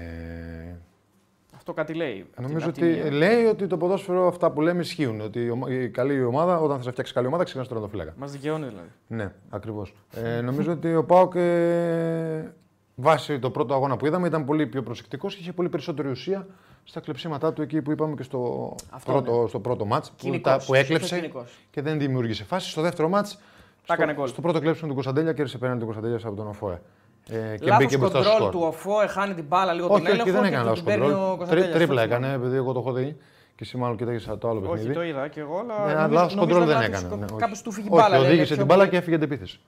Αυτό 1.70 1.82
κάτι 1.82 1.94
λέει. 1.98 2.20
Απ' 2.30 2.34
την- 2.36 2.44
νομίζω 2.48 2.68
απ' 2.68 2.74
την 2.74 2.84
ότι 2.84 2.94
μία. 3.02 3.12
λέει 3.12 3.46
ότι 3.46 3.68
το 3.68 3.78
ποδόσφαιρο 3.78 4.28
αυτά 4.28 4.52
που 4.52 4.62
λέμε 4.62 4.82
ισχύουν. 4.82 5.22
Ότι 5.22 5.40
η, 5.46 5.50
ομα- 5.50 5.72
η 5.72 5.90
καλή 5.90 6.24
ομάδα, 6.24 6.60
όταν 6.60 6.82
θα 6.82 6.92
φτιάξει 6.92 7.14
καλή 7.14 7.28
ομάδα, 7.28 7.44
ξεκινάς 7.44 7.68
στον 7.68 7.78
τερματοφύλακα. 7.80 8.20
Μας 8.22 8.32
δικαιώνει 8.32 8.66
δηλαδή. 8.68 8.88
Ναι, 9.08 9.32
ακριβώς. 9.50 9.94
Ε, 10.24 10.42
νομίζω 10.42 10.72
ότι 10.72 10.96
ο 10.96 11.04
Πάοκ 11.04 11.34
ε, 11.36 12.54
βάσει 12.96 13.40
το 13.40 13.50
πρώτο 13.52 13.74
αγώνα 13.74 13.98
που 13.98 14.06
είδαμε 14.06 14.28
ήταν 14.28 14.46
πολύ 14.46 14.68
πιο 14.68 14.84
προσεκτικός 14.84 15.36
και 15.36 15.42
είχε 15.42 15.54
πολύ 15.54 15.70
περισσότερη 15.70 16.10
ουσία 16.10 16.48
στα 16.84 17.00
κλεψίματά 17.00 17.54
του 17.54 17.62
εκεί 17.62 17.82
που 17.82 17.92
είπαμε 17.92 18.16
και 18.16 18.24
στο, 18.24 18.76
Αυτό, 18.90 19.12
πρώτο, 19.12 19.46
στο 19.48 19.60
πρώτο 19.60 19.86
μάτς 19.86 20.10
που, 20.10 20.16
Κοινικός, 20.18 20.52
τα, 20.58 20.66
που 20.66 20.74
έκλεψε 20.74 21.08
σωστός 21.08 21.20
κοινικός. 21.20 21.58
και 21.72 21.82
δεν 21.82 22.00
δημιούργησε 22.00 22.44
φάση. 22.44 22.70
Στο 22.70 22.82
δεύτερο 22.82 23.10
μάτς 23.10 23.40
Τα 23.86 23.94
έκανε 23.94 24.14
γκολ. 24.14 24.28
Στο 24.28 24.42
πρώτο 24.42 24.60
κλέψιμο 24.60 24.88
του 24.88 24.94
Κωνσταντέλια 24.94 25.34
κέρδισε 25.34 25.58
πέναντι 25.58 25.80
του 25.80 25.86
Κωνσταντέλιας 25.86 26.26
από 26.26 26.36
τον 26.36 26.48
Οφόε. 26.48 26.82
Ε, 27.30 27.58
και 27.58 27.66
Λάθος 27.66 27.78
μπήκε 27.86 27.98
μπροστά 27.98 28.22
στο 28.22 28.30
κοντρόλ 28.32 28.50
σκορ. 28.50 28.62
του 28.62 28.68
Οφόε, 28.68 29.08
χάνει 29.08 29.34
την 29.34 29.46
μπάλα 29.48 29.74
λίγο 29.74 29.88
Όχι, 29.88 29.98
τον 30.04 30.06
έλεγχο 30.14 30.30
όχι, 30.30 30.32
δεν 30.32 30.42
και 30.42 30.48
έκανε 30.48 30.62
του 30.64 30.68
λάθος 30.70 30.84
την 30.84 30.88
παίρνει 30.94 31.06
ο 31.06 31.10
κοντρόλ. 31.18 31.38
Κωνσταντέλιας. 31.38 31.74
Τρίπλα 31.78 32.02
Αυτό 32.02 32.14
έκανε, 32.16 32.34
επειδή 32.34 32.56
εγώ 32.56 32.72
το 32.74 32.80
έχω 32.80 32.92
δει. 32.92 33.18
Και 33.56 33.64
εσύ 33.64 33.78
μάλλον 33.78 33.98
κοίταγε 33.98 34.20
το 34.38 34.50
άλλο 34.50 34.60
Όχι, 34.60 34.70
παιχνίδι. 34.72 34.94
το 34.94 35.04
είδα 35.04 35.28
και 35.28 35.40
εγώ, 35.40 35.60
αλλά. 35.60 35.86
Ναι, 35.88 35.94
νομίζω- 35.94 36.14
λάθος 36.14 36.36
νομίζω 36.36 36.54
κοντρόλ 36.60 36.74
δεν 36.80 36.90
λάθος, 36.92 37.04
έκανε. 37.04 37.16
ναι, 37.16 37.26
όχι. 37.32 37.42
Κάπως 37.42 37.62
του 37.62 37.72
φύγει 37.72 37.88
η 37.88 37.92
Όχι, 37.94 38.02
μπάλα. 38.02 38.18
λέει, 38.18 38.28
οδήγησε 38.28 38.48
πιο 38.48 38.56
την 38.56 38.66
μπάλα 38.66 38.80
πολύ. 38.80 38.92
και 38.92 38.98
έφυγε 38.98 39.16
αντεπίθεση. 39.16 39.60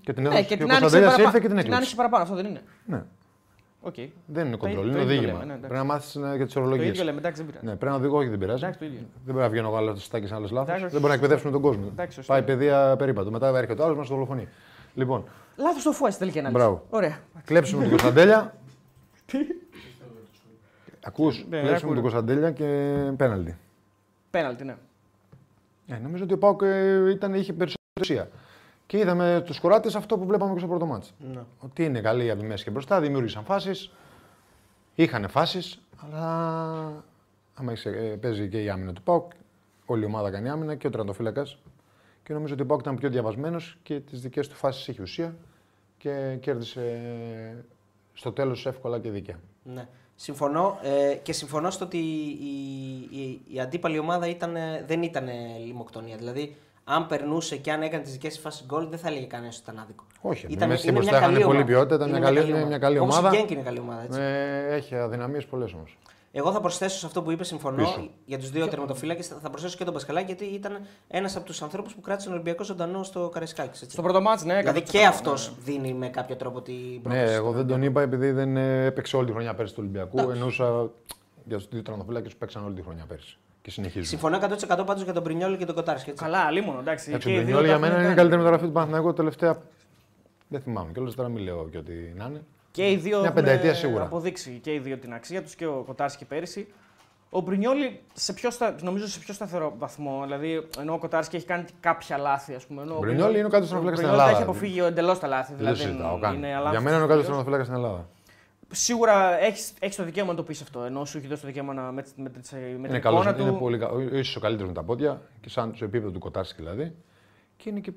Και 0.00 0.12
την 0.12 0.22
Ναι, 0.22 0.28
έδωσε 0.28 0.42
και 0.42 0.48
και 0.48 0.54
ο 0.54 0.56
την 0.56 0.74
άνοιξε 0.74 0.80
Κωνσταντέλιας 0.80 1.12
ήρθε 1.16 1.22
παραπάνω. 1.22 1.42
και 1.42 1.48
την 1.48 1.48
Την 1.48 1.58
έκλεισε. 1.58 1.76
άνοιξε 1.76 1.94
παραπάνω, 2.00 2.22
αυτό 2.22 2.34
δεν 2.34 2.46
είναι. 2.46 2.62
Ναι, 2.92 3.02
Οκ. 3.88 3.94
δεν 4.26 4.42
είναι 4.46 4.56
Το 4.56 4.62
κοντρόλ, 4.62 4.86
ίδιο- 4.86 4.90
είναι 4.90 5.04
το 5.04 5.12
ίδιο 5.12 5.16
οδήγημα. 5.16 5.32
λέμε, 5.32 5.44
ναι, 5.44 5.56
εντάξει. 5.58 5.68
Πρέπει 5.70 5.86
να 5.86 5.92
μάθεις 5.92 6.10
για 6.36 6.44
τις 6.46 6.54
Το 6.54 6.60
ορολογίες. 6.60 6.88
ίδιο 6.88 7.04
λέμε, 7.04 7.18
εντάξει, 7.22 7.38
δεν 7.40 7.46
πειράζει. 7.50 7.66
Ναι, 7.66 7.74
πρέπει 7.80 7.92
να 7.92 7.98
οδηγώ, 8.00 8.16
όχι 8.18 8.28
δεν 8.34 8.38
πειράζει. 8.42 8.62
Εντάξει, 8.62 8.78
το 8.78 8.84
ίδιο. 8.90 8.98
Δεν 9.24 9.34
πρέπει 9.34 9.38
να 9.46 9.48
βγαίνω 9.48 9.68
εγώ, 9.70 9.76
αλλά 9.80 9.92
το 9.98 10.00
στάκι 10.08 10.26
σαν 10.26 10.36
άλλε 10.38 10.46
λάθος. 10.56 10.62
Εντάξει, 10.68 10.80
Δεν 10.84 10.90
όχι. 10.90 10.96
μπορεί 11.00 11.08
να 11.12 11.14
εκπαιδεύσουμε 11.18 11.52
τον 11.56 11.62
κόσμο. 11.66 11.84
Εντάξει, 11.92 12.14
σωστό. 12.16 12.32
Πάει 12.32 12.42
παιδεία 12.42 12.76
περίπατο. 12.98 13.30
Μετά 13.30 13.46
έρχεται 13.62 13.82
ο 13.82 13.84
άλλος, 13.84 13.96
μας 13.96 14.08
δολοφονεί. 14.08 14.46
Λοιπόν, 14.94 15.24
Λάθος 15.56 15.82
το 15.82 15.92
Φουέ 15.92 16.08
στην 16.10 16.20
τελική 16.20 16.38
ανάλυση. 16.38 16.62
Μπράβο. 16.62 16.86
Ωραία. 16.90 17.18
κλέψουμε 17.44 17.80
τον 17.82 17.90
Κωνσταντέλια. 17.90 18.54
Ακούς, 21.06 21.38
Ναι, 21.48 21.58
κλέψουμε 21.58 21.76
ακούω. 21.76 21.92
τον 21.92 22.02
Κωνσταντέλια 22.02 22.50
και 22.50 22.64
πέναλτι. 23.16 23.56
Πέναλτι, 24.30 24.64
ναι. 24.64 24.76
Ε, 25.86 25.98
νομίζω 25.98 26.24
ότι 26.24 26.32
ο 26.32 26.38
Πάουκ 26.38 26.60
ε, 26.62 27.10
ήταν, 27.10 27.34
είχε 27.34 27.52
περισσότερη 27.52 28.00
ουσία. 28.00 28.28
Και 28.86 28.98
είδαμε 28.98 29.42
τους 29.46 29.60
κοράτες 29.60 29.94
αυτό 29.94 30.18
που 30.18 30.26
βλέπαμε 30.26 30.52
και 30.52 30.58
στο 30.58 30.68
πρώτο 30.68 30.86
μάτς. 30.86 31.14
Ναι. 31.34 31.40
Ότι 31.60 31.84
είναι 31.84 32.00
καλοί 32.00 32.30
από 32.30 32.40
τη 32.40 32.46
μέσης 32.46 32.64
και 32.64 32.70
μπροστά, 32.70 33.00
δημιούργησαν 33.00 33.44
φάσεις. 33.44 33.90
Είχαν 34.94 35.28
φάσεις, 35.28 35.80
αλλά 36.04 36.24
άμα 37.54 37.72
είσαι, 37.72 37.88
ε, 37.88 38.16
παίζει 38.16 38.48
και 38.48 38.62
η 38.62 38.68
άμυνα 38.70 38.92
του 38.92 39.02
Πάουκ, 39.02 39.30
όλη 39.86 40.02
η 40.02 40.06
ομάδα 40.06 40.30
κάνει 40.30 40.48
άμυνα 40.48 40.74
και 40.74 40.86
ο 40.86 40.90
τερματοφύλακα. 40.90 41.46
Και 42.24 42.32
νομίζω 42.32 42.52
ότι 42.52 42.62
ο 42.62 42.66
Πάουκ 42.66 42.80
ήταν 42.80 42.96
πιο 42.96 43.08
διαβασμένος 43.08 43.78
και 43.82 44.00
τις 44.00 44.20
δικές 44.20 44.48
του 44.48 44.54
φάσεις 44.54 44.88
είχε 44.88 45.02
ουσία 45.02 45.34
και 45.98 46.36
κέρδισε 46.40 46.80
ε, 46.80 47.64
στο 48.14 48.32
τέλος 48.32 48.66
εύκολα 48.66 48.98
και 49.00 49.10
δίκαια. 49.10 49.38
Ναι. 49.62 49.86
Συμφωνώ 50.16 50.78
ε, 50.82 51.14
και 51.14 51.32
συμφωνώ 51.32 51.70
στο 51.70 51.84
ότι 51.84 51.96
η, 51.98 53.08
η, 53.10 53.40
η 53.54 53.60
αντίπαλη 53.60 53.98
ομάδα 53.98 54.28
ήταν, 54.28 54.56
ε, 54.56 54.84
δεν 54.86 55.02
ήταν 55.02 55.28
λιμοκτονία. 55.66 56.16
Δηλαδή, 56.16 56.56
αν 56.84 57.06
περνούσε 57.06 57.56
και 57.56 57.72
αν 57.72 57.82
έκανε 57.82 58.02
τις 58.02 58.12
δικές 58.12 58.32
της 58.32 58.40
φάσεις 58.42 58.66
γκολ, 58.66 58.88
δεν 58.88 58.98
θα 58.98 59.08
έλεγε 59.08 59.26
κανένας 59.26 59.54
ότι 59.58 59.64
ήταν 59.70 59.82
άδικο. 59.82 60.04
Όχι, 60.20 60.46
ήταν, 60.50 60.68
μέσα 60.68 60.80
και 60.82 60.88
είναι 60.88 60.96
μπροστά 60.98 61.10
μια 61.18 61.20
είχαν 61.20 61.32
καλή 61.32 61.44
πολύ 61.44 61.56
ομάδα. 61.56 61.72
ποιότητα, 61.72 61.94
ήταν 61.94 62.08
Είναι 62.08 62.18
μια 62.18 62.26
καλή- 62.28 62.48
είναι 62.48 62.64
μια 62.64 62.78
καλή 62.78 62.98
Όπως 62.98 63.18
ομάδα. 63.18 63.34
η 63.34 63.36
Γκένκ 63.38 63.50
είναι 63.50 63.62
καλή 63.62 63.78
ομάδα. 63.78 64.02
Έτσι. 64.02 64.20
Ε, 64.20 64.74
έχει 64.74 64.94
αδυναμίες 64.96 65.44
πολλές 65.44 65.72
όμως. 65.72 65.98
Εγώ 66.36 66.52
θα 66.52 66.60
προσθέσω 66.60 66.98
σε 66.98 67.06
αυτό 67.06 67.22
που 67.22 67.30
είπες, 67.30 67.46
συμφωνώ 67.46 67.76
Πίσω. 67.76 68.08
για 68.24 68.38
τους 68.38 68.50
δύο 68.50 68.68
τερματοφύλακες. 68.68 69.26
Θα 69.26 69.50
προσθέσω 69.50 69.76
και 69.76 69.84
τον 69.84 69.92
Πασχαλάκη 69.94 70.26
γιατί 70.26 70.44
ήταν 70.54 70.78
ένας 71.08 71.36
από 71.36 71.44
τους 71.46 71.62
ανθρώπους 71.62 71.94
που 71.94 72.00
κράτησε 72.00 72.26
τον 72.26 72.34
Ολυμπιακό 72.36 72.64
ζωντανό 72.64 73.02
στο 73.02 73.28
Καραϊσκάκης. 73.32 73.84
Στο 73.88 74.02
πρώτο 74.02 74.20
μάτς, 74.20 74.44
ναι. 74.44 74.58
Δηλαδή 74.58 74.80
100%, 74.80 74.90
και 74.90 75.04
αυτός 75.06 75.48
ναι. 75.48 75.54
δίνει 75.64 75.92
με 75.94 76.08
κάποιο 76.08 76.36
τρόπο 76.36 76.60
την 76.62 76.74
Ναι, 76.74 76.98
πρόκληση. 77.02 77.32
εγώ 77.34 77.50
δεν 77.52 77.66
τον 77.66 77.82
είπα 77.82 78.00
επειδή 78.02 78.30
δεν 78.30 78.56
ε, 78.56 78.84
έπαιξε 78.84 79.16
όλη 79.16 79.26
τη 79.26 79.32
χρονιά 79.32 79.54
πέρσι 79.54 79.72
του 79.74 79.78
Ολυμπιακού. 79.82 80.18
Εντάξει. 80.18 80.34
Εννοούσα 80.36 80.90
για 81.44 81.56
τους 81.56 81.68
δύο 81.68 81.82
τραυματοφύλακε 81.82 82.28
που 82.28 82.34
παίξαν 82.38 82.64
όλη 82.64 82.74
τη 82.74 82.82
χρονιά 82.82 83.04
πέρσι. 83.08 83.36
Και 83.62 83.70
συνεχίζουν. 83.70 84.06
Συμφωνώ 84.08 84.38
100% 84.42 84.82
πάντως 84.86 85.02
για 85.02 85.12
τον 85.12 85.22
Πρινιόλη 85.22 85.56
και 85.56 85.64
τον 85.64 85.74
Κοτάρσκι. 85.74 86.10
έτσι. 86.10 86.24
Καλά, 86.24 86.50
λίμωνο, 86.50 86.78
εντάξει. 86.78 87.08
Εντάξει, 87.08 87.28
και 87.30 87.36
ο 87.36 87.40
οι 87.40 87.44
δύο 87.44 87.56
Μπρινιόλ 87.56 87.60
τα 87.60 87.66
για 87.66 87.74
έχουν 87.76 87.80
μένα 87.88 87.94
είναι 87.94 88.02
η 88.02 88.04
κάνει. 88.04 88.16
καλύτερη 88.16 88.40
μεταγραφή 88.42 88.66
του 88.66 88.72
Παναθηναϊκού 88.72 89.12
τελευταία. 89.12 89.58
Δεν 90.48 90.60
θυμάμαι 90.60 90.92
κιόλα 90.92 91.12
τώρα 91.12 91.28
μην 91.28 91.42
λέω 91.42 91.68
και 91.70 91.78
ότι 91.78 92.12
να 92.16 92.24
είναι. 92.24 92.42
Και 92.74 92.90
οι 92.90 92.96
δύο 92.96 93.18
Μια 93.18 93.28
έχουν 93.28 93.34
πενταετία 93.42 93.74
σίγουρα. 93.74 94.04
αποδείξει 94.04 94.58
και 94.62 94.72
οι 94.72 94.78
δύο 94.78 94.96
την 94.98 95.12
αξία 95.14 95.42
τους 95.42 95.54
και 95.54 95.66
ο 95.66 95.82
Κοτάρσκι 95.86 96.24
πέρυσι. 96.24 96.72
Ο 97.30 97.40
Μπρινιόλη 97.40 98.00
σε 98.12 98.32
πιο 98.32 98.50
στα... 98.50 98.74
νομίζω 98.82 99.06
σε 99.08 99.18
πιο 99.18 99.34
σταθερό 99.34 99.74
βαθμό. 99.78 100.20
Δηλαδή, 100.22 100.66
ενώ 100.80 100.92
ο 100.92 100.98
Κοτάρσκι 100.98 101.36
έχει 101.36 101.46
κάνει 101.46 101.64
κάποια 101.80 102.18
λάθη, 102.18 102.54
ας 102.54 102.66
πούμε. 102.66 102.82
Ενώ 102.82 102.94
Ο 102.94 102.98
Μπρινιόλη 102.98 103.36
είναι 103.38 103.46
ο 103.46 103.50
καλύτερο 103.50 103.78
ο 103.78 103.82
τραυματοφύλακα 103.82 103.96
στην 103.96 104.08
Μπρινιόλη 104.08 104.16
τα 104.16 104.22
Ελλάδα. 104.22 104.30
έχει 104.30 104.42
αποφύγει 104.42 104.80
εντελώς 104.80 105.18
τα 105.18 105.26
λάθη. 105.26 105.48
Δεν 105.48 105.56
Δηλαδή, 105.58 105.76
το 105.76 105.82
συζητάω 105.86 106.18
καν. 106.18 106.34
είναι 106.34 106.46
Για 106.46 106.56
αλάνθαστος 106.56 106.84
μένα 106.84 106.96
είναι 106.96 107.04
ο 107.04 107.08
καλύτερο 107.08 107.34
τελείως. 107.36 107.44
τραυματοφύλακα 107.44 107.64
στην 107.64 107.76
Ελλάδα. 107.76 108.08
Σίγουρα 108.70 109.38
έχεις 109.40 109.72
έχεις 109.80 109.96
το 109.96 110.04
δικαίωμα 110.04 110.30
να 110.30 110.36
το 110.36 110.42
πεις 110.42 110.62
αυτό. 110.62 110.82
Ενώ 110.82 111.04
σου 111.04 111.18
έχει 111.18 111.26
δώσει 111.26 111.40
το 111.40 111.46
δικαίωμα 111.46 111.72
να, 111.74 111.82
με, 111.82 112.02
με, 112.16 112.22
με, 112.22 112.30
την 112.30 112.58
Είναι 112.58 112.96
εικόνα 112.96 112.98
καλός, 112.98 113.26
του. 113.34 113.42
είναι 113.42 113.52
πολύ 113.52 113.78
καλό. 113.78 114.00
ίσως 114.00 114.36
ο 114.36 114.40
καλύτερος 114.40 114.68
με 114.68 114.74
τα 114.74 114.82
πόδια 114.82 115.20
και 115.40 115.48
σαν 115.48 115.72
στο 115.74 115.84
επίπεδο 115.84 116.10
του 116.10 116.18
Κοτάρσκι 116.18 116.62
δηλαδή. 116.62 116.94
Και 117.56 117.70
είναι 117.70 117.80
και 117.80 117.92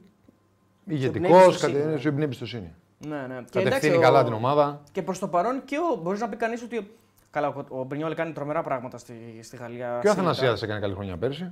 ηγετικός, 0.85 1.29
εμπνεύστοσύνη, 1.63 1.83
ναι. 1.91 1.97
σου 1.97 2.07
εμπνέει 2.07 2.23
εμπιστοσύνη. 2.23 2.73
Ναι, 2.97 3.15
ναι. 3.27 3.35
Και 3.35 3.59
Κατευθύνει 3.63 3.65
εντάξει, 3.67 3.99
καλά 3.99 4.19
ο- 4.19 4.23
την 4.23 4.33
ομάδα. 4.33 4.81
Και 4.91 5.01
προς 5.01 5.19
το 5.19 5.27
παρόν 5.27 5.61
και 5.65 5.77
ο, 5.77 5.95
μπορείς 5.95 6.19
να 6.19 6.29
πει 6.29 6.35
κανείς 6.35 6.61
ότι. 6.63 6.91
Καλά, 7.31 7.47
ο, 7.47 7.79
ο 7.79 7.83
Μπρινιόλη 7.83 8.15
κάνει 8.15 8.31
τρομερά 8.31 8.61
πράγματα 8.61 8.97
στη, 8.97 9.39
στη 9.43 9.55
Γαλλία. 9.57 9.85
Και 9.87 9.93
ο 9.93 9.99
σήμερα. 9.99 10.11
Αθανασιάδης 10.11 10.61
έκανε 10.61 10.79
καλή 10.79 10.93
χρονιά 10.93 11.17
πέρσι. 11.17 11.51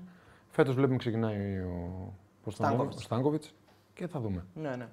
Φέτος 0.49 0.75
βλέπουμε 0.75 0.97
ξεκινάει 0.97 1.57
ο, 1.57 2.13
πώς 2.43 2.55
τον 2.55 2.65
λένε, 2.65 2.75
Στάνκοβιτς. 2.75 2.95
ο 2.95 3.05
Στάνκοβιτς 3.05 3.53
και 3.93 4.07
θα 4.07 4.19
δούμε. 4.19 4.45
Ναι, 4.53 4.75
ναι. 4.75 4.87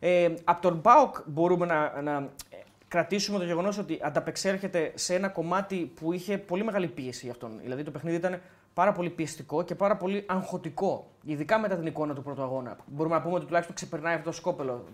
Ε, 0.00 0.34
από 0.44 0.62
τον 0.62 0.78
Μπάουκ 0.82 1.16
μπορούμε 1.26 1.66
να, 1.66 2.02
να 2.02 2.12
ε, 2.50 2.56
κρατήσουμε 2.88 3.38
το 3.38 3.44
γεγονός 3.44 3.78
ότι 3.78 3.98
ανταπεξέρχεται 4.02 4.92
σε 4.94 5.14
ένα 5.14 5.28
κομμάτι 5.28 5.92
που 6.00 6.12
είχε 6.12 6.38
πολύ 6.38 6.64
μεγάλη 6.64 6.86
πίεση 6.86 7.20
για 7.22 7.32
αυτόν. 7.32 7.50
Δηλαδή 7.62 7.82
το 7.82 7.90
παιχνίδι 7.90 8.16
ήταν 8.16 8.40
πάρα 8.74 8.92
πολύ 8.92 9.10
πιεστικό 9.10 9.62
και 9.62 9.74
πάρα 9.74 9.96
πολύ 9.96 10.24
αγχωτικό. 10.26 11.06
Ειδικά 11.24 11.58
μετά 11.58 11.76
την 11.76 11.86
εικόνα 11.86 12.14
του 12.14 12.22
πρώτου 12.22 12.42
αγώνα. 12.42 12.76
Μπορούμε 12.86 13.14
να 13.14 13.22
πούμε 13.22 13.34
ότι 13.34 13.44
τουλάχιστον 13.44 13.74
ξεπερνάει 13.74 14.14
αυτό 14.14 14.30
το 14.30 14.36
σκόπελο. 14.36 14.84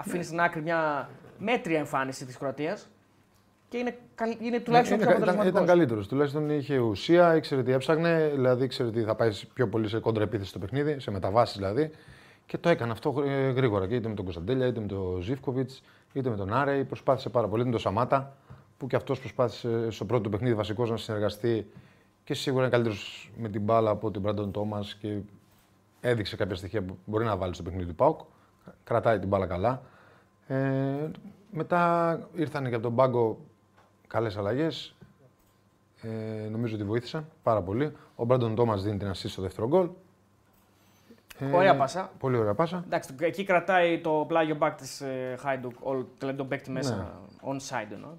Ότι 0.00 0.08
Αφήνεις 0.08 0.26
στην 0.26 0.40
άκρη 0.40 0.62
μια 0.62 1.08
μέτρια 1.38 1.78
εμφάνιση 1.78 2.26
της 2.26 2.36
Κροατίας 2.38 2.88
και 3.68 3.76
είναι, 3.78 3.98
καλ- 4.14 4.40
είναι 4.40 4.60
τουλάχιστον 4.60 4.98
Είναι- 4.98 5.06
πιο 5.06 5.16
ήταν, 5.16 5.22
ήταν 5.22 5.34
αποτελεσματικό. 5.34 5.64
καλύτερος. 5.64 6.08
Τουλάχιστον 6.08 6.50
είχε 6.50 6.78
ουσία, 6.78 7.36
ήξερε 7.36 7.62
τι 7.62 7.72
έψαχνε, 7.72 8.30
δηλαδή 8.34 8.64
ήξερε 8.64 8.88
ότι 8.88 9.02
θα 9.02 9.14
πάει 9.14 9.30
πιο 9.54 9.68
πολύ 9.68 9.88
σε 9.88 9.98
κόντρα 9.98 10.22
επίθεση 10.22 10.48
στο 10.48 10.58
παιχνίδι, 10.58 11.00
σε 11.00 11.10
μεταβάσεις 11.10 11.56
δηλαδή. 11.56 11.90
Και 12.46 12.58
το 12.58 12.68
έκανε 12.68 12.92
αυτό 12.92 13.22
ε, 13.26 13.50
γρήγορα. 13.50 13.86
Και 13.86 13.94
είτε 13.94 14.08
με 14.08 14.14
τον 14.14 14.24
Κωνσταντέλια, 14.24 14.66
είτε 14.66 14.80
με 14.80 14.86
τον 14.86 15.20
Ζήφκοβιτς, 15.22 15.82
είτε 16.12 16.30
με 16.30 16.36
τον 16.36 16.52
Άρεϊ. 16.52 16.84
Προσπάθησε 16.84 17.28
πάρα 17.28 17.48
πολύ. 17.48 17.64
Με 17.64 17.70
τον 17.70 17.80
Σαμάτα, 17.80 18.36
που 18.78 18.86
και 18.86 18.96
αυτός 18.96 19.18
προσπάθησε 19.20 19.90
στο 19.90 20.04
πρώτο 20.04 20.22
του 20.22 20.28
παιχνίδι 20.30 20.54
βασικός 20.54 20.90
να 20.90 20.96
συνεργαστεί. 20.96 21.70
Και 22.24 22.34
σίγουρα 22.34 22.62
είναι 22.62 22.70
καλύτερος 22.72 23.30
με 23.36 23.48
την 23.48 23.60
μπάλα 23.62 23.90
από 23.90 24.10
τον 24.10 24.22
Μπραντον 24.22 24.50
Τόμας 24.50 24.94
και 24.94 25.16
έδειξε 26.00 26.36
κάποια 26.36 26.56
στοιχεία 26.56 26.82
που 26.82 26.98
μπορεί 27.04 27.24
να 27.24 27.36
βάλει 27.36 27.54
στο 27.54 27.62
παιχνίδι 27.62 27.86
του 27.88 27.94
Πάουκ. 27.94 28.20
Κρατάει 28.84 29.18
την 29.18 29.28
μπάλα 29.28 29.46
καλά. 29.46 29.82
Ε, 30.46 31.10
μετά 31.50 32.18
ήρθαν 32.34 32.68
και 32.68 32.74
από 32.74 32.82
τον 32.82 32.94
πάγκο 32.94 33.38
καλές 34.06 34.36
αλλαγές. 34.36 34.94
Ε, 36.02 36.48
νομίζω 36.48 36.74
ότι 36.74 36.84
βοήθησαν 36.84 37.26
πάρα 37.42 37.62
πολύ. 37.62 37.92
Ο 38.16 38.24
Μπράντον 38.24 38.54
Τόμας 38.54 38.82
δίνει 38.82 38.98
την 38.98 39.08
assist 39.10 39.28
στο 39.28 39.42
δεύτερο 39.42 39.68
γκολ. 39.68 39.88
Ε, 41.38 41.50
Ωραία 41.56 41.76
πάσα. 41.76 42.10
Πολύ 42.18 42.36
ωραία 42.36 42.54
πάσα. 42.54 42.82
Εντάξει, 42.86 43.14
εκεί 43.20 43.44
κρατάει 43.44 44.00
το 44.00 44.24
πλάγιο 44.28 44.56
back 44.60 44.72
της 44.76 45.02
Χάιντουκ, 45.38 45.72
δηλαδή 46.18 46.38
τον 46.38 46.48
παίκτη 46.48 46.70
μέσα, 46.70 46.96
Ναι. 46.96 47.04
on 47.52 47.56
side 47.56 47.92
εννοώ. 47.92 48.10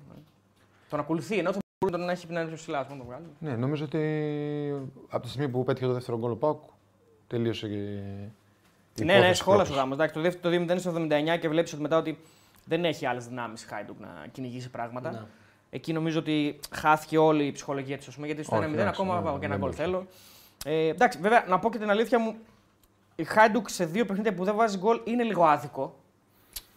Τον 0.90 1.00
ακολουθεί, 1.00 1.38
ενώ 1.38 1.52
θα 1.52 1.60
μπορούσε 1.80 1.98
να 2.00 2.06
τον 2.06 2.10
έχει 2.16 2.28
πει 2.28 2.34
να 2.34 2.40
είναι 2.40 2.48
πιο 2.50 2.58
ψηλά, 2.58 2.80
ας 2.80 2.86
πούμε, 2.88 2.98
να 2.98 3.04
το 3.04 3.10
βγάλει. 3.10 3.26
Ναι, 3.40 3.56
νομίζω 3.56 3.86
ότι 3.86 4.00
από 5.10 5.24
τη 5.24 5.30
στιγμή 5.30 5.50
που 5.50 5.64
πέτυχε 5.64 5.86
το 5.86 5.94
δεύτερο 5.94 6.18
γκολ 6.18 6.32
ο 6.32 6.36
Πάουκ, 6.36 6.62
τελείωσε 7.28 7.68
και. 7.68 8.00
Η 8.96 9.04
Ναι, 9.04 9.12
ναι, 9.14 9.14
υπόθεση 9.14 9.40
σχόλα 9.40 9.56
ο 9.58 9.60
πρώτης. 9.60 9.76
γάμος. 9.82 9.98
Το 9.98 10.22
δεύτερο 10.22 10.66
το 10.68 10.74
2-0 10.74 10.80
στο 10.80 10.90
79 11.36 11.38
και 11.40 11.50
βλέπεις 11.50 11.74
ότι 11.74 11.82
μετά 11.82 11.98
ότι 11.98 12.18
δεν 12.66 12.86
έχει 12.86 13.06
άλλες 13.06 13.28
δυνάμεις 13.28 13.64
η 13.64 13.68
Χάιντουκ 13.68 14.00
να 14.00 14.08
κυνηγήσει 14.32 14.70
πράγματα. 14.70 15.12
Ναι. 15.12 15.20
Εκεί 15.70 15.94
νομίζω 15.94 16.20
ότι 16.20 16.60
χάθηκε 16.76 17.18
όλη 17.18 17.44
η 17.46 17.52
ψυχολογία 17.52 17.98
της, 17.98 18.16
γιατί 18.24 18.44
στο 18.44 18.56
1-0 18.56 18.60
Όχι, 18.60 18.74
εντάξει, 18.74 19.02
ακόμα 19.02 19.16
ναι, 19.16 19.22
πάω 19.22 19.40
και 19.40 19.46
ένα 19.46 19.56
δεν 19.58 19.64
γκολ 19.64 19.76
μπορούσε. 19.76 19.82
θέλω. 19.84 20.08
Ε, 20.66 20.88
εντάξει, 20.88 21.20
βέβαια, 21.22 21.44
να 21.48 21.60
πω 21.60 21.70
και 21.72 21.78
την 21.78 21.90
αλήθεια 21.90 22.20
μου, 22.20 22.36
η 23.16 23.24
Χάιντουκ 23.24 23.70
σε 23.70 23.86
δύο 23.86 24.06
παιχνίδια 24.06 24.34
που 24.34 24.44
δεν 24.44 24.56
βάζει 24.56 24.78
γκολ 24.78 25.00
είναι 25.04 25.24
λίγο 25.24 25.44
άδικο. 25.46 25.96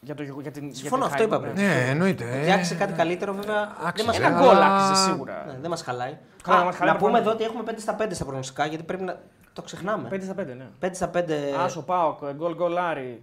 Για, 0.00 0.14
το, 0.14 0.22
για 0.22 0.50
την, 0.50 0.74
Συμφωνώ, 0.74 1.06
για 1.06 1.16
την 1.16 1.24
αυτό 1.24 1.36
Hajduk, 1.38 1.42
είπα 1.52 1.60
ναι. 1.62 1.66
Ναι, 1.74 1.88
εννοείται. 1.90 2.24
ε. 2.38 2.40
Φτιάξει 2.42 2.74
κάτι 2.74 2.92
καλύτερο 2.92 3.32
βέβαια. 3.34 3.60
Δεν 3.78 3.86
άξιζε. 3.86 4.06
μας 4.06 4.18
Ένα 4.18 4.26
Αλλά- 4.26 4.40
γκολ 4.40 4.62
άξιζε 4.62 4.94
σίγουρα. 5.10 5.44
Ναι, 5.46 5.58
δεν 5.60 5.70
μας 5.70 5.82
χαλάει. 5.82 6.16
Καλά, 6.42 6.56
Α, 6.56 6.60
να 6.60 6.64
μας 6.66 6.76
χαλάει 6.76 6.92
να 6.94 6.98
πούμε 7.00 7.10
προφανώς. 7.10 7.20
εδώ 7.20 7.30
ότι 7.30 7.44
έχουμε 7.44 7.72
5 7.72 7.80
στα 7.80 7.96
5 7.96 8.14
στα 8.14 8.24
προγνωστικά 8.24 8.66
γιατί 8.66 8.82
πρέπει 8.84 9.02
να 9.02 9.20
το 9.54 9.62
ξεχνάμε. 9.62 10.08
5 10.12 10.20
στα 10.22 10.34
5, 10.34 10.46
ναι. 10.56 10.68
5 10.80 10.88
στα 10.92 11.10
5. 11.14 11.22
Άσο 11.58 11.82
Πάοκ, 11.82 12.18
γκολ 12.32 12.54
γκολ 12.54 12.76
Άρη, 12.78 13.20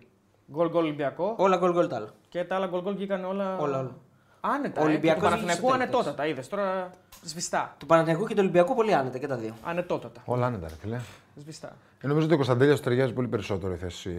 γκολ 0.52 0.70
γκολ 0.70 0.84
Ολυμπιακό. 0.84 1.36
Όλα 1.38 1.58
γκολ 1.58 1.72
γκολ 1.72 1.88
τα 1.88 1.96
άλλα. 1.96 2.10
Και 2.30 2.44
τα 2.44 2.56
άλλα 2.56 2.68
γκολ 2.68 2.82
γκολ 2.82 2.96
βγήκαν 2.96 3.26
όλα. 3.26 3.58
Όλα, 3.58 3.80
όλα. 3.80 3.96
Άνετα. 4.42 4.82
Ο 4.82 4.84
Ο 4.84 4.88
Ολυμπιακός 4.88 4.88
Ολυμπιακό 4.88 5.20
βγήκε 5.20 5.20
στο 5.20 5.30
Παναθηναϊκού 5.30 5.62
τέλος. 5.68 5.76
ανετότατα. 5.76 6.28
Είδες 6.28 6.48
τώρα 6.48 6.90
σβηστά. 7.24 7.76
Του 7.78 7.86
Παναθηναϊκού 7.86 8.26
και 8.26 8.34
του 8.34 8.40
Ολυμπιακού 8.42 8.76
πολύ 8.76 8.94
άνετα 8.94 9.18
και 9.18 9.28
τα 9.28 9.36
δύο. 9.36 9.54
Ανετότατα. 9.64 10.22
Όλα 10.26 10.46
άνετα, 10.46 10.68
ρε 10.68 10.76
φίλε. 10.76 11.00
Σβηστά. 11.36 11.76
Ε, 12.02 12.08
νομίζω 12.08 12.26
ότι 12.26 12.34
ο 12.34 12.38
Κωνσταντέλια 12.38 12.78
ταιριάζει 12.80 13.14
πολύ 13.14 13.28
περισσότερο 13.28 13.74
η 13.74 13.78
θέση 13.78 14.12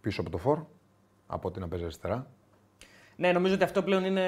πίσω 0.00 0.20
από 0.20 0.30
το 0.30 0.38
φόρ 0.38 0.58
από 1.26 1.48
ότι 1.48 1.60
να 1.60 1.68
παίζει 1.68 1.84
αριστερά. 1.84 2.26
Ναι, 3.16 3.32
νομίζω 3.32 3.54
ότι 3.54 3.64
αυτό 3.64 3.82
πλέον 3.82 4.04
είναι... 4.04 4.22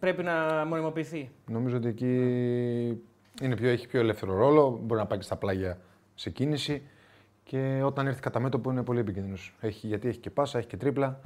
πρέπει 0.00 0.22
να 0.22 0.64
μονιμοποιηθεί. 0.66 1.30
Νομίζω 1.46 1.76
ότι 1.76 1.88
εκεί 1.88 2.12
είναι 3.42 3.56
πιο, 3.56 3.68
έχει 3.68 3.86
πιο 3.86 4.00
ελεύθερο 4.00 4.34
ρόλο, 4.36 4.80
μπορεί 4.82 5.00
να 5.00 5.06
πάει 5.06 5.18
και 5.18 5.24
στα 5.24 5.36
πλάγια 5.36 5.78
σε 6.22 6.30
κίνηση 6.30 6.82
και 7.44 7.82
όταν 7.84 8.06
έρθει 8.06 8.20
κατά 8.20 8.40
μέτωπο 8.40 8.70
είναι 8.70 8.82
πολύ 8.82 9.00
επικίνδυνος. 9.00 9.54
Γιατί 9.60 10.08
έχει 10.08 10.18
και 10.18 10.30
πάσα, 10.30 10.58
έχει 10.58 10.66
και 10.66 10.76
τρίπλα 10.76 11.20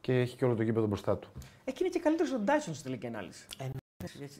και 0.00 0.20
έχει 0.20 0.36
και 0.36 0.44
όλο 0.44 0.54
το 0.54 0.62
γήπεδο 0.62 0.86
μπροστά 0.86 1.16
του. 1.16 1.32
Εκεί 1.64 1.82
είναι 1.82 1.92
και 1.92 1.98
καλύτερος 1.98 2.32
ο 2.32 2.38
Ντάισον 2.38 2.74
στη 2.74 2.82
τελική 2.82 3.06
ανάλυση. 3.06 3.46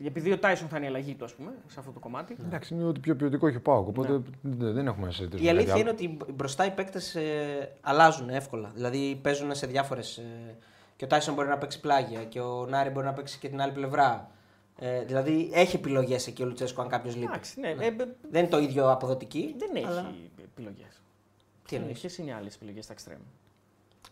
Επειδή 0.04 0.32
ο 0.32 0.38
Τάισον 0.38 0.68
θα 0.68 0.76
είναι 0.76 0.86
η 0.86 0.88
αλλαγή 0.88 1.14
του, 1.14 1.24
ας 1.24 1.34
πούμε, 1.34 1.52
σε 1.66 1.78
αυτό 1.78 1.90
το 1.92 1.98
κομμάτι. 1.98 2.36
Εντάξει, 2.46 2.74
είναι 2.74 2.84
ότι 2.84 3.00
πιο 3.00 3.16
ποιοτικό 3.16 3.46
έχει 3.46 3.56
ο 3.56 3.60
Πάοκ. 3.60 3.88
Οπότε 3.88 4.22
δεν 4.40 4.72
δεν 4.72 4.86
έχουμε 4.86 5.06
να 5.06 5.12
συζητήσουμε. 5.12 5.48
Η 5.48 5.50
αλήθεια 5.50 5.68
κάτι 5.68 5.80
είναι 5.80 5.90
ότι 5.90 6.32
μπροστά 6.32 6.66
οι 6.66 6.70
παίκτες 6.70 7.16
αλλάζουν 7.80 8.28
εύκολα. 8.28 8.70
Δηλαδή 8.74 9.18
παίζουν 9.22 9.54
σε 9.54 9.66
διάφορες. 9.66 10.22
και 10.96 11.04
ο 11.04 11.06
Τάισον 11.06 11.34
μπορεί 11.34 11.48
να 11.48 11.58
παίξει 11.58 11.80
πλάγια 11.80 12.24
και 12.24 12.40
ο 12.40 12.66
Νάρεϊ 12.66 12.90
μπορεί 12.90 13.06
να 13.06 13.12
παίξει 13.12 13.38
και 13.38 13.48
την 13.48 13.60
άλλη 13.60 13.72
πλευρά. 13.72 14.30
Ε, 14.78 15.04
δηλαδή 15.04 15.50
έχει 15.54 15.76
επιλογές 15.76 16.26
εκεί 16.26 16.42
ο 16.42 16.46
Λουτσέσκο 16.46 16.82
αν 16.82 16.88
κάποιος 16.88 17.14
λείπει. 17.14 17.26
Εντάξει, 17.26 17.60
ναι, 17.60 17.68
ε, 17.68 17.86
ε, 17.86 17.94
Δεν 18.30 18.40
είναι 18.40 18.48
το 18.48 18.58
ίδιο 18.58 18.90
αποδοτική. 18.90 19.54
δεν 19.58 19.70
έχει 19.74 19.86
αλλά- 19.86 20.12
επιλογές. 20.44 21.02
Τι 21.68 21.76
εννοείς; 21.76 22.00
Ποιες 22.00 22.18
είναι 22.18 22.30
οι 22.30 22.32
άλλες 22.32 22.54
επιλογές 22.54 22.84
στα 22.84 22.92
εξτρέμ. 22.92 23.18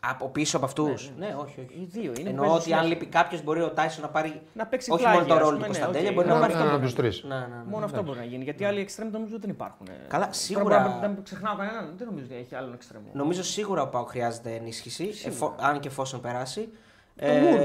Από 0.05 0.29
πίσω 0.29 0.57
από 0.57 0.66
αυτούς; 0.66 1.11
Ναι, 1.18 1.27
Ναι, 1.27 1.33
ναι. 1.33 1.38
όχι, 1.40 1.61
όχι. 1.61 1.81
Οι 1.81 1.85
δύο 1.85 2.03
είναι. 2.03 2.12
που 2.22 2.29
Εννοώ 2.29 2.42
παίζουν 2.44 2.61
ότι 2.61 2.72
αν 2.72 2.79
συνέχεια. 2.79 2.83
λείπει 2.98 3.07
κάποιος 3.07 3.42
μπορεί 3.42 3.62
ο 3.62 3.70
Τάισον 3.70 4.03
να 4.03 4.09
πάρει. 4.09 4.42
Να 4.55 4.66
παίξει 4.66 4.90
όχι 4.90 5.01
πλάγια, 5.03 5.18
μόνο 5.20 5.29
το 5.33 5.35
ας 5.35 5.40
ρόλο 5.40 5.53
πούμε, 5.57 5.66
του 5.66 5.72
ναι, 5.72 5.79
Κωνσταντέλια, 5.79 6.09
οκ. 6.09 6.14
μπορεί 6.14 6.29
να 6.29 6.35
να 6.35 6.40
πάρει 6.40 6.53
πάρει 6.53 6.64
έναν 6.64 6.75
και 6.75 6.85
από 6.85 6.85
τους 6.90 6.94
τρεις. 7.01 7.22
Ναι, 7.22 7.35
ναι, 7.35 7.46
ναι. 7.46 7.62
Μόνο 7.66 7.85
αυτό 7.85 8.03
μπορεί 8.03 8.18
να 8.18 8.25
γίνει. 8.25 8.44
Γιατί 8.44 8.64
άλλοι 8.64 8.81
εξτρέμ 8.81 9.11
νομίζω 9.11 9.38
δεν 9.38 9.51
υπάρχουν. 9.51 9.87
ε. 9.87 9.92
Καλά, 10.09 10.22
Τώρα 10.25 10.33
σίγουρα- 10.37 10.81
μπορεί 10.81 11.01
να 11.01 11.09
μην 11.09 11.22
ξεχνάω 11.22 11.57
κανέναν. 11.57 11.94
Δεν 11.96 12.07
νομίζω 12.07 12.25
ότι 12.27 12.35
έχει 12.35 12.55
άλλον 12.55 12.72
εξτρέμ. 12.75 13.03
Νομίζω 13.12 13.42
σίγουρα 13.42 13.83
ο 13.83 13.88
Πάο 13.88 14.05
χρειάζεται 14.05 14.55
ενίσχυση, 14.55 15.11
εφο- 15.25 15.55
αν 15.59 15.81
και 15.81 15.88
εφόσον 15.88 16.20
περάσει. 16.20 16.68
Το 17.16 17.27
Μούργκ. 17.27 17.61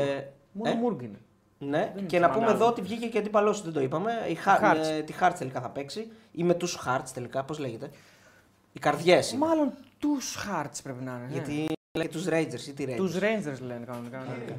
Μόνο 0.52 0.70
ε, 0.72 0.74
Μούργκ 0.76 1.02
είναι. 1.02 1.20
Ναι, 1.60 1.91
Δεν 1.96 2.06
και 2.06 2.20
να 2.20 2.26
θυμάμαι 2.28 2.34
πούμε 2.34 2.46
άλλο. 2.46 2.56
εδώ 2.56 2.67
ότι 2.67 2.82
βγήκε 2.82 3.08
και 3.08 3.17
αντίπαλό 3.17 3.54
σου, 3.54 3.63
δεν 3.63 3.74
το 3.74 3.80
είπαμε. 3.80 4.12
Η 4.30 4.34
Χα... 4.36 4.60
Hearts. 4.62 4.96
με 4.98 5.02
τη 5.06 5.13
Χάρτ 5.13 5.38
τελικά 5.38 5.62
θα 5.62 5.70
παίξει. 5.70 6.08
Ή 6.32 6.43
με 6.43 6.54
τους 6.54 6.76
Χάρτ 6.76 7.08
τελικά, 7.13 7.43
πώς 7.43 7.60
λέγεται. 7.60 7.89
Οι 8.74 8.80
καρδιές. 8.80 9.34
Μάλλον 9.34 9.72
τους 10.00 10.36
Χάρτ 10.36 10.76
πρέπει 10.84 11.04
να 11.04 11.12
είναι. 11.12 11.28
Γιατί 11.32 11.65
λέει 11.98 12.08
τους 12.08 12.26
Rangers 12.30 12.67
ή 12.67 12.74
τη 12.74 12.86
Rangers. 12.88 12.96
Τους 12.96 13.15
Rangers 13.15 13.60
λένε 13.62 13.86
κανονικά. 13.86 14.17
ναι. 14.17 14.56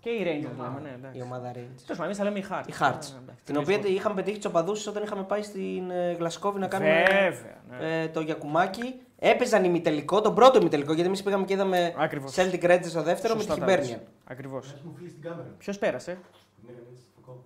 Και 0.00 0.10
οι 0.10 0.22
Rangers 0.24 0.56
λέμε, 0.56 0.80
ναι. 0.82 0.94
εντάξει. 0.96 1.18
Η 1.18 1.22
ομάδα 1.22 1.50
Rangers. 1.50 1.54
Τέλος 1.56 1.86
πάντων, 1.86 2.04
εμείς 2.04 2.16
θα 2.16 2.24
λέμε 2.24 2.38
οι 2.38 2.44
Hearts. 2.50 2.68
Η 2.68 2.72
Hearts. 2.80 3.08
Ναι, 3.12 3.18
εντάξει. 3.22 3.44
Την 3.44 3.56
οποία 3.56 3.78
είχαμε 3.84 4.14
πετύχει 4.14 4.36
τους 4.36 4.44
οπαδούς 4.46 4.86
όταν 4.86 5.02
είχαμε 5.02 5.22
πάει 5.22 5.42
στην 5.42 5.90
ε, 5.90 6.12
Γλασκόβη 6.12 6.58
να 6.58 6.66
κάνουμε 6.66 7.02
Βέβαια. 7.08 7.60
ναι. 7.80 8.02
ε, 8.02 8.08
το 8.08 8.20
Γιακουμάκι. 8.20 8.94
Έπαιζαν 9.24 9.64
ημιτελικό, 9.64 10.20
τον 10.20 10.34
πρώτο 10.34 10.58
ημιτελικό, 10.60 10.92
γιατί 10.92 11.08
εμείς 11.08 11.22
πήγαμε 11.22 11.44
και 11.44 11.52
είδαμε 11.52 11.94
Ακριβώς. 11.96 12.34
Celtic 12.36 12.62
Rangers 12.62 12.84
στο 12.84 13.02
δεύτερο 13.02 13.34
με 13.36 13.44
τη 13.44 13.50
Hibernian. 13.58 13.98
Ακριβώς. 14.24 14.74
Μου 14.84 14.94
φίλη 14.96 15.08
στην 15.08 15.22
κάμερα. 15.22 15.54
Ποιος 15.58 15.78
πέρασε; 15.78 16.18
Ναι, 16.66 16.72
ναι, 16.72 16.78
στο 16.98 17.20
κόμμα. 17.26 17.38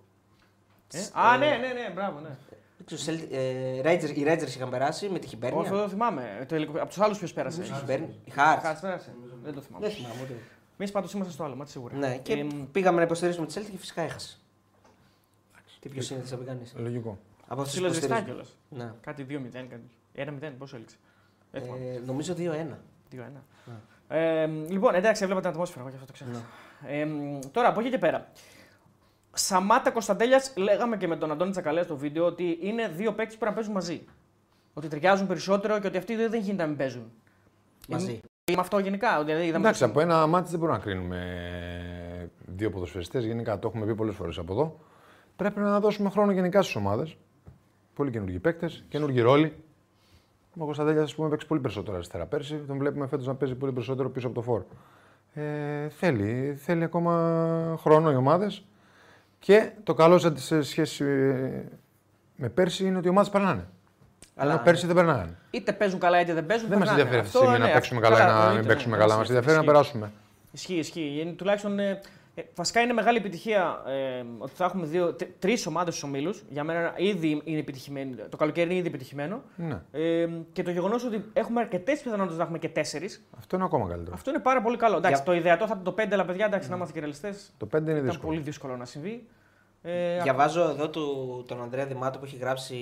Ε; 0.93 0.99
Α, 1.33 1.37
ναι, 1.37 1.45
ναι, 1.45 1.73
ναι, 1.73 1.91
μπράβο, 1.93 2.19
ναι. 2.19 2.37
Δεν 2.77 2.85
ξέρω, 2.85 3.01
Celtic- 3.05 3.31
ε, 3.31 3.81
Rangers- 3.83 4.15
οι 4.17 4.23
Rangers 4.27 4.47
είχαν 4.55 4.69
περάσει 4.69 5.09
με 5.09 5.19
τη 5.19 5.25
Όχι, 5.27 5.37
Hibernian. 5.41 5.63
δεν 5.63 5.71
το 5.71 5.89
θυμάμαι. 5.89 6.45
Το 6.47 6.55
υλικό- 6.55 6.77
Από 6.79 6.87
τους 6.87 6.99
άλλους 6.99 7.17
ποιος 7.17 7.33
πέρασε; 7.33 7.61
Νομίζω 7.61 7.75
η 7.75 7.83
Hibernian. 7.87 8.09
Η 8.09 8.21
Οι 8.25 8.33
Hearts. 8.35 8.71
Hearts 8.71 8.77
πέρασε. 8.81 9.15
Δεν 9.43 9.53
το 9.53 9.61
θυμάμαι. 9.61 9.87
Δεν 9.87 9.95
θυμάμαι 9.95 10.15
ούτε. 10.23 10.33
Εμείς 10.79 10.91
πάντως 10.91 11.13
είμαστε 11.13 11.33
στο 11.33 11.43
άλλο, 11.43 11.55
μάτι 11.55 11.71
σίγουρα. 11.71 11.95
Ναι, 11.95 12.17
και 12.17 12.33
Εμ, 12.33 12.49
πήγαμε 12.71 12.97
να 12.97 13.03
υποστηρίζουμε 13.03 13.45
τη 13.45 13.53
Celtic 13.57 13.69
και 13.71 13.77
φυσικά 13.77 14.01
έχασε. 14.01 14.37
Τι 15.79 15.89
πιο 15.89 16.01
σύνθεση 16.01 16.33
από 16.33 16.43
κανείς. 16.43 16.73
Λογικό. 16.77 17.17
Από 17.47 17.61
αυτούς 17.61 17.75
του 17.75 17.81
Ψιλο 17.81 17.93
ζεστά 17.99 18.17
υποστηρίζουμε. 18.17 18.45
κιόλας. 18.69 18.85
Ναι. 18.91 18.93
Κάτι 19.01 19.23
2-0, 19.23 19.67
κάτι. 19.69 19.89
1-0, 20.15 20.55
πόσο 20.57 20.75
έληξε. 20.75 20.95
Δεν 21.51 21.61
θυμάμαι. 21.61 21.83
Ε, 21.83 21.99
νομίζω 22.05 22.33
2-1. 22.33 22.39
2-1. 22.39 23.17
Ναι. 23.65 23.73
Ε, 24.07 24.45
λοιπόν, 24.47 24.95
εντάξει, 24.95 25.23
έβλεπα 25.23 25.41
την 25.41 25.49
ατμόσφαιρα, 25.49 25.81
εγώ 25.81 25.89
και 25.89 25.95
αυτό 25.95 26.07
το 26.07 26.13
ξέρω. 26.13 26.29
Ναι. 26.31 26.99
Ε, 27.01 27.07
τώρα, 27.51 27.67
από 27.67 27.79
εκεί 27.79 27.89
και 27.89 27.97
πέρα. 27.97 28.27
Σαμάτα 29.33 29.91
Κωνσταντέλιας, 29.91 30.53
λέγαμε 30.57 30.97
και 30.97 31.07
με 31.07 31.15
τον 31.15 31.31
Αντώνη 31.31 31.51
Τσακαλέα 31.51 31.83
στο 31.83 31.97
βίντεο 31.97 32.25
ότι 32.25 32.57
είναι 32.61 32.87
δύο 32.87 33.13
παίκτες 33.13 33.33
που 33.33 33.39
πρέπει 33.39 33.49
να 33.51 33.53
παίζουν 33.55 33.73
μαζί. 33.73 34.05
Ότι 34.73 34.87
ταιριάζουν 34.87 35.27
περισσότερο 35.27 35.79
και 35.79 35.87
ότι 35.87 35.97
αυτοί 35.97 36.13
οι 36.13 36.15
δύο 36.15 36.29
δεν 36.29 36.39
γίνεται 36.41 36.61
να 36.61 36.67
μην 36.67 36.77
παίζουν. 36.77 37.11
Μαζί. 37.89 38.19
Με 38.53 38.59
αυτό 38.59 38.79
γενικά. 38.79 39.23
Δηλαδή, 39.23 39.43
είδαμε 39.43 39.57
Εντάξει, 39.63 39.79
το- 39.81 39.85
από 39.87 39.99
ένα 39.99 40.27
μάτι 40.27 40.49
δεν 40.49 40.59
μπορούμε 40.59 40.77
να 40.77 40.83
κρίνουμε 40.83 42.29
δύο 42.45 42.69
ποδοσφαιριστές. 42.69 43.25
Γενικά 43.25 43.59
το 43.59 43.67
έχουμε 43.67 43.85
πει 43.85 43.95
πολλές 43.95 44.15
φορές 44.15 44.37
από 44.37 44.53
εδώ. 44.53 44.79
Πρέπει 45.35 45.59
να 45.59 45.79
δώσουμε 45.79 46.09
χρόνο 46.09 46.31
γενικά 46.31 46.61
στις 46.61 46.75
ομάδες. 46.75 47.17
Πολύ 47.93 48.11
καινούργιοι 48.11 48.39
παίκτες, 48.39 48.83
καινούργιοι 48.89 49.21
ρόλοι. 49.21 49.63
Ο 50.57 50.65
Κωνσταντέλιας, 50.65 51.03
ας 51.03 51.15
πούμε, 51.15 51.29
παίξει 51.29 51.47
πολύ 51.47 51.61
περισσότερο 51.61 51.95
αριστερά 51.95 52.25
πέρσι. 52.25 52.55
Τον 52.67 52.77
βλέπουμε 52.77 53.07
φέτος 53.07 53.25
να 53.27 53.35
παίζει 53.35 53.55
πολύ 53.55 53.71
περισσότερο 53.71 54.09
πίσω 54.09 54.27
από 54.27 54.35
το 54.35 54.41
φόρ. 54.41 54.61
Ε, 55.33 55.89
θέλει, 55.89 56.57
θέλει 56.63 56.83
ακόμα 56.83 57.75
χρόνο 57.79 58.11
οι 58.11 58.15
ομάδες. 58.15 58.63
Και 59.39 59.71
το 59.83 59.93
καλό 59.93 60.17
σε- 60.17 60.37
σε 60.37 60.61
σχέση 60.61 61.03
ε, 61.05 61.61
με 62.35 62.49
πέρσι 62.49 62.85
είναι 62.85 62.97
ότι 62.97 63.07
οι 63.07 63.09
ομάδες 63.09 63.29
περνάνε. 63.29 63.67
Αλλά 64.35 64.53
ναι. 64.53 64.59
πέρσι 64.59 64.85
δεν 64.85 64.95
περνάγανε. 64.95 65.37
Είτε 65.51 65.71
παίζουν 65.73 65.99
καλά 65.99 66.21
είτε 66.21 66.33
δεν 66.33 66.45
παίζουν. 66.45 66.69
Δεν 66.69 66.77
μας 66.77 66.87
περνάνε. 66.87 67.09
ενδιαφέρει 67.09 67.27
αυτή 67.27 67.31
τη 67.31 67.37
Αυτό, 67.37 67.49
στιγμή 67.51 67.63
να 67.63 67.67
ναι, 67.67 67.79
παίξουμε 67.79 67.99
αυτό- 68.07 68.13
καλά 68.17 68.25
ή 68.25 68.31
να 68.33 68.37
μην 68.39 68.47
εννοείται, 68.47 68.67
παίξουμε 68.67 68.95
ναι, 68.95 69.01
καλά. 69.01 69.13
Μας 69.15 69.23
ισχύει, 69.23 69.35
ενδιαφέρει 69.37 69.65
να 69.65 69.71
ισχύει. 69.71 69.73
περάσουμε. 69.87 70.11
Ισχύει, 70.51 70.75
ισχύει. 70.75 71.19
Είναι, 71.21 71.31
τουλάχιστον, 71.31 71.79
ε, 72.37 72.41
ε, 72.41 72.45
βασικά 72.55 72.81
είναι 72.81 72.93
μεγάλη 72.93 73.17
επιτυχία 73.17 73.83
ε, 73.87 74.23
ότι 74.37 74.51
θα 74.55 74.65
έχουμε 74.65 74.85
δύο, 74.85 75.15
τρεις 75.39 75.65
ομάδες 75.65 75.93
στους 75.95 76.09
ομίλους. 76.09 76.43
Για 76.49 76.63
μένα 76.63 76.93
ήδη 76.97 77.41
είναι 77.43 77.59
επιτυχημένη. 77.59 78.15
Το 78.15 78.37
καλοκαίρι 78.37 78.69
είναι 78.69 78.77
ήδη 78.79 78.87
επιτυχημένο. 78.87 79.41
Ναι. 79.55 79.81
Ε, 79.91 80.27
και 80.53 80.63
το 80.63 80.71
γεγονός 80.71 81.03
ότι 81.05 81.25
έχουμε 81.33 81.61
αρκετές 81.61 81.99
πιθανότητες 82.01 82.37
να 82.37 82.43
έχουμε 82.43 82.57
και 82.57 82.69
τέσσερις. 82.69 83.23
Αυτό 83.37 83.55
είναι 83.55 83.65
ακόμα 83.65 83.87
καλύτερο. 83.87 84.15
Αυτό 84.15 84.29
είναι 84.29 84.39
πάρα 84.39 84.61
πολύ 84.61 84.77
καλό. 84.77 84.97
Εντάξει, 84.97 85.15
Για- 85.15 85.23
το 85.25 85.33
ιδεατό 85.33 85.65
θα 85.67 85.71
ήταν 85.79 85.83
το 85.83 85.91
5, 86.03 86.13
αλλά 86.13 86.25
παιδιά, 86.25 86.45
εντάξει, 86.45 86.69
να 86.69 86.75
είμαστε 86.75 86.93
και 86.93 86.99
ρεαλιστές. 86.99 87.53
Το 87.57 87.65
5 87.65 87.79
είναι 87.89 87.91
Ήταν 87.91 88.03
δύσκολο. 88.03 88.27
πολύ 88.31 88.39
δύσκολο 88.43 88.77
να 88.77 88.85
συμβεί. 88.85 89.27
Ε, 89.81 90.21
Διαβάζω 90.21 90.61
εδώ 90.69 90.89
του, 90.89 91.43
τον 91.47 91.61
Ανδρέα 91.61 91.85
Δημάτο 91.85 92.19
που 92.19 92.25
έχει 92.25 92.37
γράψει 92.37 92.75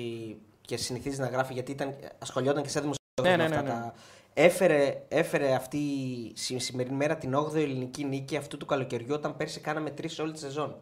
και 0.61 0.77
συνηθίζει 0.77 1.19
να 1.21 1.27
γράφει 1.27 1.53
γιατί 1.53 1.71
ήταν, 1.71 1.95
ασχολιόταν 2.19 2.63
και 2.63 2.69
σε 2.69 2.79
δημοσιογραφία 2.79 3.37
Ναι, 3.37 3.43
με 3.43 3.49
ναι, 3.49 3.55
αυτά 3.67 3.79
ναι, 3.79 3.85
ναι. 3.85 3.91
Τα. 4.35 4.41
Έφερε, 4.43 5.01
έφερε 5.07 5.53
αυτή 5.53 5.77
η 5.77 6.31
συ- 6.35 6.59
σημερινή 6.61 6.95
μέρα 6.95 7.15
την 7.15 7.33
8η 7.35 7.55
ελληνική 7.55 8.03
νίκη 8.03 8.37
αυτού 8.37 8.57
του 8.57 8.65
καλοκαιριού 8.65 9.13
όταν 9.13 9.37
πέρσι 9.37 9.59
κάναμε 9.59 9.89
τρεις 9.89 10.19
όλη 10.19 10.31
τη 10.31 10.39
σεζόν. 10.39 10.75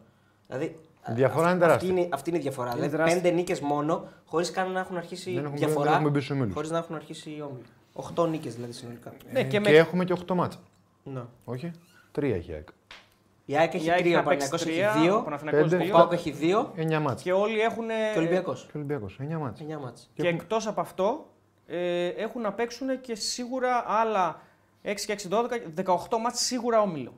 Δηλαδή. 0.46 0.76
Η 1.10 1.12
διαφορά 1.12 1.44
αυ- 1.46 1.50
είναι 1.54 1.60
τεράστια. 1.64 1.88
Αυτή 1.90 2.00
είναι, 2.00 2.08
αυτή 2.12 2.28
είναι 2.30 2.38
η 2.38 2.42
διαφορά. 2.42 2.66
Είναι 2.68 2.74
δηλαδή 2.76 2.96
τεράστια. 2.96 3.20
πέντε 3.22 3.34
νίκες 3.34 3.60
μόνο, 3.60 4.08
χωρίς 4.26 4.50
καν 4.50 4.70
να 4.72 4.80
έχουν 4.80 4.96
αρχίσει 4.96 5.34
Δεν 5.34 5.44
έχουμε- 5.44 5.58
διαφορά. 5.58 5.84
δεν 5.84 5.92
έχουμε 5.94 6.10
μπει 6.10 6.20
στους 6.20 6.30
ομίλους. 6.36 6.54
Χωρίς 6.54 6.70
να 6.70 6.78
έχουν 6.78 6.94
αρχίσει 6.94 7.30
οι 7.30 7.40
όμιλοι. 7.42 7.64
Οχτώ 7.92 8.26
νίκες 8.26 8.54
δηλαδή 8.54 8.72
συνολικά. 8.72 9.12
ναι, 9.32 9.40
Ε, 9.40 9.42
και 9.42 9.48
και, 9.48 9.60
με- 9.60 9.70
έχουμε 9.70 10.04
και 10.04 10.12
8 10.12 10.34
μάτσα. 10.34 10.58
Ναι. 11.04 11.20
Όχι. 11.44 11.70
Τρία 12.12 12.34
έχει 12.34 12.50
η 12.50 12.54
ΑΕΚ. 12.54 12.68
Η 13.46 13.56
ΑΕΚ 13.56 13.72
η 13.72 13.76
έχει 13.76 13.90
ΑΕΚ 13.90 14.00
τρία, 14.00 14.18
ο 14.18 14.22
θα 14.22 14.28
παίξει 14.28 14.48
Παναγιακός 14.48 14.62
έχει 14.62 14.70
τρία, 14.70 15.00
ο 15.00 15.02
δύο, 15.02 15.22
Παναθηναϊκός 15.24 15.62
πέντε, 15.70 15.82
ο 15.82 15.86
δύο. 15.86 15.94
Πάοκ 15.94 16.12
έχει 16.12 16.30
δύο 16.30 16.72
9 16.76 17.00
μάτσα. 17.00 17.24
Και 17.24 17.32
όλοι 17.32 17.60
έχουν. 17.60 17.86
και 17.86 18.12
ο 18.16 18.20
Ολυμπιακός. 18.20 18.60
Και 18.62 18.66
ο 18.68 18.78
Ολυμπιακός. 18.78 19.16
9 19.20 19.38
μάτσα. 19.38 19.62
Εννιά 19.62 19.78
μάτς. 19.78 20.10
Και 20.14 20.28
εκτός 20.28 20.66
από 20.66 20.80
αυτό, 20.80 21.26
ε, 21.66 22.06
έχουν 22.08 22.40
να 22.40 22.52
παίξουν 22.52 23.00
και 23.00 23.14
σίγουρα 23.14 23.84
άλλα 23.86 24.40
6 24.84 24.94
και 25.06 25.12
6, 25.12 25.28
12, 25.28 25.44
18 25.84 26.18
μάτς 26.22 26.40
σίγουρα 26.40 26.80
όμιλο. 26.80 27.12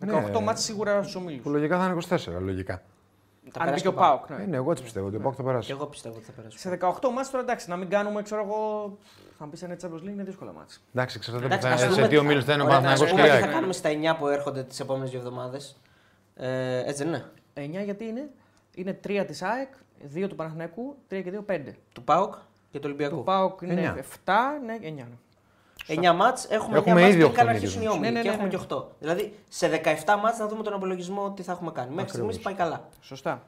18 0.00 0.06
Ναι. 0.06 0.40
μάτς 0.40 0.62
σίγουρα 0.62 1.02
στους 1.02 1.14
ομίλους. 1.14 1.42
Που 1.42 1.50
λογικά 1.50 1.78
θα 1.78 1.84
είναι 1.84 1.92
24. 1.94 2.40
Λογικά. 2.40 2.82
Θα 3.52 3.60
Αν 3.60 3.64
μπει 3.64 3.64
περάσει 3.64 3.82
και 3.82 3.88
ο 3.88 3.92
το 3.92 3.96
Πάοκ. 3.98 4.26
Πάοκ. 4.26 4.38
Ναι. 4.38 4.44
Ε, 4.44 4.46
ναι, 4.48 4.56
εγώ 4.56 4.70
έτσι 4.70 4.82
πιστεύω 4.82 5.06
ότι 5.06 5.16
ο 5.16 5.20
Πάοκ 5.20 5.34
θα 5.36 5.42
Και 5.42 5.48
περάσει. 5.48 5.70
εγώ 5.70 5.86
πιστεύω 5.86 6.14
ότι 6.16 6.24
θα 6.24 6.32
περάσει. 6.32 6.58
Σε 6.58 6.78
18 6.80 7.10
μάτς 7.14 7.30
τώρα 7.30 7.42
εντάξει, 7.44 7.68
να 7.68 7.76
μην 7.76 7.88
κάνουμε, 7.88 8.22
ξέρω 8.22 8.42
εγώ. 8.44 8.96
Θα 9.38 9.44
μου 9.44 9.50
πει 9.50 9.64
ένα 9.64 9.76
Champions 9.82 10.04
League 10.06 10.12
είναι 10.12 10.22
δύσκολο 10.22 10.52
μάτς. 10.52 10.80
Εντάξει, 10.94 11.18
ξέρετε 11.18 11.44
Εντάξει, 11.44 11.66
που 11.66 11.72
ας 11.74 11.80
θα, 11.80 11.86
πούμε- 11.88 12.02
σε 12.02 12.08
τι 12.08 12.16
ομίλους 12.16 12.44
θα 12.44 12.52
είναι 12.52 12.62
ο 12.62 12.64
Ωραία, 12.64 12.80
Παναθηναϊκός 12.80 13.10
ας 13.14 13.16
και 13.16 13.22
πούμε 13.22 13.26
η 13.28 13.30
τι 13.30 13.36
ΑΕΚ. 13.36 13.50
θα 13.50 13.52
κάνουμε 13.56 13.72
στα 13.72 13.88
9 13.90 14.16
που 14.18 14.26
έρχονται 14.28 14.62
τις 14.62 14.80
επόμενες 14.80 15.10
δύο 15.10 15.18
εβδομάδες. 15.18 15.76
Ε, 16.36 16.78
έτσι 16.78 17.04
δεν 17.04 17.08
είναι. 17.08 17.80
9 17.80 17.84
γιατί 17.84 18.04
είναι; 18.04 18.30
Είναι 18.74 18.92
3 19.06 19.24
της 19.26 19.42
ΑΕΚ, 19.42 19.68
2 20.14 20.28
του 20.28 20.34
Παναθηναϊκού, 20.34 20.96
3 21.08 21.22
και 21.22 21.30
2, 21.30 21.42
5. 21.44 21.76
Του 21.92 22.02
Πάοκ 22.04 22.34
και 22.70 22.78
του 22.78 22.80
Του 22.80 22.84
Ολυμπιακού. 22.84 23.22
ΠΑΟΚ 23.24 23.60
είναι 23.62 23.72
Εννιά. 23.72 23.96
7, 24.24 24.32
ναι, 24.66 24.78
9. 24.82 24.92
Ναι. 24.92 26.10
9 26.10 26.14
μάτς, 26.14 26.44
έχουμε, 26.44 26.76
Έχουμε 26.78 26.92
9 26.92 26.94
μάτς 26.94 27.06
ήδη 27.08 27.12
πριν 27.16 27.24
οχτώ 27.24 27.38
καν 27.38 27.48
αρχίσουν 27.48 27.76
οι 27.82 27.84
νίκες. 27.84 27.96
όμιλοι 27.96 28.12
Ναι, 28.12 28.16
ναι, 28.16 28.22
και 28.22 28.28
ναι, 28.28 28.34
έχουμε 28.34 28.48
ναι. 28.50 28.56
και 28.56 28.74
8. 28.74 28.82
Δηλαδή 28.98 29.34
σε 29.48 29.68
17 30.04 30.16
μάτς 30.22 30.38
να 30.38 30.46
δούμε 30.48 30.62
τον 30.62 30.72
απολογισμό 30.72 31.30
τι 31.32 31.42
θα 31.42 31.52
έχουμε 31.52 31.70
κάνει. 31.72 31.88
Μέχρι 31.94 32.02
Ακριβώς. 32.10 32.34
στιγμής 32.34 32.56
πάει 32.56 32.66
καλά. 32.66 32.88
Σωστά. 33.00 33.42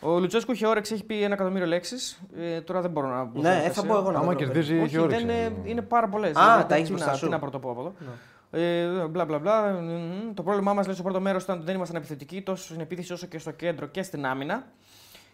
Ο 0.00 0.18
Λουτσέσκου 0.18 0.52
είχε 0.52 0.66
όρεξη, 0.66 0.94
έχει 0.94 1.04
πει 1.04 1.22
ένα 1.22 1.34
εκατομμύριο 1.34 1.66
λέξεις. 1.66 2.20
Ε, 2.38 2.60
τώρα 2.60 2.80
δεν 2.80 2.90
μπορώ 2.90 3.08
να 3.08 3.24
μπω. 3.24 3.40
Ναι, 3.40 3.48
σε 3.48 3.48
ε, 3.48 3.52
θα 3.54 3.60
διαδικασία. 3.60 3.90
πω 3.92 3.96
εγώ 3.98 4.10
να 4.10 4.18
Άμα 4.18 4.32
το 4.32 4.38
βρω. 4.38 4.46
κερδίζει, 4.46 4.74
Όχι, 4.74 4.82
έχει 4.84 4.98
όρεξη. 4.98 5.24
δεν, 5.26 5.34
είναι, 5.36 5.52
είναι 5.64 5.82
πάρα 5.82 6.08
πολλές. 6.08 6.32
τα 6.32 6.66
έχεις 6.70 6.88
μπροστά 6.90 7.14
σου. 7.14 7.24
Τι 7.24 7.30
να 7.30 7.38
πρωτοπώ 7.38 7.70
από 7.70 7.80
εδώ. 7.80 7.92
Ε, 8.50 9.06
μπλα, 9.06 9.24
μπλα, 9.24 9.38
μπλα. 9.38 9.70
Μμμ. 9.72 10.34
Το 10.34 10.42
πρόβλημά 10.42 10.74
μας 10.74 10.86
στο 10.90 11.02
πρώτο 11.02 11.20
μέρος 11.20 11.42
ήταν 11.42 11.56
ότι 11.56 11.64
δεν 11.66 11.74
ήμασταν 11.74 11.96
επιθετικοί 11.96 12.42
τόσο 12.42 12.64
στην 12.64 12.80
επίθεση 12.80 13.12
όσο 13.12 13.26
και 13.26 13.38
στο 13.38 13.50
κέντρο 13.50 13.86
και 13.86 14.02
στην 14.02 14.26
άμυνα. 14.26 14.64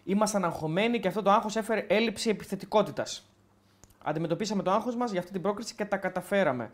Ήμασταν 0.03 0.45
αγχωμένοι 0.45 0.99
και 0.99 1.07
αυτό 1.07 1.21
το 1.21 1.31
άγχος 1.31 1.55
έφερε 1.55 1.85
έλλειψη 1.89 2.29
επιθετικότητας. 2.29 3.27
Αντιμετωπίσαμε 4.03 4.63
το 4.63 4.71
άγχος 4.71 4.95
μας 4.95 5.11
για 5.11 5.19
αυτή 5.19 5.31
την 5.31 5.41
πρόκριση 5.41 5.75
και 5.75 5.85
τα 5.85 5.97
καταφέραμε. 5.97 6.71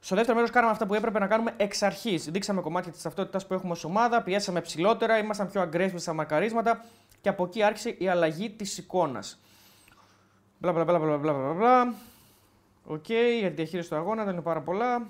Στο 0.00 0.14
δεύτερο 0.14 0.36
μέρος 0.36 0.50
κάναμε 0.50 0.72
αυτά 0.72 0.86
που 0.86 0.94
έπρεπε 0.94 1.18
να 1.18 1.26
κάνουμε 1.26 1.52
εξ 1.56 1.82
αρχής. 1.82 2.24
Δείξαμε 2.24 2.60
κομμάτια 2.60 2.92
της 2.92 3.02
ταυτότητας 3.02 3.46
που 3.46 3.54
έχουμε 3.54 3.72
ως 3.72 3.84
ομάδα, 3.84 4.22
πιέσαμε 4.22 4.60
ψηλότερα, 4.60 5.18
ήμασταν 5.18 5.50
πιο 5.50 5.62
aggressive 5.62 5.94
στα 5.96 6.12
μαρκαρίσματα 6.12 6.84
και 7.20 7.28
από 7.28 7.44
εκεί 7.44 7.62
άρχισε 7.62 7.88
η 7.98 8.08
αλλαγή 8.08 8.50
της 8.50 8.78
εικόνας. 8.78 9.40
Μπλα 10.58 10.72
μπλα 10.72 10.84
μπλα 10.84 10.98
μπλα 10.98 11.16
μπλα 11.16 11.32
μπλα 11.32 11.52
μπλα. 11.52 11.94
Οκ, 12.84 13.08
για 13.38 13.48
τη 13.48 13.54
διαχείριση 13.54 13.88
του 13.88 13.96
αγώνα 13.96 14.24
δεν 14.24 14.32
είναι 14.32 14.42
πάρα 14.42 14.60
πολλά. 14.60 15.06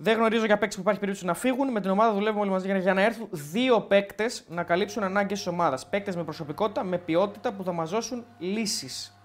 Δεν 0.00 0.16
γνωρίζω 0.16 0.44
για 0.44 0.54
παίκτες 0.58 0.74
που 0.74 0.80
υπάρχει 0.80 1.00
περίπτωση 1.00 1.26
να 1.26 1.34
φύγουν. 1.34 1.70
Με 1.72 1.80
την 1.80 1.90
ομάδα 1.90 2.12
δουλεύουμε 2.12 2.40
όλοι 2.40 2.50
μαζί 2.50 2.64
για 2.64 2.74
να- 2.74 2.80
για 2.80 2.94
να 2.94 3.02
έρθουν 3.02 3.28
δύο 3.30 3.80
παίκτες 3.80 4.44
να 4.48 4.62
καλύψουν 4.62 5.02
ανάγκες 5.02 5.38
της 5.38 5.46
ομάδας. 5.46 5.86
Παίκτες 5.88 6.16
με 6.16 6.24
προσωπικότητα, 6.24 6.84
με 6.84 6.98
ποιότητα 6.98 7.52
που 7.52 7.64
θα 7.64 7.72
μας 7.72 7.90
δώσουν 7.90 8.24
λύσεις. 8.38 9.18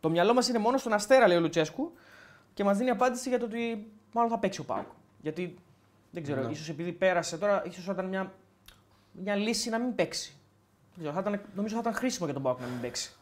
Το 0.00 0.10
μυαλό 0.10 0.34
μας 0.34 0.48
είναι 0.48 0.58
μόνο 0.58 0.76
στον 0.78 0.92
Αστέρα, 0.92 1.26
λέει 1.26 1.36
ο 1.36 1.40
Λουτσέσκου, 1.40 1.92
και 2.54 2.64
μας 2.64 2.76
δίνει 2.76 2.90
απάντηση 2.90 3.28
για 3.28 3.38
το 3.38 3.44
ότι 3.44 3.90
μάλλον 4.12 4.30
θα 4.30 4.38
παίξει 4.38 4.60
ο 4.60 4.64
ΠΑΟΚ. 4.64 4.86
Γιατί 5.20 5.54
δεν 6.10 6.22
ξέρω, 6.22 6.42
Ναι. 6.42 6.50
ίσως 6.50 6.68
επειδή 6.68 6.92
πέρασε 6.92 7.38
τώρα, 7.38 7.62
ίσως 7.66 7.84
ήταν 7.86 8.04
μια 8.06 8.32
μια 9.12 9.34
λύση 9.34 9.70
να 9.70 9.78
μην 9.78 9.94
παίξει. 9.94 10.36
Δεν 10.94 11.04
ξέρω, 11.04 11.22
θα 11.22 11.30
ήταν, 11.30 11.40
νομίζω 11.54 11.74
θα 11.74 11.80
ήταν 11.80 11.94
χρήσιμο 11.94 12.24
για 12.24 12.34
τον 12.34 12.42
Πάοκ 12.42 12.60
να 12.60 12.66
μην 12.66 12.80
παίξει. 12.80 13.12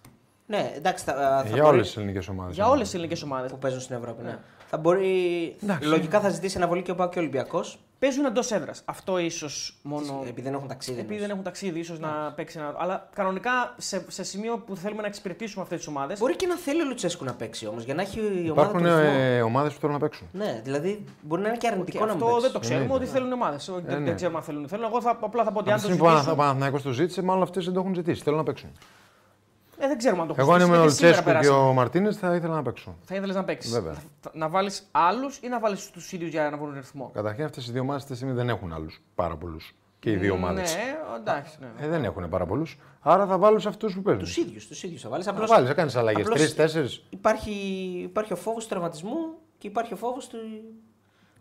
Ναι, 0.46 0.73
εντάξει. 0.77 1.05
Θα, 1.05 1.12
θα 1.14 1.42
Για 1.46 1.51
μπορεί- 1.51 1.64
όλε 1.64 1.83
τις 1.83 1.96
ελληνικές 1.96 2.29
ομάδες. 2.29 2.55
Για 2.55 2.68
όλες 2.68 2.85
τις 2.85 2.94
ελληνικές 2.94 3.23
ομάδες. 3.23 3.51
που 3.51 3.59
παίζουν 3.59 3.81
στην 3.81 3.96
Ευρώπη. 3.96 4.23
Ναι. 4.23 4.38
Θα 4.72 4.76
μπορεί. 4.78 5.56
Εντάξει. 5.62 5.88
Λογικά 5.88 6.20
θα 6.20 6.28
ζητήσει 6.28 6.56
αναβολή 6.56 6.83
και 6.83 6.90
ο 6.90 6.94
Πάο 6.94 7.09
και 7.09 7.18
ο 7.18 7.20
Ολυμπιακός. 7.20 7.78
Παίζουν 7.98 8.24
εντός 8.24 8.50
έδρας. 8.50 8.83
Αυτό 8.85 9.18
ίσως 9.18 9.76
μόνο. 9.83 10.22
Επειδή 10.22 10.40
δεν 10.42 10.54
έχουν 10.54 10.68
ταξίδι. 10.68 10.92
Επειδή 10.92 11.04
εννοείς. 11.12 11.20
δεν 11.22 11.30
έχουν 11.30 11.44
ταξίδι, 11.44 11.78
ίσως 11.78 11.98
να 11.98 12.33
παίξει 12.37 12.59
ένα. 12.59 12.74
Αλλά 12.78 13.09
κανονικά 13.14 13.74
σε, 13.76 14.04
σε 14.09 14.22
σημείο 14.22 14.59
που 14.59 14.76
θέλουμε 14.76 15.00
να 15.02 15.06
εξυπηρετήσουμε 15.09 15.62
αυτές 15.62 15.78
τις 15.78 15.87
ομάδε. 15.87 16.14
Μπορεί 16.18 16.37
και 16.37 16.46
να 16.46 16.56
θέλει 16.56 16.83
ο 16.83 16.85
Λουτσέσκου 16.85 17.24
να 17.24 17.33
παίξει 17.35 17.66
όμως 17.66 17.83
για 17.85 17.94
να 17.94 18.02
έχει 18.02 18.18
η 18.20 18.50
ομάδα 18.50 18.68
Υπάρχουν 18.68 18.78
του 18.83 18.87
ρυθμό. 18.87 19.12
ε, 19.18 19.42
ομάδες 19.42 19.72
που 19.72 19.80
θέλουν 19.80 19.94
να 19.94 20.00
παίξουν. 20.00 20.26
Ναι, 20.33 20.61
δηλαδή 20.64 21.04
μπορεί 21.22 21.42
να 21.42 21.48
είναι 21.48 21.56
και 21.56 21.66
αρνητικό 21.68 21.98
να 21.98 22.04
μην 22.04 22.14
αυτό 22.14 22.26
παίξει. 22.26 22.42
δεν 22.42 22.52
το 22.52 22.59
ξέρουμε, 22.59 22.83
Εννοείται. 22.85 23.04
ότι 23.04 23.14
θέλουν 23.14 23.33
ομάδες. 23.33 23.70
δεν, 23.87 23.98
ναι. 23.98 24.04
δεν 24.04 24.14
ξέρουμε 24.16 24.38
αν 24.38 24.44
θέλουν. 24.44 24.68
θέλουν. 24.68 24.85
Εγώ 24.85 25.00
θα, 25.00 25.18
απλά 25.20 25.44
θα 25.44 25.52
πω 25.52 25.59
ότι 25.59 25.70
αν 25.70 25.74
Από 25.78 25.83
το 25.83 25.88
τη 25.88 25.94
στιγμή 25.94 26.11
που 26.11 26.14
ο 26.14 26.18
ζητήσουν. 26.18 26.37
Παναθηναϊκός 26.37 26.83
το 26.83 26.90
ζήτησε, 26.90 27.22
μάλλον 27.22 27.42
αυτές 27.42 27.64
δεν 27.64 27.74
το 27.74 27.80
έχουν 27.80 27.94
ζητήσει. 27.94 28.22
Θέλουν 28.22 28.38
να 28.38 28.44
παίξουν. 28.44 28.70
Ε, 29.83 29.87
δεν 29.87 29.99
ξέρουμε 29.99 30.23
αν 30.23 30.29
το 30.29 30.35
Εγώ 30.38 30.53
αν 30.53 30.61
έχουν 30.61 30.73
ήμουν 30.75 30.85
ο 30.85 30.88
ζητήσει, 30.88 31.05
γιατί 31.05 31.16
σήμερα 31.19 31.38
Λουτσέσκου 31.38 31.47
και 31.47 31.53
περάσαμε. 31.55 31.71
ο 31.71 31.73
Μαρτίνες 31.73 32.16
θα 32.16 32.35
ήθελα 32.35 32.55
να 32.55 32.62
παίξω. 32.62 32.97
Θα 33.05 33.14
ήθελες 33.14 33.37
να 33.37 33.45
παίξεις. 33.45 33.73
Βέβαια. 33.73 33.95
Να 34.33 34.49
βάλεις 34.49 34.88
άλλους 34.90 35.37
ή 35.43 35.49
να 35.49 35.61
βάλεις 35.61 35.90
τους 35.90 36.12
ίδιους 36.12 36.31
για 36.31 36.51
να 36.51 36.57
βρουν 36.57 36.75
ρυθμό; 36.75 37.11
Καταρχήν 37.14 37.45
αυτές 37.45 37.66
οι 37.66 37.73
δύο 37.73 37.81
ομάδες 37.81 38.01
αυτή 38.03 38.12
τη 38.12 38.19
στιγμή 38.19 38.37
δεν 38.37 38.49
έχουν 38.49 38.73
άλλους 38.73 39.01
πάρα 39.14 39.37
πολλούς. 39.37 39.75
Και 39.99 40.11
οι 40.11 40.16
δύο 40.16 40.33
ομάδες. 40.35 40.75
Ναι, 40.75 40.81
εντάξει. 41.16 41.59
Ναι. 41.61 41.85
Ε, 41.85 41.88
δεν 41.88 42.05
έχουν 42.05 42.29
πάρα 42.29 42.47
πολλούς. 42.47 42.79
Άρα 43.01 43.27
θα 43.27 43.38
βάλουν 43.38 43.61
αυτούς 43.66 43.95
που 43.95 44.03
παίζουν. 44.03 44.23
Τους 44.25 44.37
ίδιους, 44.37 44.66
τους 44.66 44.83
ίδιους 44.83 45.01
θα 45.03 45.09
βάλεις. 45.09 45.25
Θα 45.25 45.31
Απλώ 45.31 45.47
βάλεις, 45.47 45.69
θα 45.69 45.75
κάνει 45.75 45.93
αλλαγές. 45.97 46.23
απλώς- 46.27 46.40
Τρει-τέσσερι. 46.40 46.88
υπάρχει, 47.11 47.51
υπάρχει 48.03 48.33
ο 48.33 48.37
φόβος 48.37 48.62
του 48.62 48.69
τραυματισμού 48.69 49.16
και 49.59 49.66
υπάρχει 49.66 49.93
ο 49.93 49.97
φόβος 49.97 50.29
του 50.29 50.38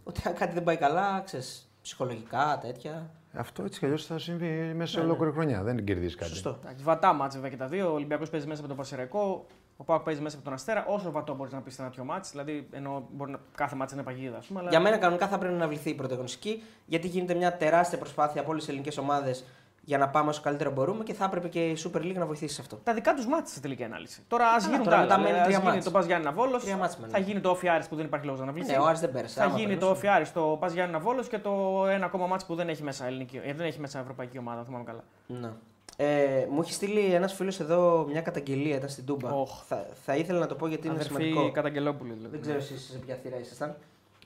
ότι 0.03 0.21
αν 0.27 0.33
κάτι 0.33 0.53
δεν 0.53 0.63
πάει 0.63 0.77
καλά, 0.77 1.21
ξέρεις, 1.25 1.69
ψυχολογικά, 1.81 2.59
τέτοια. 2.61 3.09
Αυτό 3.33 3.63
έτσι 3.63 3.79
κι 3.79 3.85
αλλιώς 3.85 4.05
θα 4.05 4.19
συμβεί 4.19 4.73
μέσα 4.75 4.91
σε 4.91 4.99
ολόκληρη 4.99 5.31
χρονιά. 5.31 5.63
Δεν 5.63 5.83
κερδίζεις 5.83 6.15
κάτι. 6.15 6.29
Σωστό. 6.29 6.57
Εντάξει, 6.63 6.83
Βατά 6.83 7.13
μάτς 7.13 7.35
βέβαια 7.35 7.49
και 7.49 7.57
τα 7.57 7.67
δύο. 7.67 7.89
Ο 7.89 7.93
Ολυμπιακός 7.93 8.29
παίζει 8.29 8.47
μέσα 8.47 8.61
με 8.61 8.67
τον 8.67 8.77
Πασεραϊκό. 8.77 9.45
Ο 9.77 9.83
Πάοκ 9.83 10.03
παίζει 10.03 10.21
μέσα 10.21 10.37
με 10.37 10.43
τον 10.43 10.53
Αστέρα. 10.53 10.85
Όσο 10.85 11.11
βατό 11.11 11.35
μπορείς 11.35 11.53
να 11.53 11.61
πεις 11.61 11.73
σε 11.73 11.81
ένα 11.81 11.89
τέτοιο 11.89 12.05
μάτς, 12.05 12.31
δηλαδή 12.31 12.67
ενώ 12.71 13.07
μπορεί 13.11 13.31
να, 13.31 13.39
κάθε 13.55 13.75
μάτς 13.75 13.93
είναι 13.93 14.03
παγίδα. 14.03 14.37
Ας 14.37 14.45
πούμε, 14.45 14.59
αλλά... 14.59 14.69
Για 14.69 14.79
μένα 14.79 14.97
κανονικά 14.97 15.27
θα 15.27 15.37
πρέπει 15.37 15.53
να 15.53 15.67
βληθεί 15.67 15.89
η 15.89 15.93
πρωταγωνιστική, 15.93 16.63
γιατί 16.85 17.07
γίνεται 17.07 17.33
μια 17.33 17.57
τεράστια 17.57 17.97
προσπάθεια 17.97 18.41
από 18.41 18.49
όλες 18.49 18.61
τις 18.61 18.71
ελληνικές 18.71 18.97
ομάδες 18.97 19.45
για 19.89 19.97
να 19.97 20.09
πάμε 20.09 20.29
όσο 20.29 20.41
καλύτερα 20.41 20.69
μπορούμε 20.69 21.03
και 21.03 21.13
θα 21.13 21.25
έπρεπε 21.25 21.47
και 21.47 21.59
η 21.69 21.77
Super 21.83 21.97
League 21.97 22.15
να 22.15 22.25
βοηθήσει 22.25 22.53
σε 22.53 22.61
αυτό. 22.61 22.79
Τα 22.83 22.93
δικά 22.93 23.13
τους 23.13 23.25
μάτς 23.27 23.51
σε 23.51 23.59
τελική 23.59 23.83
ανάλυση. 23.83 24.21
Τώρα 24.27 24.45
ας 24.47 24.63
Καλά, 24.63 24.69
γίνουν 24.75 24.83
τώρα 24.89 24.97
τα 24.97 25.01
μετά 25.03 25.13
άλλα. 25.15 25.23
μένει 25.23 25.39
Ας 25.39 25.45
τρία 25.45 25.57
γίνει 25.57 25.71
μάτς. 25.71 25.85
το 25.85 25.91
Πας 25.91 26.05
Γιάννη 26.05 26.29
Βόλος. 26.33 26.63
Τρία 26.63 26.77
μάτς 26.77 26.97
μένουν. 26.97 27.11
Θα 27.11 27.19
γίνει 27.19 27.39
το 27.39 27.49
Όφι 27.49 27.67
Άρης 27.67 27.87
που 27.87 27.95
δεν 27.95 28.05
υπάρχει 28.05 28.25
λόγος 28.25 28.41
να 28.41 28.51
βληθεί. 28.51 28.71
Ναι, 28.71 28.77
ο 28.77 28.85
Άρης 28.85 28.99
δεν 28.99 29.11
πέρασε. 29.11 29.39
Θα 29.39 29.45
άμα 29.45 29.57
γίνει 29.57 29.73
το 29.73 29.79
περνούσε. 29.79 29.91
Όφι 29.97 30.07
Άρης, 30.07 30.31
το 30.33 30.57
Πας 30.59 30.73
Γιάννη 30.73 30.97
Βόλος 30.97 31.27
και 31.27 31.39
το 31.39 31.85
ένα 31.89 32.05
ακόμα 32.05 32.27
μάτς 32.27 32.45
που 32.45 32.55
δεν 32.55 32.69
έχει 32.69 32.83
μέσα, 32.83 33.05
ελληνική, 33.05 33.39
ε, 33.43 33.53
δεν 33.53 33.65
έχει 33.65 33.79
μέσα 33.79 33.99
ευρωπαϊκή 33.99 34.37
ομάδα, 34.37 34.59
αν 34.59 34.65
θυμάμαι 34.65 34.83
καλά. 34.83 35.03
Ναι. 35.27 35.49
Ε, 35.97 36.45
μου 36.49 36.61
έχει 36.61 36.73
στείλει 36.73 37.13
ένας 37.13 37.33
φίλος 37.33 37.59
εδώ 37.59 38.05
μια 38.11 38.21
καταγγελία, 38.21 38.75
ήταν 38.75 38.89
στην 38.89 39.05
Τούμπα. 39.05 39.29
Οχ. 39.31 39.63
Θα, 39.67 39.85
θα 40.05 40.15
ήθελα 40.15 40.39
να 40.39 40.47
το 40.47 40.55
πω 40.55 40.67
γιατί 40.67 40.87
είναι 40.87 40.95
Αδερφή 40.95 41.13
σημαντικό. 41.13 41.51
Καταγγελόπουλη 41.51 42.13
δηλαδή. 42.13 42.29
Δεν 42.31 42.41
ξέρω 42.41 42.57
εσείς 42.57 42.89
σε 42.91 42.97
ποια 42.97 43.15
θύρα 43.23 43.39
ήσασταν. 43.39 43.75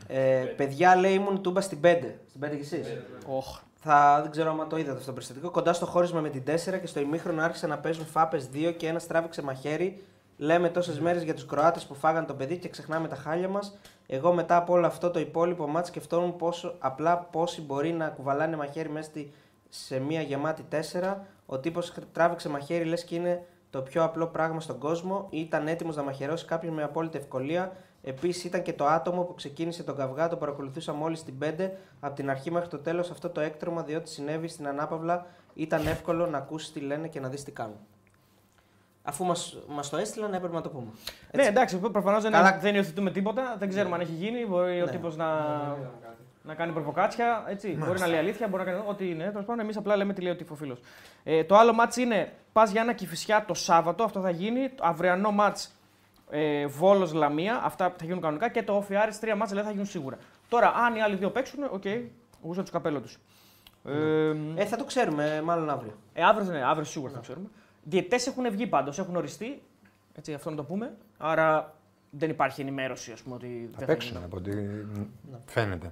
Ε, 0.07 0.43
παιδιά, 0.57 0.95
λέει 0.95 1.13
ήμουν 1.13 1.41
Τούμπα 1.41 1.61
στην 1.61 1.77
5. 1.83 1.97
Στην 2.29 2.41
5 2.41 2.55
κι 2.55 2.61
εσείς; 2.61 2.87
Οχ. 3.85 3.91
Θα, 3.91 4.19
δεν 4.21 4.31
ξέρω 4.31 4.49
αν 4.61 4.69
το 4.69 4.77
είδατε 4.77 4.91
αυτό 4.91 5.05
το 5.05 5.13
περιστατικό. 5.13 5.49
Κοντά 5.49 5.73
στο 5.73 5.85
χώρισμα 5.85 6.21
με 6.21 6.29
την 6.29 6.43
4 6.47 6.79
και 6.79 6.87
στο 6.87 6.99
ημίχρονο 6.99 7.41
άρχισαν 7.41 7.69
να 7.69 7.77
παίζουν 7.77 8.05
φάπες 8.05 8.49
2 8.53 8.73
και 8.77 8.87
ένα 8.87 8.99
τράβηξε 8.99 9.41
μαχαίρι. 9.41 10.03
Λέμε 10.37 10.69
τόσες 10.69 10.99
μέρες 10.99 11.23
για 11.23 11.33
τους 11.33 11.45
Κροάτες 11.45 11.85
που 11.85 11.95
φάγαν 11.95 12.25
το 12.25 12.33
παιδί 12.33 12.57
και 12.57 12.69
ξεχνάμε 12.69 13.07
τα 13.07 13.15
χάλια 13.15 13.47
μας. 13.47 13.77
Εγώ 14.07 14.33
μετά 14.33 14.57
από 14.57 14.73
όλο 14.73 14.85
αυτό 14.85 15.09
το 15.11 15.19
υπόλοιπο 15.19 15.67
μάτς 15.67 15.87
σκεφτόμουν 15.87 16.35
πόσο 16.35 16.75
απλά 16.79 17.17
πόσοι 17.17 17.61
μπορεί 17.61 17.91
να 17.91 18.07
κουβαλάνε 18.07 18.55
μαχαίρι 18.55 18.89
μέσα 18.89 19.09
στη, 19.09 19.31
σε 19.69 19.99
μια 19.99 20.21
γεμάτη 20.21 20.65
4. 21.01 21.15
Ο 21.45 21.59
τύπος 21.59 21.93
τράβηξε 22.11 22.49
μαχαίρι 22.49 22.83
λες 22.83 23.03
και 23.03 23.15
είναι 23.15 23.45
το 23.69 23.81
πιο 23.81 24.03
απλό 24.03 24.27
πράγμα 24.27 24.59
στον 24.59 24.77
κόσμο. 24.77 25.27
Ήταν 25.29 25.67
έτοιμος 25.67 25.95
να 25.95 26.03
μαχαιρώσει 26.03 26.45
κάποιον 26.45 26.73
με 26.73 26.83
απόλυτη 26.83 27.17
ευκολία. 27.17 27.71
Επίσης 28.05 28.43
ήταν 28.43 28.61
και 28.61 28.73
το 28.73 28.85
άτομο 28.87 29.21
που 29.23 29.33
ξεκίνησε 29.33 29.83
τον 29.83 29.95
καυγά, 29.95 30.27
το 30.27 30.35
παρακολουθούσαμε 30.35 31.03
όλοι 31.03 31.15
στην 31.15 31.33
5 31.43 31.69
από 31.99 32.15
την 32.15 32.29
αρχή 32.29 32.51
μέχρι 32.51 32.67
το 32.69 32.77
τέλος 32.77 33.09
αυτό 33.11 33.29
το 33.29 33.41
έκτρωμα, 33.41 33.83
διότι 33.83 34.09
συνέβη 34.09 34.47
στην 34.47 34.67
ανάπαυλα. 34.67 35.25
Ήταν 35.53 35.87
εύκολο 35.87 36.25
να 36.27 36.37
ακούσεις 36.37 36.71
τι 36.71 36.79
λένε 36.79 37.07
και 37.07 37.19
να 37.19 37.29
δεις 37.29 37.43
τι 37.43 37.51
κάνουν. 37.51 37.75
Αφού 39.03 39.25
μας 39.25 39.57
μας 39.67 39.89
το 39.89 39.97
έστειλαν, 39.97 40.33
έπρεπε 40.33 40.53
να 40.53 40.61
το 40.61 40.69
πούμε. 40.69 40.87
Ναι, 41.35 41.43
εντάξει, 41.45 41.77
προφανώς 41.77 42.23
δεν, 42.23 42.31
Καλά. 42.31 42.57
δεν 42.61 42.75
υιοθετούμε 42.75 43.11
τίποτα. 43.11 43.55
Δεν 43.59 43.69
ξέρουμε 43.69 43.95
αν 43.95 44.01
έχει 44.01 44.11
γίνει. 44.11 44.45
Μπορεί 44.45 44.81
ο 44.81 44.85
Ναι. 44.85 44.91
τύπος 44.91 45.15
να, 45.15 45.27
να 46.43 46.53
κάνει 46.55 46.71
προβοκάτσια. 46.71 47.43
Έτσι. 47.47 47.71
Μπορεί 47.71 47.99
να 47.99 48.07
λέει 48.07 48.19
αλήθεια, 48.19 48.47
μπορεί 48.47 48.63
να 48.63 48.71
κάνει 48.71 48.83
ό,τι 48.87 49.09
είναι. 49.09 49.23
Τέλος 49.29 49.45
πάντων, 49.45 49.59
εμείς 49.59 49.77
απλά 49.77 49.95
λέμε 49.95 50.13
τι 50.13 50.21
λέει 50.21 50.31
ο 50.31 50.35
τυφοφίλο. 50.35 50.77
Ε, 51.23 51.43
το 51.43 51.55
άλλο 51.57 51.73
μάτς 51.73 51.95
είναι 51.97 52.33
ΠΑΣ 52.53 52.71
Γιάννενα 52.71 52.93
Κηφισιά 52.93 53.45
το 53.47 53.53
Σάββατο. 53.53 54.03
Αυτό 54.03 54.19
θα 54.21 54.29
γίνει. 54.29 54.69
Το 54.69 54.83
αυριανό 54.85 55.31
μάτς 55.31 55.71
ε, 56.35 56.67
Βόλος 56.67 57.13
Λαμία. 57.13 57.61
Αυτά 57.63 57.93
θα 57.97 58.05
γίνουν 58.05 58.21
κανονικά. 58.21 58.49
Και 58.49 58.63
το 58.63 58.73
ΟΦΗ 58.75 58.95
Άρης, 58.95 59.19
τρία 59.19 59.35
μάτς 59.35 59.49
δηλαδή 59.49 59.67
θα 59.67 59.73
γίνουν 59.73 59.87
σίγουρα. 59.89 60.17
Τώρα, 60.49 60.73
αν 60.75 60.95
οι 60.95 61.01
άλλοι 61.01 61.15
δύο 61.15 61.29
παίξουν, 61.31 61.63
ok, 61.63 61.81
okay, 61.85 62.03
γούσαν 62.41 62.63
τους 62.63 62.71
καπέλο 62.71 62.99
τους. 63.01 63.19
Ε, 63.85 64.29
Ε, 64.55 64.65
θα 64.65 64.77
το 64.77 64.83
ξέρουμε 64.83 65.41
μάλλον 65.41 65.69
αύριο. 65.69 65.97
ε, 66.13 66.23
αύριο, 66.23 66.51
ναι, 66.51 66.63
αύριο 66.65 66.85
σίγουρα 66.85 67.11
θα 67.11 67.19
ξέρουμε. 67.19 67.47
Διαιτέ 67.83 68.15
έχουν 68.27 68.51
βγει 68.51 68.67
πάντως, 68.67 68.99
έχουν 68.99 69.15
οριστεί. 69.15 69.61
Έτσι, 70.15 70.33
αυτό 70.33 70.49
να 70.49 70.55
το 70.55 70.63
πούμε. 70.63 70.93
Άρα 71.17 71.75
δεν 72.09 72.29
υπάρχει 72.29 72.61
ενημέρωση, 72.61 73.11
ας 73.11 73.21
πούμε, 73.21 73.35
ότι 73.35 73.69
Θα 73.71 73.77
δεν 73.77 73.87
παίξουν 73.87 74.11
γίνει. 74.11 74.23
από 74.25 74.37
ό,τι 74.37 74.51
φαίνεται. 75.45 75.91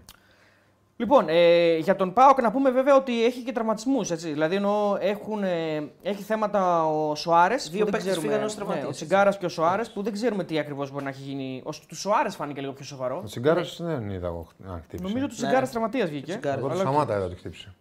Λοιπόν, 0.97 1.25
ε, 1.29 1.75
για 1.77 1.95
τον 1.95 2.13
Πάοκ 2.13 2.41
να 2.41 2.51
πούμε 2.51 2.71
βέβαια 2.71 2.95
ότι 2.95 3.25
έχει 3.25 3.43
και 3.43 3.51
τραυματισμούς. 3.51 4.07
Δηλαδή 4.15 4.55
ενώ 4.55 4.97
έχουν, 4.99 5.43
ε, 5.43 5.89
έχει 6.01 6.23
θέματα 6.23 6.85
ο 6.85 7.15
Σοάρες. 7.15 7.69
Δύο 7.69 7.85
παίκτες 7.85 8.17
φύγανε 8.17 8.43
ως 8.43 8.55
τραυματίες, 8.55 8.81
Ναι, 8.83 8.87
ο 8.87 8.91
έτσι. 8.91 9.05
Τσιγκάρας 9.05 9.37
και 9.37 9.45
ο 9.45 9.49
Σοάρες 9.49 9.91
που 9.91 10.01
δεν 10.01 10.13
ξέρουμε 10.13 10.43
τι 10.43 10.59
ακριβώς 10.59 10.91
μπορεί 10.91 11.03
να 11.03 11.09
έχει 11.09 11.21
γίνει. 11.21 11.61
Ο, 11.65 11.69
του 11.87 11.95
Σοάρες 11.95 12.35
φάνηκε 12.35 12.61
λίγο 12.61 12.73
πιο 12.73 12.85
σοβαρό. 12.85 13.17
Ο 13.17 13.23
Τσιγκάρας 13.25 13.79
δεν 13.81 14.09
είδα 14.09 14.27
εγώ 14.27 14.47
να 14.57 14.81
χτύπησε. 14.83 15.03
Νομίζω 15.09 15.25
ότι 15.25 15.33
ο 15.33 15.37
Ναι. 15.37 15.43
Τσιγκάρας 15.43 15.69
τραυματίας 15.69 16.09
βγήκε. 16.09 16.25
Τσιγκάρας. 16.31 16.57
Εγώ 16.59 16.67
το 16.67 16.73
Αλλά- 16.73 16.83
Σαμάτα 16.83 17.15
είδα 17.15 17.25
ότι 17.25 17.35
χτύπησε. 17.35 17.73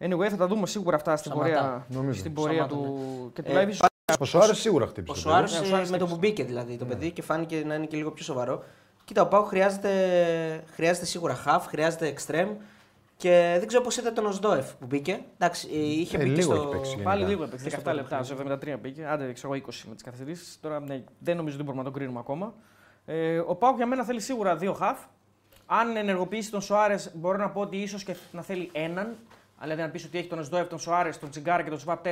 Anyway, 0.00 0.28
θα 0.30 0.36
τα 0.36 0.46
δούμε 0.46 0.66
σίγουρα 0.66 0.96
αυτά 0.96 1.16
στην 1.16 1.30
Σαμάτα, 1.32 1.48
πορεία, 1.50 1.86
νομίζω. 1.88 2.18
στην 2.18 2.32
πορεία 2.32 2.56
Σαμάτα, 2.56 2.74
του. 2.74 3.30
Και 3.34 3.42
του 3.42 3.50
Ε, 3.56 3.64
live 3.64 3.68
ίσως- 3.68 3.88
Ο 4.20 4.24
Σοάρες 4.24 4.58
σίγουρα 4.58 4.86
χτύπησε. 4.86 5.10
Ο 5.12 5.14
το 5.14 5.20
Σουάρε 5.20 5.46
Ναι, 5.52 5.58
ο 5.58 5.64
Σουάρες 5.64 5.90
με 5.90 5.98
το 5.98 6.04
χτύπησε. 6.06 6.14
που 6.14 6.16
μπήκε 6.18 6.44
δηλαδή 6.44 6.76
το 6.76 6.84
παιδί 6.84 7.10
και 7.10 7.22
φάνηκε 7.22 7.62
να 7.66 7.74
είναι 7.74 7.86
και 7.86 7.96
λίγο 7.96 8.10
πιο 8.10 8.24
σοβαρό. 8.24 8.62
Κοίτα, 9.04 9.22
ο 9.22 9.26
Πάου 9.26 9.44
χρειάζεται, 9.44 9.90
χρειάζεται 10.74 11.06
σίγουρα 11.06 11.42
half, 11.46 11.60
χρειάζεται 11.66 12.14
extreme 12.16 12.48
και 13.16 13.56
δεν 13.58 13.66
ξέρω 13.66 13.82
πώς 13.82 13.96
ήταν 13.96 14.14
τον 14.14 14.26
Οσδόεφ 14.26 14.74
που 14.74 14.86
μπήκε. 14.86 15.20
Εντάξει, 15.38 15.68
ε, 15.72 15.78
είχε 15.78 16.16
Ε, 16.16 16.20
μπει 16.20 16.24
και 16.24 16.30
λίγο 16.34 16.54
στο. 16.54 16.62
έχει 16.62 16.70
παίξει. 16.70 16.96
Πάλι 16.96 17.16
γενικά. 17.18 17.28
λίγο 17.28 17.44
έπαιξε. 17.44 17.64
Και 17.64 17.70
στο 17.70 17.80
17 17.80 17.82
πρώτο 17.82 17.96
λεπτά, 17.96 18.22
στο 18.22 18.36
73 18.74 18.76
πήγε. 18.82 19.06
Άντε, 19.06 19.32
ξέρω 19.32 19.54
εγώ 19.54 19.64
20 19.66 19.70
με 19.88 19.94
τις 19.94 20.02
καθυστερήσεις. 20.02 20.58
Τώρα 20.60 20.80
ναι, 20.80 21.02
δεν 21.18 21.36
νομίζω 21.36 21.54
ότι 21.56 21.64
μπορούμε 21.64 21.82
να 21.82 21.90
το 21.90 21.94
κρίνουμε 21.96 22.18
ακόμα. 22.18 22.54
Ε, 23.06 23.38
ο 23.38 23.54
ΠΑΟΚ 23.54 23.76
για 23.76 23.86
μένα 23.86 24.04
θέλει 24.04 24.20
σίγουρα 24.20 24.56
δύο 24.56 24.72
χαφ. 24.72 24.98
Αν 25.66 25.96
ενεργοποιήσει 25.96 26.50
τον 26.50 26.60
Σοάρε, 26.60 26.96
μπορώ 27.12 27.38
να 27.38 27.50
πω 27.50 27.60
ότι 27.60 27.76
ίσως 27.76 28.04
και 28.04 28.16
να 28.32 28.42
θέλει 28.42 28.70
έναν. 28.72 29.16
Δηλαδή, 29.62 29.82
αν 29.82 29.90
πει 29.90 30.06
ότι 30.06 30.18
έχει 30.18 30.28
τον 30.28 30.38
Οζντόεφ, 30.38 30.68
τον 30.68 30.78
Σοάρε, 30.78 31.10
τον 31.20 31.30
Τσιγκάρα 31.30 31.62
και 31.62 31.70
τον 31.70 31.78
Σβαμπ, 31.78 32.06
4 32.06 32.10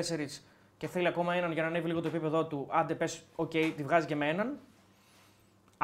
και 0.76 0.86
θέλει 0.86 1.07
ακόμα 1.07 1.34
έναν 1.34 1.53
για 1.53 1.62
να 1.62 1.68
ανέβει 1.68 1.86
λίγο 1.86 2.01
το 2.01 2.09
επίπεδό 2.09 2.45
του, 2.45 2.66
άντε 2.70 2.95
πες, 2.95 3.22
οκ, 3.34 3.51
τη 3.51 3.82
βγάζει 3.82 4.07
και 4.07 4.16
με 4.16 4.28
έναν. 4.28 4.59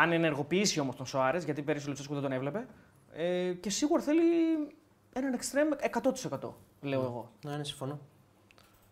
Αν 0.01 0.13
ενεργοποιήσει 0.13 0.81
όμως 0.81 0.97
τον 0.97 1.07
Σοάρε, 1.07 1.45
γιατί 1.45 1.63
πέρυσι 1.63 1.85
ο 1.85 1.89
Λουτσέσκου 1.89 2.13
δεν 2.15 2.23
τον 2.23 2.33
έβλεπε. 2.33 2.67
Ε, 3.13 3.53
και 3.53 3.71
σίγουρα 3.71 4.03
θέλει 4.03 4.23
έναν 5.13 5.33
εξτρέμ 5.33 5.69
100%. 6.41 6.55
Λέω 6.81 7.01
εγώ. 7.03 7.31
Ναι, 7.45 7.57
ναι, 7.57 7.65
συμφωνώ. 7.65 7.99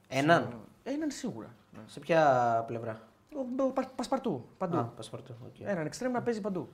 Έναν; 0.09 0.61
Ε, 0.83 0.91
έναν 0.91 1.11
σίγουρα. 1.11 1.55
Ναι. 1.73 1.81
Σε 1.87 2.01
ποια 2.01 2.65
πλευρά; 2.67 3.01
Ο- 3.35 3.63
ο 3.63 3.71
Πα- 3.71 3.91
Πασπαρτού. 3.97 4.49
Παντού. 4.59 4.77
Α, 4.79 4.83
πασπορτού. 4.85 5.35
οκ. 5.47 5.61
Έναν 5.61 5.87
εξτρέμ 5.87 6.13
να 6.13 6.23
παίζει 6.23 6.41
παντού. 6.41 6.69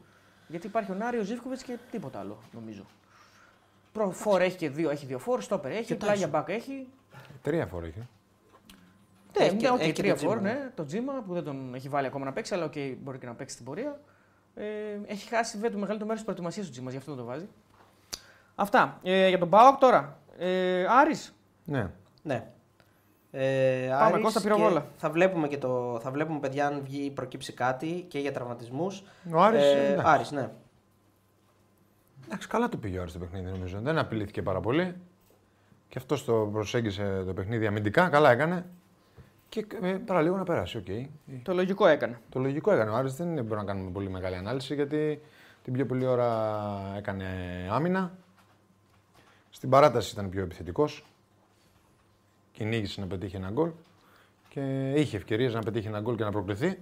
Γιατί 0.49 0.67
υπάρχει 0.67 0.91
ο 0.93 0.95
Νάριος 0.95 1.27
Ζίβκοβιτς 1.27 1.63
και 1.63 1.79
τίποτα 1.91 2.19
άλλο, 2.19 2.39
νομίζω. 2.53 2.87
Από 3.93 4.11
φορ 4.11 4.41
έχει 4.41 4.57
και 4.57 4.71
δύο, 4.71 4.91
έχει 4.91 5.07
δύο 5.07 5.19
φόρ, 5.19 5.41
στόπερ 5.43 5.71
έχει, 5.71 5.85
Και 5.85 5.95
πλάγια 5.95 6.15
Τάισον. 6.15 6.31
μπακ 6.31 6.49
έχει. 6.49 6.89
Τρία 7.43 7.67
φορ 7.67 7.87
έχει. 7.87 7.99
Ναι, 9.39 9.45
Έχει 9.45 9.57
και- 9.57 9.67
ναι, 9.69 9.73
οκ, 9.75 9.81
έχει 9.81 9.93
και 9.93 10.03
τρία 10.03 10.15
το 10.15 10.19
φορ, 10.21 10.37
Τζίμα. 10.39 10.53
ναι. 10.53 10.71
Το 10.75 10.85
Τζίμα 10.85 11.13
που 11.27 11.33
δεν 11.35 11.45
τον 11.45 11.75
έχει 11.75 11.89
βάλει 11.89 12.07
ακόμα 12.07 12.25
να 12.25 12.33
παίξει, 12.33 12.55
αλλά 12.55 12.65
οκ, 12.65 12.73
μπορεί 12.99 13.19
και 13.19 13.27
να 13.27 13.35
παίξει 13.35 13.55
στην 13.55 13.67
πορεία. 13.67 14.01
Ε, 14.55 14.65
έχει 15.07 15.29
χάσει 15.29 15.57
βέβαια 15.57 15.71
το 15.71 15.79
μεγαλύτερο 15.79 16.09
μέρος 16.09 16.15
της 16.15 16.25
προετοιμασίας 16.25 16.67
του 16.67 16.73
Τζίμα, 16.73 16.91
γι' 16.91 16.97
αυτό 16.97 17.15
δεν 17.15 17.21
το 17.21 17.27
βάζει. 17.31 17.49
Αυτά. 18.55 18.99
Ε, 19.03 19.29
για 19.29 19.39
τον 19.39 19.49
ΠΑΟΚ 19.49 19.79
τώρα. 19.79 20.19
Ε, 20.39 20.85
Άρης. 20.89 21.35
Ναι. 21.65 21.91
Ναι. 22.23 22.47
Ε, 23.31 23.87
Πάμε, 23.89 24.05
Άρης 24.05 24.23
Κώστα, 24.23 24.41
και 24.41 24.49
πυροβόλα. 24.49 24.87
Θα 24.97 25.11
βλέπουμε 25.11 25.49
και 25.49 25.59
το, 25.59 26.01
θα 26.03 26.11
βλέπουμε 26.11 26.39
παιδιά 26.39 26.67
αν 26.67 26.81
βγει, 26.85 27.11
προκύψει 27.11 27.53
κάτι 27.53 28.05
και 28.09 28.19
για 28.19 28.33
τραυματισμούς. 28.33 29.03
Ο 29.33 29.41
Άρης, 29.41 29.63
ε, 29.63 29.87
εντάξει. 29.93 30.11
Άρης, 30.11 30.31
ναι. 30.31 30.51
Εντάξει, 32.27 32.49
καλά 32.49 32.69
το 32.69 32.77
πήγε 32.77 32.99
ο 32.99 33.01
Άρης 33.01 33.13
το 33.13 33.19
παιχνίδι 33.19 33.51
νομίζω. 33.51 33.81
Δεν 33.81 33.99
απειλήθηκε 33.99 34.43
πάρα 34.43 34.61
πολύ. 34.61 34.97
Και 35.89 35.99
αυτός 35.99 36.25
το 36.25 36.49
προσέγγισε 36.53 37.23
το 37.27 37.33
παιχνίδι 37.33 37.67
αμυντικά. 37.67 38.09
Καλά 38.09 38.31
έκανε. 38.31 38.67
Και 39.53 39.67
ε, 39.83 39.89
παραλίγο 39.93 40.37
να 40.37 40.45
περάσει. 40.45 40.77
οκ. 40.77 40.85
Το 41.43 41.53
λογικό 41.55 41.87
έκανε. 41.87 42.21
Το 42.29 42.41
λογικό 42.41 42.73
έκανε. 42.73 42.91
Ο 42.91 42.95
Άρης 42.95 43.15
δεν 43.15 43.27
μπορούμε 43.33 43.57
να 43.57 43.65
κάνουμε 43.65 43.91
πολύ 43.91 44.11
μεγάλη 44.11 44.37
ανάλυση 44.37 44.75
γιατί 44.75 45.21
την 45.65 45.73
πιο 45.73 45.87
πολλή 45.87 46.07
ώρα 46.07 46.55
έκανε 46.97 47.25
άμυνα. 47.71 48.13
Στην 49.51 49.71
παράταση 49.71 50.13
ήταν 50.13 50.29
πιο 50.29 50.43
επιθετικός. 50.43 51.05
κυνήγησε 52.53 53.01
να 53.01 53.07
πετύχει 53.07 53.37
ένα 53.37 53.51
γκολ 53.51 53.71
και 54.49 54.93
είχε 54.97 55.17
ευκαιρίες 55.17 55.55
να 55.55 55.61
πετύχει 55.61 55.87
ένα 55.87 56.01
γκολ 56.01 56.17
και 56.17 56.25
να 56.25 56.31
προκριθεί. 56.31 56.79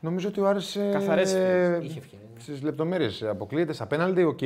Νομίζω 0.00 0.28
ότι 0.28 0.40
ο 0.40 0.48
Άρης 0.48 0.76
ε, 0.76 0.90
Καθαρές 0.92 1.34
ευκαιρίες. 1.34 1.90
Είχε 1.90 1.98
ευκαιρία. 1.98 2.26
ναι. 2.34 2.40
στις 2.40 2.62
λεπτομέρειες 2.62 3.22
αποκλείεται. 3.22 3.72
Στα 3.72 3.86
πέναλτι, 3.86 4.22
οκ. 4.22 4.38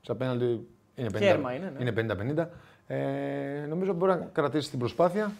Στα 0.00 0.14
πέναλτι 0.14 0.66
είναι 0.94 1.08
50, 1.12 1.18
Κέρμα 1.18 1.54
είναι, 1.54 1.72
ναι. 1.78 1.90
είναι 1.90 2.46
50-50. 2.46 2.46
Ε, 2.86 3.66
νομίζω 3.68 3.92
μπορεί 3.92 4.12
να 4.12 4.28
κρατήσει 4.32 4.70
την 4.70 4.78
προσπάθεια. 4.78 5.32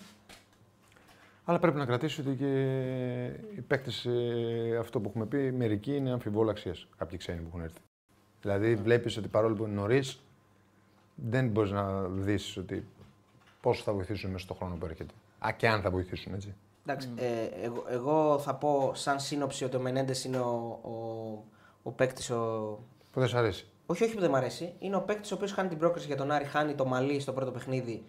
Αλλά 1.44 1.58
πρέπει 1.58 1.76
να 1.76 1.86
κρατήσει 1.86 2.20
ότι 2.20 2.34
και 2.34 3.24
οι 3.56 3.60
παίκτες, 3.60 4.08
αυτό 4.78 5.00
που 5.00 5.08
έχουμε 5.08 5.26
πει, 5.26 5.52
μερικοί 5.52 5.96
είναι 5.96 6.12
αμφιβόλα 6.12 6.50
αξίας. 6.50 6.86
Κάποιοι 6.96 7.18
ξένοι 7.18 7.40
που 7.40 7.46
έχουν 7.48 7.60
έρθει. 7.60 7.80
Δηλαδή, 8.40 8.74
βλέπεις 8.74 9.16
ότι 9.16 9.28
παρόλο 9.28 9.54
που 9.54 9.64
είναι 9.64 9.74
νωρίς, 9.74 10.20
δεν 11.14 11.48
μπορείς 11.48 11.70
να 11.70 12.02
δεις 12.02 12.56
ότι 12.56 12.86
πόσο 13.60 13.82
θα 13.82 13.92
βοηθήσουν 13.92 14.30
μέσα 14.30 14.44
στον 14.44 14.56
χρόνο 14.56 14.74
που 14.74 14.86
έρχεται. 14.86 15.14
Α, 15.38 15.52
και 15.56 15.68
αν 15.68 15.80
θα 15.80 15.90
βοηθήσουν, 15.90 16.34
έτσι. 16.34 16.54
Εντάξει, 16.86 17.08
ε, 17.16 17.44
εγώ, 17.62 17.84
εγώ 17.88 18.38
θα 18.38 18.54
πω 18.54 18.92
σαν 18.94 19.20
σύνοψη 19.20 19.64
ότι 19.64 19.76
ο 19.76 19.80
Μενέντες 19.80 20.24
είναι 20.24 20.38
ο, 20.38 20.78
ο, 20.82 21.44
ο 21.82 21.90
παίκτης. 21.90 22.30
Ο... 22.30 22.78
Που 23.12 23.20
δεν 23.20 23.28
σ' 23.28 23.34
αρέσει. 23.34 23.66
Όχι, 23.86 24.04
όχι 24.04 24.14
που 24.14 24.20
δεν 24.20 24.30
μ' 24.30 24.34
αρέσει. 24.34 24.72
Είναι 24.78 24.96
ο 24.96 25.00
παίκτης 25.00 25.32
ο 25.32 25.34
οποίος 25.34 25.52
χάνει 25.52 25.68
την 25.68 25.78
πρόκριση 25.78 26.06
για 26.06 26.16
τον 26.16 26.30
Άρη, 26.30 26.44
χάνει 26.44 26.74
το 26.74 26.84
μαλλί 26.84 27.20
στο 27.20 27.32
πρώτο 27.32 27.50
παιχνίδι. 27.50 28.04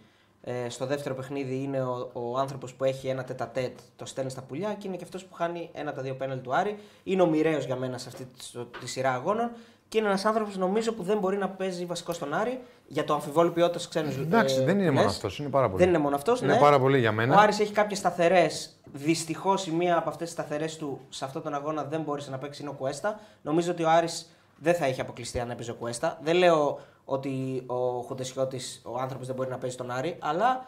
Ε, 0.48 0.68
στο 0.68 0.86
δεύτερο 0.86 1.14
παιχνίδι 1.14 1.62
είναι 1.62 1.82
ο, 1.82 2.10
ο 2.12 2.38
άνθρωπος 2.38 2.74
που 2.74 2.84
έχει 2.84 3.08
ένα 3.08 3.24
τετατέτ, 3.24 3.78
το 3.96 4.06
στέλνει 4.06 4.30
στα 4.30 4.42
πουλιά 4.42 4.74
και 4.74 4.88
είναι 4.88 4.96
και 4.96 5.04
αυτός 5.04 5.24
που 5.24 5.34
χάνει 5.34 5.70
ένα 5.72 5.88
από 5.88 5.98
τα 5.98 6.04
δύο 6.04 6.14
πέναλ 6.14 6.40
του 6.40 6.54
Άρη. 6.54 6.78
Είναι 7.04 7.22
ο 7.22 7.26
μοιραίος 7.26 7.64
για 7.64 7.76
μένα 7.76 7.98
σε 7.98 8.08
αυτή 8.08 8.24
τη, 8.24 8.78
τη 8.80 8.88
σειρά 8.88 9.12
αγώνων 9.12 9.50
και 9.88 9.98
είναι 9.98 10.06
ένας 10.06 10.24
άνθρωπος 10.24 10.56
νομίζω 10.56 10.92
που 10.92 11.02
δεν 11.02 11.18
μπορεί 11.18 11.36
να 11.36 11.48
παίζει 11.48 11.84
βασικό 11.84 12.12
στον 12.12 12.34
Άρη 12.34 12.60
για 12.86 13.04
το 13.04 13.14
αμφιβόλου 13.14 13.52
ποιότητας 13.52 13.88
ξένου. 13.88 14.10
Εντάξει, 14.20 14.64
δεν 14.64 14.80
είναι 14.80 14.90
μόνο 14.90 15.06
αυτός, 15.06 15.38
είναι 15.38 15.48
πάρα 15.48 15.66
πολύ. 15.66 15.78
Δεν 15.78 15.88
είναι 15.88 15.98
μόνο 15.98 16.16
αυτός. 16.16 16.40
Είναι 16.40 16.52
ναι. 16.52 16.60
πάρα 16.60 16.78
πολύ 16.78 16.98
για 16.98 17.12
μένα. 17.12 17.36
Ο 17.36 17.38
Άρης 17.38 17.60
έχει 17.60 17.72
κάποιες 17.72 17.98
σταθερές. 17.98 18.76
Δυστυχώς 18.92 19.66
η 19.66 19.70
μία 19.70 19.96
από 19.96 20.08
αυτές 20.08 20.26
τις 20.26 20.32
σταθερές 20.32 20.76
του 20.76 21.00
σε 21.08 21.24
αυτόν 21.24 21.42
τον 21.42 21.54
αγώνα 21.54 21.84
δεν 21.84 22.00
μπόρεσε 22.00 22.30
να 22.30 22.38
παίξει 22.38 22.62
είναι 22.62 22.70
ο 22.70 22.74
Κουέστα. 22.74 23.20
Νομίζω 23.42 23.70
ότι 23.70 23.82
ο 23.82 23.90
Άρης 23.90 24.30
δεν 24.56 24.74
θα 24.74 24.88
είχε 24.88 25.00
αποκλειστεί 25.00 25.40
αν 25.40 25.50
έπαιζε 25.50 25.70
ο 25.70 25.74
Κουέστα. 25.74 26.18
Δεν 26.22 26.36
λέω 26.36 26.80
ότι 27.08 27.62
ο 27.66 28.00
Χουντεσιώτη, 28.06 28.60
ο 28.82 28.98
άνθρωπος 29.00 29.26
δεν 29.26 29.36
μπορεί 29.36 29.48
να 29.50 29.58
παίζει 29.58 29.76
τον 29.76 29.90
Άρη, 29.90 30.16
αλλά 30.20 30.66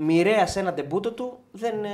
μοιραία 0.00 0.46
σε 0.46 0.60
ένα 0.60 0.74
τεμπούτο 0.74 1.12
του 1.12 1.38
δεν, 1.52 1.84
ε, 1.84 1.88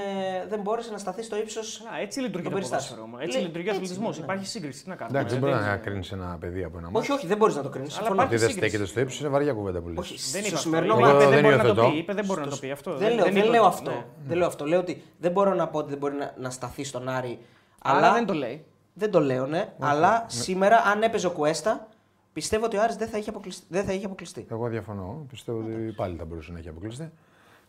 δεν 0.48 0.60
μπόρεσε 0.60 0.90
να 0.90 0.98
σταθεί 0.98 1.22
στο 1.22 1.36
ύψος. 1.36 1.80
Α, 1.80 2.00
έτσι 2.00 2.20
λειτουργεί 2.20 2.42
των 2.42 2.52
το 2.52 2.56
περιστάσεων. 2.58 2.98
ποδόσφαιρο. 2.98 3.02
όμως. 3.04 3.20
Έτσι 3.26 3.36
Λέ- 3.36 3.46
λειτουργεί 3.46 3.68
ο 3.68 3.70
έτσι 3.70 3.82
αθλητισμός. 3.84 4.16
είναι, 4.16 4.26
ναι. 4.26 4.32
Υπάρχει 4.32 4.50
σύγκριση. 4.50 4.82
Τι 4.82 4.88
να 4.88 4.94
κάνουμε. 4.96 5.18
Εντάξει, 5.18 5.34
δεν 5.38 5.44
Ε, 5.44 5.46
μπορεί 5.50 5.62
δεν- 5.62 5.70
να 5.72 5.76
κρίνεις 5.76 6.12
ένα 6.12 6.36
παιδί 6.40 6.64
από 6.64 6.78
ένα 6.78 6.86
μάτι. 6.90 6.98
Όχι, 6.98 7.12
όχι, 7.12 7.26
δεν 7.26 7.36
μπορείς 7.36 7.54
να 7.54 7.62
το 7.62 7.68
κρίνεις. 7.68 7.88
Αλλά 7.98 8.06
Συμφωνώ. 8.06 8.22
υπάρχει 8.22 8.34
Ότι 8.34 8.44
δεν 8.44 8.52
σύγκριση. 8.54 8.68
στέκεται 8.76 8.90
στο 8.90 9.00
ύψος 9.00 9.20
είναι 9.20 9.28
βαριά 9.28 9.52
κουβέντα 9.52 9.80
που 9.80 9.88
λες. 9.88 9.98
Όχι, 9.98 10.14
Δεν 10.32 10.40
στο 10.40 10.48
είπα 10.48 10.56
σημερινό 10.58 10.94
αυτό. 10.94 11.06
Εγώ 11.06 11.16
Είπε, 11.16 11.24
μάτι. 11.24 11.34
δεν 11.34 11.42
μπορεί 11.42 11.56
να 11.56 11.62
το 11.62 11.68
υιοθετώ. 11.68 11.90
πει. 11.90 11.98
Είπε, 11.98 12.12
δεν 12.14 12.24
μπορεί 12.24 12.40
να 12.40 12.46
το 12.48 12.56
πει 12.56 12.70
αυτό. 12.70 12.96
Δεν, 12.96 13.14
λέω, 13.14 13.24
δεν 13.24 13.36
είπε 13.36 13.46
λέω 13.48 13.60
το. 13.62 13.66
αυτό. 13.68 13.90
Ναι. 13.90 14.04
Δεν 14.26 14.36
λέω 14.36 14.46
αυτό. 14.46 14.64
Λέω 14.66 14.80
ότι 14.80 15.02
δεν 15.18 15.32
μπορώ 15.32 15.54
να 15.54 15.68
πω 15.68 15.78
ότι 15.78 15.88
δεν 15.90 15.98
μπορεί 15.98 16.14
να, 16.14 16.34
να 16.38 16.50
σταθεί 16.50 16.84
στον 16.84 17.08
Άρη. 17.08 17.38
Αλλά 17.82 17.96
Αλλά 17.98 18.12
δεν 18.12 18.26
το 18.26 18.32
λέει. 18.34 18.64
Δεν 18.94 19.10
το 19.10 19.20
λέω, 19.20 19.46
ναι. 19.46 19.72
Αλλά 19.80 20.24
σήμερα, 20.28 20.76
αν 20.76 21.02
έπαιζε 21.02 21.26
ο 21.26 21.30
Κουέστα, 21.30 21.88
πιστεύω 22.34 22.64
ότι 22.64 22.76
ο 22.76 22.82
Άρης 22.82 22.96
δεν 22.96 23.08
θα 23.08 23.18
είχε 23.18 23.30
αποκλειστεί. 23.30 23.66
Δεν 23.68 23.84
θα 23.84 23.92
είχε 23.92 24.06
αποκλειστεί. 24.06 24.46
Εγώ 24.50 24.68
διαφωνώ. 24.68 25.26
Πιστεύω 25.28 25.58
ότι 25.58 25.92
πάλι 25.96 26.16
θα 26.16 26.24
μπορούσε 26.24 26.52
να 26.52 26.58
έχει 26.58 26.68
αποκλειστεί. 26.68 27.10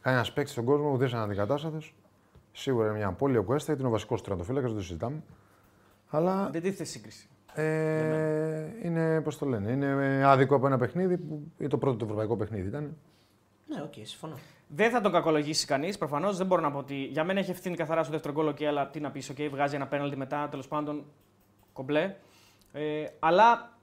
Κανένας 0.01 0.33
παίκτης 0.33 0.51
στον 0.53 0.65
κόσμο 0.65 0.91
που 0.91 0.97
δεν 0.97 1.07
είναι 1.07 1.19
αντικατάστατος. 1.19 1.95
Σίγουρα 2.51 2.87
είναι 2.87 2.97
μια 2.97 3.07
απώλεια 3.07 3.39
ο 3.39 3.43
Κουέστα 3.43 3.65
γιατί 3.65 3.79
είναι 3.79 3.89
ο 3.89 3.93
βασικός 3.93 4.21
τερματοφύλακα, 4.21 4.67
δεν 4.67 4.75
το 4.75 4.81
συζητάμε. 4.81 5.23
Αλλά 6.09 6.49
Δεν 6.51 6.61
τίθεται 6.61 6.83
σύγκριση. 6.83 7.29
ε, 7.53 8.65
είναι, 8.83 9.21
πώς 9.21 9.37
το 9.37 9.45
λένε, 9.45 9.71
είναι 9.71 10.23
άδικο 10.25 10.55
από 10.55 10.67
ένα 10.67 10.77
παιχνίδι 10.77 11.17
που 11.17 11.51
είναι 11.57 11.69
το 11.69 11.77
πρώτο 11.77 11.95
του 11.97 12.03
ευρωπαϊκό 12.03 12.35
παιχνίδι 12.37 12.67
ήταν. 12.67 12.97
Ναι, 13.67 13.81
οκ, 13.81 13.93
συμφωνώ. 14.01 14.35
Δεν 14.67 14.91
θα 14.91 15.01
τον 15.01 15.11
κακολογήσει 15.11 15.65
κανείς. 15.65 15.97
Προφανώς 15.97 16.37
δεν 16.37 16.45
μπορώ 16.45 16.61
να 16.61 16.71
πω 16.71 16.77
ότι 16.77 16.95
για 16.95 17.23
μένα 17.23 17.39
έχει 17.39 17.51
ευθύνη 17.51 17.75
καθαρά 17.75 18.03
στο 18.03 18.11
δεύτερο 18.11 18.33
γκολ. 18.33 18.49
Okay, 18.49 18.63
αλλά 18.63 18.89
τι 18.89 18.99
να 18.99 19.11
πεις, 19.11 19.31
okay, 19.31 19.47
βγάζει 19.51 19.75
ένα 19.75 19.87
πέναλτι 19.87 20.15
μετά, 20.15 20.47
τέλος 20.49 20.67
πάντων 20.67 21.05
κομπλέ. 21.73 22.15
Ε, 22.71 23.05
αλλά 23.19 23.74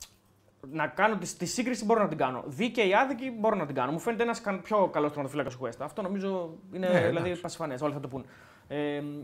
να 0.71 0.87
κάνω 0.87 1.17
τη, 1.17 1.35
τη 1.35 1.47
σύγκριση 1.47 1.85
μπορώ 1.85 2.03
να 2.03 2.09
την 2.09 2.19
κάνω. 2.19 2.43
Δίκαιη 2.47 2.95
άδικη 2.95 3.37
μπορώ 3.39 3.57
να 3.57 3.67
την 3.67 3.75
κάνω. 3.75 3.93
Μου 3.93 3.99
φαίνεται 3.99 4.23
ένας 4.23 4.41
πιο 4.63 4.89
καλός 4.93 5.09
τερματοφύλακα 5.11 5.51
του 5.51 5.59
Κουέστα. 5.59 5.85
Αυτό 5.85 6.03
νομίζω 6.03 6.51
είναι 6.73 6.89
Ναι, 6.89 7.01
δηλαδή, 7.01 7.19
εντάξει. 7.27 7.41
πασιφανές. 7.41 7.75
Όλοι 7.81 7.93
θα 7.93 8.01
το 8.01 8.09
πούν. 8.09 8.25
Ε, 8.69 8.77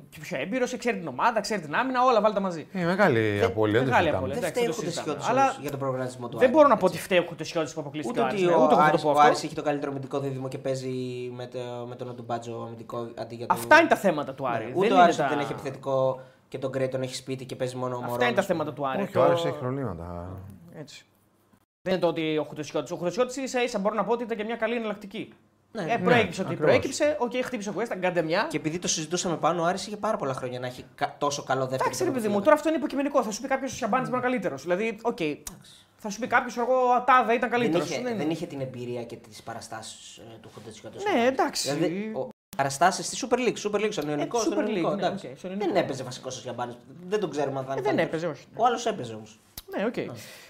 και 0.08 0.18
πιο 0.20 0.38
έμπειρος, 0.40 0.76
ξέρει 0.76 0.98
την 0.98 1.06
ομάδα, 1.08 1.40
ξέρει 1.40 1.60
την 1.60 1.74
άμυνα, 1.74 2.04
όλα 2.04 2.20
βάλτε 2.20 2.40
μαζί. 2.40 2.66
Είναι 2.72 2.84
μεγάλη 2.84 3.42
απώλεια. 3.44 3.72
δεν 3.80 3.88
το 3.88 3.94
μεγάλη 3.94 4.06
συζητάμε. 4.08 4.16
απώλεια. 4.16 4.34
Δεν 4.34 4.44
εντάξει, 4.44 4.50
φταίει 4.60 4.64
ο 4.68 4.72
δεν 4.72 4.74
το 4.84 4.90
συζητάμε. 4.90 5.10
Χουντεσιώτη 5.10 5.40
Αλλά 5.40 5.56
για 5.60 5.70
τον 5.70 5.78
προγραμματισμό 5.78 6.28
του 6.28 6.36
Δεν 6.38 6.46
Άρη, 6.48 6.56
μπορώ 6.56 6.68
να 6.68 6.76
πω 6.76 6.86
έτσι. 6.86 6.96
ότι 6.98 7.04
φταίει 7.06 7.18
ο 7.18 7.24
Χουτεσιώτης 7.28 7.74
που 7.74 7.80
αποκλείστηκε 7.80 8.20
Ούτε 8.20 8.28
ο 8.28 8.32
ότι 8.32 8.42
Άρης. 8.44 8.46
ο, 8.46 8.62
Ούτε 8.64 8.64
εγώ 8.64 8.68
θα 8.68 8.76
το 8.76 8.82
Άρης, 8.82 9.02
πω 9.02 9.08
ο 9.08 9.10
αυτό. 9.10 9.22
Άρης 9.26 9.42
έχει 9.44 9.54
το 9.54 9.62
καλύτερο 9.62 9.90
αμυντικό 9.90 10.18
δίδυμο 10.20 10.48
και 10.48 10.58
παίζει 10.58 10.92
με, 11.36 11.46
το, 11.46 11.58
με 11.88 11.94
τον 11.96 12.08
Αντουμπάτζο 12.08 12.62
αμυντικό 12.66 12.98
αντί 13.18 13.34
για 13.34 13.46
τον. 13.46 13.56
Αυτά 13.56 13.78
είναι 13.78 13.88
τα 13.88 13.96
θέματα 13.96 14.34
του 14.34 14.48
Άρη. 14.48 14.64
Ναι, 14.64 14.70
Δεν 14.70 14.78
Ούτε 14.78 14.86
ο 14.86 14.94
είναι 14.94 15.02
Άρης 15.02 15.16
τα- 15.16 15.28
δεν 15.28 15.38
έχει 15.38 15.52
επιθετικό 15.52 16.20
και 16.48 16.58
τον 16.58 16.70
Γκρέι 16.70 16.88
τον 16.88 17.02
έχει 17.02 17.14
σπίτι 17.14 17.44
και 17.44 17.56
παίζει 17.56 17.76
μόνο 17.76 17.94
ο 17.94 17.96
Αυτά 17.98 18.08
Μωρόνος. 18.08 18.26
είναι 18.28 18.36
τα 18.40 18.42
θέματα 18.46 18.72
του 18.72 18.86
Άρη. 18.88 19.02
Όχι, 19.02 19.12
Το- 19.12 19.20
ο 19.20 19.24
Άρης 19.24 19.44
έχει 19.44 19.58
προβλήματα. 19.58 20.28
Έτσι. 20.78 21.04
Δεν 21.88 21.92
είναι 21.92 22.02
το 22.02 22.06
ότι 22.06 22.38
ο 22.38 22.42
Χουτεσιώτη. 22.44 22.92
Ο 22.92 22.96
Χουτεσιώτη 22.96 23.40
ίσα 23.40 23.62
ίσα 23.62 23.78
μπορώ 23.78 23.94
να 23.94 24.04
πω 24.04 24.12
ότι 24.12 24.22
ήταν 24.22 24.36
και 24.36 24.44
μια 24.44 24.56
καλή 24.56 24.74
εναλλακτική. 24.76 25.32
Ναι, 25.72 25.82
ε, 25.82 25.96
προέκυψε 25.96 26.40
ότι 26.40 26.50
ακριβώς. 26.52 26.66
προέκυψε, 26.70 27.16
οκ, 27.20 27.32
χτύπησε 27.44 27.68
ο 27.68 27.72
Κουέστα, 27.72 27.96
κάντε 27.96 28.22
μια. 28.22 28.46
Και 28.50 28.56
επειδή 28.56 28.78
το 28.78 28.88
συζητούσαμε 28.88 29.36
πάνω, 29.36 29.62
ο 29.62 29.64
Άρης 29.64 29.86
είχε 29.86 29.96
πάρα 29.96 30.16
πολλά 30.16 30.34
χρόνια 30.34 30.58
να 30.60 30.66
έχει 30.66 30.84
κα- 30.94 31.14
τόσο 31.18 31.42
καλό 31.42 31.60
δεύτερο. 31.60 31.82
Εντάξει, 31.84 32.04
ρε 32.04 32.10
παιδί 32.10 32.28
μου, 32.28 32.40
τερματοφύλακα. 32.40 32.44
τώρα 32.44 32.56
αυτό 32.56 32.68
είναι 32.68 32.78
υποκειμενικό. 32.78 33.22
Θα 33.22 33.30
σου 33.30 33.40
πει 33.40 33.48
κάποιος 33.48 33.72
ο 33.72 33.74
Σιαμπάνη 33.76 34.08
ήταν 34.08 34.20
καλύτερος. 34.20 34.62
Δηλαδή, 34.62 34.98
οκ. 35.02 35.18
Θα 35.96 36.10
σου 36.10 36.20
πει 36.20 36.26
κάποιος, 36.26 36.56
εγώ 36.56 36.74
ο 36.88 36.94
Ατάδα 36.94 37.32
ήταν 37.34 37.50
δεν 37.50 37.58
καλύτερος. 37.58 37.90
είχε, 37.90 38.02
δεν 38.14 38.30
είχε 38.30 38.46
την 38.46 38.60
εμπειρία 38.60 39.02
και 39.04 39.16
τις 39.16 39.42
παραστάσεις 39.42 40.20
του 40.40 40.50
Χοντετσιώτη. 40.54 40.96
Ναι, 41.12 41.26
εντάξει. 41.26 41.72
Δηλαδή, 41.74 42.12
παραστάσεις 42.56 43.06
στη 43.06 43.26
Super 43.30 43.36
League, 43.38 43.56
Super 43.70 43.80
League, 43.84 43.92
στον 43.92 44.08
Ιωνικό. 44.08 44.38
Super 44.38 44.42
στον 44.42 44.66
Ιωνικό, 44.66 44.88
League, 44.88 44.96
ναι, 44.96 45.06
εντάξει. 45.06 45.26
οκ, 45.32 45.38
στον 45.38 45.50
Ιωνικό. 45.50 45.72
Δεν 45.72 45.82
έπαιζε 45.82 46.02
βασικό 46.02 46.28
ο 46.32 46.38
Γιαμπάνη. 46.42 46.76
Δεν 47.08 47.20
τον 47.20 47.30
ξέρουμε 47.30 47.58
αν 47.58 47.64
θα 47.64 47.72
Ε, 47.72 47.74
είναι. 47.74 47.82
δεν 47.82 47.96
καλύτερος. 47.96 48.22
έπαιζε, 48.22 48.40
όχι. 48.40 48.46
Ο 48.56 48.66
άλλος 48.66 48.86
έπαιζε 48.86 49.14
όμως. 49.14 49.38
Ναι, 49.76 49.84
οκ. 49.86 49.96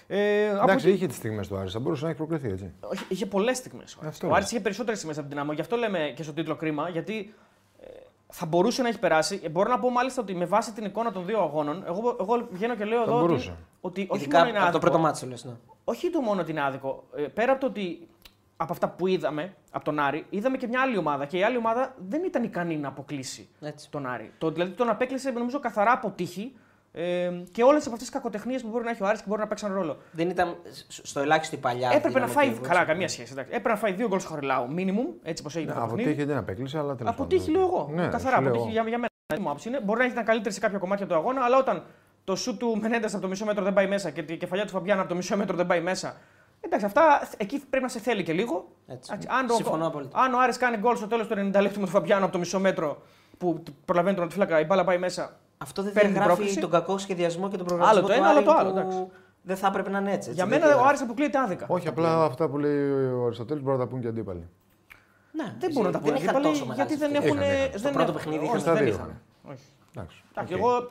Ε, 0.07 0.49
από 0.49 0.63
Εντάξει, 0.63 0.85
τη- 0.85 0.91
είχε 0.91 1.07
τις 1.07 1.15
στιγμές 1.15 1.47
του 1.47 1.57
Άρης, 1.57 1.71
θα 1.73 1.79
μπορούσε 1.79 2.03
να 2.03 2.09
έχει 2.09 2.17
προκριθεί 2.17 2.47
έτσι. 2.49 2.71
Όχι, 2.79 3.05
είχε 3.09 3.25
πολλές 3.25 3.57
στιγμές. 3.57 3.97
Αυτό 4.05 4.25
Ο 4.25 4.29
λέω. 4.29 4.37
Άρης 4.37 4.51
είχε 4.51 4.59
περισσότερες 4.59 4.97
στιγμές 4.97 5.17
από 5.19 5.27
την 5.27 5.35
Δυναμό. 5.37 5.53
Γι' 5.55 5.61
αυτό 5.61 5.75
λέμε 5.75 6.13
και 6.15 6.23
στο 6.23 6.33
τίτλο 6.33 6.55
κρίμα, 6.55 6.89
γιατί 6.89 7.33
ε, 7.81 7.85
θα 8.27 8.45
μπορούσε 8.45 8.81
να 8.81 8.87
έχει 8.87 8.99
περάσει. 8.99 9.39
Ε, 9.43 9.49
μπορώ 9.49 9.69
να 9.69 9.79
πω 9.79 9.89
μάλιστα 9.89 10.21
ότι 10.21 10.35
με 10.35 10.45
βάση 10.45 10.73
την 10.73 10.85
εικόνα 10.85 11.11
των 11.11 11.25
δύο 11.25 11.39
αγώνων, 11.41 11.83
εγώ, 11.87 12.15
εγώ 12.19 12.47
βγαίνω 12.51 12.75
και 12.75 12.85
λέω 12.85 12.97
Θα 12.97 13.03
εδώ 13.03 13.15
ότι, 13.17 13.25
μπορούσε. 13.27 13.55
ότι 13.81 14.07
όχι 14.09 14.21
Ειδικά 14.21 14.37
μόνο 14.37 14.49
είναι 14.49 14.57
από 14.57 14.65
το 14.65 14.77
άδικο, 14.77 14.85
πρώτο 14.91 15.03
μάτσο 15.03 15.27
λες. 15.27 15.43
Ναι. 15.45 15.53
όχι 15.83 16.09
το 16.09 16.21
μόνο 16.21 16.41
ότι 16.41 16.51
είναι 16.51 16.63
άδικο. 16.63 17.03
Ε, 17.15 17.21
πέρα 17.21 17.51
από 17.51 17.61
το 17.61 17.67
ότι 17.67 18.07
από 18.57 18.73
αυτά 18.73 18.89
που 18.89 19.07
είδαμε 19.07 19.53
από 19.71 19.85
τον 19.85 19.99
Άρη, 19.99 20.25
είδαμε 20.29 20.57
και 20.57 20.67
μια 20.67 20.81
άλλη 20.81 20.97
ομάδα 20.97 21.25
και 21.25 21.37
η 21.37 21.43
άλλη 21.43 21.57
ομάδα 21.57 21.95
δεν 22.09 22.23
ήταν 22.23 22.43
ικανή 22.43 22.77
να 22.77 22.87
αποκλείσει 22.87 23.47
Έτσι. 23.61 23.89
τον 23.89 24.05
Άρη. 24.07 24.31
Το, 24.37 24.51
δηλαδή 24.51 24.71
τον 24.71 24.89
απέκλεισε 24.89 25.31
νομίζω 25.31 25.59
καθαρά 25.59 25.91
από 25.91 26.09
τύχη 26.11 26.53
ε, 26.91 27.29
και 27.51 27.63
όλες 27.63 27.85
από 27.85 27.93
αυτές 27.93 28.09
τις 28.09 28.09
κακοτεχνίες 28.09 28.61
που 28.61 28.67
μπορεί 28.69 28.83
να 28.83 28.89
έχει 28.89 29.03
ο 29.03 29.07
Άρης 29.07 29.19
και 29.21 29.25
μπορεί 29.27 29.41
να 29.41 29.47
παίξουν 29.47 29.73
ρόλο. 29.73 29.97
Δεν 30.11 30.29
ήταν 30.29 30.55
στο 30.87 31.19
ελάχιστο 31.19 31.55
η 31.55 31.59
παλιά. 31.59 31.87
Έπρεπε 31.89 32.07
να 32.19 32.25
δύναμη 32.25 32.31
φάει. 32.31 32.49
του 32.55 32.61
Καλά, 32.61 32.73
έτσι. 32.79 32.91
καμία 32.91 33.07
σχέση. 33.07 33.31
Εντάξει. 33.31 33.51
Έπρεπε 33.51 33.69
να 33.69 33.75
φάει 33.75 33.91
δύο 33.91 34.07
γκολ 34.07 34.21
χωριλάου, 34.21 34.67
minimum, 34.77 35.13
έτσι 35.23 35.43
πως 35.43 35.55
έγινε 35.55 35.71
το 35.73 35.77
Από 35.79 35.87
παιχνίδι. 35.87 36.13
τύχη 36.13 36.25
δεν 36.27 36.37
απέκλεισε, 36.37 36.77
αλλά 36.77 36.95
τέλος 36.95 37.13
Από 37.13 37.25
τύχη 37.25 37.51
λέω 37.51 37.61
εγώ. 37.61 37.89
Ναι, 37.93 38.07
Καθαρά 38.07 38.35
σου 38.35 38.41
λέω 38.41 38.49
από 38.49 38.51
τύχη 38.51 38.61
εγώ. 38.63 38.71
για, 38.71 38.81
για 38.81 38.97
μένα. 38.97 39.07
Η 39.37 39.39
μου 39.41 39.47
άποψη 39.49 39.67
είναι. 39.69 39.81
Μπορεί 39.81 39.99
να 39.99 40.05
ήταν 40.05 40.25
καλύτερη 40.25 40.53
σε 40.53 40.59
κάποια 40.59 40.77
κομμάτια 40.77 41.05
του 41.07 41.15
αγώνα, 41.15 41.41
αλλά 41.43 41.57
όταν 41.57 41.83
το 42.23 42.35
σου 42.35 42.57
του 42.57 42.77
Μενέντες 42.81 43.13
από 43.13 43.21
το 43.21 43.27
μισό 43.27 43.45
μέτρο 43.45 43.63
δεν 43.63 43.73
πάει 43.73 43.87
μέσα 43.87 44.09
και 44.09 44.23
η 44.27 44.37
κεφαλιά 44.37 44.65
του 44.65 44.71
Φαμπιάν 44.71 44.99
από 44.99 45.09
το 45.09 45.15
μισό 45.15 45.37
μέτρο 45.37 45.55
δεν 45.55 45.65
πάει 45.67 45.81
μέσα. 45.81 46.15
Εντάξει, 46.61 46.85
αυτά 46.85 47.27
εκεί 47.37 47.63
πρέπει 47.69 47.83
να 47.83 47.89
σε 47.89 47.99
θέλει 47.99 48.23
και 48.23 48.33
λίγο. 48.33 48.71
Έτσι. 48.87 49.09
Εντάξει, 49.13 49.27
αν, 49.31 49.49
Συμφωνώ 49.49 49.83
ο, 49.83 49.87
απόλυτα. 49.87 50.19
αν 50.19 50.33
ο 50.33 50.39
Άρης 50.39 50.57
κάνει 50.57 50.77
γκολ 50.77 50.95
στο 50.95 51.07
τέλος 51.07 51.27
του 51.27 51.33
90 51.33 51.37
λεπτού 51.37 51.79
με 51.79 51.85
τον 51.85 51.87
Φαμπιάν 51.87 52.23
από 52.23 52.31
το 52.31 52.37
μισό 52.37 52.59
μέτρο 52.59 53.01
που 53.37 53.63
προλαβαίνει 53.85 54.15
τον 54.15 54.25
αντιφλάκα, 54.25 54.59
η 54.59 54.65
μπάλα 54.65 54.83
πάει 54.83 54.97
μέσα. 54.97 55.39
Αυτό 55.61 55.81
δεν 55.83 55.93
Παίρνει 55.93 56.07
την 56.09 56.17
διαγράφει 56.17 56.37
πρόκληση. 56.39 56.59
τον 56.61 56.69
κακό 56.69 56.97
σχεδιασμό 56.97 57.49
και 57.49 57.57
τον 57.57 57.65
προγραμματισμό. 57.65 58.05
Άλλο 58.07 58.13
το 58.13 58.13
του 58.13 58.19
ένα, 58.19 58.29
άλλο 58.29 58.37
Άρη 58.37 58.45
το 58.45 58.53
άλλο, 58.53 58.71
που 58.71 58.77
εντάξει. 58.79 59.07
Δεν 59.41 59.57
θα 59.57 59.67
έπρεπε 59.67 59.89
να 59.89 59.97
είναι 59.99 60.11
έτσι. 60.13 60.29
έτσι. 60.29 60.31
Για 60.31 60.43
δεν 60.45 60.49
μένα 60.53 60.63
ο 60.63 60.67
διαγράφει. 60.67 60.89
Άρης 60.89 61.01
αποκλείεται 61.01 61.39
άδικα. 61.39 61.65
Όχι, 61.69 61.87
απλά 61.87 62.23
αυτά 62.23 62.49
που 62.49 62.57
λέει 62.57 62.89
ο 63.11 63.25
Αριστοτέλης 63.25 63.63
μπορεί 63.63 63.77
να 63.77 63.83
τα 63.83 63.89
πούν 63.89 63.99
και 63.99 64.05
οι 64.05 64.09
αντίπαλοι. 64.09 64.47
Ναι, 65.31 65.53
Δεν 65.59 65.69
μπορούν 65.73 65.91
να 65.91 65.97
τα 65.97 66.03
δεν 66.03 66.13
πούνε 66.13 66.23
είχαν 66.23 66.35
αντίπαλοι, 66.35 66.59
τόσο 66.59 66.73
γιατί 66.73 66.95
δεν 66.95 67.11
μεγάλες 67.11 67.29
έχουν. 67.29 67.41
ευκαιρίες. 67.41 67.69
Στο 67.69 67.79
δεν 67.79 67.91
πρώτο 67.93 68.09
έχουν- 68.11 68.13
παιχνίδι 68.23 68.37
όχι, 68.39 68.47
είχαν 68.47 68.59
στα 68.59 68.73
δεν 68.73 68.83
δύο 68.83 68.93
είχαν. 68.93 69.05
είχαν. 69.05 69.21
Όχι. 69.53 69.63
Εντάξει. 69.95 70.23
Εντάξει, 70.31 70.53
οκ. 70.53 70.59
εγώ... 70.59 70.87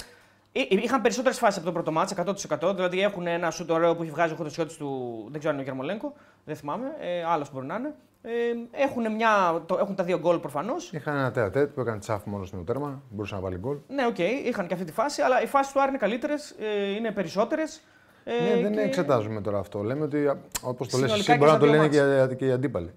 Εί- 0.53 0.85
Είχαν 0.85 1.01
περισσότερες 1.03 1.39
φάσεις 1.39 1.57
από 1.57 1.67
το 1.67 1.73
πρώτο 1.73 1.93
μάτς, 1.93 2.13
100%. 2.13 2.75
Δηλαδή 2.75 3.03
έχουν 3.03 3.27
ένα 3.27 3.51
σουτ 3.51 3.71
ωραίο 3.71 3.97
που 3.97 4.03
έχει 4.03 4.11
βγάζει 4.11 4.33
ο 4.33 4.37
Χωτοσιώτη 4.37 4.77
του. 4.77 4.89
Δεν 5.31 5.39
ξέρω 5.39 5.55
αν 5.55 5.61
είναι 5.61 5.71
ο 5.71 5.75
Γερμολέγκο, 5.75 6.13
δεν 6.45 6.57
θυμάμαι. 6.57 6.87
Ε, 7.01 7.25
Άλλος 7.25 7.53
μπορεί 7.53 7.67
να 7.67 7.75
είναι. 7.75 7.95
Ε, 8.23 8.31
έχουν, 8.71 9.13
μια, 9.15 9.63
το, 9.67 9.79
έχουν 9.81 9.95
τα 9.95 10.05
δύο 10.05 10.19
γκολ 10.19 10.39
προφανώς. 10.39 10.93
Είχαν 10.93 11.17
ένα 11.17 11.31
τέταρτο 11.31 11.73
που 11.75 11.81
έκανε 11.81 11.99
τσάφ 11.99 12.25
μόνος 12.25 12.49
στο 12.49 12.57
τέρμα, 12.57 13.03
μπορούσε 13.11 13.35
να 13.35 13.41
βάλει 13.41 13.57
γκολ. 13.57 13.77
Ναι, 13.89 14.07
οκ, 14.07 14.19
είχαν 14.19 14.67
και 14.67 14.75
αυτή 14.75 14.87
τη 14.87 14.93
φάση, 14.93 15.23
αλλά 15.23 15.43
οι 15.43 15.47
φάσεις 15.47 15.73
του 15.73 15.81
Άρη 15.81 15.89
είναι 15.89 15.99
καλύτερες, 15.99 16.51
ε, 16.59 16.95
είναι 16.95 17.11
περισσότερες. 17.13 17.81
Ε, 18.25 18.33
Ναι, 18.55 18.63
δεν 18.63 18.73
και- 18.73 18.81
εξετάζουμε 18.81 19.41
τώρα 19.41 19.59
αυτό. 19.59 19.83
Λέμε 19.83 20.05
ότι 20.05 20.27
όπως 20.63 20.89
το 20.89 20.99
λες 20.99 21.11
Συνολικά 21.11 21.15
εσύ, 21.15 21.25
και 21.33 21.37
μπορεί 21.37 21.51
να 21.51 21.57
στα 21.57 21.59
το 21.59 21.65
δύο 21.73 21.75
λένε 21.83 22.17
μάτς. 22.19 22.29
και, 22.29 22.35
και 22.35 22.47
οι 22.47 22.51
αντίπαλοι. 22.53 22.91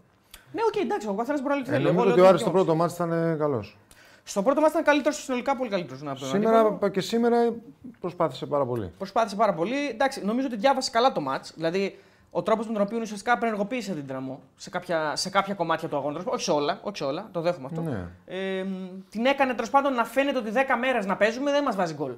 Ναι, 0.51 0.61
οκ, 0.67 0.75
εντάξει, 0.75 1.07
ο 1.07 1.13
καθένας 1.13 1.41
μπορεί 1.41 1.53
να 1.53 1.55
λέει 1.55 1.63
τι 1.63 1.69
Ε, 1.69 1.73
θέλει. 1.73 1.85
Εγώ 1.87 1.93
νομίζω 1.93 2.05
λέω 2.05 2.13
ότι 2.13 2.21
ο 2.21 2.23
το 2.23 2.29
Άρης 2.29 2.41
στο 2.41 2.49
δικαίωμα. 2.51 2.85
πρώτο 2.87 3.03
ματς 3.05 3.23
ήταν 3.27 3.37
καλός. 3.37 3.77
Στο 4.23 4.41
πρώτο 4.43 4.59
ματς 4.61 4.71
ήταν 4.71 4.83
καλύτερος, 4.83 5.23
συνολικά 5.23 5.55
πολύ 5.57 5.69
καλύτερος. 5.69 6.01
Να 6.01 6.13
πω 6.13 6.19
τον 6.19 6.27
Σήμερα 6.27 6.59
αντίπαλο. 6.59 6.91
και 6.91 7.01
σήμερα 7.01 7.53
προσπάθησε 7.99 8.45
πάρα 8.45 8.65
πολύ. 8.65 8.91
Προσπάθησε 8.97 9.35
πάρα 9.35 9.53
πολύ. 9.53 9.89
Εντάξει, 9.89 10.25
νομίζω 10.25 10.47
ότι 10.47 10.55
διάβασε 10.55 10.89
καλά 10.91 11.11
το 11.11 11.21
μάτς. 11.21 11.53
Δηλαδή, 11.55 11.99
ο 12.33 12.41
τρόπος 12.43 12.67
με 12.67 12.73
τον 12.73 12.81
οποίο 12.81 12.99
ουσιαστικά 13.01 13.33
απενεργοποίησε 13.33 13.93
την 13.93 14.03
δυναμό 14.05 14.41
σε 14.55 14.69
κάποια, 14.69 15.15
σε 15.15 15.29
κάποια 15.29 15.53
κομμάτια 15.53 15.87
του 15.89 15.95
αγώνα. 15.97 16.21
Όχι 16.25 16.43
σε 16.43 16.51
όλα, 16.51 16.79
όχι 16.81 16.97
σε 16.97 17.03
όλα, 17.03 17.29
το 17.31 17.41
δέχομαι 17.41 17.65
αυτό. 17.65 17.81
Ναι. 17.81 18.07
Ε, 18.25 18.63
μ, 18.63 18.75
την 19.09 19.25
έκανε 19.25 19.53
τέλος 19.53 19.69
πάντων 19.69 19.93
να 19.93 20.05
φαίνεται 20.05 20.37
ότι 20.37 20.51
10 20.53 20.57
μέρες 20.79 21.05
να 21.05 21.15
παίζουμε 21.17 21.51
δεν 21.51 21.63
μας 21.63 21.75
βάζει 21.75 21.93
γκολ. 21.93 22.13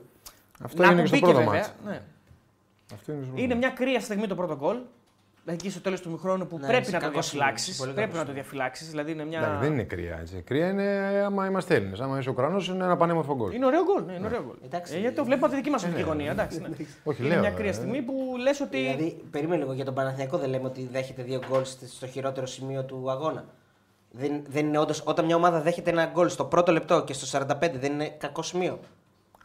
Αυτό 0.64 0.82
να 0.82 0.92
είναι 0.92 0.96
που 0.96 1.02
και 1.02 1.08
στο 1.08 1.16
μπήκε 1.18 1.32
πρώτο 1.32 1.50
βέβαια. 1.50 1.60
μάτς. 1.62 1.74
Ναι. 1.86 2.02
Αυτό 2.94 3.12
είναι, 3.12 3.22
στο 3.24 3.32
πρώτο 3.32 3.44
Είναι 3.44 3.56
μάτς. 3.56 3.68
μια 3.68 3.76
κρύα 3.86 4.00
στιγμή 4.00 4.28
το 4.28 4.36
πρώτο 4.36 4.56
γκολ. 4.56 4.78
Εκεί 5.46 5.70
στο 5.70 5.82
τέλος 5.82 6.02
του 6.02 6.10
μηχρόνου 6.12 6.48
που 6.48 6.58
Ναι, 6.60 6.68
πρέπει 6.68 6.86
σε 6.86 6.92
να 6.92 7.00
το 7.00 7.06
κακός 7.06 7.26
σημείο, 7.26 7.44
διαφυλάξεις. 7.44 7.76
σε 7.76 7.82
πολύ 7.82 7.94
Πρέπει 7.94 8.08
κακός 8.12 8.20
να 8.22 8.26
το 8.26 8.32
σημείο. 8.32 8.44
διαφυλάξεις. 8.44 8.90
Δηλαδή 8.90 9.12
είναι 9.12 9.26
μια. 9.26 9.40
Εντάξει, 9.40 9.60
δεν 9.60 9.72
είναι 9.74 9.84
κρύα 9.84 10.18
έτσι. 10.20 10.42
Κρύα 10.42 10.68
είναι 10.70 10.84
άμα 11.26 11.46
είμαστε 11.48 11.76
Έλληνες. 11.76 12.00
Άμα 12.00 12.20
είσαι 12.20 12.30
Ουκρανός 12.30 12.68
είναι 12.68 12.84
ένα 12.84 12.98
πανέμορφο 12.98 13.36
γκολ. 13.36 13.54
Είναι 13.54 13.66
ωραίο 13.66 13.84
γκολ. 13.84 14.04
Ναι, 14.06 14.14
είναι 14.14 14.26
ωραίο 14.26 14.44
γκολ. 14.44 14.56
Εντάξει. 14.66 14.96
Ε, 14.96 15.00
γιατί 15.00 15.16
το 15.16 15.24
βλέπουμε 15.26 15.46
από 15.46 15.56
τη 15.56 15.62
δική 15.62 15.72
μας 15.72 15.84
οπτική 15.84 16.02
γωνία. 16.02 16.32
Εντάξει, 16.32 16.60
ναι. 16.62 16.68
Όχι, 17.04 17.22
είναι 17.22 17.30
λέω, 17.32 17.40
μια 17.40 17.50
ε. 17.50 17.52
κρύα 17.52 17.74
στιγμή 17.74 18.02
που 18.02 18.14
λες 18.42 18.60
ότι. 18.60 18.78
Δηλαδή, 18.78 19.22
περίμενε 19.32 19.62
λίγο 19.62 19.74
για 19.74 19.86
τον 19.86 19.94
Παναθηναϊκό 19.94 20.38
δεν 20.38 20.50
λέμε 20.50 20.66
ότι 20.66 20.88
δέχεται 20.92 21.24
δύο 21.24 21.40
γκολ 21.50 21.64
στη- 21.64 21.88
στο 21.88 22.08
χειρότερο 22.08 22.46
σημείο 22.46 22.84
του 22.84 23.12
αγώνα. 23.12 23.46
Δεν, 24.12 24.42
δεν 24.50 24.66
είναι 24.68 24.78
όντως, 24.78 25.02
όταν 25.06 25.26
μια 25.26 25.36
ομάδα 25.36 25.62
δέχεται 25.62 25.90
ένα 25.90 26.06
γκολ 26.06 26.30
στο 26.30 26.46
πρώτο 26.46 26.72
λεπτό 26.72 27.04
και 27.04 27.14
στο 27.14 27.26
45 27.26 27.78
δεν 27.80 27.92
είναι 27.92 28.10
κακό 28.18 28.42
σημείο. 28.42 28.80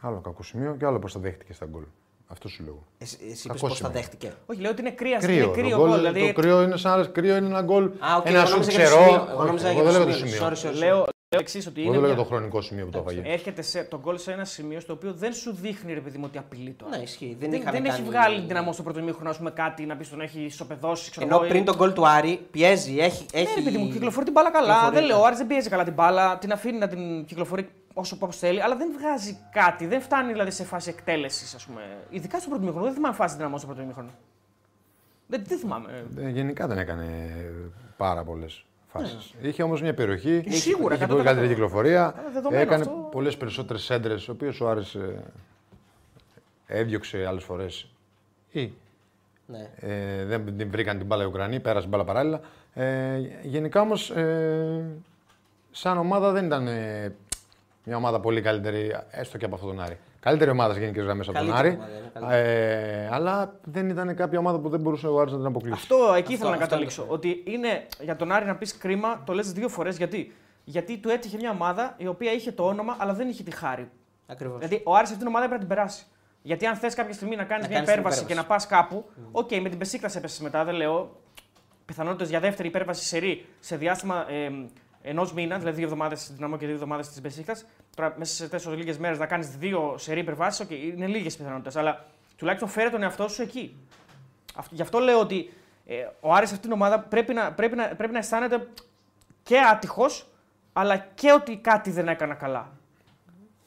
Άλλο 0.01 0.21
κακό 0.21 0.43
σημείο 0.43 0.75
και 0.79 0.87
άλλο 0.87 0.99
πώς 0.99 1.13
τα 1.13 1.21
δέχτηκε 1.21 1.53
στα 1.53 1.67
γκολ. 1.67 1.83
Αυτό 2.31 2.49
σου 2.49 2.63
λέω. 2.65 2.85
Εσύ, 2.99 3.17
εσύ 3.31 3.43
Κακό 3.49 3.49
είπες 3.49 3.61
πώς 3.61 3.69
τα 3.71 3.75
σημείο. 3.77 3.91
δέχτηκε. 3.93 4.33
Όχι, 4.47 4.61
λέω 4.61 4.71
ότι 4.71 4.81
είναι 4.81 4.91
κρύα 4.91 5.19
Κρύο. 5.19 5.45
είναι 5.45 5.53
κρύο 5.53 5.71
το, 5.71 5.77
γκολ, 5.77 5.89
γκολ. 5.89 5.97
Δηλαδή, 5.99 6.33
το 6.33 6.41
κρύο 6.41 6.63
είναι 6.63 6.77
σαν 6.77 6.93
άλλες- 6.93 7.11
κρύο 7.13 7.37
είναι 7.37 7.47
ένα 7.47 7.63
γκολ. 7.63 7.85
Α, 7.85 8.17
οκ, 8.17 8.27
ένα 8.27 8.39
εγώ 8.39 8.47
σου 8.47 8.53
νόμιζα 8.53 8.71
για 8.71 8.81
το 8.81 8.85
ξερό. 8.87 9.03
σημείο. 9.03 9.27
Εγώ 9.31 9.37
Όχι, 9.39 9.47
νόμιζα 9.47 9.69
εγώ 9.69 9.81
για 9.83 9.91
δεν 9.91 9.93
το 9.93 9.99
λέω 9.99 10.07
το 10.09 10.13
σημείο. 10.15 10.33
σημείο. 10.35 10.49
Sorry, 10.49 10.53
sorry, 10.53 10.75
sorry. 10.75 10.79
λέω, 10.79 11.07
λέω 11.31 11.41
εξής 11.41 11.67
ότι 11.67 11.81
Εγώ 11.81 11.89
είναι 11.89 11.99
δεν 11.99 12.07
λέω 12.07 12.15
μια- 12.17 12.25
το 12.25 12.29
χρονικό 12.35 12.61
σημείο 12.61 12.85
που 12.85 12.91
το 12.91 12.99
έφαγε. 12.99 13.23
έρχεται 13.25 13.63
σε, 13.63 13.85
το 13.85 13.99
γκολ 13.99 14.19
σε 14.19 14.33
ένα 14.33 14.45
σημείο 14.45 14.81
στο 14.81 14.93
οποίο 14.93 15.13
δεν 15.13 15.33
σου 15.33 15.55
δείχνει 15.55 15.95
ρε 15.95 16.01
παιδί 16.01 16.19
μου 16.19 16.25
ότι 16.27 16.39
απειλεί 16.39 16.71
το. 16.73 16.89
Ναι, 16.89 16.97
ισχύει. 16.97 17.37
Δεν, 17.41 17.51
Δεν, 17.51 17.61
είχαν 17.61 17.73
δεν 17.73 17.85
έχει 17.85 17.95
κάνει- 17.97 18.09
βγάλει 18.09 18.41
δυναμό 18.47 18.73
στο 18.73 18.83
πρώτο 18.83 18.99
ημίχρονο, 18.99 19.31
ας 19.31 19.37
πούμε, 19.39 19.51
κάτι 19.51 19.87
να 19.87 19.97
πεις 19.97 20.09
τον 20.11 20.21
έχει 20.21 20.41
ισοπεδώσει. 20.41 21.11
Ξέρω 21.11 21.27
Ενώ 21.27 21.37
εγώ, 21.37 21.47
πριν 21.49 21.63
ή- 21.63 21.65
τον 21.65 21.77
γκολ 21.77 21.93
του 21.93 22.09
Άρη 22.09 22.47
πιέζει, 22.51 22.99
έχει. 22.99 23.27
Ναι, 23.35 23.41
έχει... 23.41 23.55
ρε 23.55 23.63
παιδί 23.63 23.77
μου, 23.79 23.91
κυκλοφορεί 23.93 24.25
την 24.25 24.33
μπάλα 24.35 24.51
καλά. 24.51 24.67
Κυκλοφορεί, 24.67 24.95
Δεν 24.95 25.03
ναι. 25.03 25.09
λέω, 25.09 25.21
ο 25.21 25.25
Άρης 25.25 25.39
δεν 25.39 25.47
πιέζει 25.47 25.69
καλά 25.69 25.85
την 25.85 25.93
μπάλα, 25.93 26.39
την 26.39 26.53
αφήνει 26.53 26.79
να 26.79 26.89
την 26.89 27.25
κυκλοφορεί 27.25 27.69
όσο 27.95 28.17
πώ 28.19 28.31
θέλει, 28.31 28.63
αλλά 28.63 28.77
δεν 28.77 28.89
βγάζει 28.99 29.39
κάτι. 29.53 29.87
Δεν 29.87 30.01
φτάνει 30.01 30.33
δηλαδή 30.33 30.51
σε 30.51 30.65
φάση 30.65 30.91
εκτέλεσης, 30.91 31.55
ας 31.55 31.65
πούμε. 31.67 31.81
Ειδικά 32.11 32.39
στο 32.39 32.49
πρώτο 32.49 32.63
ημίχρονο. 32.63 32.87
Δεν 32.87 32.95
θυμάμαι 32.95 33.15
φάση 33.15 33.37
δυναμός 33.37 33.61
στο 33.61 33.69
πρώτο 33.69 33.83
ημίχρονο. 33.83 34.11
Δεν, 35.27 35.43
δεν 35.47 35.59
θυμάμαι. 35.59 36.05
Ε, 36.19 36.29
Γενικά 36.29 36.67
δεν 36.67 36.79
έκανε 36.79 37.07
πάρα 37.97 38.25
πολλές 38.25 38.65
φάσει. 39.01 39.35
Είχε 39.43 39.63
όμως 39.63 39.83
μια 39.83 39.95
περιοχή. 39.95 40.43
Ε, 40.47 40.51
σίγουρα, 40.51 40.95
Είχε 40.95 41.05
100%. 41.05 41.09
πολύ 41.09 41.23
καλύτερη 41.23 41.49
κυκλοφορία. 41.49 42.07
Άρα, 42.07 42.31
δεδομένο 42.33 42.63
Έκανε 42.63 42.83
αυτό. 42.83 43.09
πολλές 43.11 43.37
περισσότερες 43.37 43.91
έντρε, 43.91 44.15
οι 44.15 44.31
οποίε 44.31 44.51
ο 44.61 44.69
Άρης 44.69 44.95
ε, 44.95 45.23
έδιωξε 46.67 47.27
άλλες 47.27 47.45
φορές. 47.45 47.89
Ή 48.51 48.73
Ναι. 49.47 49.71
ε, 49.77 50.25
δεν 50.25 50.57
την 50.57 50.71
βρήκαν 50.71 50.97
την 50.99 51.07
μπάλα 51.07 51.23
οι 51.23 51.27
Ουκρανοί, 51.27 51.61
πέρασε 51.61 51.81
την 51.81 51.91
μπάλα 51.91 52.05
παράλληλα. 52.05 52.41
Ε, 52.75 53.19
γενικά 53.43 53.81
όμως, 53.81 54.11
ε, 54.11 54.85
σαν 55.71 55.99
ομάδα 55.99 56.33
δεν 56.33 56.45
ήταν 56.47 56.67
ε, 56.67 57.15
μια 57.85 57.97
ομάδα 57.97 58.21
πολύ 58.21 58.41
καλύτερη, 58.41 58.97
έστω 59.11 59.39
και 59.39 59.45
από 59.45 59.55
αυτόν 59.55 59.71
τον 59.71 59.81
Άρη. 59.85 59.99
Καλύτερη 60.21 60.51
ομάδα 60.51 60.75
σε 60.75 60.81
γενικές 60.81 61.05
γραμμές 61.05 61.29
από 61.29 61.39
τον 61.39 61.47
Καλύτερη 61.47 61.69
Άρη. 61.69 61.77
ομάδα, 61.79 61.99
είναι 61.99 62.11
καλύτερη. 62.13 62.43
Ε, 62.51 63.09
αλλά 63.13 63.59
δεν 63.65 63.89
ήταν 63.89 64.15
κάποια 64.15 64.39
ομάδα 64.39 64.59
που 64.59 64.69
δεν 64.69 64.81
μπορούσε 64.81 65.07
ο 65.07 65.21
Άρης 65.21 65.33
να 65.33 65.39
την 65.39 65.47
αποκλείσει. 65.47 65.79
Αυτό 65.81 66.13
εκεί 66.17 66.33
ήθελα 66.33 66.51
να 66.51 66.57
αυτό 66.57 66.69
καταλήξω. 66.69 67.01
είναι 67.03 67.09
το 67.11 67.15
Ότι 67.15 67.43
είναι 67.47 67.87
για 68.01 68.17
τον 68.17 68.33
Άρη 68.33 68.45
να 68.45 68.57
πεις 68.57 68.77
κρίμα, 68.77 69.23
το 69.27 69.33
λες 69.33 69.53
δύο 69.53 69.69
φορές. 69.69 69.97
Γιατί; 69.97 70.33
Γιατί 70.65 70.99
του 70.99 71.09
έτυχε 71.09 71.37
μια 71.37 71.51
ομάδα 71.51 71.95
η 71.97 72.07
οποία 72.07 72.33
είχε 72.33 72.53
το 72.53 72.67
όνομα, 72.67 72.97
αλλά 72.99 73.15
δεν 73.15 73.29
είχε 73.29 73.43
τη 73.43 73.51
χάρη. 73.51 73.91
Ακριβώς. 74.27 74.59
Δηλαδή, 74.59 74.83
ο 74.85 74.95
Άρης 74.95 75.03
αυτήν 75.11 75.19
την 75.19 75.27
ομάδα 75.27 75.45
έπρεπε 75.45 75.63
να 75.63 75.69
την 75.69 75.77
περάσει. 75.77 76.05
Γιατί 76.43 76.67
αν 76.67 76.77
θες 76.77 76.95
κάποια 76.95 77.15
στιγμή 77.15 77.37
να 77.37 77.45
κάνεις 77.45 77.63
Να 77.63 77.69
μια 77.69 77.77
κάνεις 77.77 77.91
την 77.93 78.01
υπέρβαση 78.01 78.25
και 78.25 78.35
να 78.35 78.45
πας 78.45 78.65
υπέρβαση. 78.65 78.89
κάπου, 78.89 79.11
οκ, 79.33 79.51
με 79.63 79.69
την 79.69 79.79
Μπεσίκτας 79.79 80.11
έπεσες 80.17 80.41
μετά, 80.41 80.65
δεν 80.65 80.75
λέω. 80.75 81.21
Πιθανότητες 81.85 82.29
για 82.29 82.41
δεύτερη 82.41 82.69
υπέρβαση 82.69 83.05
σερί 83.05 83.47
σε 83.61 83.77
διάστημα 83.77 84.31
ε, 84.31 84.51
ενός 85.09 85.33
μήνας, 85.33 85.59
δηλαδή 85.59 85.77
δύο 85.77 85.85
εβδομάδες 85.85 86.21
στην 86.23 86.35
Δυναμό 86.35 86.57
και 86.57 86.65
δύο 86.67 86.75
εβδομάδες 86.75 87.09
τη 87.09 87.21
Μπεσίκτας. 87.21 87.57
Τώρα 87.97 88.15
μέσα 88.19 88.35
σε 88.35 88.49
τέσσερις 88.49 88.79
λίγες 88.79 88.99
μέρες 88.99 89.19
να 89.19 89.27
κάνεις 89.27 89.49
δύο 89.57 89.95
σε 89.99 90.13
ρί 90.13 90.21
υπερβάσει, 90.21 90.63
οκ, 90.63 90.71
είναι 90.71 91.07
λίγες 91.07 91.37
πιθανότητες. 91.37 91.77
Αλλά 91.77 92.07
τουλάχιστον 92.37 92.69
φέρε 92.69 92.91
τον 92.91 93.03
εαυτό 93.03 93.29
σου 93.29 93.43
εκεί. 93.43 93.77
Αυτό- 94.55 94.75
Γι' 94.75 94.83
αυτό 94.83 94.99
λέω 94.99 95.21
ότι 95.21 95.53
ε, 95.87 96.07
ο 96.21 96.35
Άρης 96.35 96.49
αυτήν 96.51 96.63
την 96.71 96.73
ομάδα 96.73 97.01
πρέπει 97.01 97.35
να, 97.35 97.53
πρέπει 97.53 97.77
να, 97.77 97.87
πρέπει 97.89 98.13
να 98.13 98.19
αισθάνεται 98.19 98.69
και 99.43 99.59
άτυχος, 99.61 100.27
αλλά 100.73 100.97
και 100.97 101.33
ότι 101.33 101.57
κάτι 101.57 101.91
δεν 101.91 102.09
έκανα 102.09 102.35
καλά. 102.35 102.73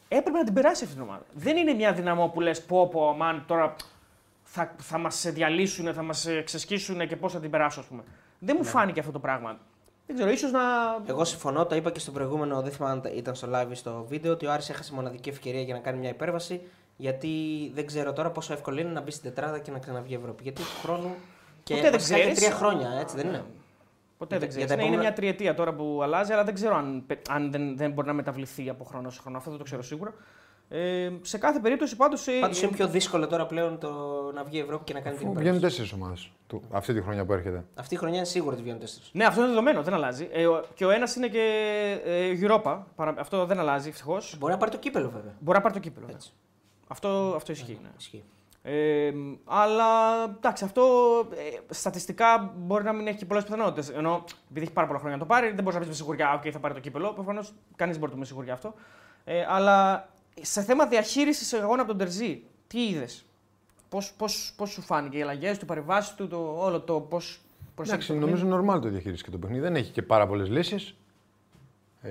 Έπρεπε 0.08 0.38
να 0.38 0.44
την 0.44 0.54
περάσει 0.54 0.84
αυτή 0.84 0.96
την 0.96 1.04
ομάδα. 1.06 1.26
Δεν 1.34 1.58
είναι 1.58 1.74
μια 1.74 1.94
δυναμό 1.94 2.28
που 2.28 2.42
λες: 2.42 2.66
Πω, 2.66 2.88
πω, 2.88 3.10
αμάν, 3.10 3.44
τώρα 3.48 3.76
θα, 4.44 4.76
θα 4.82 4.98
μας 4.98 5.26
διαλύσουν, 5.32 5.94
θα 5.94 6.04
μας 6.04 6.28
ξεσκίσουν 6.44 7.08
και 7.08 7.16
πώς 7.16 7.32
θα 7.34 7.40
την 7.40 7.50
περάσω, 7.50 7.80
ας 7.80 7.86
πούμε. 7.86 8.04
Δεν 8.40 8.56
μου 8.60 8.66
φάνηκε 8.66 9.00
αυτό 9.00 9.12
το 9.12 9.20
πράγμα. 9.20 9.58
Δεν 10.12 10.20
ξέρω, 10.20 10.32
ίσως 10.32 10.52
να. 10.52 10.60
Εγώ 11.06 11.24
συμφωνώ, 11.26 11.66
το 11.66 11.76
είπα 11.76 11.92
και 11.92 12.00
στο 12.00 12.12
προηγούμενο, 12.12 12.62
δεν 12.62 12.72
θυμάμαι 12.72 13.02
αν 13.06 13.18
ήταν 13.18 13.36
στο 13.36 13.48
live 13.54 13.72
ή 13.72 13.76
στο 13.76 14.06
βίντεο, 14.10 14.32
ότι 14.32 14.46
ο 14.46 14.52
Άρης 14.52 14.70
έχασε 14.70 14.94
μοναδική 14.94 15.30
ευκαιρία 15.30 15.62
για 15.62 15.74
να 15.74 15.80
κάνει 15.80 15.98
μια 16.00 16.10
υπέρβαση. 16.10 16.62
Γιατί 16.98 17.30
δεν 17.74 17.86
ξέρω 17.86 18.14
τώρα 18.14 18.30
πόσο 18.30 18.54
εύκολο 18.54 18.80
είναι 18.80 18.90
να 18.90 19.02
μπει 19.02 19.12
στην 19.12 19.24
τετράδα 19.34 19.60
και 19.60 19.72
να 19.72 19.80
ξαναβγεί 19.80 20.14
η 20.14 20.16
Ευρώπη. 20.16 20.44
Γιατί 20.44 20.62
του 20.62 20.68
χρόνου. 20.84 21.16
Και 21.64 21.74
Ποτέ 21.74 21.90
δεν 21.90 22.00
βασικά 22.00 22.16
και 22.16 22.22
ξέρεις. 22.22 22.40
τρία 22.40 22.52
χρόνια, 22.56 22.90
έτσι 23.00 23.16
δεν 23.16 23.28
είναι; 23.28 23.44
Ποτέ 24.18 24.38
δεν 24.38 24.40
για 24.40 24.48
ξέρεις. 24.48 24.68
τα 24.70 24.76
Ναι, 24.76 24.82
είναι 24.82 24.90
επόμενα- 24.92 25.02
μια 25.10 25.14
τριετία 25.14 25.56
τώρα 25.56 25.74
που 25.74 26.00
αλλάζει, 26.04 26.32
αλλά 26.34 26.44
δεν 26.44 26.54
ξέρω 26.54 26.76
αν, 26.76 27.04
αν 27.30 27.52
δεν, 27.52 27.78
δεν 27.78 27.92
μπορεί 27.92 28.08
να 28.08 28.14
μεταβληθεί 28.14 28.70
από 28.70 28.84
χρόνο 28.84 29.10
σε 29.10 29.20
χρόνο. 29.22 29.38
Αυτό 29.38 29.50
δεν 29.50 29.60
το 29.60 29.66
ξέρω 29.66 29.82
σίγουρα. 29.82 30.14
Ε, 30.74 31.12
σε 31.22 31.38
κάθε 31.38 31.60
περίπτωση 31.60 31.96
πάντως. 31.96 32.28
Πάντως 32.42 32.62
είναι 32.62 32.72
πιο 32.72 32.88
δύσκολο 32.88 33.28
τώρα 33.28 33.46
πλέον 33.46 33.80
το 33.80 33.90
να 34.34 34.44
βγει 34.44 34.58
η 34.58 34.60
Ευρώπη 34.60 34.84
και 34.84 34.94
να 34.94 35.00
κάνει 35.00 35.16
την 35.18 35.26
Αφού 35.28 35.32
υπέρβαση. 35.40 35.44
Βγαίνουν 35.58 35.62
τέσσερις 35.62 35.92
ομάδες 35.94 36.32
αυτή 36.72 36.94
τη 36.94 37.02
χρονιά 37.02 37.26
που 37.26 37.34
έρχεται. 37.34 37.64
Αυτή 37.76 37.94
η 37.94 37.98
χρονιά 37.98 38.18
είναι 38.18 38.26
σίγουρο 38.26 38.54
ότι 38.54 38.62
βγαίνουν 38.62 38.80
τέσσερις. 38.80 39.10
Ναι, 39.14 39.26
αυτό 39.26 39.40
είναι 39.40 39.50
δεδομένο, 39.50 39.82
δεν 39.84 39.94
αλλάζει. 39.94 40.28
Ε, 40.32 40.46
ο- 40.48 40.64
και 40.74 40.86
ο 40.86 40.90
ένας 40.90 41.16
είναι 41.16 41.28
και 41.28 41.42
ε, 42.06 42.38
Europa. 42.42 42.80
παρα- 42.96 43.14
Αυτό 43.18 43.46
δεν 43.46 43.60
αλλάζει 43.60 43.90
ευτυχώς. 43.90 44.36
Μπορεί 44.40 44.52
να 44.54 44.58
πάρει 44.60 44.72
το 44.72 44.78
κύπελο 44.78 45.10
βέβαια. 45.10 45.34
Μπορεί 45.40 45.58
να 45.58 45.64
πάρει 45.64 45.74
το 45.74 45.80
κύπελο. 45.80 46.06
ναι. 46.08 46.14
Έτσι. 46.14 46.32
Αυτό, 46.88 47.34
αυτό 47.36 47.52
ισχύει. 47.52 47.80
Ναι. 47.84 47.90
Ισχύει. 47.98 48.24
Ε, 48.64 49.12
αλλά 49.46 49.88
εντάξει, 50.38 50.64
αυτό 50.64 50.84
ε, 51.36 51.74
στατιστικά 51.74 52.54
μπορεί 52.58 52.84
να 52.84 52.94
μην 52.94 53.08
έχει 53.08 53.18
και 53.18 53.26
πολλές 53.26 53.44
πιθανότητες. 53.44 53.90
Ενώ 53.90 54.24
επειδή 54.50 54.66
έχει 54.66 54.74
πάρα 54.74 54.88
πολλά 54.88 55.00
χρόνια 55.00 55.18
να 55.18 55.24
το 55.24 55.30
πάρει, 55.30 55.46
δεν 55.48 55.56
μπορείς 55.64 55.74
να 55.74 55.80
πεις 55.80 55.88
με 55.90 55.94
σιγουριά, 55.96 56.40
OK, 56.40 56.50
θα 56.52 56.60
πάρει 56.60 56.74
το 56.74 56.80
κύπελο. 56.80 57.14
Προφανώς 57.14 57.54
κανείς 57.76 57.98
δεν 57.98 58.00
μπορεί 58.00 58.02
να 58.02 58.08
το 58.10 58.14
πει 58.14 58.20
με 58.20 58.26
σιγουριά 58.26 58.54
αυτό. 58.54 58.74
Ε, 59.24 59.46
αλλά 59.50 60.08
σε 60.42 60.62
θέμα 60.62 60.86
διαχείρισης 60.86 61.54
αγώνα 61.54 61.82
από 61.82 61.90
τον 61.90 61.98
Τερζή, 61.98 62.44
τι 62.68 62.88
είδες, 62.88 63.26
πώς 63.90 64.14
πώς, 64.18 64.54
πώς 64.58 64.70
σου 64.70 64.82
φάνηκε 64.82 65.18
οι 65.18 65.22
αλλαγές 65.22 65.58
του, 65.58 65.64
οι 65.64 65.68
παρεμβάσεις 65.68 66.16
του, 66.16 66.28
το, 66.28 66.56
όλο 66.58 66.80
το 66.80 67.00
πώς 67.00 67.42
Εντάξει, 67.82 68.14
νομίζω 68.14 68.46
νορμάλ 68.46 68.80
το 68.80 68.90
διαχείρισε 68.90 69.24
και 69.24 69.30
το 69.32 69.38
παιχνίδι. 69.38 69.62
Δεν 69.62 69.76
έχει 69.76 69.92
και 69.92 70.02
πάρα 70.02 70.28
πολλές 70.28 70.50
λύσεις. 70.50 70.96
Ε, 72.02 72.10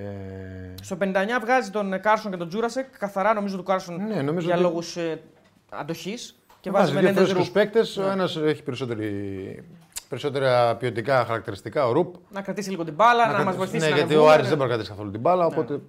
Στο 0.81 0.97
59 1.01 1.13
βγάζει 1.41 1.69
τον 1.69 1.99
Κάρσον 2.01 2.31
και 2.31 2.37
τον 2.37 2.47
Τζούρασεκ. 2.47 2.97
Καθαρά 2.97 3.33
νομίζω 3.33 3.57
του 3.57 3.63
Κάρσον 3.63 4.07
Ναι, 4.07 4.21
νομίζω 4.21 4.45
για 4.45 4.55
ότι- 4.55 4.63
λόγους 4.63 4.97
ε, 4.97 5.21
αντοχής. 5.69 6.35
Και 6.59 6.71
βάζει 6.71 6.83
βάζει 6.83 6.91
δύο 6.91 7.01
Μενέντε 7.01 7.19
φρέσκου 7.25 7.43
Ρουπ. 7.43 7.53
παίκτες. 7.53 7.97
Ο 7.97 8.09
ένας 8.09 8.35
έχει 8.37 8.63
περισσότερη, 8.63 9.63
περισσότερα 10.09 10.75
ποιοτικά 10.75 11.25
χαρακτηριστικά. 11.25 11.87
Ο 11.87 11.91
Ρουπ. 11.91 12.15
Να 12.31 12.41
κρατήσει 12.41 12.69
λίγο 12.69 12.83
την 12.83 12.93
μπάλα, 12.93 13.13
να, 13.17 13.23
κρατήσει- 13.23 13.45
μας 13.45 13.55
βοηθήσει 13.55 13.83
Ναι, 13.83 13.89
να 13.89 13.95
γιατί 13.95 14.13
ο 14.13 14.17
ανεβούμε, 14.17 14.33
Άρης 14.33 14.43
ναι. 14.43 14.49
δεν 14.49 14.57
μπορεί 14.57 14.69
να 14.69 14.75
κρατήσει 14.75 14.89
καθόλου 14.95 15.11
την 15.11 15.21
μπάλα. 15.21 15.45
Οπότε 15.45 15.79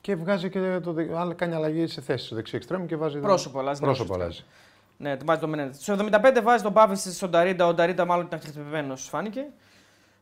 και 0.00 0.14
βγάζει 0.16 0.48
και 0.50 0.80
το, 0.82 0.92
δι- 0.92 1.12
άλλα- 1.14 1.34
κάνει 1.34 1.54
αλλαγή 1.54 1.86
σε 1.86 2.00
θέση 2.00 2.26
στο 2.26 2.34
δεξί 2.34 2.56
εξτρέμ 2.56 2.86
και 2.86 2.96
βάζει. 2.96 3.18
Πρόσωπο 3.18 3.58
αλλάζει, 3.58 3.80
ναι, 3.80 3.86
Πρόσωπο 3.86 4.08
σωστά. 4.08 4.24
αλλάζει. 4.24 4.44
Ναι, 4.96 5.16
την 5.16 5.26
βάζει 5.26 5.40
το 5.40 5.48
Μενέντε. 5.48 5.72
Στο 5.72 5.92
75 5.94 6.40
βάζει 6.42 6.62
τον 6.62 6.72
Πάβη 6.72 6.96
στον 6.96 7.30
Ταρίτα. 7.30 7.66
Ο 7.66 7.74
Ταρίτα 7.74 8.04
μάλλον 8.04 8.24
ήταν 8.26 8.40
χτυπημένος, 8.40 9.08
φάνηκε. 9.08 9.44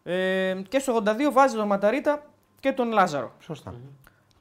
Ε, 0.03 0.55
και 0.69 0.79
στο 0.79 1.03
82 1.07 1.33
βάζει 1.33 1.57
τον 1.57 1.67
Ματαρίτα 1.67 2.23
και 2.61 2.73
τον 2.73 2.93
Λάζαρο. 2.93 3.33
Σωστά. 3.41 3.75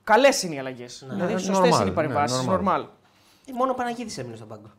Καλές 0.04 0.44
είναι 0.44 0.56
οι 0.56 0.60
αλλαγές. 0.60 1.06
Δηλαδή 1.10 1.34
Ναι, 1.34 1.40
σωστές 1.40 1.76
normal, 1.78 1.82
είναι 1.82 1.90
οι 1.90 1.94
παρεμβάσεις. 1.94 2.46
ναι, 2.46 2.54
normal. 2.56 2.60
normal. 2.60 2.86
Ε, 3.50 3.54
Μόνο 3.54 3.72
ο 3.72 3.76
Παναγίδης 3.76 4.18
έμεινε 4.18 4.36
στον 4.36 4.48
πάγκο. 4.48 4.72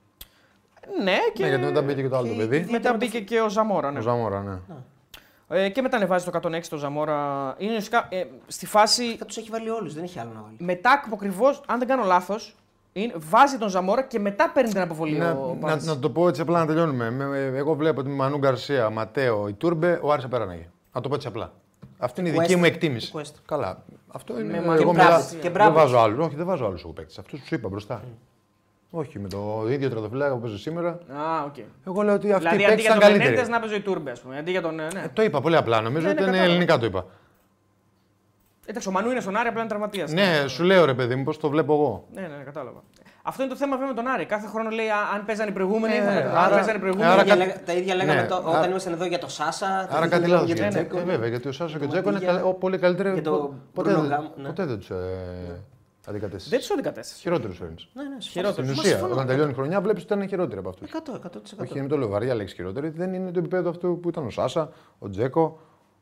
Ναι, 1.03 1.17
και 1.35 1.43
Ναι, 1.43 1.49
γιατί 1.49 1.65
μετά 1.65 1.83
μπήκε 1.83 2.03
και 2.03 2.09
το 2.09 2.17
άλλο 2.17 2.27
το 2.29 2.33
και- 2.35 2.39
παιδί. 2.47 2.67
μετά 2.71 2.95
μπήκε 2.95 3.21
και 3.21 3.41
ο 3.41 3.49
Ζαμόρα. 3.49 3.91
Ναι. 3.91 3.99
Ο 3.99 4.03
Ζαμόρα, 4.03 4.41
ναι. 4.43 4.59
Ε, 5.51 5.69
και 5.69 5.83
μετά 5.83 5.97
ανεβάζει 5.97 6.25
το 6.31 6.41
106 6.43 6.61
το 6.69 6.77
Ζαμόρα. 6.77 7.55
Είναι 7.59 7.69
ουσιαστικά 7.71 8.07
ε, 8.11 8.25
στη 8.47 8.67
φάση 8.67 9.17
Θα 9.17 9.25
τους 9.25 9.37
έχει 9.37 9.51
βάλει 9.51 9.71
όλους, 9.71 9.95
δεν 9.95 10.05
έχει 10.05 10.19
άλλο 10.19 10.31
να 10.35 10.41
βάλει. 10.43 10.57
μετά 10.59 11.03
ακριβώς, 11.15 11.61
αν 11.67 11.79
δεν 11.79 11.89
κάνω 11.89 12.05
λάθος, 12.05 12.57
βάζει 13.17 13.59
τον 13.59 13.69
Ζαμόρα 13.69 14.03
και 14.03 14.19
μετά 14.19 14.51
παίρνει 14.55 14.71
την 14.73 14.81
αποβολή 14.81 15.17
Να, 15.17 15.31
ο 15.31 15.57
να, 15.61 15.67
Πάβης. 15.69 15.85
να 15.87 15.99
το 15.99 16.11
πω 16.11 16.29
έτσι 16.29 16.41
απλά 16.41 16.59
να 16.59 16.67
τελειώνουμε. 16.67 17.11
Με- 17.11 17.53
Εγώ 17.57 17.75
βλέπω 17.75 18.01
ότι 18.01 18.09
με 18.09 18.15
Μανού 18.15 18.39
Γκαρσία, 18.39 18.91
Ματέο, 18.91 19.49
η 19.49 19.53
Τούρμπε, 19.53 19.99
ο 20.03 20.13
Άρης 20.13 20.25
απέραναγε. 20.25 20.69
Να 20.93 21.01
το 21.01 21.09
πω 21.09 21.15
έτσι 21.15 21.27
απλά. 21.27 21.53
Αυτή 21.99 22.21
είναι 22.21 22.29
η 22.29 22.33
δική 22.33 22.53
Quest. 22.55 22.57
μου 22.57 22.65
εκτίμηση. 22.65 23.13
Quest. 23.17 23.33
Καλά. 23.47 23.83
Αυτό 24.13 24.41
είναι. 24.41 24.53
Με 24.53 24.61
Μανού 24.61 24.73
εγώ 24.73 24.77
και 24.79 24.87
μιλάω- 24.91 25.07
Μπράβιτς. 25.09 25.31
Και 25.31 25.39
δεν 25.41 25.51
Μπράβιτς. 25.53 25.77
βάζω 25.83 25.99
άλλους. 25.99 26.27
Όχι, 26.27 26.37
δεν 26.37 26.47
βάζω 26.47 26.67
άλλους 26.67 26.83
εγώ 26.83 26.93
παίκτες. 26.93 27.19
Αυτούς 27.19 27.41
τους 27.41 27.51
είπα 27.51 27.69
μπροστά. 27.69 28.03
Όχι, 28.91 29.19
με 29.19 29.29
το 29.29 29.67
ίδιο 29.69 29.89
τρατοφυλάκα 29.91 30.35
που 30.35 30.41
παίζει 30.41 30.59
σήμερα. 30.59 30.89
Α, 30.89 31.45
οκ. 31.47 31.55
Εγώ 31.87 32.03
λέω 32.03 32.15
ότι 32.15 32.33
αυτοί 32.33 32.47
οι 32.47 32.49
Δηλαδή 32.49 32.65
αντί 32.65 32.75
παίκτες 32.75 32.81
για 32.81 32.85
ήταν 32.91 32.99
τον 32.99 33.09
καλύτεροι. 33.09 33.31
Μενέντε 33.35 33.51
να 33.51 33.61
παίζει 33.61 33.75
η 33.75 33.81
Τούρμπες, 33.81 34.13
ας 34.13 34.21
πούμε. 34.21 34.39
Αντί 34.39 34.51
για 34.51 34.61
τον. 34.63 34.81
ε, 34.81 34.89
Ναι. 34.93 35.01
Ε, 35.01 35.09
το 35.13 35.23
είπα 35.23 35.41
πολύ 35.41 35.57
απλά. 35.57 35.81
Νομίζω 35.81 36.07
Ναι, 36.07 36.13
ότι 36.13 36.21
ναι, 36.21 36.27
είναι 36.27 36.31
κατάλαβα. 36.37 36.53
ελληνικά 36.55 36.79
το 36.79 36.87
είπα. 36.87 37.07
Εντάξει, 38.67 38.89
ο 38.89 38.93
Μανού 38.93 39.11
είναι 39.11 39.21
στον 39.21 39.37
Άρη, 39.37 39.49
απλά 39.49 39.61
είναι 39.61 39.69
τραυματίας. 39.69 40.13
Ναι, 40.13 40.45
σου 40.47 40.63
λέω 40.63 40.85
ρε 40.85 40.95
παιδί 40.95 41.15
μου, 41.15 41.25
πώς 41.25 41.39
το 41.39 41.49
βλέπω 41.49 41.73
εγώ. 41.75 42.05
ναι, 42.15 42.21
ναι, 42.21 42.43
κατάλαβα. 42.45 42.83
Αυτό 43.23 43.43
είναι 43.43 43.53
το 43.53 43.57
θέμα 43.59 43.77
βέβαια 43.77 43.89
με 43.89 43.95
τον 43.95 44.07
Άρη. 44.07 44.25
Κάθε 44.25 44.47
χρόνο 44.47 44.71
λέει 44.71 44.89
«Α, 44.89 44.97
αν 45.15 45.25
παίζανε 45.25 45.51
οι 45.51 45.53
προηγούμενοι. 45.53 45.95
Ε, 45.97 46.01
θα- 46.03 46.11
άρα- 46.11 46.41
αν 46.41 46.51
παίζανε 46.51 46.77
οι 46.77 46.81
προηγούμενοι. 46.81 47.11
άρα 47.13 47.17
Τα 47.17 47.23
ίδια 47.23 47.35
κάτι- 47.37 47.49
λέγα- 47.49 47.63
Τα 47.65 47.73
ίδια 47.73 47.95
λέγαμε 47.95 48.21
Ναι, 48.21 48.27
το- 48.27 48.35
άρα- 48.37 48.59
όταν 48.59 48.71
ήμασταν 48.71 48.93
εδώ 48.93 49.05
για 49.05 49.19
το 49.19 49.29
Σάσα. 49.29 49.67
τα 49.67 49.75
Άρα 49.75 49.83
ίδια 49.87 49.99
κάτι 49.99 50.11
λέγαμε 50.11 50.29
λάθος 50.29 50.47
για 50.47 50.57
τον 50.57 50.65
γίνεται. 50.65 50.89
Τζέκο. 50.89 50.99
Ε, 50.99 51.13
βέβαια, 51.13 51.29
γιατί 51.29 51.49
ο 51.49 51.53
Σάσο 51.53 51.79
και 51.79 51.85
ο 51.85 51.89
Τζέκο 51.89 52.03
είναι 52.03 52.13
Μαντίγια. 52.13 52.33
καλε- 52.35 52.45
ο- 52.55 52.55
πολύ 52.55 52.79
καλύτεροι. 52.79 53.15
Και 53.15 53.21
το 53.21 53.31
πο- 53.31 53.55
Ποτέ 53.75 53.91
Bruno 53.95 54.01
δεν- 54.01 54.11
Gam, 54.21 54.41
ναι. 54.43 54.47
ποτέ 54.49 54.65
δεν 54.65 54.79
τους 54.79 54.91
αντικατέστησε. 56.09 56.49
Δεν 56.51 56.59
τους 56.59 56.71
αντικατέστησες. 56.71 57.21
Χειρότερους 57.21 57.57
φέρνεις. 57.57 57.89
Ναι, 57.93 58.03
ναι, 58.03 58.09
συμφωνώ. 58.09 58.31
Χειρότερο. 58.31 58.67
Στην 58.67 58.67
Μα 58.67 58.81
ουσία, 58.81 58.91
συμφωνώ. 58.91 59.13
όταν 59.13 59.27
τελειώνει 59.27 59.51
η 59.51 59.55
χρονιά, 59.55 59.81
βλέπεις 59.81 60.03
ότι 60.03 60.13
ήταν 60.15 60.29
χειρότεροι 60.29 60.59
από 60.59 60.69
αυτούς. 60.69 60.91
100, 60.91 61.15
100%. 61.15 61.61
Όχι, 61.61 61.81
μην 61.81 61.89
το 61.89 61.97
λέω 61.97 62.09
βαριά 62.09 62.35
λέξη 62.35 62.55
χειρότερη, 62.55 62.89
δεν 62.89 63.15
είναι 63.15 63.31
το 63.31 63.39
επίπεδο 63.39 63.71
αυτού 63.71 63.99
που 64.03 64.09
ήταν 64.09 64.27
ο 64.27 64.31
Σάσα, 64.31 64.73
ο 64.99 65.09
Τζέκο 65.09 65.61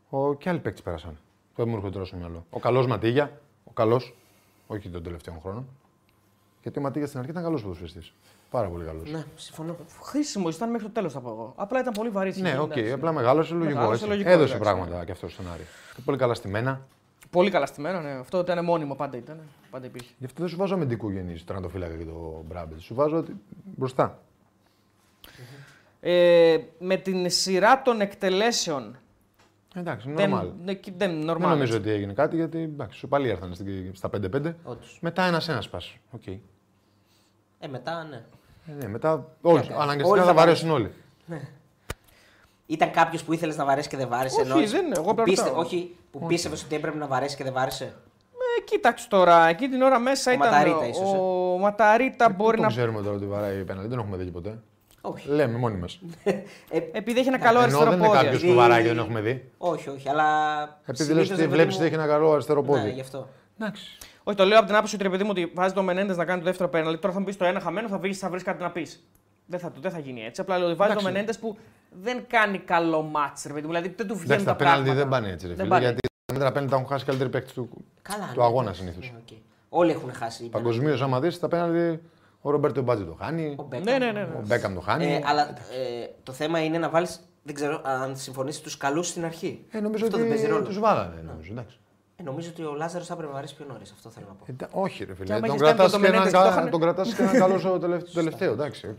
ο... 0.08 0.34
και 0.34 0.48
άλλοι 0.48 0.58
παίκτες 0.58 0.82
πέρασαν. 0.82 1.18
Το 1.54 1.66
μου 1.66 1.74
έρχεται 1.74 1.92
τώρα 1.92 2.04
στο 2.04 2.16
μυαλό. 2.16 2.46
Ο 2.50 2.58
καλός 2.58 2.86
Ματίγια, 2.86 3.40
ο 3.64 3.70
καλός, 3.70 4.14
όχι 4.66 4.88
των 4.88 5.02
τελευταίων 5.02 5.40
χρόνων. 5.40 5.66
Γιατί 6.62 6.78
ο 6.78 6.82
Ματίγια 6.82 7.06
στην 7.06 7.18
αρχή 7.18 7.30
ήταν 7.30 7.42
καλός 7.42 7.62
ποδοσφαιριστής. 7.62 8.12
Πάρα 8.50 8.68
πολύ 8.68 8.84
καλός. 8.84 9.10
Ναι, 9.10 9.24
συμφωνώ. 9.36 9.76
Χρήσιμος 10.02 10.56
ήταν 10.56 10.70
μέχρι 10.70 10.86
το 10.86 10.92
τέλος, 10.92 11.12
θα 11.12 11.20
πω 11.20 11.28
εγώ. 11.28 11.52
Απλά 11.56 11.80
ήταν 11.80 11.92
πολύ 11.92 12.08
βαρύ. 12.08 12.34
Ναι, 12.40 12.58
οκ, 12.58 12.72
απλά 12.92 13.12
μεγάλωσε 13.12 13.54
λογικό. 13.54 13.74
Μεγάλωσε, 13.74 13.94
έτσι. 13.94 14.06
λογικό, 14.08 14.30
Έδωσε 14.30 14.54
εντάξει, 14.54 14.72
πράγματα 14.72 15.04
και 15.04 15.12
αυτό 15.12 15.28
στον 15.28 15.44
Άρη. 15.52 15.62
Και 15.94 16.00
πολύ 16.04 16.18
καλά 16.18 16.34
στημένα. 16.34 16.86
Πολύ 17.30 17.50
καλά 17.50 17.66
στημένο, 17.66 18.00
ναι. 18.00 18.10
Αυτό 18.10 18.38
ήταν 18.38 18.64
μόνιμο 18.64 18.94
πάντα 18.94 19.16
ήταν. 19.16 19.40
Πάντα 19.70 19.86
υπήρχε. 19.86 20.12
Γι' 20.18 20.24
αυτό 20.24 20.40
δεν 20.40 20.48
σου 20.50 20.56
βάζω 20.56 20.74
αμυντικού 20.74 21.10
γεννή 21.10 21.34
τερματοφύλακα 21.44 21.94
και 21.96 22.04
το 22.04 22.42
Μπράμπετ. 22.48 22.78
Σου 22.80 22.94
βάζω 22.94 23.16
ότι- 23.16 23.36
μπροστά. 23.64 24.18
Ε, 26.00 26.58
με 26.78 26.96
την 26.96 27.30
σειρά 27.30 27.82
των 27.82 28.00
εκτελέσεων. 28.00 28.96
Εντάξει, 29.74 30.12
Δεν, 30.12 30.32
normal. 30.34 30.50
ναι, 30.64 30.74
και- 30.74 30.92
δεν, 30.96 31.10
normal, 31.22 31.24
Δεν 31.26 31.48
νομίζω 31.48 31.62
έτσι. 31.76 31.88
ότι 31.88 31.90
έγινε 31.90 32.12
κάτι 32.12 32.36
γιατί 32.36 32.58
εντάξει, 32.58 32.98
σου 32.98 33.08
πάλι 33.08 33.28
ήρθαν 33.28 33.54
στην- 33.54 33.94
στα 33.94 34.08
5-5. 34.08 34.54
Όντως. 34.64 34.98
Μετά 35.00 35.22
ένα-ένα 35.22 35.62
πας. 35.70 35.96
Οκ. 36.10 36.26
Ε, 36.26 36.40
μετά, 37.68 38.04
ναι. 38.04 38.24
Ε, 38.66 38.72
ναι, 38.72 38.88
μετά 38.88 39.36
όλοι, 39.40 39.60
κάνεις. 39.60 39.70
αναγκαστικά 39.76 40.08
Όλοι 40.08 40.20
θα 40.20 40.26
θα 40.26 40.34
βαρέσουν 40.34 40.70
όλοι. 40.70 40.90
Ήταν 42.66 42.90
κάποιος 42.90 43.24
που 43.24 43.32
ήθελες 43.32 43.56
να 43.56 43.64
βαρέσει 43.64 43.88
και 43.88 43.96
δεν 43.96 44.08
βάρεσε. 44.08 44.40
Όχι, 44.40 44.48
εννοείς; 44.50 44.70
δεν 44.70 44.84
είναι, 44.84 44.94
εγώ 44.94 45.02
που 45.04 45.10
απλά 45.10 45.24
πίστε, 45.24 45.44
ρωτάω. 45.48 45.60
όχι, 45.60 45.96
που 46.10 46.26
πίστευες 46.26 46.62
ότι 46.64 46.74
έπρεπε 46.74 46.96
να 46.98 47.06
βαρέσει 47.06 47.36
και 47.36 47.44
δεν 47.44 47.52
βάρεσε; 47.52 47.84
Ε, 48.58 48.62
κοίταξε 48.64 49.08
τώρα, 49.08 49.48
εκεί 49.48 49.68
την 49.68 49.82
ώρα 49.82 49.98
μέσα 49.98 50.30
Ο 50.30 50.34
ήταν. 50.34 50.48
Ματαρίτα 50.48 50.86
ίσως, 50.88 51.12
ε. 51.12 51.16
ο 51.16 51.58
Ματαρίτα 51.60 52.28
μπορεί 52.30 52.56
Δεν 52.56 52.64
να. 52.64 52.68
ξέρουμε 52.68 53.02
τώρα 53.02 53.16
ότι 53.16 53.26
βαράει 53.26 53.64
πέναλτι, 53.64 53.88
δεν 53.88 53.98
έχουμε 53.98 54.16
δει 54.16 54.24
και 54.24 54.30
ποτέ. 54.30 54.58
Όχι. 55.00 55.28
Λέμε 55.28 55.58
μόνοι 55.58 55.76
μας. 55.76 55.98
Ε, 56.24 56.78
Επειδή 56.92 57.18
έχει 57.18 57.28
ένα 57.28 57.38
καλό 57.38 57.56
Ενώ 57.56 57.62
αριστερό 57.66 57.90
δεν 57.90 57.98
είναι 57.98 58.06
πόδι. 58.08 58.18
κάποιος 58.18 58.40
δηλαδή- 58.40 58.58
που 58.58 58.62
βαράει 58.68 58.82
και 58.82 58.88
δεν 58.88 58.98
έχουμε 58.98 59.20
δει. 59.20 59.50
όχι, 59.58 59.88
όχι, 59.88 60.08
αλλά. 60.08 60.24
Επειδή 60.86 61.12
λες 61.12 61.26
συνήθως, 61.26 61.30
ότι 61.30 61.30
ρε 61.30 61.36
παιδί 61.42 61.48
βλέπεις 61.54 61.74
μου- 61.74 61.80
ότι 61.80 61.86
έχει 61.94 62.00
ένα 62.02 62.06
καλό 62.12 62.32
αριστερό 62.32 62.60
Ναι, 62.60 62.66
πόδι. 62.66 62.90
γι' 62.90 63.00
αυτό. 63.00 63.28
Εντάξει. 63.60 63.98
Όχι, 64.24 64.36
το 64.36 64.44
λέω 64.44 64.58
από 64.58 64.66
την 64.66 64.76
άποψη 64.76 64.94
ότι 64.94 65.04
ρε 65.04 65.10
παιδί 65.10 65.22
μου 65.24 65.30
ότι 65.32 65.52
βάζει 65.54 65.74
το 65.74 65.82
Μενέντες 65.82 66.16
να 66.16 66.24
κάνει 66.24 66.38
το 66.38 66.44
δεύτερο 66.46 66.68
πέναλτι. 66.68 67.00
Τώρα 67.00 67.12
θα 67.14 67.18
μου 67.20 67.26
πεις 67.26 67.36
το 67.36 67.44
ένα 67.44 67.60
χαμένο, 67.60 67.88
θα 67.88 67.98
βρεις 67.98 68.18
θα 68.18 68.28
βρεις 68.30 68.42
κάτι 68.42 68.62
να 68.62 68.70
πεις. 68.70 69.04
Δεν 69.46 69.58
θα, 69.60 69.72
δεν 69.80 69.90
θα 69.90 69.98
γίνει 69.98 70.24
έτσι. 70.24 70.40
Απλά 70.40 70.58
λέω 70.58 70.66
ότι 70.66 70.76
βάζει 70.76 70.92
το 70.92 70.98
Εντάξει. 70.98 71.12
Μενέντες 71.14 71.38
που 71.38 71.56
δεν 72.02 72.24
κάνει 72.28 72.58
καλό 72.58 73.02
μάτς, 73.02 73.42
ρε 73.46 73.52
παιδί 73.52 73.66
μου. 73.66 73.72
Δηλαδή 73.72 73.94
δεν 73.96 74.06
του 74.06 74.14
βγαίνουν 74.14 74.30
Εντάξει, 74.30 74.44
τα 74.44 74.50
τα 74.50 74.56
πέναλτι 74.56 74.82
πράγματα. 74.82 75.00
δεν 75.00 75.08
πάνε 75.20 75.32
έτσι. 75.32 75.46
Ρε, 75.46 75.54
Δεν 75.54 75.64
φίλε, 75.64 75.68
πάνε. 75.74 75.84
γιατί 75.84 76.00
τα 76.00 76.08
καλύτερα 76.26 76.52
πέναλτι 76.52 76.70
τα 76.72 76.76
έχουν 76.78 76.88
χάσει 76.90 77.02
οι 77.02 77.06
καλύτεροι 77.06 77.30
παίκτες 77.30 77.52
του, 77.52 77.68
Καλά. 78.02 78.30
του 78.34 78.38
ναι, 78.40 78.44
αγώνα 78.44 78.62
εντάξει, 78.62 78.80
συνήθως. 78.80 79.10
ναι, 79.12 79.18
οκ. 79.30 79.36
Όλοι 79.68 79.90
έχουν 79.90 80.12
χάσει. 80.12 80.44
είπα. 80.44 80.58
Παγκοσμίως, 80.58 81.02
άμα 81.02 81.20
δεις 81.20 81.38
τα 81.38 81.48
πέναλτι, 81.48 82.00
ο 82.40 82.50
Ρομπέρτο 82.50 82.82
Μπάτζι 82.82 83.04
το 83.04 83.16
χάνει, 83.20 83.54
Ο 83.58 83.62
Μπέκαμ. 83.62 83.84
Ναι, 83.84 83.98
ναι, 84.04 84.12
ναι. 84.12 84.22
ο 84.22 84.42
Μπέκαμ 84.46 84.74
το 84.74 84.80
χάνει. 84.80 85.14
Ε, 85.14 85.20
αλλά 85.24 85.48
ε, 85.48 86.06
το 86.22 86.32
θέμα 86.32 86.64
είναι 86.64 86.78
να 86.78 86.88
βάλεις. 86.88 87.20
Δεν 87.42 87.54
ξέρω 87.54 87.80
αν 87.84 88.16
συμφωνήσει 88.16 88.62
τους 88.62 88.76
καλούς 88.76 89.08
στην 89.08 89.24
αρχή. 89.24 89.64
Ε, 89.70 89.80
νομίζω 89.80 90.04
Αυτό 90.04 90.16
δεν 90.18 90.28
παίζει 90.28 90.42
ότι 90.44 90.52
ρόλο. 90.52 90.64
τους 90.64 90.78
βάλανε. 90.78 91.22
Νομίζω, 91.26 91.52
εντάξει. 91.52 91.78
Ε, 92.16 92.22
νομίζω 92.22 92.48
ότι 92.48 92.62
ο 92.62 92.74
Λάζαρος 92.74 93.06
θα 93.06 93.12
έπρεπε 93.12 93.30
να 93.30 93.36
βαρέσει 93.36 93.56
πιο 93.56 93.64
νωρίς. 93.68 93.90
Αυτό 93.92 94.10
θέλω 94.10 94.26
να 94.28 94.34
πω. 94.34 94.44
Ε, 94.48 94.52
τα- 94.52 94.68
όχι, 94.72 95.04
ρε 95.04 95.14
φίλε. 95.14 95.32
άμα 95.34 95.40
Τον 95.40 95.50
έχεις 95.50 95.62
κάνει 95.62 95.74
κρατάς 95.74 95.92
το 95.92 95.98
και, 96.00 96.06
έναν 96.06 96.18
Μενέντες 96.18 96.32
και 96.32 96.38
το 96.38 96.44
κα- 96.48 96.50
είχανε- 96.54 96.70
τον 96.70 96.80
κρατάς 96.80 97.14
και 97.14 97.22
έναν 97.22 97.38
καλός 97.38 97.60
στο 97.60 97.78
τελευταίο- 97.78 98.14
τελευταίο. 98.14 98.52
Εντάξει, 98.52 98.86
οκ. 98.88 98.98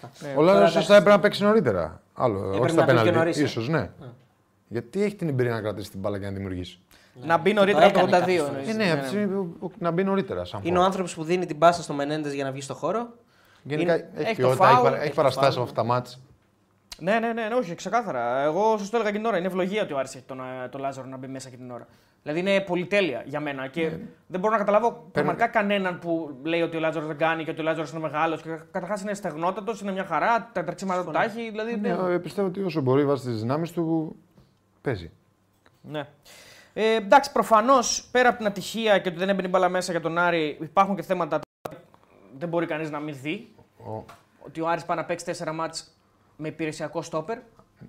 Σωστά. 0.00 0.26
Ναι. 0.26 0.32
Ο 0.32 0.34
Τώρα, 0.34 0.46
Λάζαρο 0.46 0.66
εντάξει. 0.70 0.86
θα 0.88 0.94
έπρεπε 0.94 1.10
να 1.16 1.20
παίξει 1.20 1.42
νωρίτερα. 1.42 2.02
Άλλο, 2.14 2.38
όχι 2.50 2.60
να 2.60 2.68
στα 2.68 2.68
μπει 2.68 2.74
πιο 2.74 2.84
πέναλτι. 2.86 3.10
νωρίς, 3.10 3.38
ε. 3.38 3.42
Ίσως, 3.42 3.68
ναι. 3.68 3.90
Γιατί 4.68 5.02
έχει 5.02 5.14
την 5.14 5.28
εμπειρία 5.28 5.52
να 5.52 5.60
κρατήσει 5.60 5.90
την 5.90 6.00
μπάλα 6.00 6.18
και 6.18 6.24
να 6.24 6.30
δημιουργήσει. 6.32 6.80
Να 7.22 7.36
μπει 7.36 7.52
νωρίτερα 7.52 7.86
από 7.86 7.94
το 7.94 7.98
έκανε 8.06 8.16
82. 8.16 8.20
κάποιες 8.20 8.46
εννοείς. 8.48 8.68
Ε, 8.68 8.72
ναι, 8.72 8.92
από 8.92 9.00
τη 9.02 9.06
στιγμή 9.08 9.26
που- 9.34 9.56
που- 9.58 9.72
να 9.78 9.90
μπει 9.90 10.04
νωρίτερα. 10.04 10.44
Σαν 10.44 10.60
Είναι 10.62 10.78
ο 10.78 10.82
άνθρωπος 10.82 11.14
που 11.14 11.24
δίνει 11.24 11.46
την 11.46 11.58
πάσα 11.58 11.82
στο 11.82 11.92
Μενέντες 11.92 12.32
για 12.32 12.44
να 12.44 12.50
βγει 12.52 12.60
στο 12.60 12.74
χώρο. 12.74 13.08
Γενικά 13.62 13.94
είναι- 13.94 14.08
έχει 14.14 14.28
έχει 14.30 14.40
το 14.40 14.42
ποιότητα, 14.48 14.64
έχει, 14.64 14.72
φάουλ, 14.74 14.84
παρα- 14.84 14.96
έχει 14.96 15.04
έχει 15.04 15.14
το 15.14 15.16
παραστάσεις 15.16 15.54
φάουλ. 15.54 15.68
από 15.68 15.80
αυτά 15.80 15.82
τα 15.82 15.86
μάτς. 15.94 16.20
Ναι, 16.98 17.18
ναι, 17.18 17.32
ναι, 17.32 17.48
ναι, 17.48 17.54
όχι, 17.54 17.74
ξεκάθαρα. 17.74 18.40
Εγώ 18.42 18.78
σα 18.78 18.84
το 18.84 18.90
έλεγα 18.96 19.10
και 19.10 19.16
την 19.16 19.26
ώρα. 19.26 19.36
Είναι 19.38 19.46
ευλογία 19.46 19.82
ότι 19.82 19.92
ο 19.92 19.98
Άρης 19.98 20.14
έχει 20.14 20.24
τον, 20.26 20.40
ε, 20.40 20.68
τον 20.68 20.80
Λάζαρο 20.80 21.06
να 21.06 21.16
μπει 21.16 21.26
μέσα 21.26 21.48
και 21.50 21.56
την 21.56 21.70
ώρα. 21.70 21.86
Δηλαδή 22.32 22.50
είναι 22.50 22.60
πολυτέλεια 22.60 23.22
για 23.26 23.40
μένα 23.40 23.66
και 23.66 23.82
Ναι. 23.82 23.98
δεν 24.26 24.40
μπορώ 24.40 24.52
να 24.52 24.58
καταλάβω 24.58 25.08
πραγματικά 25.12 25.46
κανέναν 25.46 25.98
που 25.98 26.36
λέει 26.42 26.62
ότι 26.62 26.76
ο 26.76 26.80
Λάζαρος 26.80 27.08
δεν 27.08 27.16
κάνει 27.16 27.44
και 27.44 27.50
ότι 27.50 27.60
ο 27.60 27.62
Λάζαρος 27.62 27.90
είναι 27.90 28.00
μεγάλος. 28.00 28.42
Καταρχάς 28.42 29.02
είναι 29.02 29.14
στεγνότατος, 29.14 29.80
είναι 29.80 29.92
μια 29.92 30.04
χαρά, 30.04 30.50
τα 30.52 30.64
τρεξίματα 30.64 31.04
του 31.04 31.10
τα 31.10 31.22
έχει. 31.22 31.50
Δηλαδή, 31.50 31.76
Ναι, 31.76 31.88
ε, 31.88 32.18
πιστεύω 32.18 32.48
ότι 32.48 32.62
όσο 32.62 32.80
μπορεί 32.80 33.04
βάσει 33.04 33.24
τις 33.26 33.40
δυνάμεις 33.40 33.72
του 33.72 34.16
παίζει. 34.80 35.10
Ναι. 35.80 36.06
Ε, 36.72 36.94
εντάξει, 36.94 37.32
προφανώς 37.32 38.08
πέρα 38.12 38.28
από 38.28 38.38
την 38.38 38.46
ατυχία 38.46 38.98
και 38.98 39.08
ότι 39.08 39.18
δεν 39.18 39.28
έμπαινε 39.28 39.46
η 39.46 39.50
μπάλα 39.50 39.68
μέσα 39.68 39.92
για 39.92 40.00
τον 40.00 40.18
Άρη, 40.18 40.58
υπάρχουν 40.60 40.96
και 40.96 41.02
θέματα 41.02 41.38
τα 41.38 41.40
οποία 41.66 41.80
δεν 42.38 42.48
μπορεί 42.48 42.66
κανείς 42.66 42.90
να 42.90 42.98
μην 42.98 43.16
δει. 43.22 43.48
Ο- 43.86 44.04
Ότι 44.46 44.60
ο 44.60 44.68
Άρης 44.68 44.84
πάει 44.84 44.96
να 44.96 45.04
παίξει 45.04 45.24
4 45.24 45.52
μάτς 45.52 45.96
με 46.36 46.48
υπηρεσιακό 46.48 47.02
στόπερ. 47.02 47.38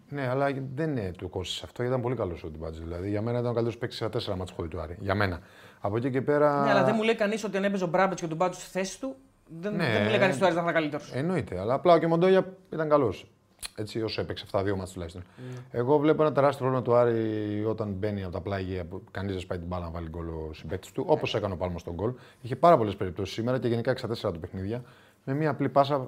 Ναι, 0.10 0.28
αλλά 0.28 0.52
δεν 0.76 0.90
είναι 0.90 1.12
του 1.18 1.30
κόστησε 1.30 1.62
αυτό. 1.66 1.84
Ήταν 1.84 2.02
πολύ 2.02 2.16
καλό 2.16 2.38
ο 2.46 2.48
Τιμπάτζη. 2.50 2.82
Δηλαδή 2.82 3.10
για 3.10 3.22
μένα 3.22 3.38
ήταν 3.40 3.50
ο 3.52 3.54
καλύτερος 3.54 3.78
παίκτης 3.80 3.98
σε 3.98 4.10
τέσσερα 4.10 4.36
μάτς 4.38 4.52
χωρί 4.52 4.68
του 4.68 4.80
Άρη. 4.80 4.98
Για 5.00 5.16
μένα. 5.16 5.40
Από 5.80 5.98
εκεί 5.98 6.10
και 6.12 6.22
πέρα. 6.22 6.64
Ναι, 6.64 6.70
αλλά 6.70 6.84
δεν 6.84 6.94
μου 6.98 7.04
λέει 7.04 7.16
κανείς 7.16 7.44
ότι 7.44 7.58
αν 7.58 7.64
έπαιζε 7.64 7.84
ο 7.84 7.88
Μπράμπετς 7.88 8.22
και 8.22 8.28
τον 8.28 8.38
Μπάτσο 8.38 8.60
στη 8.60 8.70
θέση 8.70 9.00
του, 9.00 9.16
δεν, 9.60 9.76
Ναι. 9.76 9.92
δεν 9.92 10.04
μου 10.04 10.10
λέει 10.10 10.20
κανείς 10.20 10.36
ότι 10.36 10.44
ο 10.44 10.48
Άρης 10.48 10.58
θα 10.58 10.62
ήταν 10.62 10.74
καλύτερος. 10.74 11.12
Εννοείται. 11.14 11.60
Αλλά 11.60 11.74
απλά 11.74 11.94
ο 11.94 11.98
Κεμοντόγια 11.98 12.54
ήταν 12.74 12.90
καλός. 12.90 13.32
Έτσι, 13.76 14.02
όσο 14.02 14.22
έπαιξε 14.22 14.44
αυτά 14.46 14.64
δύο 14.64 14.76
μάτς 14.76 14.92
τουλάχιστον. 14.92 15.24
Εγώ 15.72 15.98
βλέπω 15.98 16.22
ένα 16.22 16.32
τεράστιο 16.32 16.66
ρόλο 16.66 16.82
του 16.82 16.96
Άρη 16.96 17.66
όταν 17.68 17.92
μπαίνει 17.92 18.24
από 18.24 18.32
τα 18.32 18.42
πλάγια 18.42 18.86
που 18.86 19.04
κανείς 19.12 19.32
δεν 19.32 19.42
σπάει 19.42 19.58
την 19.58 19.68
μπάλα 19.68 19.84
να 19.86 19.92
βάλει 19.92 20.10
γκολ 20.10 20.28
ο 20.28 20.50
συμπέκτη 20.54 20.92
του, 20.92 21.04
όπως 21.08 21.36
έκανε 21.36 21.54
ο 21.54 21.58
Πάλμα 21.58 21.78
στον 21.80 21.94
γκολ. 21.94 22.14
Είχε 22.42 22.56
πάρα 22.56 22.78
πολλές 22.78 22.96
περιπτώσεις 22.96 23.34
σήμερα 23.34 23.60
και 23.60 23.68
γενικά 23.68 23.92
64 23.92 24.34
του 24.34 24.40
παιχνίδια 24.40 24.84
με 25.24 25.34
μία 25.34 25.50
απλή 25.50 25.70
πάσα. 25.70 26.08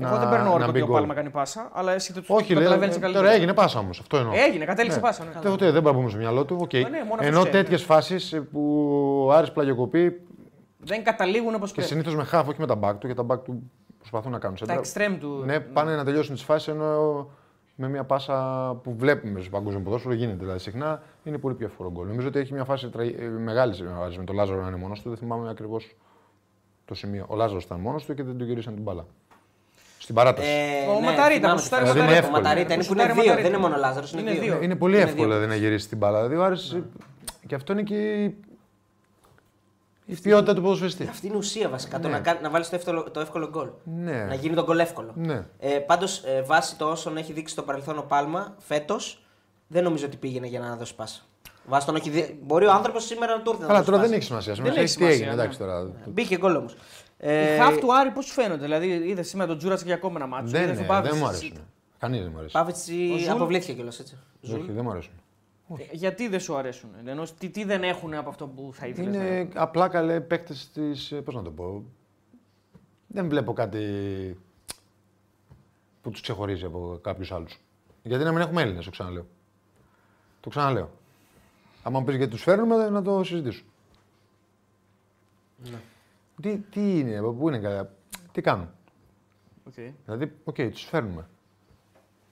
Εγώ 0.00 0.18
δεν 0.18 0.28
παίρνω 0.28 0.52
όρκο 0.52 0.58
να 0.58 0.64
μπει 0.64 0.70
ότι 0.70 0.80
ο 0.80 0.86
γκολ. 0.86 0.94
Πάλμα 0.98 1.14
κάνει 1.14 1.30
πάσα, 1.30 1.70
αλλά 1.72 1.92
εσύ 1.92 2.12
το 2.12 2.22
Όχι, 2.26 2.46
το 2.46 2.52
λέω. 2.54 2.62
καταλαβαίνεις 2.62 2.96
ε, 2.96 2.98
καλύτερα. 2.98 3.24
Τώρα 3.24 3.36
έγινε 3.36 3.54
πάσα 3.54 3.78
όμως. 3.78 4.00
Αυτό 4.00 4.16
εννοώ. 4.16 4.32
Έγινε, 4.36 4.64
κατέληξε 4.64 5.00
πάσα. 5.00 5.24
Ναι. 5.24 5.30
Δεν, 5.40 5.56
δεν, 5.56 5.72
δεν 5.72 5.82
πάμε 5.82 5.90
να 5.90 5.94
πούμε 5.96 6.08
στο 6.08 6.18
μυαλό 6.18 6.44
του. 6.44 6.56
οκ. 6.60 6.72
ναι, 6.72 6.80
μόνος 6.82 7.00
αυτό 7.10 7.24
Ενώ 7.24 7.38
ξέρει, 7.38 7.50
τέτοιες 7.50 7.82
φάσεις 7.82 8.42
που 8.52 8.88
ο 9.26 9.32
Άρης 9.32 9.52
πλαγιοκοπεί 9.52 10.20
Δεν 10.78 11.04
καταλήγουν 11.04 11.54
όπως 11.54 11.68
και 11.68 11.74
πρέπει. 11.74 11.88
συνήθως 11.90 12.14
με 12.16 12.24
χάφ, 12.24 12.48
όχι 12.48 12.60
με 12.60 12.66
τα 12.66 12.74
back 12.82 12.94
του, 12.98 13.06
γιατί 13.06 13.26
τα 13.26 13.34
back 13.34 13.44
του 13.44 13.70
προσπαθούν 13.98 14.32
να 14.32 14.38
κάνουν 14.38 14.56
Τα 14.58 14.64
σέντρα. 14.64 14.78
εξτρέμ 14.80 15.18
του. 15.18 15.42
Ναι, 15.44 15.60
πάνε 15.60 15.96
να 15.96 16.04
τελειώσουν 16.04 16.34
τις 16.34 16.42
φάσεις 16.44 16.68
ενώ 16.68 17.28
με 17.74 17.88
μια 17.88 18.04
πάσα 18.04 18.36
που 18.82 18.94
βλέπουμε 18.96 19.40
στο 19.40 19.50
παγκόσμιο 19.50 19.82
ποδόσφαιρο 19.82 20.14
γίνεται 20.14 20.38
δηλαδή 20.38 20.58
συχνά 20.58 21.02
είναι 21.24 21.38
πολύ 21.38 21.54
πιο 21.54 21.66
εύκολο 21.66 21.90
γκολ. 21.90 22.06
Νομίζω 22.06 22.28
ότι 22.28 22.38
έχει 22.38 22.52
μια 22.52 22.64
φάση 22.64 22.88
τραγ... 22.88 23.08
ε, 23.18 23.28
μεγάλη 23.28 23.74
με 24.18 24.24
τον 24.24 24.34
Λάζαρο 24.36 24.60
να 24.62 24.68
είναι 24.68 24.76
μόνος 24.76 25.02
του. 25.02 25.08
Δεν 25.08 25.18
θυμάμαι 25.18 25.50
ακριβώς 25.50 25.96
το 26.84 26.94
σημείο. 26.94 27.24
Ο 27.28 27.36
Λάζαρος 27.36 27.64
ήταν 27.64 27.80
μόνος 27.80 28.04
του 28.04 28.14
και 28.14 28.22
δεν 28.22 28.38
του 28.38 28.44
γυρίσαν 28.44 28.74
την 28.74 28.82
μπάλα. 28.82 29.06
Στην 30.08 30.20
παράταση. 30.20 30.48
Ε, 30.48 30.86
Ο 30.90 31.00
ναι, 31.00 31.06
Ματαρίτα, 31.06 31.40
θυμάμαι 31.40 31.54
που 31.54 31.56
τη 31.56 31.62
σουτάρει 31.64 31.84
φάση. 31.86 31.98
ο 31.98 32.02
Ματαρίτα. 32.02 32.28
Ο 32.28 32.30
Ματαρίτα 32.30 32.74
είναι 32.74 32.82
Που 32.82 32.88
που 32.88 32.92
είναι 32.94 33.02
σουτάρει 33.02 33.12
δύο, 33.12 33.22
Ματαρίτα. 33.22 33.42
δεν 33.42 33.52
είναι 33.52 33.60
μόνο 33.62 33.74
ο 33.74 33.78
Λάζαρος. 33.78 34.12
Είναι, 34.12 34.20
Είναι 34.20 34.30
δύο. 34.30 34.40
δύο. 34.42 34.62
είναι 34.62 34.74
πολύ 34.76 34.94
Είναι 34.94 35.04
εύκολο 35.04 35.26
δύο. 35.28 35.34
δηλαδή, 35.38 35.46
να 35.60 35.66
γυρίσεις 35.66 35.88
την 35.88 35.98
μπάλα. 35.98 36.16
Δηλαδή 36.16 36.36
ο 36.36 36.44
Άρης, 36.44 36.76
και 37.46 37.54
αυτό 37.54 37.72
είναι 37.72 37.82
και 37.82 37.94
η- 37.94 38.36
η 40.06 40.14
ποιότητα 40.22 40.54
του 40.54 40.62
ποδοσφαιριστή. 40.62 41.06
Αυτή 41.10 41.26
είναι 41.26 41.34
η 41.34 41.38
ουσία 41.38 41.68
βασικά. 41.68 42.00
Το 42.00 42.08
Ναι. 42.08 42.14
να, 42.14 42.20
κάνει- 42.20 42.40
να 42.42 42.50
βάλεις 42.50 42.68
το, 42.68 42.76
εύκολο- 42.76 43.10
το 43.10 43.20
εύκολο 43.20 43.48
γκολ. 43.48 43.68
Ναι. 43.84 44.24
Να 44.28 44.34
γίνει 44.34 44.54
τον 44.54 44.64
γκολ 44.64 44.78
εύκολο. 44.78 45.12
Ναι. 45.14 45.42
Ε, 45.58 45.68
Πάντως, 45.78 46.22
ε, 46.24 46.42
βάσει 46.42 46.76
το 46.76 46.84
όσων 46.90 47.16
έχει 47.16 47.32
δείξει 47.32 47.52
στο 47.52 47.62
παρελθόν 47.62 47.98
ο 47.98 48.02
Πάλμα 48.08 48.54
φέτος, 48.58 49.22
δεν 49.66 49.82
νομίζω 49.82 50.06
ότι 50.06 50.16
πήγαινε 50.16 50.46
για 50.46 50.60
να 50.60 50.76
δώσει 50.76 50.94
πάσα. 50.94 51.20
Βάσει 51.66 51.86
τον 51.86 51.96
έχει 51.96 52.10
δει... 52.10 52.38
Μπορεί 52.42 52.66
ο 52.66 52.72
άνθρωπος 52.72 53.04
σήμερα 53.04 53.36
να 53.36 53.42
του 53.42 53.50
έρθει 53.50 53.60
να 53.62 53.66
Καλά, 53.66 53.78
δώσει 53.78 53.90
τώρα 53.90 54.02
δεν 54.02 54.10
πάσα. 54.10 54.20
έχει 54.20 54.26
σημασία. 54.26 54.52
Δεν 54.54 54.62
Σημασία 54.64 54.82
έχει 54.82 54.90
έχει 54.92 54.98
τι 54.98 55.04
έγινε. 55.04 55.30
σημασία, 55.30 55.42
Εντάξει 55.42 55.62
ναι. 55.62 55.66
τώρα. 55.66 55.90
Μπήκε 56.06 56.36
γκολ 56.38 56.54
όμως. 56.56 56.76
Οι 57.20 57.26
Ε, 57.28 57.56
χαφ 57.56 57.78
του 57.78 57.94
Άρη 57.96 58.10
πώς 58.10 58.24
σου 58.26 58.32
φαίνονται. 58.32 58.62
Δηλαδή, 58.64 58.86
είδες 58.86 59.28
σήμερα 59.28 59.48
τον 59.48 59.58
Τζούρας 59.58 59.82
για 59.82 59.94
ακόμα 59.94 60.14
ένα 60.16 60.26
μάτσο. 60.26 60.50
Δεν, 60.50 60.62
είδες 60.62 60.72
ναι, 60.74 60.78
τον 60.78 60.86
Πάβιτς. 60.86 61.10
δεν 61.12 61.22
μου 61.22 61.28
αρέσουν. 61.28 61.58
Κανείς 61.98 62.20
δεν 62.22 62.30
μου 62.32 62.38
αρέσει. 62.38 62.52
Πάβετσι 62.52 63.10
Ο 63.14 63.16
Ζουλ. 63.18 63.30
αποβλήθηκε 63.30 63.72
κιόλας 63.72 63.98
έτσι. 63.98 64.16
Ζουλ. 64.40 64.60
Όχι, 64.60 64.72
δεν 64.72 64.84
μου 64.84 64.90
αρέσουν. 64.90 65.12
Ε, 65.78 65.82
Γιατί 65.92 66.28
δεν 66.28 66.40
σου 66.40 66.56
αρέσουν. 66.56 66.90
Ενώ 67.04 67.22
τι, 67.38 67.48
τι 67.48 67.64
δεν 67.64 67.82
έχουν 67.82 68.14
από 68.14 68.28
αυτό 68.28 68.46
που 68.46 68.70
θα 68.74 68.86
ήθελες. 68.86 69.14
Είναι 69.14 69.48
απλά 69.54 69.88
καλοί 69.88 70.20
παίκτες 70.20 70.70
της. 70.74 71.14
Πώς 71.24 71.34
να 71.34 71.42
το 71.42 71.50
πω. 71.50 71.84
Δεν 73.06 73.28
βλέπω 73.28 73.52
κάτι 73.52 73.82
που 76.02 76.10
τους 76.10 76.20
ξεχωρίζει 76.20 76.64
από 76.64 76.98
κάποιους 77.02 77.32
άλλους. 77.32 77.58
Γιατί 78.02 78.24
να 78.24 78.32
μην 78.32 78.40
έχουμε 78.40 78.62
Έλληνες, 78.62 78.84
το 78.84 78.90
ξαναλέω. 78.90 79.26
Το 80.40 80.48
ξαναλέω. 80.48 80.90
Αν 81.82 82.04
πεις 82.04 82.16
γιατί 82.16 82.30
τους 82.32 82.42
φέρνουμε, 82.42 82.88
να 82.88 83.02
το 83.02 83.24
συζητήσω. 83.24 83.62
Ναι. 85.70 85.78
Τι, 86.42 86.56
τι 86.58 86.98
είναι, 86.98 87.16
από 87.18 87.32
πού 87.32 87.48
είναι 87.48 87.58
καλά, 87.58 87.90
τι 88.32 88.40
κάνουν; 88.40 88.68
Okay. 89.76 89.92
Δηλαδή, 90.04 90.32
οκ, 90.44 90.54
τους 90.54 90.82
φέρνουμε. 90.84 91.28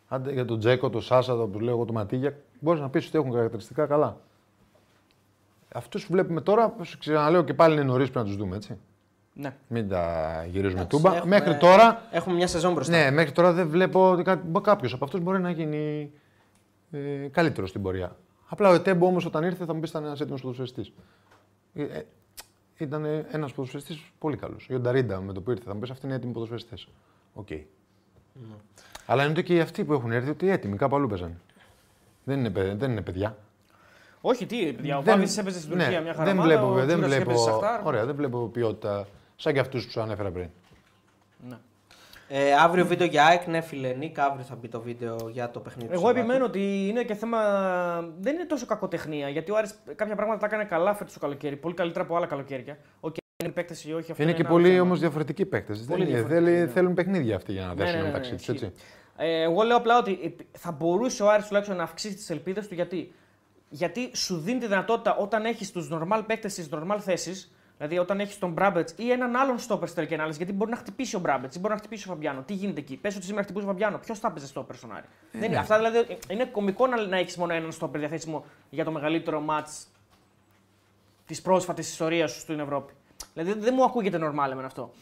Άντε 0.09 0.33
για 0.33 0.45
τον 0.45 0.59
Τζέκο, 0.59 0.91
τον 0.91 1.01
Σάσα, 1.03 1.37
το 1.37 1.47
που 1.47 1.59
λέω 1.61 1.75
εγώ, 1.75 1.85
τον 1.85 1.95
Ματίγια, 1.95 2.37
μπορείς 2.61 2.81
να 2.81 2.89
πεις 2.91 3.07
ότι 3.09 3.19
έχουν 3.19 3.33
χαρακτηριστικά 3.33 3.87
καλά. 3.87 4.21
αυτούς 5.75 6.07
που 6.07 6.13
βλέπουμε 6.13 6.41
τώρα, 6.41 6.75
σου 6.83 6.99
ξαναλέω 6.99 7.43
και 7.45 7.55
πάλι 7.55 7.75
είναι 7.75 7.83
νωρίς 7.83 8.11
πρέπει 8.11 8.25
να 8.27 8.33
τους 8.33 8.41
δούμε 8.43 8.57
έτσι. 8.57 8.79
Ναι. 9.33 9.57
Μην 9.69 9.89
τα 9.89 10.45
γυρίζουμε 10.51 10.81
Εντάξει, 10.81 10.97
τούμπα. 11.03 11.17
έχουμε- 11.17 11.39
Μέχρι 11.41 11.57
τώρα, 11.59 12.03
Έχουμε 12.11 12.35
μια 12.37 12.47
σεζόν 12.47 12.73
μπροστά. 12.73 12.97
ναι, 12.97 13.11
μέχρι 13.11 13.33
τώρα 13.33 13.53
δεν 13.53 13.69
βλέπω 13.69 14.11
ότι 14.11 14.23
κάποιος 14.63 14.93
από 14.93 15.05
αυτούς 15.05 15.21
μπορεί 15.21 15.41
να 15.41 15.51
γίνει 15.51 16.13
ε, 16.91 17.29
καλύτερος 17.31 17.69
στην 17.69 17.83
πορεία. 17.83 18.17
Απλά 18.49 18.69
ο 18.71 18.75
Ετέμπο 18.75 19.07
όμως 19.07 19.25
όταν 19.27 19.45
ήρθε 19.45 19.65
θα 19.65 19.75
μου 19.75 19.81
πει 19.81 19.89
ήταν 19.89 20.05
ένας 20.05 20.21
έτοιμος 20.21 20.41
ποδοσφαιριστή. 20.41 20.93
Ε, 21.75 21.83
ε, 21.83 22.07
ήταν 22.85 23.05
ένας 23.31 23.53
ποδοσφαιριστής 23.53 24.03
πολύ 24.19 24.37
καλός. 24.37 24.67
Η 24.71 24.75
Ονταρίντα 24.75 25.21
με 25.21 25.33
το 25.33 25.41
που 25.41 25.51
ήρθε 25.51 25.65
θα 25.67 25.75
μου 25.75 25.81
πεις 25.81 25.91
αυτοί 25.91 26.07
είναι 26.07 26.15
έτοιμοι 26.15 26.33
ποδοσφαιριστέ. 26.33 26.75
Οκ. 27.35 27.49
Αλλά 29.07 29.25
είναι 29.25 29.43
και 29.43 29.55
οι 29.55 29.61
αυτοί 29.61 29.85
που 29.85 29.93
έχουν 29.93 30.13
έρθει 30.13 30.31
ότι 30.31 30.49
έτοιμοι 30.51 30.77
κάπου 30.77 30.97
αλλού 30.97 31.09
παίζανε. 31.09 31.37
Δεν 32.25 32.39
είναι, 32.39 32.51
παιδ- 32.51 32.79
δεν 32.79 32.91
είναι 32.91 33.01
παιδιά. 33.03 33.37
Όχι, 34.21 34.47
τι, 34.47 34.73
παιδιά, 34.73 34.99
ο 34.99 35.03
Δεν- 35.03 35.15
Πάβης 35.15 35.39
έπαιζε 35.39 35.59
στην 35.59 35.71
Τουρκία 35.71 35.89
ναι, 35.91 36.01
μια 36.01 36.13
χαρά. 36.15 36.25
δεν 36.25 36.39
ομάδα, 36.39 36.49
βλέπω, 36.49 36.71
ο 36.71 36.75
δεν 36.75 36.87
Τζούρας 36.89 37.07
βλέπω, 37.07 37.23
έπαιζε 37.31 37.39
στη 37.43 37.51
Σαχτάρ. 37.51 37.87
ωραία, 37.87 38.05
δεν 38.07 38.15
βλέπω 38.15 38.47
ποιότητα 38.49 39.07
σαν 39.37 39.53
και 39.53 39.59
αυτούς 39.61 39.85
που 39.85 39.91
σου 39.91 40.01
ανέφερα 40.01 40.31
πριν. 40.31 40.49
Ναι. 41.49 41.57
Ε, 42.29 42.53
αύριο 42.55 42.87
βίντεο 42.87 43.07
για 43.07 43.25
ΑΕΚ, 43.27 43.47
ναι 43.47 43.61
φίλε 43.61 43.93
Νίκ, 43.93 44.19
αύριο 44.19 44.45
θα 44.45 44.55
μπει 44.57 44.69
το 44.69 44.81
βίντεο 44.81 45.17
για 45.33 45.51
το 45.51 45.61
παιχνίδι 45.61 45.87
του 45.89 45.93
Εγώ 45.95 46.01
Σαββάτου. 46.07 46.19
επιμένω 46.25 46.45
ότι 46.45 46.89
είναι 46.89 47.03
και 47.03 47.15
θέμα. 47.15 47.39
Δεν 48.19 48.35
είναι 48.35 48.45
τόσο 48.45 48.67
κακοτεχνία. 48.67 49.29
Γιατί 49.29 49.51
ο 49.51 49.57
Άρης 49.57 49.79
κάποια 49.95 50.15
πράγματα 50.15 50.39
τα 50.41 50.47
έκανε 50.47 50.65
καλά 50.65 50.95
φέτος 50.95 51.13
το 51.13 51.19
καλοκαίρι. 51.21 51.57
Πολύ 51.57 51.75
καλύτερα 51.75 52.05
από 52.05 52.17
άλλα 52.17 52.27
καλοκαίρια. 52.27 52.79
Οκ, 53.01 53.15
είναι 53.45 53.53
παίκτες 53.53 53.85
ή 53.85 53.93
όχι. 53.93 54.11
Αυτό 54.11 54.23
Είναι 54.23 54.33
και 54.33 54.41
ένα 54.41 54.49
άλλο 54.49 54.59
πολύ 54.59 54.71
θέμα. 54.71 54.83
όμως 54.83 54.99
διαφορετικοί 55.01 55.45
παίκτες. 55.47 55.79
Πολύ 55.79 55.89
Δεν 55.89 56.01
είναι, 56.01 56.17
διαφορετικοί, 56.21 56.51
θέλει- 56.51 56.67
ναι. 56.67 56.73
θέλουν 56.73 56.95
παιχνίδια 56.95 57.37
αυτοί 57.37 57.53
για 57.53 57.63
να 57.63 57.69
Ναι, 57.69 57.75
δέσουν 57.75 57.95
ναι, 57.97 58.01
ναι, 58.01 58.07
μεταξύ 58.07 58.31
ναι, 58.31 58.37
τους. 58.37 58.49
ισχύει. 58.49 58.73
Ε, 59.17 59.43
εγώ 59.43 59.63
λέω 59.63 59.77
απλά 59.77 59.99
ότι 59.99 60.19
ε, 60.23 60.59
θα 60.59 60.73
μπορούσε 60.73 61.23
ο 61.23 61.31
Άρης 61.31 61.47
τουλάχιστον 61.47 61.77
να 61.77 61.83
αυξήσει 61.83 62.15
τις 62.15 62.31
ελπίδες 62.31 62.69
του 62.69 62.75
γιατί. 62.75 63.13
Γιατί 63.69 64.11
σου 64.17 64.37
δίνει 64.39 64.59
τη 64.59 64.67
δυνατότητα 64.67 65.17
όταν 65.17 65.45
έχεις 65.45 65.73
τους 65.73 65.89
normal 65.93 66.23
παίκτες 66.27 66.53
στις 66.53 66.69
normal 66.75 66.97
θέσεις, 67.01 67.56
δηλαδή 67.77 67.99
όταν 67.99 68.21
έχεις 68.21 68.39
τον 68.39 68.51
Μπράμπετς 68.53 68.95
ή 68.97 69.11
έναν 69.11 69.37
άλλον 69.37 69.59
στόπερ 69.59 69.89
στην 69.89 69.95
τελική 69.97 70.15
ανάλυση, 70.15 70.39
γιατί 70.39 70.53
μπορεί 70.53 70.71
να 70.71 70.77
χτυπήσει 70.77 71.17
ο 71.17 71.19
Μπράμπετς 71.19 71.57
ή 71.57 71.59
μπορεί 71.59 71.73
να 71.73 71.79
χτυπήσει 71.79 72.09
ο 72.09 72.13
Φαμπιάνο. 72.13 72.43
Τι 72.43 72.55
γίνεται 72.55 72.81
εκεί; 72.81 72.97
Πες 72.97 73.17
ότι 73.17 73.25
σήμερα 73.25 73.43
χτυπούσε 73.43 73.65
ο 73.65 73.69
Φαμπιάνο, 73.69 73.99
ποιος 73.99 74.19
θα 74.19 74.31
παίζει 74.31 74.47
στόπερ 74.47 74.77
στον 74.77 74.93
Άρη; 74.93 75.07
Ε, 75.07 75.09
Δεν 75.31 75.41
ναι. 75.41 75.47
είναι. 75.47 75.57
Αυτά 75.57 75.77
δηλαδή 75.77 75.99
ε, 75.99 76.17
είναι 76.29 76.45
κωμικό 76.45 76.87
να, 76.87 77.07
να 77.07 77.17
έχεις 77.17 77.37
μόνο 77.37 77.53
έναν 77.53 77.73
στόπερ 77.73 78.01
διαθέσιμο 78.01 78.45
για 78.71 78.85
το 78.85 78.91
μεγαλύτερο 78.91 79.41
μάτς 79.41 79.87
της 81.27 81.43
πρόσφατης 81.43 81.91
ιστορίας 81.91 82.31
σου 82.31 82.39
στην 82.39 82.61
Ευρώπη. 82.61 82.93
Δηλαδή 83.35 83.53
δεν 83.61 83.75
μου 83.77 83.85
ακούγεται 83.85 84.19
normal 84.19 84.51
εμένα 84.51 84.67
αυτό. 84.67 84.93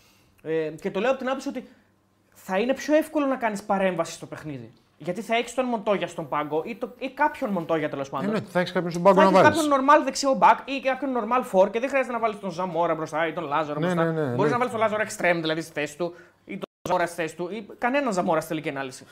Ε, 0.42 0.70
και 0.80 0.90
το 0.90 1.00
λέω 1.00 1.10
από 1.10 1.18
την 1.18 1.28
άποψη 1.28 1.48
ότι 1.48 1.68
θα 2.34 2.58
είναι 2.58 2.74
πιο 2.74 2.94
εύκολο 2.94 3.26
να 3.26 3.36
κάνεις 3.36 3.62
παρέμβαση 3.62 4.12
στο 4.12 4.26
παιχνίδι. 4.26 4.72
Γιατί 4.97 5.20
θα 5.22 5.36
έχεις 5.36 5.55
τον 5.55 5.64
Μοντόγια 5.64 6.07
στον 6.07 6.28
πάγκο 6.28 6.62
ή, 6.66 6.76
το, 6.76 6.95
ή 6.99 7.11
κάποιον 7.11 7.51
Μοντόγια 7.51 7.88
τέλος 7.90 8.09
πάντων. 8.11 8.26
Εννοείται, 8.26 8.47
θα 8.51 8.61
έχεις 8.61 8.72
κάποιον 8.72 8.90
στον 8.90 9.03
πάγκο 9.03 9.16
θα 9.16 9.22
να 9.22 9.28
έχεις 9.30 9.42
βάλεις. 9.42 9.59
κάποιον 9.68 9.80
normal 9.80 10.05
δεξιό 10.05 10.38
back 10.40 10.59
ή 10.64 10.80
κάποιον 10.80 11.11
normal 11.16 11.42
for 11.53 11.70
και 11.70 11.80
δεν 11.80 11.88
χρειάζεται 11.88 12.12
να 12.14 12.18
βάλεις 12.20 12.38
τον 12.38 12.51
Ζαμόρα 12.51 12.95
μπροστά 12.95 13.26
ή 13.26 13.32
τον 13.32 13.45
Λάζαρο 13.45 13.80
Ναι, 13.80 13.86
μπροστά. 13.86 14.05
ναι, 14.12 14.20
ναι, 14.22 14.28
Μπορείς 14.34 14.42
ναι. 14.45 14.49
να 14.51 14.59
βάλεις 14.59 14.72
τον 14.72 14.80
Λάζαρο 14.80 15.03
extreme 15.03 15.38
δηλαδή 15.40 15.61
στη 15.61 15.72
θέση 15.72 15.97
του 15.97 16.14
ή 16.45 16.53
τον 16.53 16.68
Ζαμόρα 16.88 17.07
στη 17.07 17.14
θέση 17.16 17.36
του 17.36 17.49
ή 17.53 17.66
κανέναν 17.78 18.12
Ζαμόρα 18.12 18.40
στη 18.40 18.49
τελική 18.49 18.68
ανάλυση. 18.68 19.07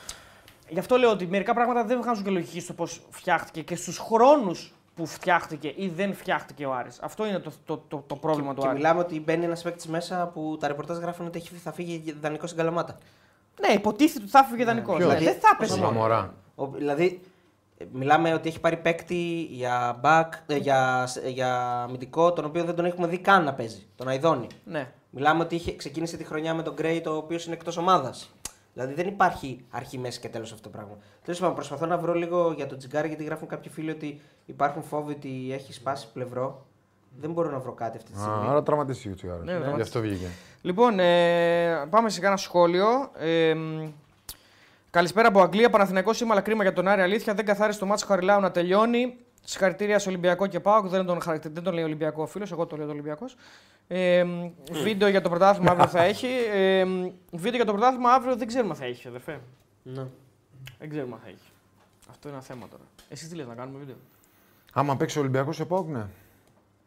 Γι' 0.69 0.79
αυτό 0.79 0.97
λέω 0.97 1.09
ότι 1.09 1.27
μερικά 1.27 1.53
πράγματα 1.53 1.83
δεν 1.85 2.01
βγάζουν 2.01 2.23
και 2.23 2.29
λογική 2.29 2.59
στο 2.59 2.73
πώς 2.73 3.01
φτιάχτηκε 3.09 3.61
και 3.61 3.75
στους 3.75 3.97
χρόνους 3.97 4.73
που 4.95 5.05
φτιάχτηκε 5.05 5.73
ή 5.75 5.87
δεν 5.87 6.13
φτιάχτηκε 6.13 6.65
ο 6.65 6.73
Άρης. 6.73 6.99
Αυτό 7.01 7.25
είναι 7.27 7.39
το, 7.39 7.51
το, 7.65 7.77
το, 7.87 8.03
το 8.07 8.15
πρόβλημα 8.15 8.53
του 8.53 8.61
Και 8.61 8.67
Άρη. 8.67 8.75
μιλάμε 8.75 8.99
ότι 8.99 9.19
μπαίνει 9.19 9.45
ένας 9.45 9.61
παίκτης 9.61 9.87
μέσα 9.87 10.31
που 10.33 10.57
τα 10.59 10.67
ρεπορτάζ 10.67 10.97
γράφουν 10.97 11.25
ότι 11.25 11.37
έχει- 11.37 11.55
θα 11.55 11.71
φύγει 11.71 12.15
δανεικός 12.21 12.49
στην 12.49 12.61
Καλαμάτα. 12.61 12.97
Ναι, 13.61 13.73
υποτίθεται 13.73 14.19
ότι 14.21 14.31
θα 14.31 14.43
φύγει 14.43 14.63
δανεικό. 14.63 14.95
Ποιος; 14.95 15.07
Δηλαδή, 15.07 15.23
δεν 15.23 15.33
θα 15.39 15.47
Ο 15.51 15.55
έπαιζε. 15.55 15.75
Σαμορά. 15.77 16.33
Ο, 16.55 16.67
δηλαδή, 16.67 17.21
ε, 17.77 17.85
μιλάμε 17.91 18.33
ότι 18.33 18.49
έχει 18.49 18.59
πάρει 18.59 18.77
παίκτη 18.77 19.47
για 19.51 19.99
back, 20.03 20.29
ε, 20.47 20.55
για, 20.55 21.07
για 21.25 21.81
αμυντικό, 21.83 22.33
τον 22.33 22.45
οποίο 22.45 22.63
δεν 22.63 22.75
τον 22.75 22.85
έχουμε 22.85 23.07
δει 23.07 23.17
καν 23.17 23.43
να 23.43 23.53
παίζει. 23.53 23.87
Τον 23.95 24.07
Αϊδόνη. 24.07 24.47
Ναι. 24.65 24.91
Μιλάμε 25.09 25.43
ότι 25.43 25.55
είχε, 25.55 25.75
ξεκίνησε 25.75 26.17
τη 26.17 26.23
χρονιά 26.23 26.53
με 26.53 26.61
τον 26.63 26.73
Γκρέι, 26.73 27.01
το 27.01 27.15
οποίο 27.15 27.37
είναι 27.45 27.53
εκτός 27.55 27.77
ομάδας. 27.77 28.33
Δηλαδή 28.73 28.93
δεν 28.93 29.07
υπάρχει 29.07 29.65
αρχή, 29.69 29.97
μέση 29.97 30.19
και 30.19 30.29
τέλος 30.29 30.51
αυτό 30.51 30.63
το 30.63 30.69
πράγμα. 30.69 30.97
Τέλος 31.23 31.39
πάντων, 31.39 31.55
προσπαθώ 31.55 31.85
να 31.85 31.97
βρω 31.97 32.13
λίγο 32.13 32.51
για 32.55 32.67
τον 32.67 32.77
Τζιγκάρη, 32.77 33.07
γιατί 33.07 33.23
γράφουν 33.23 33.47
κάποιοι 33.47 33.71
φίλοι 33.71 33.91
ότι 33.91 34.21
υπάρχουν 34.45 34.83
φόβοι 34.83 35.11
ότι 35.11 35.49
έχει 35.53 35.73
σπάσει 35.73 36.07
πλευρό. 36.13 36.65
Δεν 37.19 37.31
μπορώ 37.31 37.49
να 37.51 37.59
βρω 37.59 37.71
κάτι 37.73 37.97
αυτή 37.97 38.11
τη 38.11 38.17
στιγμή. 38.19 38.45
Α, 38.47 38.49
άρα 38.49 38.63
τραυματίστηκε 38.63 39.09
ο 39.09 39.13
Τσιγάρο. 39.15 39.43
Ναι, 39.43 39.51
Γι' 39.51 39.59
τραυματίστηκε. 39.59 39.97
αυτό 39.97 40.09
βγήκε. 40.09 40.31
Λοιπόν, 40.65 40.99
ε, 40.99 41.85
πάμε 41.89 42.09
σε 42.09 42.19
κάνα 42.19 42.37
σχόλιο. 42.37 43.11
Ε, 43.17 43.53
μ, 43.53 43.89
καλησπέρα 44.89 45.27
από 45.27 45.41
Αγγλία. 45.41 45.69
Παναθηναϊκός 45.69 46.21
είμαι, 46.21 46.31
αλλά 46.31 46.41
κρίμα 46.41 46.63
για 46.63 46.73
τον 46.73 46.87
Άρη. 46.87 47.01
Αλήθεια, 47.01 47.33
δεν 47.33 47.45
καθάρισε 47.45 47.79
το 47.79 47.85
μάτσο 47.85 48.05
Χαριλάου 48.05 48.39
να 48.41 48.51
τελειώνει. 48.51 49.17
Συγχαρητήρια 49.45 49.99
σε 49.99 50.09
Ολυμπιακό 50.09 50.47
και 50.47 50.59
Πάοκ. 50.59 50.87
Δεν 50.87 51.05
τον, 51.05 51.21
χαρακτη- 51.21 51.53
δεν 51.53 51.63
τον 51.63 51.73
λέει 51.73 51.83
Ολυμπιακό 51.83 52.21
ο 52.21 52.25
φίλος, 52.25 52.51
εγώ 52.51 52.65
το 52.65 52.75
λέω 52.77 52.85
το 52.85 52.91
Ολυμπιακός. 52.91 53.35
Ε, 53.87 54.23
μ, 54.23 54.51
βίντεο 54.71 55.07
για 55.07 55.21
το 55.21 55.29
πρωτάθλημα 55.29 55.71
αύριο 55.71 55.87
θα 55.87 56.03
έχει. 56.03 56.27
Ε, 56.53 56.85
μ, 56.85 57.07
βίντεο 57.31 57.55
για 57.55 57.65
το 57.65 57.71
πρωτάθλημα 57.71 58.11
αύριο 58.13 58.35
δεν 58.35 58.47
ξέρουμε 58.47 58.69
αν 58.71 58.75
θα 58.77 58.85
έχει, 58.85 59.07
αδερφέ. 59.07 59.39
Ναι. 59.83 60.05
Δεν 60.79 60.89
ξέρουμε 60.89 61.13
αν 61.13 61.19
θα 61.23 61.27
έχει. 61.27 61.51
Αυτό 62.09 62.27
είναι 62.27 62.37
ένα 62.37 62.45
θέμα 62.45 62.67
τώρα. 62.67 62.83
Εσύ 63.09 63.27
τι 63.27 63.35
λες 63.35 63.47
να 63.47 63.55
κάνουμε 63.55 63.79
βίντεο; 63.79 63.95
Άμα 64.73 64.95
παίξει 64.97 65.17
ο 65.17 65.21
Ολυμπιακός 65.21 65.55
σε 65.55 65.65
ΠΑΟΚ, 65.65 65.87
ναι. 65.89 66.05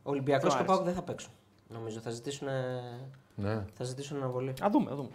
Ο 0.02 0.10
Ολυμπιακός 0.10 0.42
Το 0.42 0.48
και 0.48 0.54
ο 0.54 0.58
άρεσε. 0.58 0.72
Πάοκ 0.72 0.84
δεν 0.84 0.94
θα 0.94 1.02
παίξουν. 1.02 1.30
Νομίζω 1.68 2.00
θα 2.00 2.10
ζητήσουν, 2.10 2.48
ναι. 3.36 3.64
θα 3.76 3.84
ζητήσουν 3.84 4.16
αναβολή. 4.16 4.50
Α 4.50 4.68
δούμε, 4.70 4.90
α 4.90 4.94
δούμε. 4.94 5.08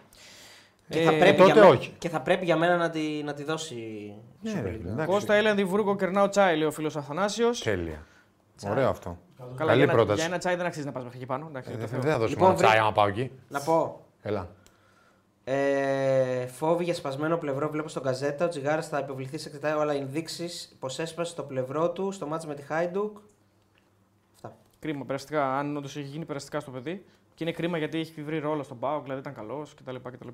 Και, 0.90 1.00
Ε, 1.00 1.04
θα 1.04 1.10
πρέπει 1.18 1.38
τότε 1.38 1.52
για 1.52 1.62
μέ- 1.64 1.72
όχι. 1.72 1.94
και 1.98 2.10
θα 2.10 2.22
πρέπει 2.22 2.46
για 2.46 2.58
μένα 2.58 2.78
να 2.78 2.90
τη, 2.90 3.22
να 3.24 3.34
τη 3.34 3.44
δώσει 3.44 3.76
η 3.76 4.16
Ναι, 4.42 4.52
Super 4.60 4.64
ρε, 4.64 4.70
League. 4.72 4.86
εντάξει. 4.86 5.06
Κώστα 5.12 5.34
Έλενδη 5.34 5.64
Βούργο 5.64 5.96
κερνάω 5.96 6.30
τσάι, 6.30 6.58
λέει 6.58 6.68
ο 6.68 6.72
φίλος 6.72 6.96
Αθανάσιος. 6.96 7.60
Τέλεια. 7.62 8.06
Ωραίο 8.70 8.90
αυτό. 8.90 9.18
Καλά, 9.38 9.56
Καλή 9.58 9.74
για, 9.74 9.84
ένα, 9.84 9.92
πρόταση. 9.94 10.18
για 10.18 10.26
ένα 10.28 10.38
τσάι 10.38 10.56
δεν 10.56 10.66
αξίζει 10.66 10.86
να 10.86 10.92
πας 10.92 11.04
μέχρι 11.04 11.18
εκεί 11.18 11.28
πάνω. 11.28 11.46
Εντάξει, 11.50 11.70
Ε, 11.70 11.74
το 11.74 11.80
Δεν 11.80 11.88
Θεό. 11.88 12.00
δεν 12.02 12.12
θα 12.12 12.18
δώσουμε 12.18 12.30
Λοιπόν, 12.40 12.48
ένα 12.50 12.58
τσάι 12.58 12.70
βρε- 12.70 12.82
άμα 12.82 12.92
πάω 12.92 13.08
εκεί. 13.08 13.32
Να 13.48 13.60
πω, 13.60 14.06
Έλα. 14.22 14.48
Ε, 15.44 16.48
φόβοι 16.48 16.84
για 16.84 16.94
σπασμένο 16.94 17.38
πλευρό 17.38 17.70
βλέπω 17.70 17.88
στον 17.88 18.04
καζέτα. 18.04 18.46
Ο 18.46 18.48
Τζιγάρας 18.48 18.88
θα 18.88 18.98
επιβληθεί 18.98 19.38
σε 19.38 19.48
εξετάει 19.48 19.74
όλα 19.74 19.94
ενδείξεις 19.94 20.76
πως 20.80 21.00
έσπασε 21.00 21.36
το 21.36 21.44
πλευρό 21.44 21.92
του 21.92 22.12
στο 22.12 22.28
μάτσο 22.28 22.48
με 22.48 22.54
τη 22.56 22.62
Χάιντουκ. 22.62 23.18
Αυτά. 24.36 24.56
Κρίμα, 24.80 25.06
περαστικά. 25.06 25.58
Αν 25.58 25.78
όντως 25.78 25.98
έχει 25.98 26.06
γίνει 26.08 26.26
περαστικά 26.26 26.60
στο 26.60 26.72
παιδί. 26.72 27.06
Και 27.36 27.44
είναι 27.44 27.52
κρίμα 27.54 27.78
γιατί 27.78 28.00
έχει 28.00 28.22
βρει 28.24 28.40
ρόλο 28.40 28.64
στον 28.64 28.80
Πάοκ, 28.80 29.04
δηλαδή 29.04 29.20
ήταν 29.22 29.34
καλός 29.34 29.74
κτλ. 29.74 29.96
κτλ. 30.12 30.28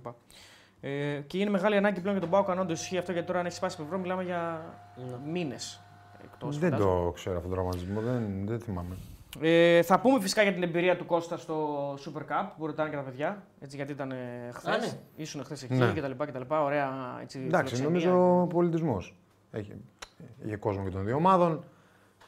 Ε, 0.82 1.20
και 1.28 1.38
είναι 1.38 1.50
μεγάλη 1.50 1.76
ανάγκη 1.76 2.00
πλέον 2.00 2.12
για 2.18 2.22
τον 2.22 2.30
Πάοκ 2.30 2.50
αν 2.50 2.60
όντως 2.60 2.82
ισχύει 2.82 2.98
αυτό 2.98 3.12
γιατί 3.12 3.28
τώρα 3.28 3.40
αν 3.40 3.46
έχει 3.46 3.56
σπάσει 3.56 3.78
πλευρό 3.78 3.98
μιλάμε 3.98 4.24
για 4.24 4.66
Ναι. 4.96 5.32
μήνες. 5.32 5.82
Εκτός, 6.24 6.58
Δεν 6.60 6.72
φαντάζομαι. 6.72 7.04
το 7.06 7.12
ξέρω 7.12 7.36
αυτόν 7.36 7.52
τον 7.52 7.60
τραυματισμό, 7.60 8.02
δεν, 8.02 8.48
δεν 8.48 8.60
θυμάμαι. 8.60 8.96
Ε, 9.42 9.82
θα 9.82 10.00
πούμε 10.00 10.20
φυσικά 10.20 10.42
για 10.42 10.54
την 10.54 10.64
εμπειρία 10.64 10.98
του 10.98 11.06
Κώστα 11.06 11.38
στο 11.38 11.94
Super 11.94 12.20
Cup 12.22 12.48
που 12.58 12.66
ρωτάνε 12.66 12.90
και 12.90 12.96
τα 12.96 13.02
παιδιά. 13.02 13.44
Έτσι, 13.60 13.76
γιατί 13.76 13.92
ήταν 13.92 14.14
χθες. 14.54 14.74
Α, 14.74 14.78
ναι. 14.78 14.92
Ήσουν 15.16 15.44
χθες 15.44 15.64
εκεί 15.64 15.74
Ναι. 15.74 15.94
κτλ. 15.94 16.12
κτλ. 16.24 16.42
Ωραία 16.54 16.90
έτσι, 17.22 17.40
Εντάξει, 17.46 17.76
φιλοξενία. 17.76 18.10
νομίζω 18.12 18.42
ο 18.42 18.48
πολιτισμός. 18.48 19.16
Έχει, 19.52 19.74
είχε 20.46 20.56
κόσμο 20.56 20.84
και 20.84 20.90
των 20.90 21.06
δύο 21.06 21.16
ομάδων. 21.16 21.64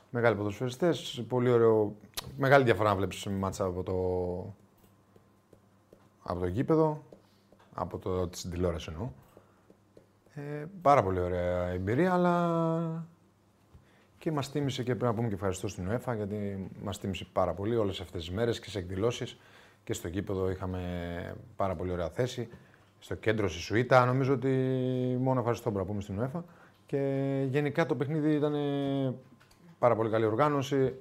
Μεγάλοι 0.09 0.36
ποδοσφαιριστές. 0.36 1.24
Πολύ 1.28 1.49
ωραίο. 1.49 1.95
Μεγάλη 2.38 2.63
διαφορά 2.63 2.89
να 2.89 2.95
βλέπεις 2.95 3.26
μάτσα 3.26 3.65
από 3.65 3.84
το, 3.84 3.93
από 6.24 6.39
το 6.39 6.47
γήπεδο. 6.47 7.03
Από 7.74 7.97
το, 7.97 8.28
την 8.28 8.49
τηλεόρασης 8.49 8.88
εννοώ. 8.88 9.09
Ε, 10.34 10.65
πάρα 10.82 11.03
πολύ 11.03 11.20
ωραία 11.20 11.67
εμπειρία, 11.67 12.13
αλλά 12.13 13.07
και 14.17 14.32
μας 14.32 14.51
τίμησε 14.51 14.84
και 14.84 14.95
πρέπει 14.95 15.03
να 15.05 15.13
πούμε 15.13 15.28
και 15.28 15.34
ευχαριστώ 15.34 15.67
στην 15.67 15.89
UEFA 15.91 16.15
γιατί 16.15 16.70
μας 16.84 16.99
τίμησε 16.99 17.28
πάρα 17.34 17.53
πολύ 17.53 17.76
όλες 17.76 17.99
αυτές 17.99 18.26
τις 18.26 18.36
μέρες 18.36 18.59
και 18.59 18.70
σε 18.70 18.80
εκδηλώσεις. 18.80 19.39
Και 19.84 19.93
στο 19.93 20.07
γήπεδο 20.07 20.49
είχαμε 20.49 20.82
πάρα 21.55 21.76
πολύ 21.76 21.91
ωραία 21.91 22.09
θέση. 22.09 22.49
Στο 22.99 23.15
κέντρο 23.15 23.49
στη 23.49 23.59
Σουήτα. 23.59 24.05
Νομίζω 24.05 24.34
ότι 24.34 24.49
μόνο 25.20 25.39
ευχαριστώ 25.39 25.72
πρέπει 25.72 25.86
να 25.88 25.91
πούμε 25.91 26.01
στην 26.01 26.20
UEFA. 26.22 26.41
Και 26.86 27.45
γενικά 27.49 27.86
το 27.86 27.95
παιχνίδι 27.95 28.34
ήταν 28.34 28.53
πάρα 29.80 29.95
πολύ 29.95 30.09
καλή 30.09 30.26
οργάνωση. 30.26 30.93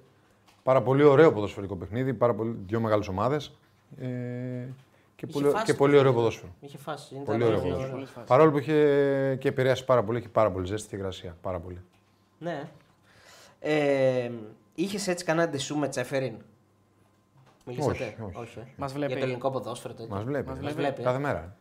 Πάρα 0.68 0.82
πολύ 0.82 1.02
ωραίο 1.02 1.32
ποδοσφαιρικό 1.32 1.76
παιχνίδι. 1.76 2.14
Πάρα 2.14 2.34
πολύ, 2.34 2.56
δύο 2.66 2.80
μεγάλες 2.80 3.08
ομάδες. 3.08 3.58
Ε, 4.00 4.06
και, 5.16 5.26
Είχε 5.26 5.32
πολύ, 5.32 5.48
φάση 5.48 5.64
και 5.64 5.72
το 5.72 5.78
πολύ 5.78 5.98
ωραίο 5.98 6.12
παιχνίδι. 6.12 6.16
ποδόσφαιρο. 6.16 6.52
Είχε 6.60 6.78
φάση. 6.78 7.14
Ήταν 7.14 7.24
Πολύ 7.24 7.44
ωραίο 7.44 7.58
πολύ 7.58 7.70
ποδόσφαιρο. 7.70 7.92
Πολλές 7.94 8.10
φάσεις. 8.10 8.28
Παρόλο 8.28 8.50
που 8.50 8.58
είχε 8.58 9.36
και 9.40 9.48
επηρεάσει 9.48 9.84
πάρα 9.84 10.02
πολύ, 10.04 10.18
είχε 10.18 10.28
πάρα 10.28 10.50
πολύ 10.50 10.66
ζέστη 10.66 10.88
και 10.88 10.96
υγρασία. 10.96 11.36
Πάρα 11.40 11.58
πολύ. 11.60 11.80
Ναι. 12.38 12.68
Ε, 13.60 14.30
Είχες 14.74 15.08
έτσι 15.08 15.24
κανένα 15.24 15.48
ντεσού 15.50 15.76
με 15.76 15.88
Τσέφεριν; 15.88 16.34
Μιλήσατε; 17.64 18.16
Όχι, 18.20 18.36
όχι. 18.38 18.58
ε. 18.58 18.62
Μας 18.76 18.92
βλέπει. 18.92 19.10
Για 19.12 19.20
το 19.20 19.24
ελληνικό 19.26 19.50
ποδόσφαιρο. 19.50 19.94
τέτοιο. 19.94 20.14
Μας 20.14 20.24
βλέπει. 20.24 20.48
Μας 20.48 20.58
βλέπει. 20.58 20.74
βλέπει. 20.74 21.02
Κάθε 21.02 21.18
μέρα. 21.18 21.56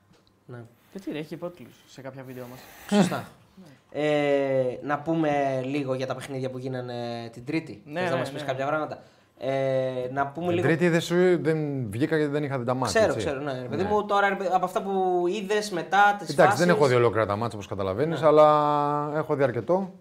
Ναι. 0.46 0.64
Γιατί 0.92 1.12
ρε, 1.12 1.20
έχει 1.20 1.34
υπότιτλους 1.34 1.76
σε 1.88 2.02
κάποια 2.02 2.24
βίντεο 2.24 2.46
μας. 2.50 2.60
Σωστά. 2.90 3.28
Ε, 3.92 4.64
να 4.84 5.00
πούμε 5.00 5.62
λίγο 5.66 5.94
για 5.94 6.08
τα 6.08 6.16
παιχνίδια 6.16 6.50
που 6.50 6.58
γίνανε 6.58 7.30
την 7.32 7.46
Τρίτη. 7.46 7.82
Ναι, 7.86 8.00
Θες 8.00 8.10
να 8.10 8.16
ναι, 8.16 8.22
μας 8.22 8.32
πεις 8.32 8.42
ναι. 8.42 8.48
κάποια 8.48 8.66
πράγματα. 8.66 9.02
Ε, 9.40 10.10
να 10.14 10.28
πούμε 10.28 10.46
Την 10.46 10.56
λίγο. 10.56 10.68
Τρίτη 10.68 10.90
δεν, 10.90 11.02
σου, 11.02 11.42
δεν 11.42 11.88
βγήκα 11.92 12.18
γιατί 12.18 12.32
δεν 12.32 12.44
είχα 12.44 12.60
δει 12.60 12.66
τα 12.66 12.74
μάτια. 12.74 13.00
Ξέρω, 13.00 13.14
έτσι. 13.14 13.26
ξέρω. 13.28 13.42
Ναι. 13.44 13.52
Ρε 13.62 13.68
Παιδί 13.68 13.84
Ναι. 13.84 13.90
μου, 13.90 14.06
τώρα 14.06 14.30
ρε 14.30 14.36
παιδί, 14.36 14.50
από 14.54 14.66
αυτά 14.66 14.82
που 14.82 15.24
είδες 15.28 15.72
μετά 15.72 16.16
τις 16.20 16.30
Εντάξει, 16.30 16.58
δεν 16.58 16.70
έχω 16.70 16.88
δει 16.88 16.96
ολόκληρα 16.96 17.26
τα 17.26 17.36
μάτια 17.36 17.54
όπως 17.56 17.68
καταλαβαίνεις, 17.68 18.22
Ναι. 18.22 18.28
αλλά 18.28 19.12
έχω 19.16 19.36
δει 19.36 19.44
αρκετό. 19.44 19.94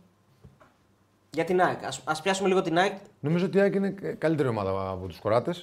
Για 1.30 1.44
την 1.44 1.60
ΑΕΚ. 1.62 1.84
Ας, 1.84 2.00
ας 2.04 2.20
πιάσουμε 2.22 2.48
λίγο 2.48 2.62
την 2.62 2.78
ΑΕΚ. 2.78 2.92
Νομίζω 3.20 3.46
ότι 3.46 3.56
η 3.56 3.60
ΑΕΚ 3.60 3.74
είναι 3.74 3.94
καλύτερη 4.18 4.48
ομάδα 4.48 4.90
από 4.90 5.06
τους 5.06 5.18
κοράτε. 5.18 5.54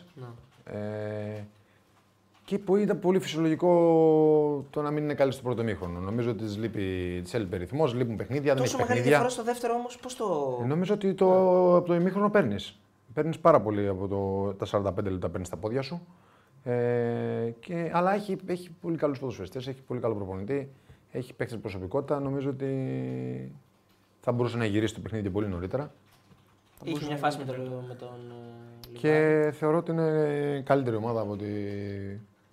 Ε, 0.66 1.44
και 2.46 2.60
που 2.60 2.76
ήταν 2.76 3.00
πολύ 3.00 3.20
φυσιολογικό 3.20 3.70
το 4.70 4.82
να 4.82 4.92
μην 4.92 5.04
είναι 5.04 5.14
καλή 5.14 5.32
στο 5.32 5.42
πρώτο 5.42 5.64
μήχρονο. 5.64 6.00
Νομίζω 6.00 6.32
ότι 6.32 6.44
της 6.44 6.58
λείπει, 6.58 7.20
της 7.24 7.34
έλειπε 7.34 7.58
ρυθμός, 7.58 7.94
λείπουν 7.94 8.16
παιχνίδια, 8.16 8.54
δεν 8.54 8.64
Τόσο 8.64 8.78
έχει 8.78 8.82
μεγάλη 8.82 8.88
παιχνίδια. 8.88 9.10
διαφορά 9.10 9.30
στο 9.30 9.44
δεύτερο 9.44 9.74
όμως, 9.74 9.98
πώς 9.98 10.16
το. 10.16 10.60
Ε, 10.64 10.66
Νομίζω 10.66 10.94
ότι 10.94 11.14
το, 11.14 11.28
από 11.76 11.88
το 11.88 11.94
ημίχρονο 11.94 12.30
παίρνεις. 12.30 12.80
Παίρνεις 13.14 13.40
πάρα 13.40 13.62
πολύ 13.62 13.88
από 13.88 14.08
το, 14.08 14.54
τα 14.66 14.94
45 14.96 15.04
λεπτά 15.04 15.30
παίρνεις 15.30 15.48
στα 15.48 15.58
πόδια 15.58 15.82
σου. 15.82 16.02
Ε, 16.64 17.52
και, 17.60 17.92
αλλά 17.94 18.14
έχει, 18.14 18.38
έχει 18.46 18.70
πολύ 18.82 18.98
καλούς 18.98 19.20
ποδοσφαιριστές, 19.20 19.68
έχει 19.68 19.82
πολύ 19.82 20.00
καλό 20.00 20.16
προπονητή, 20.16 20.70
έχει 21.12 21.34
παίξει 21.34 21.58
προσωπικότητα. 21.58 22.20
Νομίζω 22.20 22.50
ότι 22.50 22.72
θα 24.20 24.32
μπορούσε 24.32 24.58
να 24.58 24.66
γυρίσει 24.66 24.94
το 24.94 25.00
παιχνίδι 25.00 25.30
πολύ 25.30 25.48
νωρίτερα. 25.48 25.94
Είχε 26.84 27.06
μια 27.06 27.18
φάση 27.18 27.38
με 27.38 27.44
τον, 27.44 27.56
με 27.88 27.96
τον 27.96 28.08
ε, 28.08 28.88
Λιβάδη. 28.88 28.98
Και 29.00 29.52
θεωρώ 29.58 29.78
ότι 29.78 29.92
είναι 29.92 30.62
καλύτερη 30.66 30.96
ομάδα 30.96 31.22
από 31.22 31.36
τη 31.36 31.46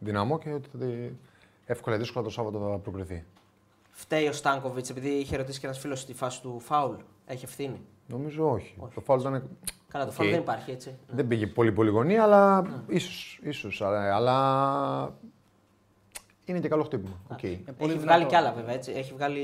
Δυναμό 0.03 0.39
και 0.39 0.53
ότι 0.53 0.69
θα- 0.79 1.13
εύκολα 1.67 1.97
ή 1.97 1.99
δύσκολα 1.99 2.25
το 2.25 2.31
Σάββατο 2.31 2.59
θα 2.59 2.79
προκριθεί. 2.79 3.25
Φταίει 3.91 4.27
ο 4.29 4.33
Στάνκοβιτς 4.33 4.91
επειδή 4.91 5.09
είχε 5.09 5.37
ρωτήσει 5.37 5.61
και 5.61 5.67
ένας 5.67 5.79
φίλος 5.79 6.01
στη 6.01 6.15
φάση 6.15 6.41
του 6.43 6.61
φάουλ. 6.61 6.95
Έχει 7.27 7.45
ευθύνη; 7.45 7.81
Νομίζω 8.07 8.51
όχι. 8.51 8.75
Το 8.95 9.01
φάουλ 9.01 9.21
ήταν 9.21 9.49
Καλά, 9.89 10.05
το 10.05 10.11
Οκ. 10.11 10.17
φάουλ 10.17 10.31
δεν 10.31 10.41
υπάρχει 10.41 10.71
έτσι. 10.71 10.97
Δεν 11.09 11.27
πήγε 11.29 11.47
πολύ 11.47 11.73
πολύ 11.73 11.91
γωνία, 11.91 12.23
αλλά 12.23 12.63
ίσως, 12.87 13.41
ίσως, 13.43 13.83
αλλά, 13.83 14.15
αλλά 14.15 15.15
είναι 16.51 16.61
και 16.61 16.69
καλό 16.69 16.83
χτύπημα. 16.83 17.17
Οκ. 17.33 17.39
πολύ 17.39 17.53
έχει 17.53 17.65
δυνατό. 17.87 18.01
βγάλει 18.01 18.25
κι 18.25 18.35
άλλα 18.37 18.53
βέβαια. 18.53 18.75
Έτσι. 18.75 18.93
Έχει, 18.97 19.13
βγάλει, 19.15 19.41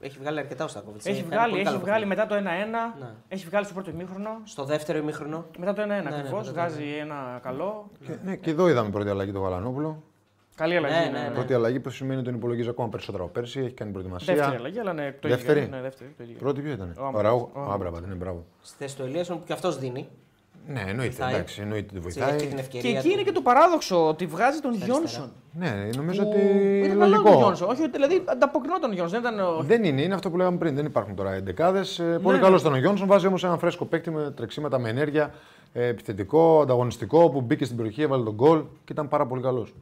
έχει 0.00 0.18
βγάλει 0.18 0.38
αρκετά 0.38 0.64
ο 0.64 0.68
Στάνκοβιτς. 0.68 1.06
Έχει 1.06 1.22
βγάλει, 1.22 1.58
έχει 1.60 1.76
βγάλει 1.78 2.06
μετά 2.06 2.26
το 2.26 2.34
1-1, 2.34 2.38
Ναι. 3.00 3.06
έχει 3.28 3.46
βγάλει 3.46 3.64
στο 3.64 3.74
πρώτο 3.74 3.90
ημίχρονο. 3.90 4.30
Στο 4.44 4.64
δεύτερο 4.64 4.98
ημίχρονο. 4.98 5.44
Μετά 5.58 5.72
το 5.72 5.82
1-1 5.82 5.86
ναι, 5.86 5.94
ακριβώς, 5.94 6.30
μετά 6.30 6.42
το 6.42 6.52
βγάζει 6.52 6.84
ένα 7.00 7.40
καλό. 7.42 7.90
Και, 8.06 8.12
ναι, 8.24 8.36
και 8.36 8.50
εδώ 8.50 8.68
είδαμε 8.68 8.90
πρώτη 8.90 9.08
αλλαγή 9.10 9.32
το 9.32 9.40
Βαλανόπουλο. 9.40 10.02
Καλή 10.54 10.76
αλλαγή. 10.76 10.94
Ναι, 10.94 11.10
Ναι, 11.10 11.18
ναι, 11.22 11.28
ναι. 11.28 11.34
Πρώτη 11.34 11.54
αλλαγή 11.54 11.80
που 11.80 11.90
σημαίνει 11.90 12.16
ότι 12.20 12.28
τον 12.28 12.34
υπολογίζει 12.38 12.68
ακόμα 12.68 12.88
περισσότερο 12.88 13.24
από 13.24 13.32
πέρσι, 13.32 13.60
έχει 13.60 13.72
κάνει 13.74 13.90
προετοιμασία. 13.92 14.34
Δεύτερη 14.34 14.56
αλλαγή, 14.56 14.78
αλλά 14.78 14.92
ναι, 14.92 15.12
το 15.20 15.28
Δεύτερη. 15.28 15.60
ίδιο. 15.60 15.76
Ναι, 15.76 15.82
δεύτερη, 15.82 16.10
το 16.16 16.22
ίδιο. 16.22 16.36
Πρώτη 16.38 16.60
ποιο 16.60 16.72
ήταν; 16.72 16.94
Ο 16.98 17.02
Ο 17.02 17.06
Άμπραμπατ. 17.06 17.22
Ραού. 17.24 17.50
Ο 17.52 17.60
Ο 17.60 17.72
Άμπραμπατ, 17.72 18.06
ναι, 18.06 18.14
μπράβο. 18.14 18.44
Στη 18.62 18.76
θέση 18.78 18.96
του 18.96 19.02
Ελίασον 19.02 19.38
που 19.38 19.44
και 19.46 19.52
αυτός 19.52 19.78
δίνει. 19.78 20.08
Ναι, 20.68 20.80
εννοείται. 20.80 21.02
Βοηθάει. 21.02 21.34
Εντάξει, 21.34 21.60
εννοείται 21.60 21.94
ότι 21.98 22.06
Έτσι, 22.06 22.20
Έχει 22.20 22.30
και 22.30 22.36
την 22.36 22.40
βοηθάει. 22.48 22.60
ευκαιρία. 22.60 22.90
Και 22.90 22.96
εκεί 22.98 23.06
του. 23.08 23.12
είναι 23.14 23.22
και 23.22 23.32
το 23.32 23.40
παράδοξο 23.40 24.08
ότι 24.08 24.26
βγάζει 24.26 24.60
τον 24.60 24.74
Γιόνσον. 24.74 25.32
Ναι, 25.52 25.88
νομίζω 25.96 26.22
που 26.22 26.28
ότι 26.28 26.80
ήταν 26.84 26.98
καλό 26.98 27.16
ο 27.16 27.18
λογικό. 27.18 27.38
Γιόνσον. 27.38 27.68
Όχι, 27.68 27.88
δηλαδή 27.88 28.22
ανταποκρινόταν 28.24 28.90
ο 28.90 28.94
Γιόνσον. 28.94 29.20
Δεν 29.22 29.32
ήταν 29.34 29.46
ο... 29.46 29.62
Δεν 29.62 29.84
είναι, 29.84 30.02
είναι 30.02 30.14
αυτό 30.14 30.30
που 30.30 30.36
λέγαμε 30.36 30.56
πριν. 30.56 30.74
Δεν 30.74 30.84
υπάρχουν 30.84 31.14
τώρα 31.14 31.32
εντεκάδες. 31.32 32.02
πολύ 32.22 32.36
ναι. 32.36 32.42
καλός 32.42 32.60
ήταν 32.60 32.72
ο 32.72 32.76
Γιόνσον. 32.76 33.06
Βάζει 33.06 33.26
όμως 33.26 33.44
ένα 33.44 33.56
φρέσκο 33.58 33.84
παίκτη 33.84 34.10
με 34.10 34.30
τρεξίματα, 34.36 34.78
με 34.78 34.88
ενέργεια, 34.88 35.34
ε, 35.72 35.86
επιθετικό, 35.86 36.60
ανταγωνιστικό 36.60 37.30
που 37.30 37.40
μπήκε 37.40 37.64
στην 37.64 37.76
περιοχή, 37.76 38.02
έβαλε 38.02 38.24
τον 38.24 38.34
γκολ 38.34 38.58
και 38.84 38.92
ήταν 38.92 39.08
πάρα 39.08 39.26
πολύ 39.26 39.42
καλός. 39.42 39.74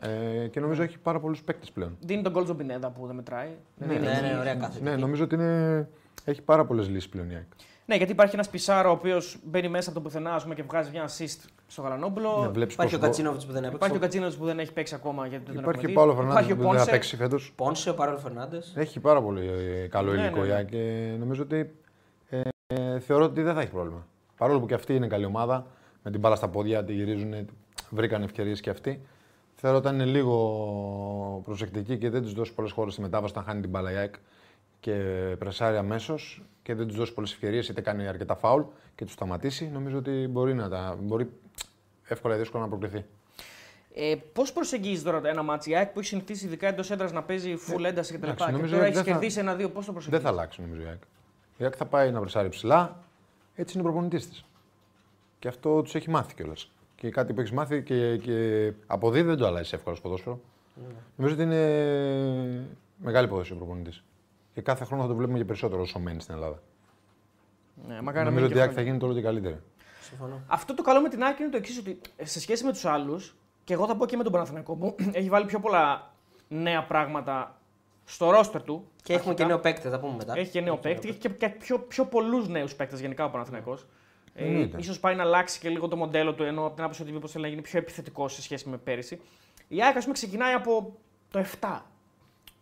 Ε, 0.00 0.46
και 0.48 0.60
νομίζω 0.60 0.82
έχει 0.82 0.98
πάρα 0.98 1.20
πολλούς 1.20 1.42
παίκτες 1.42 1.70
πλέον. 1.70 1.96
Δίνει 2.00 2.22
τον 2.22 2.32
γκολ 2.32 2.44
στον 2.44 2.56
Πινέδα 2.56 2.90
που 2.90 3.06
δεν 3.06 3.16
μετράει. 3.16 3.48
Δεν 3.76 3.88
Ναι, 3.88 3.94
είναι 3.94 4.04
ναι, 4.06 4.12
εκεί. 4.12 4.24
ναι, 4.34 4.38
ωραία 4.40 4.54
κάθε. 4.54 4.80
Ναι, 4.82 4.96
νομίζω 4.96 5.24
ότι 5.24 5.34
είναι... 5.34 5.88
έχει 6.24 6.42
πάρα 6.42 6.64
πολλές 6.64 6.88
λύσεις 6.88 7.08
πλέον 7.08 7.30
η 7.30 7.34
ΑΕΚ. 7.34 7.44
Ναι, 7.88 7.96
γιατί 7.96 8.12
υπάρχει 8.12 8.34
ένας 8.34 8.48
Πισάρο 8.48 8.88
ο 8.88 8.92
οποίος 8.92 9.36
μπαίνει 9.44 9.68
μέσα 9.68 9.90
από 9.90 9.98
το 9.98 10.04
πουθενά 10.04 10.34
ας 10.34 10.42
πούμε, 10.42 10.54
και 10.54 10.62
βγάζει 10.62 10.90
μια 10.90 11.08
assist 11.08 11.44
στο 11.66 11.82
Γαλανόπουλο. 11.82 12.38
Ναι, 12.42 12.48
βλέπεις 12.48 12.74
Υπάρχει 12.74 12.94
ο 12.94 12.98
πόσο- 12.98 13.10
Κατσίνοβιτς 13.10 13.46
που 13.46 13.52
δεν 13.52 13.60
έπαιξε. 13.64 13.76
Υπάρχει 13.76 13.96
ο 13.96 14.00
Κατσίνο 14.00 14.28
που 14.38 14.44
δεν 14.44 14.58
έχει 14.58 14.72
παίξει 14.72 14.94
ακόμα 14.94 15.26
γιατί 15.26 15.44
δεν 15.44 15.54
τον 15.54 15.62
Υπάρχει 15.62 15.84
έχουμε 15.86 15.92
και 15.92 15.98
ο 16.00 16.02
δει. 16.04 16.12
Παύλο 16.14 16.30
Υπάρχει 16.30 16.48
Φερνάνδη 16.48 16.52
ο 16.52 16.56
που 16.56 16.62
δεν 16.62 16.70
θα 16.72 16.76
Πόνσε. 16.78 16.90
παίξει 16.90 17.16
φέτος. 17.16 17.52
Πόνσε, 17.56 17.90
ο 17.90 17.94
Παρόλο 17.94 18.18
Φερνάντες. 18.18 18.72
Έχει 18.76 19.00
πάρα 19.00 19.22
πολύ 19.22 19.46
ε, 19.82 19.86
καλό 19.86 20.12
Ναι, 20.12 20.20
υλικό 20.20 20.38
ναι, 20.40 20.44
η 20.44 20.48
ναι. 20.48 20.54
ΑΕΚ 20.54 20.68
και 20.68 21.14
νομίζω 21.18 21.42
ότι 21.42 21.74
ε, 22.28 22.40
ε, 22.66 22.98
θεωρώ 23.00 23.24
ότι 23.24 23.42
δεν 23.42 23.54
θα 23.54 23.60
έχει 23.60 23.70
πρόβλημα. 23.70 24.06
Παρόλο 24.36 24.60
που 24.60 24.66
και 24.66 24.74
αυτή 24.74 24.94
είναι 24.94 25.06
καλή 25.06 25.24
ομάδα, 25.24 25.66
με 26.02 26.10
την 26.10 26.20
μπάλα 26.20 26.36
στα 26.36 26.48
πόδια, 26.48 26.84
τη 26.84 26.92
γυρίζουν, 26.92 27.34
βρήκαν 27.90 28.22
ευκαιρίες 28.22 28.60
και 28.60 28.70
αυτοί. 28.70 29.00
Θεωρώ 29.54 29.76
ότι 29.76 29.88
αν 29.88 29.94
είναι 29.94 30.04
λίγο 30.04 31.42
προσεκτικοί 31.44 31.98
και 31.98 32.10
δεν 32.10 32.22
τους 32.22 32.34
δώσει 32.34 32.54
πολλούς 32.54 32.70
χώρους 32.72 32.92
στη 32.92 33.02
μετάβαση 33.02 33.32
όταν 33.32 33.44
χάνει 33.46 33.60
την 33.60 33.70
μπάλα 33.70 33.92
η 33.92 33.96
ΑΕΚ 33.96 34.14
και 34.80 34.92
πρεσάρει 35.38 35.76
αμέσως 35.76 36.42
και 36.66 36.74
δεν 36.74 36.86
τους 36.86 36.96
δώσει 36.96 37.14
πολλές 37.14 37.32
ευκαιρίες 37.32 37.68
είτε 37.68 37.80
κάνει 37.80 38.06
αρκετά 38.06 38.34
φάουλ 38.36 38.62
και 38.94 39.04
τους 39.04 39.12
σταματήσει, 39.12 39.68
νομίζω 39.72 39.98
ότι 39.98 40.10
μπορεί, 40.30 40.54
να 40.54 40.68
τα, 40.68 40.96
μπορεί 41.00 41.30
εύκολα 42.08 42.34
ή 42.34 42.38
δύσκολα 42.38 42.62
να 42.62 42.68
προκριθεί. 42.68 43.04
Ε, 43.94 44.14
Πώς 44.32 44.52
προσεγγίζεις 44.52 45.02
τώρα 45.02 45.20
ένα 45.28 45.42
ματς 45.42 45.70
η 45.70 45.76
ΑΕΚ 45.76 45.88
που 45.92 45.98
έχει 45.98 46.08
συνηθίσει 46.08 46.46
ειδικά 46.46 46.66
εντός 46.68 46.90
έδρας 46.90 47.12
να 47.12 47.22
παίζει 47.22 47.54
full 47.68 47.84
ένταση 47.84 48.12
κτλ. 48.12 48.24
Και, 48.24 48.30
εντάξει, 48.30 48.44
και 48.44 48.50
νομίζω 48.52 48.72
τώρα 48.74 48.86
ότι 48.86 48.92
έχεις 48.92 49.04
δεν 49.04 49.04
θα- 49.04 49.18
κερδίσει 49.20 49.38
ένα-δύο, 49.38 49.70
πώς 49.70 49.86
το 49.86 49.92
προσεγγίζει. 49.92 50.22
Δεν 50.22 50.30
θα 50.32 50.36
αλλάξει 50.38 50.60
νομίζω 50.60 50.80
η 50.82 50.84
ΑΕΚ. 50.86 51.02
Η 51.56 51.64
ΑΕΚ 51.64 51.74
θα 51.76 51.84
πάει 51.86 52.10
να 52.10 52.20
βρεσάρει 52.20 52.48
ψηλά. 52.48 53.00
Έτσι 53.54 53.78
είναι 53.78 53.88
ο 53.88 53.90
προπονητής 53.90 54.28
της. 54.28 54.44
Και 55.38 55.48
αυτό 55.48 55.82
τους 55.82 55.94
έχει 55.94 56.10
μάθει 56.10 56.34
κιόλας. 56.34 56.70
Και 56.96 57.10
κάτι 57.10 57.32
που 57.32 57.40
έχεις 57.40 57.52
μάθει 57.52 57.82
και, 57.82 58.16
και 58.16 58.72
αποδίδει 58.86 59.28
δεν 59.28 59.36
το 59.36 59.46
αλλάζεις 59.46 59.72
εύκολα 59.72 59.96
στο 59.96 60.04
ποδόσφαιρο. 60.08 60.40
Νομίζω 61.16 61.34
ότι 61.34 61.42
είναι 61.44 62.66
μεγάλη 62.96 63.26
υπόθεση 63.26 63.52
ο 63.52 63.56
προπονητής. 63.56 64.02
Και 64.56 64.62
κάθε 64.62 64.84
χρόνο 64.84 65.02
θα 65.02 65.08
το 65.08 65.14
βλέπουμε 65.14 65.38
και 65.38 65.44
περισσότερο 65.44 65.82
όσο 65.82 65.98
μένει 65.98 66.20
στην 66.20 66.34
Ελλάδα. 66.34 66.62
Ναι, 67.86 68.00
μακάρι 68.02 68.24
να 68.24 68.30
Νομίζω 68.30 68.34
μείνει 68.34 68.44
ότι 68.44 68.52
και 68.52 68.58
η 68.58 68.60
ΑΕΚ 68.60 68.70
χρόνια. 68.70 68.74
θα 68.74 68.82
γίνει 68.82 68.98
τώρα 68.98 69.14
και 69.14 69.20
καλύτερη. 69.22 69.60
Συμφωνώ. 70.00 70.40
Αυτό 70.46 70.74
το 70.74 70.82
καλό 70.82 71.00
με 71.00 71.08
την 71.08 71.22
ΑΕΚ 71.22 71.38
είναι 71.38 71.48
το 71.48 71.56
εξής, 71.56 71.78
ότι 71.78 72.00
σε 72.22 72.40
σχέση 72.40 72.64
με 72.64 72.72
τους 72.72 72.84
άλλους, 72.84 73.36
και 73.64 73.72
εγώ 73.72 73.86
θα 73.86 73.96
πω 73.96 74.06
και 74.06 74.16
με 74.16 74.22
τον 74.22 74.32
Παναθηναϊκό 74.32 74.74
που 74.76 74.96
έχει 75.12 75.28
βάλει 75.28 75.46
πιο 75.46 75.60
πολλά 75.60 76.14
νέα 76.48 76.84
πράγματα 76.84 77.60
στο 78.04 78.30
ρόστερ 78.30 78.62
του. 78.62 78.88
Και 79.02 79.12
έχουμε 79.12 79.34
και 79.34 79.42
αρχικά. 79.42 79.46
νέο 79.46 79.58
παίκτη, 79.58 79.88
θα 79.88 79.98
πούμε 80.00 80.16
μετά. 80.16 80.38
Έχει 80.38 80.50
και 80.50 80.60
νέο 80.60 80.76
παίκτη, 80.76 81.08
έχει 81.08 81.18
και, 81.18 81.28
και 81.28 81.48
πιο, 81.48 81.78
πιο 81.78 82.04
πολλούς 82.04 82.48
νέους 82.48 82.74
παίκτες 82.74 83.00
γενικά 83.00 83.24
ο 83.24 83.30
Παναθηναϊκός. 83.30 83.86
Ε, 84.34 84.44
Εννοείται. 84.44 84.76
ίσως 84.80 85.00
πάει 85.00 85.14
να 85.14 85.22
αλλάξει 85.22 85.58
και 85.60 85.68
λίγο 85.68 85.88
το 85.88 85.96
μοντέλο 85.96 86.34
του, 86.34 86.42
ενώ 86.42 86.66
από 86.66 86.74
την 86.74 86.82
άποψη 86.82 87.02
ότι 87.02 87.12
μήπως 87.12 87.30
θέλει 87.30 87.44
να 87.44 87.50
γίνει 87.50 87.62
πιο 87.62 87.78
επιθετικός 87.78 88.34
σε 88.34 88.42
σχέση 88.42 88.68
με 88.68 88.76
πέρυσι. 88.76 89.20
Η 89.68 89.82
ΑΕΚ, 89.82 89.96
ας 89.96 90.02
πούμε, 90.02 90.14
ξεκινάει 90.14 90.52
από 90.52 90.96
το 91.30 91.44
7. 91.60 91.80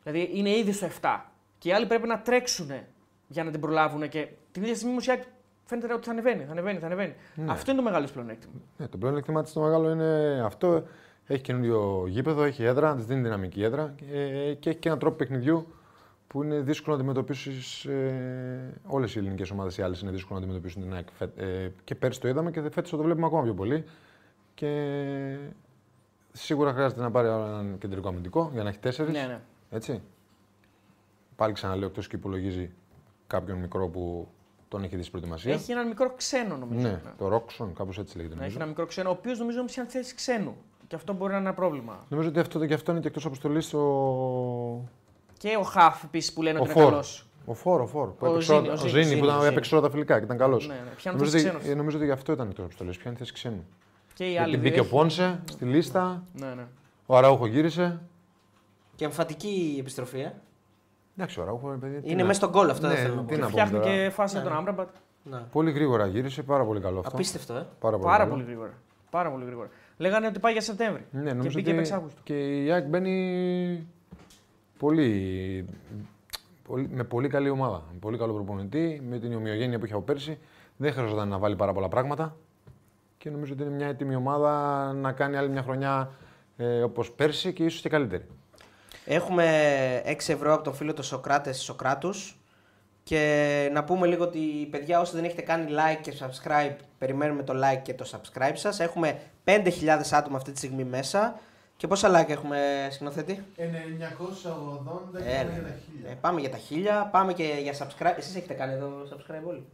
Δηλαδή 0.02 0.30
είναι 0.34 0.50
ήδη 0.50 0.72
στο 0.72 0.88
7. 1.00 1.20
Και 1.64 1.70
οι 1.70 1.72
άλλοι 1.72 1.86
πρέπει 1.86 2.06
να 2.06 2.20
τρέξουν 2.20 2.70
για 3.28 3.44
να 3.44 3.50
την 3.50 3.60
προλάβουν. 3.60 4.08
Και 4.08 4.28
την 4.52 4.62
ίδια 4.62 4.74
στιγμή 4.74 4.92
όμως 4.92 5.06
η 5.06 5.10
ΑΕΚ 5.10 5.22
φαίνεται 5.64 5.92
ότι 5.94 6.04
θα 6.04 6.10
ανεβαίνει, 6.10 6.44
θα 6.44 6.50
ανεβαίνει, 6.52 6.78
θα 6.78 6.86
ανεβαίνει. 6.86 7.14
Αυτό 7.46 7.70
είναι 7.70 7.80
το 7.80 7.84
μεγάλο 7.86 8.04
της 8.04 8.12
πλεονέκτημα. 8.12 8.52
Ναι, 8.76 8.88
το 8.88 8.96
πλέον 8.98 9.16
εκτιμά 9.16 9.42
το 9.42 9.60
μεγάλο 9.60 9.90
είναι 9.90 10.40
αυτό. 10.44 10.84
Έχει 11.26 11.42
καινούριο 11.42 12.04
γήπεδο, 12.08 12.42
έχει 12.42 12.64
έδρα, 12.64 12.94
της 12.94 13.04
δίνει 13.06 13.20
δυναμική 13.22 13.62
έδρα 13.62 13.94
και, 13.96 14.06
και 14.60 14.68
έχει 14.70 14.78
και 14.78 14.88
έναν 14.88 14.98
τρόπο 14.98 15.16
παιχνιδιού 15.16 15.66
που 16.26 16.42
είναι 16.42 16.60
δύσκολο 16.60 16.96
να 16.96 17.02
αντιμετωπίσεις. 17.02 17.84
Ε, 17.84 18.80
Όλες 18.86 19.14
οι 19.14 19.18
ελληνικές 19.18 19.50
ομάδες 19.50 19.76
οι 19.78 19.82
άλλες 19.82 20.00
είναι 20.00 20.10
δύσκολο 20.10 20.38
να 20.38 20.44
αντιμετωπίσουν 20.44 20.82
την 20.82 20.94
ΑΕΚ. 20.94 21.06
Φε- 21.12 21.38
Ε, 21.40 21.72
και 21.84 21.94
πέρσι 21.94 22.20
το 22.20 22.28
είδαμε 22.28 22.50
και 22.50 22.60
φέτος 22.70 22.90
το 22.90 22.96
βλέπουμε 22.96 23.26
ακόμα 23.26 23.42
πιο 23.42 23.54
πολύ. 23.54 23.84
Και 24.54 24.70
σίγουρα 26.32 26.72
χρειάζεται 26.72 27.00
να 27.00 27.10
πάρει 27.10 27.28
έναν 27.28 27.78
κεντρικό 27.78 28.08
αμυντικό 28.08 28.50
για 28.52 28.62
να 28.62 28.68
έχει 28.68 28.78
τέσσερις. 28.78 29.12
Ναι, 29.12 29.26
ναι. 29.26 29.40
Έτσι. 29.70 30.02
Πάλι 31.36 31.52
ξαναλέω 31.52 31.88
εκτός 31.88 32.06
και 32.08 32.16
υπολογίζει 32.16 32.70
κάποιον 33.26 33.58
μικρό 33.58 33.88
που 33.88 34.28
τον 34.68 34.82
έχει 34.84 34.94
δει 34.96 35.00
στην 35.00 35.12
προετοιμασία. 35.12 35.52
Έχει 35.52 35.72
έναν 35.72 35.88
μικρό 35.88 36.12
ξένο 36.16 36.56
νομίζω. 36.56 36.88
Ναι, 36.88 37.00
το 37.18 37.28
Ρόξον, 37.28 37.72
κάπως 37.74 37.98
έτσι 37.98 38.16
λέγεται. 38.16 38.34
Ναι, 38.34 38.40
νομίζω. 38.40 38.54
έχει 38.56 38.62
ένα 38.62 38.70
μικρό 38.72 38.86
ξένο, 38.86 39.08
ο 39.08 39.12
οποίος 39.12 39.38
νομίζω 39.38 39.60
είναι 39.60 39.68
σαν 39.68 39.86
θέση 39.86 40.14
ξένου. 40.14 40.56
Και 40.88 40.94
αυτό 40.96 41.12
μπορεί 41.12 41.32
να 41.32 41.38
είναι 41.38 41.46
ένα 41.46 41.54
πρόβλημα. 41.56 42.04
Νομίζω 42.08 42.28
ότι 42.28 42.38
αυτό, 42.38 42.66
και 42.66 42.74
αυτό 42.74 42.90
είναι 42.92 43.00
και 43.00 43.08
εκτός 43.08 43.24
αποστολής 43.26 43.74
ο, 43.74 43.80
Και 45.38 45.56
ο 45.58 45.62
Χαφ 45.62 46.04
επίσης 46.04 46.32
που 46.32 46.42
λένε 46.42 46.58
ο 46.58 46.62
ότι 46.62 46.70
είναι 46.70 46.80
Φόρ. 46.80 46.90
καλός. 46.90 47.26
Ο 47.46 47.54
Φόρ, 47.54 47.80
ο 47.80 47.86
Φόρ. 47.86 48.08
Που 48.08 48.26
Ο 48.26 48.30
έπαιξε 48.30 48.52
Ζήνη, 48.54 48.58
όλα- 48.68 48.70
ο 48.70 48.72
ο 48.72 48.76
Ζήνη, 48.76 48.90
Ζήνη 48.90 49.04
Ζήνη, 49.04 49.18
που 49.20 49.24
ήταν, 49.24 49.36
Ζήνη. 49.38 49.50
έπαιξε 49.52 49.74
όλα 49.74 49.84
τα 49.84 49.90
φιλικά 49.90 50.18
και 50.18 50.24
ήταν 50.24 50.38
καλός. 50.38 50.66
Ναι, 50.68 50.74
ναι, 50.74 50.80
πιάνει 50.96 51.16
νομίζω, 51.18 51.36
θέση 51.36 51.46
ότι, 51.48 51.56
ξένος. 51.58 51.74
ε, 51.74 51.78
νομίζω 51.78 51.96
ότι 51.96 52.06
γι' 52.06 52.12
αυτό 52.12 52.32
ήταν 52.32 52.48
εκτός 52.48 52.64
αποστολής. 52.64 52.96
Πιάνει 52.96 53.16
θέση 53.16 53.32
ξένου. 53.32 53.64
Και 54.14 54.24
οι 54.24 54.28
Γιατί 54.30 54.44
άλλοι 54.44 54.56
μπήκε 54.56 54.74
δύο 54.74 54.82
ο 54.82 54.86
Πόνσε 54.86 55.40
στη 55.50 55.64
λίστα, 55.64 56.24
Ναι, 56.34 56.46
ναι. 56.54 56.66
ο 57.06 57.16
Αράουχο 57.16 57.46
γύρισε. 57.46 58.00
Και 58.96 59.04
εμφατική 59.04 59.72
η 59.76 59.78
επιστροφή. 59.78 60.20
Ε. 60.20 60.32
Εντάξει, 61.16 61.38
ο 61.40 61.42
Αράουχο. 61.42 61.70
ρε 61.70 61.76
παιδί, 61.76 62.00
τι 62.00 62.10
Είναι 62.10 62.20
να- 62.20 62.26
μέσα 62.26 62.38
στον 62.40 62.50
γκολ 62.50 62.70
αυτό, 62.70 62.86
δεν 62.88 62.96
Ναι, 62.96 63.02
θέλω 63.02 63.14
να 63.14 63.24
τι 63.24 63.34
πω. 63.34 63.40
να 63.40 63.46
πούμε 63.46 63.50
Φτιάχνει 63.62 63.78
τώρα. 63.78 63.90
και 64.04 64.10
φάση 64.10 64.34
για 64.34 64.44
Ναι. 64.44 64.48
τον 64.50 64.58
Άμπραμπατ. 64.58 64.88
Ναι. 65.22 65.38
Πολύ 65.52 65.70
γρήγορα 65.70 66.06
γύρισε, 66.06 66.42
πάρα 66.42 66.64
πολύ 66.64 66.80
καλό 66.80 66.98
αυτό. 66.98 67.10
Απίστευτο, 67.14 67.54
ε. 67.54 67.66
Πάρα 67.80 67.96
πολύ. 67.96 68.02
Πάρα 68.10 68.18
καλό. 68.18 68.30
πολύ 68.30 68.44
γρήγορα. 68.44 68.72
Πάρα 69.10 69.30
πολύ 69.30 69.44
γρήγορα. 69.44 69.68
Λέγανε 69.96 70.26
ότι 70.26 70.38
πάει 70.38 70.52
για 70.52 70.60
Σεπτέμβρη. 70.60 71.04
Ναι, 71.10 71.22
και 71.22 71.32
νομίζω 71.32 71.58
μπήκε 71.58 71.70
ότι 71.70 71.78
επ' 71.88 71.92
Αύγουστο. 71.94 72.20
και 72.24 72.62
η 72.64 72.70
ΑΕΚ 72.70 72.84
μπαίνει 72.86 73.86
πολύ, 74.78 75.66
πολύ, 76.68 76.88
με 76.92 77.04
πολύ 77.04 77.28
καλή 77.28 77.48
ομάδα. 77.48 77.82
Με 77.92 77.98
πολύ 78.00 78.18
καλό 78.18 78.32
προπονητή, 78.32 79.02
με 79.08 79.18
την 79.18 79.34
ομοιογένεια 79.34 79.78
που 79.78 79.84
είχε 79.84 79.94
από 79.94 80.02
πέρσι. 80.02 80.38
Δεν 80.76 80.92
χρειαζόταν 80.92 81.28
να 81.28 81.38
βάλει 81.38 81.56
πάρα 81.56 81.72
πολλά 81.72 81.88
πράγματα. 81.88 82.36
Και 83.18 83.30
νομίζω 83.30 83.52
ότι 83.52 83.62
είναι 83.62 83.74
μια 83.74 83.86
έτοιμη 83.86 84.14
ομάδα 84.14 84.92
να 84.92 85.12
κάνει 85.12 85.36
άλλη 85.36 85.48
μια 85.48 85.62
χρονιά 85.62 86.10
ε, 86.56 86.82
όπως 86.82 87.10
πέρσι 87.12 87.52
και 87.52 87.64
ίσως 87.64 87.80
και 87.80 87.88
καλύτερη. 87.88 88.26
Έχουμε 89.04 90.02
6 90.06 90.32
ευρώ 90.32 90.54
από 90.54 90.62
τον 90.64 90.74
φίλο 90.74 90.94
του 90.94 91.02
Σοκράτες 91.02 91.58
Σοκράτους. 91.62 92.38
Και 93.02 93.70
να 93.72 93.84
πούμε 93.84 94.06
λίγο 94.06 94.24
ότι 94.24 94.68
παιδιά 94.70 95.00
όσοι 95.00 95.14
δεν 95.14 95.24
έχετε 95.24 95.42
κάνει 95.42 95.66
like 95.70 95.98
και 96.00 96.12
subscribe, 96.20 96.74
περιμένουμε 96.98 97.42
το 97.42 97.54
like 97.56 97.80
και 97.82 97.94
το 97.94 98.10
subscribe 98.10 98.52
σας. 98.54 98.80
Έχουμε 98.80 99.18
5.000 99.44 100.12
άτομα 100.12 100.36
αυτή 100.36 100.52
τη 100.52 100.58
στιγμή 100.58 100.84
μέσα. 100.84 101.38
Και 101.76 101.86
πόσα 101.86 102.08
like 102.20 102.28
έχουμε 102.30 102.88
σκηνοθέτη; 102.90 103.44
980 103.56 105.22
και 105.22 105.28
Έλα. 105.28 105.50
πάμε 105.50 105.50
για 105.50 105.60
τα 105.60 106.06
Ε, 106.08 106.12
1000. 106.12 106.18
πάμε 106.20 106.40
για 106.40 106.50
τα 106.50 106.58
1000, 106.58 107.08
πάμε 107.10 107.32
και 107.32 107.54
για 107.62 107.72
subscribe. 107.72 108.14
Εσείς 108.16 108.34
έχετε 108.36 108.54
κάνει 108.54 108.72
εδώ 108.72 108.88
subscribe 109.10 109.46
όλοι; 109.48 109.64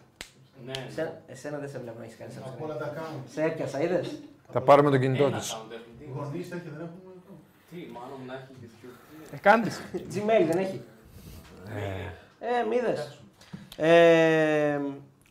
Ναι, 0.67 0.73
ναι. 0.85 0.91
Σε- 0.91 1.21
Εσένα 1.27 1.59
δεν 1.59 1.69
σε 1.69 1.79
βλέπω 1.79 1.99
να 1.99 2.05
έχεις 2.05 2.17
κάνει 2.17 2.33
Από 2.45 2.65
όλα 2.65 2.75
subscribe. 2.75 2.79
τα 2.79 2.87
κάνουν. 2.87 3.23
Σε 3.33 3.43
έπιασα, 3.43 3.81
είδες; 3.83 4.21
Θα 4.53 4.61
πάρουμε 4.61 4.91
τον 4.91 5.01
κινητό 5.01 5.25
Ένα 5.25 5.39
τη. 5.39 5.45
account 5.51 5.73
έχουν. 5.73 5.85
Τι- 5.99 6.05
Γονείς 6.15 6.49
τέτοια 6.49 6.71
δεν 6.77 6.81
έχουμε. 6.87 7.13
Τι, 7.71 7.79
μάλλον 7.97 8.19
να 8.27 8.35
έχει 8.35 8.45
YouTube. 8.60 8.60
Ε, 8.60 8.60
κάντε. 9.37 9.71
Gmail 9.95 10.47
δεν 10.51 10.59
έχει. 10.59 10.83
Ε, 12.41 12.67
μη 12.69 12.77
είδες. 12.77 13.23
Ε, 13.77 14.79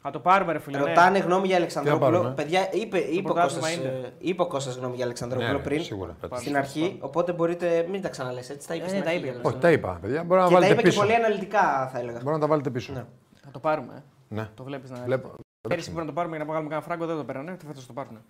Θα 0.02 0.10
το 0.12 0.20
πάρουμε, 0.20 0.52
ρε 0.54 0.60
φίλε. 0.60 0.78
ναι. 0.78 0.84
ρωτάνε 0.86 1.20
γνώμη 1.20 1.46
για 1.46 1.56
Τι 1.56 1.62
Αλεξανδρόπουλο. 1.62 2.10
να 2.10 2.18
πάρουμε; 2.18 2.34
Παιδιά, 2.36 2.70
είπε, 2.72 2.98
είπε, 2.98 3.20
ο 3.20 3.34
πρωτάθλημα 3.34 3.62
Κώστας, 3.68 3.76
είναι. 3.76 3.88
ε, 3.88 4.12
είπε 4.20 4.42
ο 4.42 4.48
Κώστας 4.48 4.76
γνώμη 4.76 4.96
για 4.96 5.06
Αλεξανδρόπουλο 5.06 5.52
Ναι, 5.52 5.60
πριν. 5.60 5.82
σίγουρα. 5.84 6.16
Στην 6.36 6.58
αρχή, 6.58 6.98
οπότε 7.00 7.32
μπορείτε. 7.32 7.86
Μην 7.90 8.02
τα 8.02 8.10
ξαναλες 8.10 8.50
έτσι. 8.50 8.68
Τα 8.68 8.76
είπες 8.76 8.86
Ε, 8.88 8.90
στην 8.90 9.04
τα 9.04 9.10
αρχή. 9.10 9.22
είπε. 9.22 9.32
για 9.32 9.40
Όχι, 9.44 9.58
τα 9.58 9.72
είπα, 9.72 9.98
παιδιά. 10.02 10.24
Μπορεί 10.24 10.40
να 10.42 10.48
Και 10.48 10.54
τα 10.54 10.60
βάλετε 10.60 10.74
είπε 10.74 10.82
και 10.82 10.88
πίσω. 10.88 11.00
πολύ 11.02 11.16
αναλυτικά, 11.16 11.90
θα 11.94 12.00
έλεγα. 12.00 12.20
Μπορεί 12.24 12.34
να 12.36 12.40
τα 12.40 12.48
βάλετε 12.48 12.70
πίσω. 12.70 12.94
Ναι. 12.94 13.04
Θα 13.44 13.52
το 13.52 13.60
πάρουμε. 13.60 13.94
Ε. 14.30 14.36
Ναι. 14.36 14.50
Το 14.56 14.64
βλέπεις 14.64 14.90
να. 14.90 14.98
Βλέπω. 15.06 15.32
Πέρυσι 15.68 15.86
πρέπει 15.92 16.00
να 16.02 16.06
το 16.08 16.14
πάρουμε 16.14 16.36
για 16.36 16.46
να 16.46 16.52
βγάλουμε 16.52 16.70
κανένα 16.70 16.88
φράγκο, 16.88 17.06
δεν 17.06 17.18
το 17.18 17.24
πέρανε. 17.24 17.56
Τι 17.56 17.66
φέτος 17.66 17.86
το 17.86 17.94
πάρουν. 17.94 18.22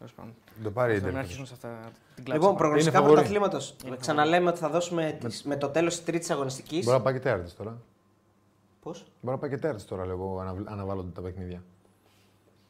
Τέλος 0.00 0.14
πάντων. 0.14 0.34
Το 0.62 0.70
πάρει 0.70 0.92
η 0.92 0.94
Ώστε 0.94 1.06
Ιντερ. 1.08 1.12
Να 1.18 1.24
αρχίσουν 1.24 1.46
σε 1.46 1.54
αυτά 1.54 1.68
την 2.14 2.24
κλάση. 2.24 2.40
Λοιπόν, 2.40 2.56
προγνωστικά 2.56 2.98
Είναι 2.98 3.06
φαβορί. 3.06 3.26
πρωταθλήματο. 3.28 3.96
Ξαναλέμε 4.00 4.48
ότι 4.50 4.58
θα 4.58 4.68
δώσουμε 4.68 5.16
τις- 5.20 5.42
με 5.42 5.56
το 5.56 5.68
τέλος 5.68 5.94
της 5.96 6.04
τρίτης 6.04 6.30
αγωνιστικής. 6.30 6.84
Μπορεί 6.84 6.96
να 6.96 7.02
πάει 7.02 7.12
και 7.12 7.20
τέταρτη 7.20 7.52
τώρα. 7.52 7.78
Πώς; 8.82 9.04
Μπορεί 9.20 9.34
να 9.36 9.40
πάει 9.40 9.50
και 9.50 9.56
τέταρτη 9.58 9.84
τώρα, 9.84 10.06
λέγω, 10.06 10.38
ανα- 10.40 10.70
αναβάλλονται 10.70 11.10
τα 11.14 11.20
παιχνίδια. 11.20 11.62
Εντάξει, 11.62 11.62
τέτα... 11.62 12.68
ε, 12.68 12.69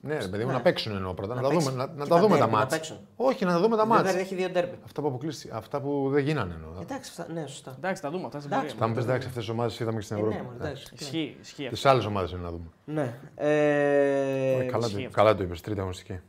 Ναι, 0.00 0.18
ρε 0.18 0.28
παιδί 0.28 0.42
μου, 0.44 0.48
Ναι. 0.50 0.56
να 0.56 0.62
παίξουν 0.62 0.96
εννοώ 0.96 1.14
πρώτα. 1.14 1.34
Να, 1.34 1.40
Να 1.40 1.48
τα 1.48 1.54
δούμε, 1.54 1.60
παίξουν. 1.62 1.76
να, 1.78 1.86
να 1.86 1.92
Και 2.04 2.08
τα 2.08 2.14
τα 2.14 2.20
δούμε 2.20 2.38
τα 2.38 2.44
derby 2.46 2.50
να 2.50 2.56
μάτς. 2.56 2.74
παίξουν. 2.74 2.98
Όχι, 3.16 3.44
να 3.44 3.52
τα 3.52 3.58
δούμε 3.60 3.76
τα 3.76 3.86
Βέβαια 3.86 4.02
μάτς. 4.02 4.14
έχει 4.14 4.34
δύο 4.34 4.48
ντέρμπι. 4.50 4.78
Αυτά 4.84 5.00
που 5.00 5.08
αποκλείστηκαν, 5.08 5.56
αυτά 5.56 5.80
που 5.80 6.08
δεν 6.10 6.24
γίνανε 6.24 6.54
εννοώ. 6.54 6.70
Εντάξει, 6.80 7.10
αυτά, 7.18 7.32
ναι, 7.32 7.46
σωστά. 7.46 7.74
Εντάξει, 7.76 8.02
θα 8.02 8.10
δούμε 8.10 8.26
αυτά 8.26 8.38
στην 8.40 8.52
Εντάξει, 8.52 8.66
πορεία. 8.68 8.80
Θα 8.80 8.88
μου 8.88 8.94
πεις 8.94 9.04
εντάξει, 9.04 9.28
αυτές 9.28 9.44
τι 9.44 9.50
ομάδες 9.50 9.80
είδαμε 9.80 9.98
και 9.98 10.04
στην 10.04 10.16
Ε, 10.16 10.18
Ευρώπη. 10.18 10.36
ναι, 10.36 10.42
μωρέ, 10.42 10.56
εντάξει. 10.56 10.92
Ισχύει, 10.98 11.36
ισχύει. 11.40 11.66
αυτό. 11.66 11.80
Τι 11.82 11.88
άλλες 11.88 12.04
ομάδες 12.04 12.30
είναι 12.30 12.40
να 12.40 12.50
δούμε. 12.50 12.64
Ναι. 12.84 13.14
Ε, 13.34 14.66
καλά, 14.70 14.86
ισχύει 14.86 14.96
το, 14.98 15.04
αυτό. 15.06 15.10
καλά 15.10 15.34
το 15.34 15.42
είπες, 15.42 15.60
τρίτη 15.60 15.80
αγωνιστική. 15.80 16.20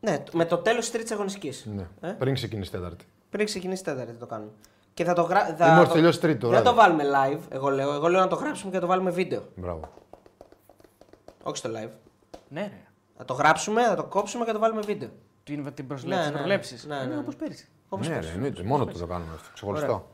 ναι, 0.00 0.22
με 0.32 0.44
το 0.44 0.56
τέλος 0.58 0.80
της 0.80 0.90
τρίτης 0.90 1.10
αγωνιστικής. 1.12 1.66
Ναι. 1.74 1.86
Ε; 2.00 2.12
Πριν 2.18 2.34
ξεκινήσει 2.34 2.70
τέταρτη. 2.70 3.04
Πριν 3.30 3.44
ξεκινήσει 3.46 3.82
η 3.82 3.84
τέταρτη 3.84 4.12
το 4.12 4.26
κάνουμε. 4.26 4.50
Και 4.94 5.04
θα 5.04 5.12
το 5.12 5.22
γράψουμε. 5.22 5.66
Ή 5.68 5.74
μόλις 5.74 5.88
τελειώσει 5.92 6.20
τρίτη 6.20 6.38
το 6.38 6.48
Δεν 6.48 6.62
θα 6.62 6.72
βράδυ. 6.72 6.76
το 6.78 6.82
βάλουμε 7.02 7.04
live, 7.38 7.40
εγώ 7.48 7.68
λέω. 7.68 7.92
Εγώ 7.94 8.08
λέω 8.08 8.20
να 8.20 8.28
το 8.28 8.36
γράψουμε 8.36 8.70
και 8.70 8.76
να 8.76 8.82
το 8.82 8.88
βάλουμε 8.88 9.10
βίντεο. 9.10 9.42
Μπράβο. 9.56 9.80
Όχι 11.42 11.56
στο 11.56 11.70
live. 11.72 11.90
Ναι, 12.50 12.60
ρε. 12.60 12.82
Θα 13.16 13.24
το 13.24 13.34
γράψουμε, 13.34 13.82
θα 13.84 13.94
το 13.96 14.04
κόψουμε 14.04 14.44
και 14.44 14.50
θα 14.50 14.56
το 14.56 14.62
βάλουμε 14.62 14.80
βίντεο. 14.80 15.08
Την, 15.44 15.64
την 15.74 15.74
Ναι, 15.76 15.82
προσλέψη, 15.88 16.22
ναι, 16.24 16.30
ναι, 16.30 16.36
προβλέψεις. 16.36 16.84
ναι, 16.86 16.96
ναι, 16.98 17.04
ναι. 17.04 17.18
Όπως 17.18 17.36
πέρυσι. 17.36 17.68
Όπως 17.88 18.08
ναι, 18.08 18.14
πες. 18.14 18.26
ρε, 18.26 18.32
εννοείται. 18.32 18.62
Μόνο 18.62 18.84
του 18.86 18.98
το 18.98 19.06
κάνουμε 19.06 19.30
αυτό. 19.34 19.48
Ξεχωριστό. 19.54 20.08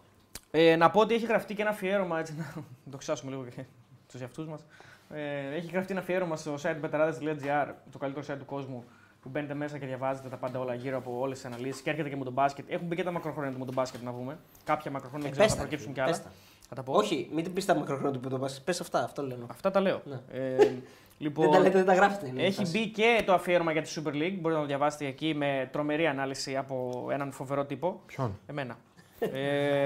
Ε, 0.50 0.76
να 0.76 0.90
πω 0.90 1.00
ότι 1.00 1.14
έχει 1.14 1.26
γραφτεί 1.26 1.54
και 1.54 1.62
ένα 1.62 1.70
αφιέρωμα, 1.70 2.18
έτσι, 2.18 2.34
να 2.36 2.90
το 2.90 2.96
ξάσουμε 2.96 3.30
λίγο 3.30 3.44
και 3.44 3.64
του 4.12 4.18
εαυτούς 4.20 4.46
μας. 4.46 4.64
Ε, 5.10 5.54
έχει 5.56 5.70
γραφτεί 5.72 5.92
ένα 5.92 6.00
αφιέρωμα 6.00 6.36
στο 6.36 6.54
site 6.62 6.80
betarades.gr, 6.90 7.72
το 7.90 7.98
καλύτερο 7.98 8.26
site 8.28 8.38
του 8.38 8.44
κόσμου, 8.44 8.84
που 9.22 9.28
μπαίνετε 9.28 9.54
μέσα 9.54 9.78
και 9.78 9.86
διαβάζετε 9.86 10.28
τα 10.28 10.36
πάντα 10.36 10.58
όλα 10.58 10.74
γύρω 10.74 10.96
από 10.96 11.18
όλες 11.20 11.36
τις 11.40 11.46
αναλύσεις 11.46 11.82
και 11.82 11.90
έρχεται 11.90 12.08
και 12.08 12.16
με 12.16 12.24
τον 12.24 12.32
μπάσκετ. 12.32 12.64
Έχουν 12.68 12.86
μπει 12.86 12.96
και 12.96 13.02
τα 13.02 13.10
μακροχρόνια 13.10 13.52
του 13.52 13.58
με 13.58 13.64
τον 13.64 13.74
μπάσκετ 13.74 14.02
να 14.02 14.12
πούμε. 14.12 14.38
Κάποια 14.64 14.90
μακροχρόνια 14.90 15.28
Ε, 15.28 15.32
δεν 15.32 15.46
ξέρω, 15.46 15.46
πες 15.46 15.54
θα 15.56 15.62
τα, 15.62 15.68
προκύψουν 15.68 15.92
κι 15.94 16.00
πες 16.00 16.08
άλλα. 16.14 16.24
τα. 16.24 16.30
Θα 16.68 16.74
τα 16.74 16.82
πω. 16.82 16.92
Όχι, 16.92 17.28
μην 17.32 17.44
την 17.44 17.52
πεις 17.52 17.64
τα 17.64 17.74
μικροχρόνια 17.74 18.12
του 18.12 18.20
που 18.20 18.28
το 18.28 18.38
πα. 18.38 18.48
Πες 18.64 18.80
αυτά, 18.80 19.04
αυτό 19.04 19.22
λέω. 19.22 19.46
Αυτά 19.50 19.70
τα 19.70 19.80
λέω. 19.80 20.02
Ναι. 20.04 20.20
Ε, 20.32 20.72
λοιπόν, 21.18 21.44
Δεν 21.44 21.52
τα 21.54 21.58
λέτε, 21.58 21.76
δεν 21.76 21.86
τα 21.86 21.94
γράφετε. 21.94 22.26
είναι 22.28 22.42
η 22.42 22.44
Έχει 22.44 22.54
φάση. 22.54 22.78
μπει 22.78 22.88
και 22.90 23.22
το 23.26 23.32
αφιέρωμα 23.32 23.72
για 23.72 23.82
τη 23.82 23.92
Super 23.96 24.08
League. 24.10 24.36
Μπορείτε 24.40 24.52
να 24.54 24.60
το 24.60 24.66
διαβάσετε 24.66 25.06
εκεί 25.06 25.34
με 25.34 25.68
τρομερή 25.72 26.06
ανάλυση 26.06 26.56
από 26.56 27.06
έναν 27.12 27.32
φοβερό 27.32 27.64
τύπο. 27.64 28.00
Ποιον; 28.06 28.38
Εμένα. 28.46 28.76
ε, 29.20 29.84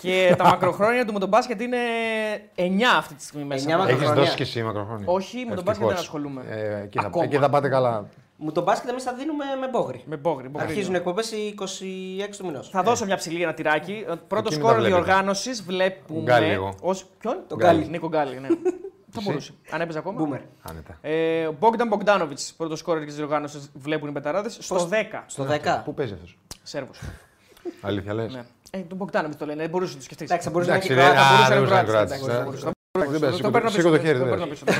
και 0.00 0.34
τα 0.38 0.44
μακροχρόνια 0.44 1.04
του 1.04 1.12
με 1.12 1.18
τον 1.18 1.28
μπάσκετ 1.28 1.60
είναι 1.60 1.76
9 2.56 2.60
αυτή 2.98 3.14
τη 3.14 3.22
στιγμή 3.22 3.46
μέσα. 3.46 3.60
Εννιά 3.70 3.76
Έχεις 3.84 3.92
μακροχρόνια. 3.94 4.22
δώσει 4.24 4.36
και 4.36 4.42
εσύ 4.42 4.62
μακροχρόνια. 4.62 5.04
Όχι, 5.08 5.44
με 5.48 5.54
τον 5.54 5.64
μπάσκετ 5.64 5.86
δεν 5.88 5.96
ασχολούμαι. 5.96 6.42
Ε, 6.48 6.82
εκεί, 6.82 6.98
θα, 6.98 7.06
Ακόμα. 7.06 7.24
εκεί 7.24 7.36
θα 7.36 7.48
πάτε 7.50 7.68
καλά. 7.68 8.06
Μου 8.36 8.52
τον 8.52 8.62
μπάσκετ 8.62 8.88
εμείς 8.90 9.02
θα 9.02 9.12
δίνουμε 9.14 9.44
με 9.60 9.68
μπόγρι. 9.68 10.02
Με 10.06 10.16
μπόγρι. 10.16 10.48
μπόγρι. 10.48 10.66
Αρχίζουν 10.68 10.94
εκπομπές 10.94 11.32
26 11.32 12.36
του 12.38 12.46
μηνός. 12.46 12.68
Θα 12.70 12.82
δώσω 12.82 13.04
μια 13.04 13.16
ψηλή 13.16 13.42
ένα 13.42 13.54
τυράκι. 13.54 14.04
Ε, 14.08 14.12
Πρώτο 14.28 14.36
Εκεί 14.36 14.36
μην 14.36 14.44
τα 14.44 14.50
σκόρ 14.52 14.74
βλέπετε. 14.74 14.88
διοργάνωσης 14.94 15.62
βλέπουμε. 15.62 16.20
Γκάλι 16.22 16.50
εγώ. 16.52 16.74
Ως... 16.80 17.04
Ποιον; 17.18 17.36
Τον 17.48 17.58
Γκάλι. 17.58 17.78
Γκάλι. 17.78 17.90
Νίκο 17.90 18.08
Γκάλι, 18.08 18.40
ναι. 18.40 18.48
Θα 19.12 19.20
μπορούσε. 19.24 19.52
Αν 19.70 19.80
έπαιζε 19.80 19.98
ακόμα. 19.98 20.18
Μπούμερ. 20.18 20.40
Άνετα. 20.62 20.98
Ε, 21.00 21.46
ο 21.46 21.52
Μπόγκταν 21.58 21.88
Μπογκδάνοβιτς, 21.88 22.54
πρώτος 22.56 22.78
σκόρ 22.78 23.04
της 23.04 23.14
διοργάνωσης, 23.16 23.70
βλέπουν 23.74 24.08
οι 24.08 24.12
πεταράδε. 24.12 24.48
Στο 24.48 24.74
Πώς- 24.74 24.88
10. 24.88 25.24
Στο 25.26 25.44
10. 25.44 25.82
Πού 25.84 25.94
παίζει 25.94 26.12
αυτός; 26.12 26.38
Σέρβος. 26.62 27.00
Αλήθεια 27.80 28.14
λες; 28.14 28.32
Ναι. 28.34 28.42
Ε, 28.70 28.78
τον 28.78 28.96
Μπογκδάνοβιτς 28.96 29.38
το 29.38 29.46
λένε, 29.46 29.60
δεν 29.60 29.70
μπορούσε 29.70 29.92
να 29.92 29.98
το 29.98 30.04
σκεφτείς. 30.04 30.26
Εντάξει, 30.26 30.46
θα 30.46 30.52
μπορούσε 30.52 30.70
να 30.70 30.76
Εντάξει, 30.76 30.92
έχει 30.92 31.02
ρε, 31.02 31.06
Κροάτα, 31.08 31.26
α, 31.26 31.30
μπορούσε 31.30 31.48
δεν 31.48 31.58
να 31.58 31.64
μπορούσε 31.64 31.74
είναι 31.74 31.82
να 31.82 31.92
Κροάτης, 31.92 32.10
κράτησε. 32.10 32.30
εντάξει, 32.30 32.44
μπορούσε 32.44 32.64
να- 32.64 32.72
Δεν 33.10 33.20
πες, 33.20 33.30
Το 33.30 33.36
σήκω- 33.36 33.50
παίρνω 33.50 33.68
σήκω 33.70 33.82
το 33.82 33.90
πίσω, 33.90 34.02
χέρι, 34.06 34.18
το 34.18 34.24
δεν 34.24 34.32
παίρνω 34.32 34.46
πες. 34.46 34.58
πίσω. 34.58 34.78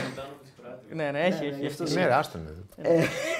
Ναι, 0.93 1.11
ναι, 1.11 1.21
έχει, 1.21 1.41
ναι, 1.41 1.47
έχει. 1.47 1.59
γι' 1.61 1.67
έχει. 1.67 1.83
αυτό 1.83 1.95
Ναι, 2.01 2.07
ρε, 2.07 2.15
άστον. 2.15 2.41
ρε. 2.83 2.89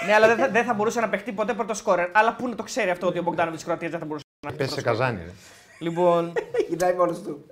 Ναι, 0.07 0.15
αλλά 0.15 0.27
δεν 0.27 0.37
θα, 0.39 0.49
δεν 0.49 0.65
θα 0.65 0.75
μπορούσε 0.75 1.01
να 1.01 1.09
παιχτεί 1.09 1.33
ποτέ 1.33 1.55
πρώτος 1.55 1.79
σκόρερ. 1.79 2.09
Αλλά 2.13 2.35
πού 2.35 2.49
να 2.49 2.55
το 2.55 2.63
ξέρει 2.63 2.91
αυτό 2.91 3.07
ότι 3.07 3.19
ο 3.19 3.23
Μπογκδάνοβιτς 3.23 3.57
της 3.63 3.65
Κροατίας 3.67 3.91
δεν 3.91 4.01
θα 4.01 4.07
μπορούσε 4.07 4.25
να 4.47 4.53
Πες 4.53 4.69
σε 4.71 4.75
πρώτος 4.75 4.93
σκόρερ. 4.93 5.01
καζάνι. 5.13 5.25
ρε. 5.25 5.33
Λοιπόν, 5.79 6.33
Κοιτάει 6.71 6.95
μόνος 6.95 7.23
του. 7.23 7.47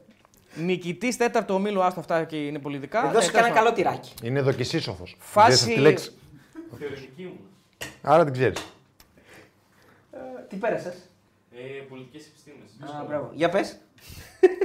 Νικητής 0.54 1.16
τέταρτο 1.16 1.54
ομίλου, 1.54 1.82
άστο 1.82 2.00
αυτά 2.00 2.24
και 2.24 2.36
είναι 2.36 2.58
πολιτικά. 2.58 3.06
Εδώ 3.08 3.18
Ε, 3.18 3.22
σου 3.22 3.32
κανένα 3.32 3.52
τέλος 3.54 3.64
καλό 3.70 3.76
τυράκι. 3.76 4.12
Είναι 4.22 4.40
δοκισίσοφος. 4.40 5.16
Φάση- 5.18 5.64
τη 5.74 5.80
λέξη. 5.80 6.10
Θεωρητική 6.78 7.22
μου. 7.22 7.38
Άρα 8.02 8.24
την 8.24 8.32
ξέρεις. 8.32 8.66
Τι 10.48 10.56
πέρασες; 10.56 10.94
Ε, 11.52 11.82
πολιτικές 11.88 12.26
επιστήμες. 12.26 12.92
Α, 13.00 13.04
μπράβο. 13.08 13.30
Για 13.34 13.48
πες. 13.48 13.76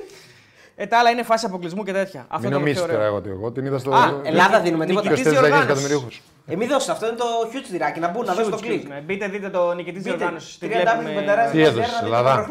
Ε, 0.75 0.85
τα 0.87 0.99
άλλα 0.99 1.09
είναι 1.09 1.23
φάση 1.23 1.45
αποκλεισμού 1.45 1.83
και 1.83 1.91
τέτοια. 1.91 2.25
Αυτό 2.29 2.35
Μην 2.37 2.45
είναι 2.45 2.53
το 2.53 2.59
νομίσει 2.59 2.75
πιο 2.77 2.85
τώρα 2.85 2.97
ωραίο. 2.97 3.07
εγώ 3.07 3.17
ότι 3.17 3.29
εγώ 3.29 3.51
την 3.51 3.65
είδα 3.65 3.77
στο. 3.77 3.91
Α, 3.91 4.21
Ελλάδα 4.23 4.61
δίνουμε 4.61 4.85
τίποτα. 4.85 5.09
Νικητής 5.09 5.31
Ποιος 5.31 5.35
θέλει 5.39 5.51
να 5.51 5.57
γίνει 5.57 5.65
διοργάνωσης. 5.65 5.85
εκατομμυρίουχος. 5.85 6.21
Ε, 6.47 6.55
μην 6.55 6.67
δώσει 6.67 6.91
αυτό, 6.91 7.07
είναι 7.07 7.15
το 7.15 7.25
huge 7.53 7.67
τυράκι. 7.71 7.99
Να 7.99 8.07
μπουν, 8.07 8.25
να 8.25 8.33
δώσει 8.33 8.49
το 8.49 8.57
Huge, 8.57 8.65
κλικ. 8.65 8.83
huge, 8.83 8.87
ναι. 8.87 8.99
Μπείτε, 8.99 9.27
δείτε 9.27 9.49
το 9.49 9.73
νικητής 9.73 10.03
Μπείτε, 10.03 10.15
διοργάνωσης. 10.15 10.57
Τη 10.57 10.67
30 10.67 10.71
άπλες 10.79 10.93
βλέπουμε. 10.95 11.19
πενταράδες, 11.19 11.51
Τι 11.51 11.57
να 11.57 11.63
έδωσες, 11.67 11.89
δείτε 11.91 12.05
Ελλάδα; 12.05 12.47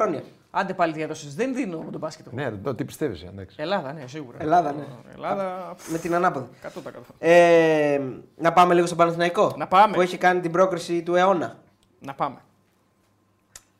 Μακροχρόνια. 0.52 0.64
Άντε 0.64 0.74
πάλι 0.74 0.92
τι 0.92 1.02
έδωσε. 1.02 1.28
Δεν 1.34 1.54
δίνω 1.54 1.78
με 1.78 1.90
τον 1.90 2.00
μπάσκετ. 2.00 2.26
εγώ. 2.26 2.36
Ναι, 2.36 2.50
το 2.50 2.74
τι 2.74 2.84
πιστεύεις, 2.84 3.22
εντάξει. 3.22 3.56
Ελλάδα, 3.58 3.92
ναι, 3.92 4.06
σίγουρα. 4.06 4.36
Ελλάδα, 4.40 4.72
ναι. 4.72 4.84
Ελλάδα, 5.14 5.74
Με 5.92 5.98
την 5.98 6.14
ανάποδη. 6.14 6.48
100%. 6.62 6.90
Ε, 7.18 8.00
να 8.36 8.52
πάμε 8.52 8.74
λίγο 8.74 8.86
στον 8.86 8.98
Παναθηναϊκό. 8.98 9.54
Να 9.56 9.66
πάμε. 9.68 9.94
Που 9.94 10.00
έχει 10.00 10.16
κάνει 10.16 10.40
την 10.40 10.50
πρόκριση 10.50 11.02
του 11.02 11.14
αιώνα. 11.14 11.58
Να 12.00 12.14
πάμε. 12.14 12.38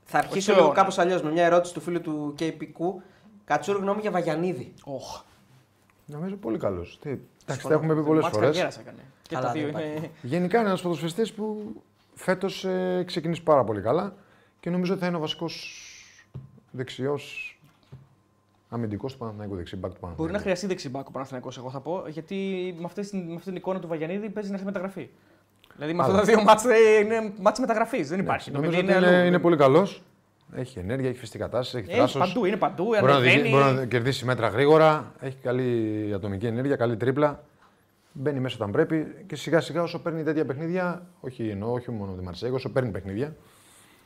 Θα 0.05 0.19
αρχίσω 0.19 0.47
του 0.47 0.53
λίγο 0.53 0.67
αιώνα. 0.67 0.79
κάπως 0.81 0.99
αλλιώς 0.99 1.23
με 1.23 1.31
μια 1.31 1.45
ερώτηση 1.45 1.75
του 1.75 1.81
φίλου 1.81 2.01
του 2.01 2.35
KPQ. 2.39 3.03
Κατσούρ 3.45 3.77
γνώμη 3.77 4.01
για 4.01 4.11
Βαγιανίδη. 4.11 4.75
Οχ. 4.85 5.23
Νομίζω 6.07 6.37
πολύ 6.37 6.59
καλός. 6.59 6.99
Εντάξει, 7.47 7.69
τα 7.69 7.75
έχουμε 7.75 7.95
πει 7.95 8.03
πολλές 8.03 8.23
Μάτς 8.23 8.35
φορές. 8.37 8.49
καριέρας 8.51 8.79
έκανε. 8.79 8.99
Και 9.23 9.35
Καλά, 9.35 9.47
τα 9.47 9.53
δεν 9.53 9.61
δύο 9.61 9.71
υπάρχει. 9.71 9.97
είναι. 9.97 10.11
Γενικά 10.23 10.59
είναι 10.59 10.69
ένας 10.69 10.83
ποδοσφαιριστής 10.83 11.33
που 11.33 11.73
φέτος 12.15 12.65
ε, 12.65 13.03
ξεκινήσει 13.07 13.43
πάρα 13.43 13.65
πολύ 13.65 13.81
καλά 13.81 14.15
και 14.61 14.71
νομίζω 14.71 14.93
ότι 14.93 15.01
θα 15.03 15.07
είναι 15.09 15.17
ο 15.17 15.21
βασικός 15.21 15.87
δεξιός 16.73 17.57
αμυντικός 18.69 19.13
του 19.13 19.19
Παναθηναϊκού 19.19 19.55
δεξί 19.57 19.77
μπακ 19.77 19.93
του 19.93 19.99
Μπορεί 20.01 20.11
να 20.11 20.17
Παναθηναϊκού. 20.17 20.43
χρειαστεί 20.43 20.67
δεξιμπάκο 20.67 21.05
ο 21.09 21.13
Παναθηναϊκός, 21.13 21.59
εγώ 21.59 21.71
θα 21.71 21.81
πω, 21.81 22.05
γιατί 22.09 22.37
με 22.79 22.85
αυτή, 22.85 23.09
την- 23.09 23.19
με 23.29 23.33
αυτή 23.35 23.45
την 23.47 23.57
εικόνα 23.57 23.81
του 23.81 23.89
Βαγιανίδη 23.89 24.29
παίζει 24.31 24.51
να 24.51 24.57
έχει 24.57 24.65
μεταγραφεί. 24.65 25.09
Δηλαδή 25.75 25.93
με 25.95 26.03
αυτά 26.03 26.15
τα 26.15 26.23
δύο 26.23 26.43
μάτς 26.43 26.65
ε, 26.65 26.99
είναι 27.05 27.33
μάτς 27.41 27.59
μεταγραφής. 27.61 28.09
Δεν 28.09 28.19
υπάρχει. 28.21 28.51
Το 28.51 28.57
Νομίζω 28.61 28.77
παιδί 28.81 28.91
ότι 28.93 28.99
είναι, 28.99 29.17
αλλού. 29.17 29.27
είναι 29.27 29.39
πολύ 29.39 29.57
καλός. 29.57 30.03
Έχει 30.55 30.79
ενέργεια, 30.79 31.09
έχει 31.09 31.19
φυσική 31.19 31.39
κατάσταση, 31.39 31.77
έχει 31.79 31.89
Έχει 31.89 31.99
θράσος. 31.99 32.21
παντού, 32.21 32.45
είναι 32.45 32.57
παντού. 32.57 32.85
Μπορεί 32.85 33.01
να, 33.03 33.11
ανεβαίνει. 33.17 33.41
δι- 33.43 33.51
μπορεί 33.51 33.65
να 33.75 33.85
κερδίσει 33.87 34.25
μέτρα 34.25 34.49
γρήγορα, 34.49 35.13
έχει 35.21 35.37
καλή 35.43 36.11
ατομική 36.15 36.47
ενέργεια, 36.47 36.77
καλή 36.77 36.97
τρίπλα. 36.97 37.45
Μπαίνει 38.13 38.41
μέσα 38.41 38.57
όταν 38.57 38.71
πρέπει 38.71 39.25
και 39.27 39.37
σιγά 39.37 39.61
σιγά 39.61 39.83
όσο 39.83 39.99
παίρνει 40.03 40.23
τέτοια 40.23 40.45
παιχνίδια, 40.45 41.07
όχι 41.21 41.49
εννοώ, 41.49 41.73
όχι 41.73 41.91
μόνο 41.91 42.13
τη 42.13 42.25
Μαρσέγγι, 42.25 42.55
όσο 42.55 42.71
παίρνει 42.71 42.91
παιχνίδια, 42.91 43.37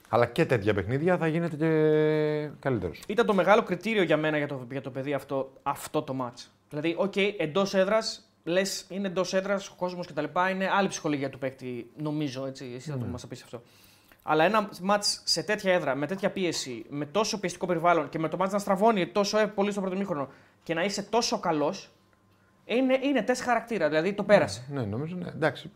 αλλά 0.09 0.27
και 0.27 0.47
τέτοια 0.47 0.75
παιχνίδια 0.75 1.17
θα 1.17 1.27
γίνεται 1.27 1.57
και 1.57 2.51
καλύτερος. 2.59 3.03
Ήταν 3.07 3.27
το 3.27 3.35
μεγάλο 3.35 3.63
κριτήριο 3.63 4.03
για 4.03 4.17
μένα 4.17 4.37
για 4.39 4.49
το, 4.49 4.67
για 4.71 4.81
το 4.81 4.91
παιδί 4.91 5.15
αυτό, 5.15 5.53
αυτό 5.63 6.03
το 6.03 6.15
ματς. 6.15 6.51
Δηλαδή, 6.69 6.95
ok, 6.99 7.13
okay, 7.17 7.35
εντός 7.39 7.75
έδρας, 7.75 8.31
λες 8.45 8.87
είναι 8.89 9.07
εντός 9.07 9.35
έδρας, 9.35 9.69
ο 9.69 9.75
κόσμος 9.77 10.07
κτλ. 10.07 10.25
Είναι 10.51 10.69
άλλη 10.73 10.89
ψυχολογία 10.89 11.31
του 11.31 11.39
παίκτη, 11.39 11.91
νομίζω. 11.97 12.47
Έτσι, 12.47 12.73
εσύ 12.77 12.91
θα 12.91 12.99
το 12.99 13.05
μας 13.05 13.21
τα 13.21 13.27
πεις 13.27 13.43
αυτό. 13.43 13.63
Αλλά 14.23 14.45
ένα 14.45 14.69
ματς 14.83 15.21
σε 15.25 15.43
τέτοια 15.43 15.73
έδρα, 15.73 15.95
με 15.95 16.07
τέτοια 16.07 16.31
πίεση, 16.31 16.85
με 16.89 17.07
τόσο 17.07 17.41
πιεστικό 17.41 17.67
περιβάλλον 17.67 18.09
και 18.09 18.19
με 18.19 18.29
το 18.29 18.37
ματς 18.37 18.53
να 18.53 18.59
στραβώνει 18.59 19.07
τόσο 19.07 19.39
ε- 19.39 19.47
πολύ 19.47 19.71
στο 19.71 19.81
πρώτο 19.81 19.97
ημίχρονο 19.97 20.29
και 20.63 20.75
να 20.75 20.85
είσαι 20.85 21.03
τόσο 21.03 21.41
καλός, 21.41 21.91
είναι, 22.65 22.99
είναι 23.03 23.23
τεστ 23.23 23.43
χαρακτήρα. 23.43 23.89
Δηλαδή 23.89 24.13
το 24.13 24.23
πέρασε. 24.23 24.67
Ναι, 24.71 24.85
νομίζω, 24.85 25.17
ναι, 25.17 25.29
εντάξει. 25.29 25.71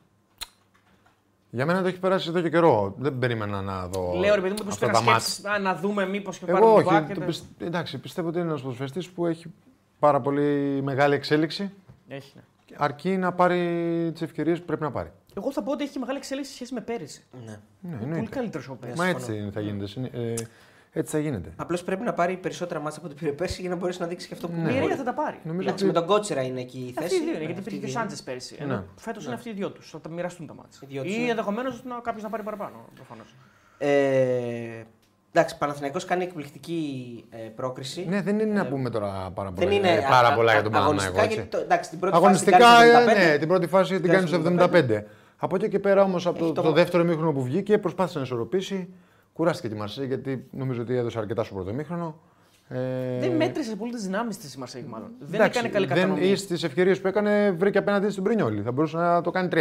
Για 1.50 1.66
μένα 1.66 1.82
το 1.82 1.88
έχει 1.88 1.98
περάσει 1.98 2.28
εδώ 2.28 2.40
και 2.40 2.50
καιρό. 2.50 2.94
Δεν 2.98 3.18
περίμενα 3.18 3.60
να 3.62 3.86
δω. 3.88 4.12
Λέω 4.16 4.34
ρε 4.34 4.40
παιδί 4.40 4.54
μου, 4.62 4.68
αυτά 4.68 4.86
πώ 4.86 4.92
τα 4.92 4.98
να 5.04 5.10
μάτς. 5.10 5.32
σκέφτεσαι, 5.32 5.58
να, 5.62 5.72
να 5.72 5.78
δούμε 5.80 6.06
μήπως 6.08 6.38
και 6.38 6.44
Εγώ 6.48 6.58
πάρουμε 6.60 6.72
όχι. 6.82 6.88
back 6.90 7.06
και 7.08 7.14
το 7.14 7.20
τα- 7.20 7.26
πισ- 7.26 7.44
Εντάξει, 7.62 7.98
πιστεύω 7.98 8.28
ότι 8.28 8.38
είναι 8.38 8.48
ένας 8.48 8.60
ποδοσφαιριστής 8.62 9.08
που 9.08 9.26
έχει 9.26 9.52
πάρα 9.98 10.20
πολύ 10.20 10.80
μεγάλη 10.82 11.14
εξέλιξη. 11.14 11.72
Έχει, 12.08 12.32
ναι. 12.36 12.42
Αρκεί 12.78 13.16
να 13.16 13.32
πάρει 13.32 14.10
τις 14.12 14.22
ευκαιρίες 14.22 14.58
που 14.58 14.64
πρέπει 14.64 14.82
να 14.82 14.90
πάρει. 14.90 15.10
Εγώ 15.36 15.52
θα 15.52 15.62
πω 15.62 15.72
ότι 15.72 15.84
έχει 15.84 15.98
μεγάλη 15.98 16.18
εξέλιξη 16.18 16.50
σε 16.50 16.56
σχέση 16.56 16.74
με 16.74 16.80
πέρυσι. 16.80 17.24
Ναι. 17.32 17.40
Ναι, 17.40 17.56
Είναι 17.82 17.96
πολύ 17.98 18.10
εννοείται. 18.12 18.34
καλύτερος 18.34 18.68
ο 18.68 18.74
πέρυσι. 18.80 18.98
Μα 18.98 19.06
έτσι 19.06 19.36
είναι, 19.36 19.50
θα 19.50 19.60
γίνεται. 19.60 19.86
Συνε- 19.86 20.14
Ε, 20.14 20.34
Έτσι 20.92 21.12
θα 21.16 21.18
γίνεται. 21.22 21.52
Απλώς 21.56 21.82
πρέπει 21.84 22.02
να 22.02 22.12
πάρει 22.12 22.36
περισσότερα 22.36 22.80
μάτσα 22.80 22.98
από 22.98 23.06
ό,τι 23.08 23.16
πήρε 23.16 23.30
πέρσι 23.32 23.60
για 23.60 23.70
να 23.70 23.76
μπορέσει 23.76 24.00
να 24.00 24.06
δείξει 24.06 24.28
και 24.28 24.34
αυτό 24.34 24.48
που 24.48 24.54
Η 24.56 24.60
μπορεί. 24.60 24.72
Μιρέια 24.74 24.96
θα 24.96 25.02
τα 25.02 25.14
πάρει. 25.14 25.38
Νομίζω 25.44 25.68
Εντάξει, 25.68 25.84
ότι 25.84 25.92
με 25.94 25.98
τον 26.00 26.08
Κότσερα 26.08 26.42
είναι 26.42 26.60
εκεί 26.60 26.78
η 26.78 26.92
θέση. 26.92 27.04
Αυτοί 27.04 27.14
οι 27.14 27.18
δύο 27.18 27.28
είναι, 27.28 27.38
Ναι, 27.38 27.44
γιατί 27.44 27.58
αυτοί 27.60 27.74
υπήρχε 27.74 27.78
και 27.78 27.86
οι 27.86 27.88
ο 27.88 27.92
δύο. 27.92 28.00
Σάντζες 28.00 28.22
πέρσι. 28.22 28.56
Ναι. 28.58 28.64
Ενώ 28.64 28.84
φέτος 28.96 29.24
είναι 29.24 29.34
αυτοί 29.34 29.48
οι 29.48 29.52
δυο 29.52 29.70
τους. 29.70 29.90
Θα 29.90 30.00
τα 30.00 30.08
μοιραστούν 30.08 30.46
τα 30.46 30.54
μάτια. 30.54 30.78
Οι 30.82 30.86
δυο 30.86 31.02
τους, 31.02 31.16
Ή 31.16 31.20
ναι. 31.20 31.30
ενδεχομένως 31.30 31.82
κάποιος 32.02 32.22
να 32.22 32.28
πάρει 32.28 32.42
παραπάνω. 32.42 32.76
Προφανώς. 32.94 33.34
Ε, 33.78 34.84
εντάξει, 35.32 35.58
Παναθηναϊκός 35.58 36.04
κάνει 36.04 36.22
εκπληκτική 36.24 36.84
ε, 37.30 37.36
πρόκριση. 37.36 38.06
Ναι, 38.08 38.22
δεν 38.22 38.38
είναι 38.38 38.52
να 38.52 38.66
πούμε 38.66 38.90
τώρα 38.90 39.30
πάρα 39.34 39.52
πολλά, 39.52 39.66
Δεν 39.68 39.76
είναι 39.76 39.90
ε, 39.92 40.00
πάρα 40.10 40.28
α- 40.28 40.34
πολλά 40.34 40.50
α- 40.50 40.54
για 40.54 40.62
τον 40.62 40.74
αγωνιστικά, 40.74 41.14
Παναθηναϊκό. 41.14 41.34
γιατί 41.34 41.34
έτσι. 41.34 41.48
το- 41.50 41.58
εντάξει, 41.72 41.90
την 41.90 41.98
πρώτη 41.98 42.16
Αγωνιστικά, 42.16 42.58
φάση 42.58 42.82
την 42.84 42.92
κάνει 42.92 43.06
στο 43.06 43.10
ε, 43.10 43.24
75. 43.24 43.30
ναι, 43.30 43.38
την 43.38 43.48
πρώτη 43.48 43.66
φάση 43.66 43.92
την 43.92 44.02
Την 44.02 44.10
κάνει 44.10 44.26
στο 44.26 44.42
κάνει 44.42 44.58
στο 44.58 44.68
75. 44.78 45.02
Από 45.36 45.56
εκεί 45.56 45.68
και 45.68 45.78
πέρα 45.78 46.02
όμως, 46.02 46.26
από 46.26 46.36
Έχει 46.44 46.46
το, 46.46 46.52
το- 46.52 46.62
το 46.68 46.72
δεύτερο 46.72 47.04
μήχρονο 47.04 47.32
που 47.32 47.42
βγήκε, 47.42 47.78
προσπάθησε 47.78 48.18
να 48.18 48.24
ισορροπήσει. 48.24 48.88
Κουράστηκε 49.40 49.68
τη 49.68 49.74
Μαρσή 49.74 50.06
γιατί 50.06 50.46
νομίζω 50.50 50.82
ότι 50.82 50.96
έδωσε 50.96 51.18
αρκετά 51.18 51.44
στο 51.44 51.54
πρώτο 51.54 51.72
μήχρονο. 51.72 52.20
Ε, 52.68 52.78
Δεν 53.20 53.36
μέτρησε 53.36 53.76
πολύ 53.76 53.92
τις 53.92 54.02
δυνάμεις 54.02 54.38
της 54.38 54.54
η 54.54 54.58
Μαρσέγ, 54.58 54.84
μάλλον. 54.86 55.08
Δεν 55.20 55.40
εντάξει, 55.40 55.58
έκανε 55.58 55.72
καλή 55.72 55.86
δεν- 55.86 55.96
κατανομή. 55.96 56.26
Ή 56.26 56.36
στις 56.36 56.62
ευκαιρίες 56.62 57.00
που 57.00 57.06
έκανε, 57.08 57.50
βρήκε 57.50 57.78
απέναντι 57.78 58.10
στην 58.10 58.22
Πρινιόλη. 58.22 58.62
Θα 58.62 58.72
μπορούσε 58.72 58.96
να 58.96 59.20
το 59.20 59.30
κάνει 59.30 59.48
3-0. 59.48 59.56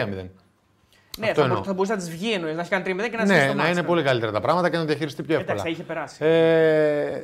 Ναι, 1.18 1.28
αυτό 1.28 1.34
θα, 1.34 1.42
εννοώ. 1.42 1.58
μπο- 1.58 1.64
θα 1.64 1.74
μπορούσε 1.74 1.94
να 1.96 2.00
τη 2.02 2.10
βγει 2.12 2.32
εννοείς, 2.34 2.56
να 2.56 2.62
έχει 2.62 2.70
κάνει 2.70 2.84
τρίμηνο 2.84 3.08
και 3.08 3.18
να 3.18 3.26
ναι, 3.26 3.34
ζήσει 3.34 3.48
το 3.48 3.54
να 3.54 3.58
μάτς, 3.58 3.72
είναι 3.72 3.82
ναι. 3.82 3.88
πολύ 3.88 4.04
καλύτερα 4.04 4.32
τα 4.32 4.42
πράγματα 4.42 4.70
και 4.70 4.78
να 4.78 4.86
διαχειριστεί 4.86 5.24
πιο 5.24 5.36
εύκολα. 5.36 5.52
Εντάξει, 5.52 5.64
θα 5.74 5.80
είχε 5.80 5.84
περάσει. 5.88 6.26
Ε, 6.26 7.22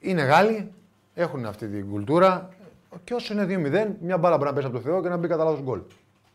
είναι 0.00 0.22
Γάλλοι, 0.22 0.72
έχουν 1.14 1.46
αυτή 1.46 1.68
την 1.68 1.90
κουλτούρα. 1.90 2.48
Και 3.04 3.14
όσο 3.14 3.32
είναι 3.32 3.44
2-0, 3.44 3.96
μια 4.00 4.18
μπάλα 4.18 4.36
μπορεί 4.36 4.48
να 4.48 4.54
πέσει 4.54 4.66
από 4.66 4.76
το 4.76 4.82
Θεό 4.82 5.02
και 5.02 5.08
να 5.08 5.16
μπει 5.16 5.28
κατά 5.28 5.44
λάθος 5.44 5.60
γκολ. 5.62 5.80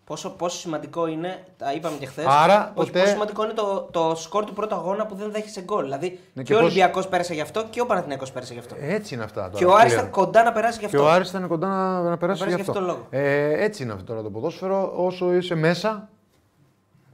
Πόσο, 0.06 0.30
πόσο 0.30 0.58
σημαντικό 0.58 1.08
είναι, 1.08 1.44
τα 1.58 1.74
είπαμε 1.74 1.98
και 1.98 2.06
χθες. 2.06 2.26
Άρα, 2.28 2.72
ποτέ- 2.76 2.92
Πόσο 2.92 3.06
σημαντικό 3.08 3.44
είναι 3.44 3.54
το, 3.54 3.88
το 3.92 4.16
σκορ 4.16 4.44
του 4.46 4.54
πρώτου 4.54 4.76
αγώνα 4.76 5.06
που 5.06 5.16
δεν 5.16 5.32
δέχεσαι 5.32 5.62
γκολ. 5.62 5.84
Δηλαδή 5.84 6.10
Ναι, 6.10 6.16
και, 6.34 6.42
και 6.44 6.54
ο 6.54 6.56
πώς- 6.56 6.66
Ολυμπιακός 6.66 7.08
πέρασε 7.08 7.34
γι' 7.34 7.42
αυτό 7.42 7.64
και 7.70 7.82
ο 7.82 7.86
Παναθηναϊκός 7.86 8.32
πέρασε 8.32 8.54
γι' 8.54 8.60
αυτό. 8.60 8.76
Έτσι 8.80 9.14
είναι 9.14 9.24
αυτά. 9.24 9.42
Τώρα, 9.44 9.58
και 9.58 9.66
ο 9.66 9.74
Άρης 9.76 9.92
πλέον. 9.94 10.00
ήταν 10.08 10.10
κοντά 10.24 10.44
να 10.44 10.52
περάσει 10.52 10.80
γι' 10.80 10.86
Και 10.86 10.96
αυτό. 10.96 11.08
ο 11.08 11.12
Άρης 11.12 11.30
ήταν 11.30 11.48
κοντά 11.48 11.68
να, 11.68 12.02
να 12.02 12.18
περάσει 12.18 12.44
περάσει 12.44 12.56
γι' 12.64 12.70
αυτό. 12.70 12.80
γι' 12.80 12.80
αυτό 12.80 12.92
λόγο. 12.94 13.08
Ε, 13.10 13.64
έτσι 13.64 13.84
είναι 13.84 13.92
αυτό 13.92 14.04
τώρα 14.06 14.22
το 14.22 14.30
ποδόσφαιρο. 14.30 14.94
Όσο 14.96 15.34
είσαι 15.34 15.56
μέσα, 15.56 16.10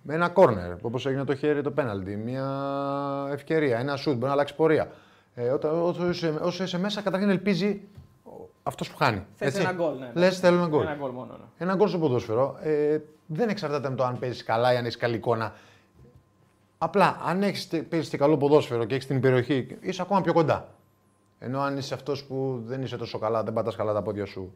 με 0.01 0.13
ένα 0.13 0.29
κόρνερ, 0.29 0.71
όπως 0.81 1.05
έγινε 1.05 1.23
το 1.23 1.35
χέρι 1.35 1.61
το 1.61 1.71
πέναλτι, 1.71 2.15
μια 2.15 2.45
ευκαιρία, 3.31 3.79
ένα 3.79 3.95
σουτ, 3.95 4.13
μπορεί 4.13 4.25
να 4.25 4.31
αλλάξει 4.31 4.55
πορεία. 4.55 4.87
Ε, 5.35 5.49
όταν, 5.49 5.81
όσο, 5.81 6.09
είσαι, 6.09 6.33
όσο 6.41 6.63
είσαι 6.63 6.77
μέσα, 6.79 7.01
καταρχήν 7.01 7.29
ελπίζει 7.29 7.81
αυτός 8.69 8.89
που 8.89 8.97
χάνει. 8.97 9.25
Θες 9.35 9.55
ένα 9.59 9.71
γκολ, 9.71 9.97
ναι. 9.97 10.11
Λες, 10.13 10.39
θέλω 10.39 10.57
ένα 10.57 10.67
γκολ. 10.67 10.81
Ένα 10.81 10.95
γκολ 10.95 11.11
μόνο. 11.11 11.31
Ναι. 11.31 11.45
Ένα 11.57 11.75
γκολ 11.75 11.87
στο 11.87 11.97
ποδόσφαιρο 11.97 12.57
ε, 12.61 12.97
δεν 13.25 13.49
εξαρτάται 13.49 13.87
από 13.87 13.95
το 13.97 14.03
αν 14.03 14.19
παίζεις 14.19 14.43
καλά 14.43 14.73
ή 14.73 14.77
αν 14.77 14.83
έχεις 14.83 14.97
καλή 14.97 15.15
εικόνα. 15.15 15.53
Απλά 16.77 17.21
αν 17.25 17.43
έχεις 17.43 17.67
παίζεις 17.89 18.09
και 18.09 18.17
καλό 18.17 18.37
ποδόσφαιρο 18.37 18.85
και 18.85 18.95
έχεις 18.95 19.07
την 19.07 19.21
περιοχή, 19.21 19.77
είσαι 19.81 20.01
ακόμα 20.01 20.21
πιο 20.21 20.33
κοντά. 20.33 20.67
Ενώ 21.39 21.61
αν 21.61 21.77
είσαι 21.77 21.93
αυτός 21.93 22.23
που 22.23 22.61
δεν 22.65 22.81
είσαι 22.81 22.97
τόσο 22.97 23.19
καλά, 23.19 23.43
δεν 23.43 23.53
πατάς 23.53 23.75
καλά 23.75 23.93
τα 23.93 24.01
πόδια 24.01 24.25
σου, 24.25 24.53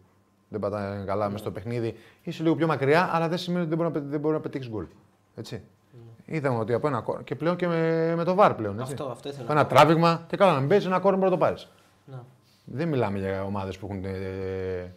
δεν 0.48 0.60
πατάς 0.60 1.06
καλά 1.06 1.26
μέσα 1.26 1.38
στο 1.38 1.52
παιχνίδι, 1.52 1.98
είσαι 2.22 2.44
λίγο 2.44 2.56
πιο 2.56 2.68
μακριά, 2.68 3.10
αλλά 3.14 3.28
δεν 3.28 3.38
σημαίνει 3.38 3.62
ότι 3.62 3.76
δεν 3.76 3.78
μπορεί 3.78 3.94
να, 3.94 4.00
πε- 4.00 4.10
δεν 4.12 4.20
μπορεί 4.20 4.34
να 4.34 4.40
πετύχεις 4.40 4.70
γκολ. 4.70 4.86
Έτσι. 5.36 5.62
Είδαμε 6.26 6.58
ότι 6.58 6.74
από 6.74 6.88
ένα 6.88 7.02
κόρνερ 7.02 7.24
και 7.24 7.36
πλέον 7.36 7.56
και 7.56 7.68
με, 7.68 8.14
με 8.16 8.24
το 8.24 8.36
βαρ 8.36 8.54
πλέον. 8.54 8.80
Έτσι. 8.80 8.94
Αυτό, 8.94 9.10
αυτό 9.12 9.30
ήθελα. 9.30 9.52
Ένα 9.52 9.66
τράβηγμα 9.66 10.24
και 10.28 10.38
καλά 10.38 10.54
να 10.54 10.60
μην 10.60 10.70
παίζεις, 10.70 10.88
ένα 10.88 11.00
κόρνερ 11.00 11.20
μπορεί 11.20 11.32
να 11.32 11.38
το 11.38 11.46
πάρεις. 11.46 11.70
Να. 12.66 12.78
Δεν 12.78 12.88
μιλάμε 12.88 13.20
για 13.20 13.44
ομάδες 13.44 13.78
που 13.78 13.86
έχουν 13.86 14.06
ε, 14.06 14.94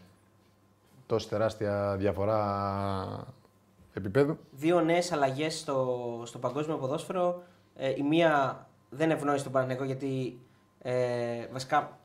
τόση 1.07 1.29
τεράστια 1.29 1.97
διαφορά 1.99 3.35
επίπεδου. 3.93 4.39
Δύο 4.51 4.81
νέες 4.81 5.13
αλλαγές 5.13 5.59
στο, 5.59 6.23
στο 6.25 6.39
παγκόσμιο 6.39 6.77
ποδόσφαιρο. 6.77 7.43
Ε, 7.77 7.91
η 7.97 8.03
μία 8.03 8.67
δεν 8.91 9.11
ευνόησε 9.11 9.43
τον 9.43 9.53
Παναθηναϊκό 9.53 9.85
γιατί 9.85 10.41
ε, 10.83 11.47
βασικά. 11.53 11.99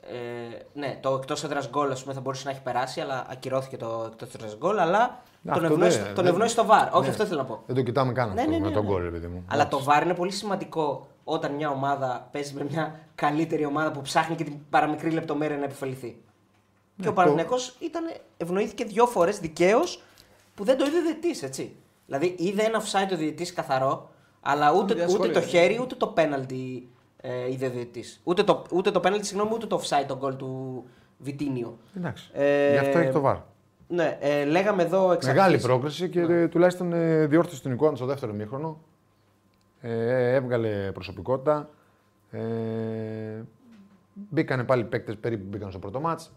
Ε, 0.00 0.62
ναι, 0.74 0.98
το 1.00 1.14
εκτός 1.14 1.44
έδρας 1.44 1.68
γκολ 1.68 1.90
ας 1.90 2.02
πούμε, 2.02 2.14
θα 2.14 2.20
μπορούσε 2.20 2.44
να 2.44 2.50
έχει 2.50 2.62
περάσει, 2.62 3.00
αλλά 3.00 3.26
ακυρώθηκε 3.30 3.76
το 3.76 4.08
εκτός 4.12 4.34
έδρας 4.34 4.56
γκολ. 4.56 4.78
Αλλά 4.78 5.22
τον 5.54 5.62
Αυτό 5.64 5.72
ευνόησε, 5.74 6.02
δεν- 6.02 6.14
τον 6.14 6.24
δεν- 6.24 6.32
ευνόησε 6.32 6.56
το 6.56 6.64
βαρ. 6.64 6.88
Όχι, 6.94 7.02
ναι. 7.02 7.08
αυτό 7.08 7.22
ήθελα 7.22 7.40
να 7.42 7.46
πω. 7.46 7.62
Δεν 7.66 7.76
το 7.76 7.82
κοιτάμε 7.82 8.12
καν 8.12 8.32
Ναι, 8.32 8.40
αυτό 8.40 8.50
ναι, 8.50 8.58
ναι, 8.58 8.64
με 8.64 8.70
τον 8.70 8.84
ναι. 8.84 8.90
γκολ, 8.90 9.10
παιδί 9.10 9.26
μου. 9.26 9.44
Αλλά 9.48 9.68
το 9.68 9.82
βαρ 9.82 10.02
είναι 10.02 10.14
πολύ 10.14 10.30
σημαντικό 10.32 11.06
όταν 11.24 11.52
μια 11.54 11.70
ομάδα 11.70 12.28
παίζει 12.32 12.54
με 12.54 12.66
μια 12.70 13.00
καλύτερη 13.14 13.64
ομάδα 13.64 13.90
που 13.90 14.00
ψάχνει 14.00 14.34
και 14.36 14.44
την 14.44 14.54
παραμικρή 14.70 15.10
λεπτομέρεια 15.10 15.56
να 15.56 15.64
επιφεληθεί. 15.64 16.20
και 17.00 17.02
ο 17.02 17.10
το- 17.10 17.12
Παναθηναϊκός 17.12 17.76
ήταν, 17.80 18.04
ευνοήθηκε 18.36 18.84
δύο 18.84 19.06
φορές 19.06 19.38
δικαίως 19.38 20.02
που 20.54 20.64
δεν 20.64 20.76
το 20.78 20.84
είδε 20.84 21.00
διαιτητής, 21.00 21.42
έτσι. 21.42 21.76
Δηλαδή 22.06 22.34
είδε 22.38 22.62
ένα 22.62 22.80
offside 22.82 23.12
ο 23.12 23.16
διαιτητής 23.16 23.52
καθαρό, 23.52 24.08
αλλά 24.40 24.70
ούτε, 24.72 24.82
ούτε 24.82 24.94
διασχολεί. 24.94 25.32
το 25.32 25.40
χέρι 25.40 25.78
ούτε 25.80 25.94
το 25.94 26.06
πέναλτι 26.06 26.88
ε, 27.20 27.50
είδε 27.52 27.66
ο 27.66 27.70
διαιτητής. 27.70 28.20
Ούτε 28.24 28.42
το, 28.42 28.62
ούτε 28.72 28.90
το 28.90 29.00
πέναλτι, 29.00 29.26
συγγνώμη, 29.26 29.50
ούτε 29.54 29.66
το 29.66 29.80
offside 29.82 30.04
το 30.08 30.16
γκολ 30.16 30.36
του 30.36 30.84
Βιτίνιο. 31.18 31.78
Εντάξει. 31.96 32.30
Ε, 32.32 32.70
Γι' 32.72 32.78
αυτό 32.78 32.98
έχει 32.98 33.12
το 33.12 33.20
βαρ. 33.20 33.36
Ναι, 33.88 34.18
ε, 34.20 34.44
λέγαμε 34.44 34.82
εδώ 34.82 35.12
εξ 35.12 35.26
Μεγάλη 35.26 35.46
αρχής- 35.52 35.66
πρόκληση 35.66 36.08
και 36.08 36.20
ε, 36.20 36.48
τουλάχιστον 36.48 36.92
ε, 36.92 37.26
διόρθωσε 37.26 37.62
την 37.62 37.72
εικόνα 37.72 37.96
στο 37.96 38.06
δεύτερο 38.06 38.32
μήχρονο. 38.32 38.78
Ε, 39.80 40.34
έβγαλε 40.34 40.90
προσωπικότητα. 40.92 41.68
Ε, 42.30 42.40
μπήκανε 44.14 44.64
πάλι 44.64 44.84
παίκτες 44.84 45.16
περίπου 45.16 45.44
μπήκαν 45.48 45.70
στο 45.70 45.78
πρώτο 45.78 46.00
μάτς. 46.00 46.32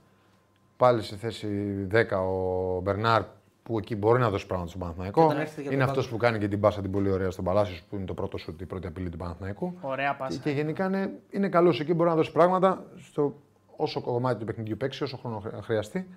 Πάλι 0.77 1.01
σε 1.03 1.15
θέση 1.15 1.47
10 1.91 2.17
ο 2.17 2.79
Μπερνάρ 2.81 3.23
που 3.63 3.77
εκεί 3.77 3.95
μπορεί 3.95 4.19
να 4.19 4.29
δώσει 4.29 4.45
πράγματα 4.47 4.69
στον 4.69 4.81
Παναθηναϊκό. 4.81 5.19
Και 5.21 5.25
όταν 5.27 5.39
έρχεται 5.39 5.61
για 5.61 5.71
Είναι 5.71 5.79
τον 5.79 5.89
αυτός 5.89 6.03
πάγκο. 6.05 6.17
που 6.17 6.23
κάνει 6.23 6.39
και 6.39 6.47
την 6.47 6.59
πάσα 6.59 6.81
την 6.81 6.91
πολύ 6.91 7.11
ωραία 7.11 7.31
στον 7.31 7.45
Παλάσιος 7.45 7.81
που 7.89 7.95
είναι 7.95 8.05
το 8.05 8.13
πρώτο 8.13 8.37
σου, 8.37 8.55
η 8.59 8.65
πρώτη 8.65 8.87
απειλή 8.87 9.09
του 9.09 9.17
Παναθηναϊκού. 9.17 9.73
Ωραία 9.81 10.09
Και, 10.11 10.15
πάσα. 10.19 10.39
και 10.39 10.49
γενικά 10.49 10.85
είναι, 10.85 11.11
είναι 11.29 11.49
καλός 11.49 11.79
εκεί, 11.79 11.93
μπορεί 11.93 12.09
να 12.09 12.15
δώσει 12.15 12.31
πράγματα 12.31 12.83
στο 12.97 13.35
όσο 13.75 14.01
κομμάτι 14.01 14.39
του 14.39 14.45
παιχνιδιού 14.45 14.77
παίξει, 14.77 15.03
όσο 15.03 15.17
χρόνο 15.17 15.39
χρει- 15.39 15.63
χρειαστεί. 15.63 16.07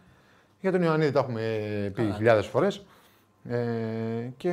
Για 0.63 0.73
τον 0.73 0.83
Ιωαννίδη 0.83 1.13
τα 1.13 1.19
έχουμε 1.19 1.43
πει 1.95 2.13
χιλιάδες 2.17 2.47
φορές. 2.47 2.85
Ε, 3.49 3.59
και 4.37 4.51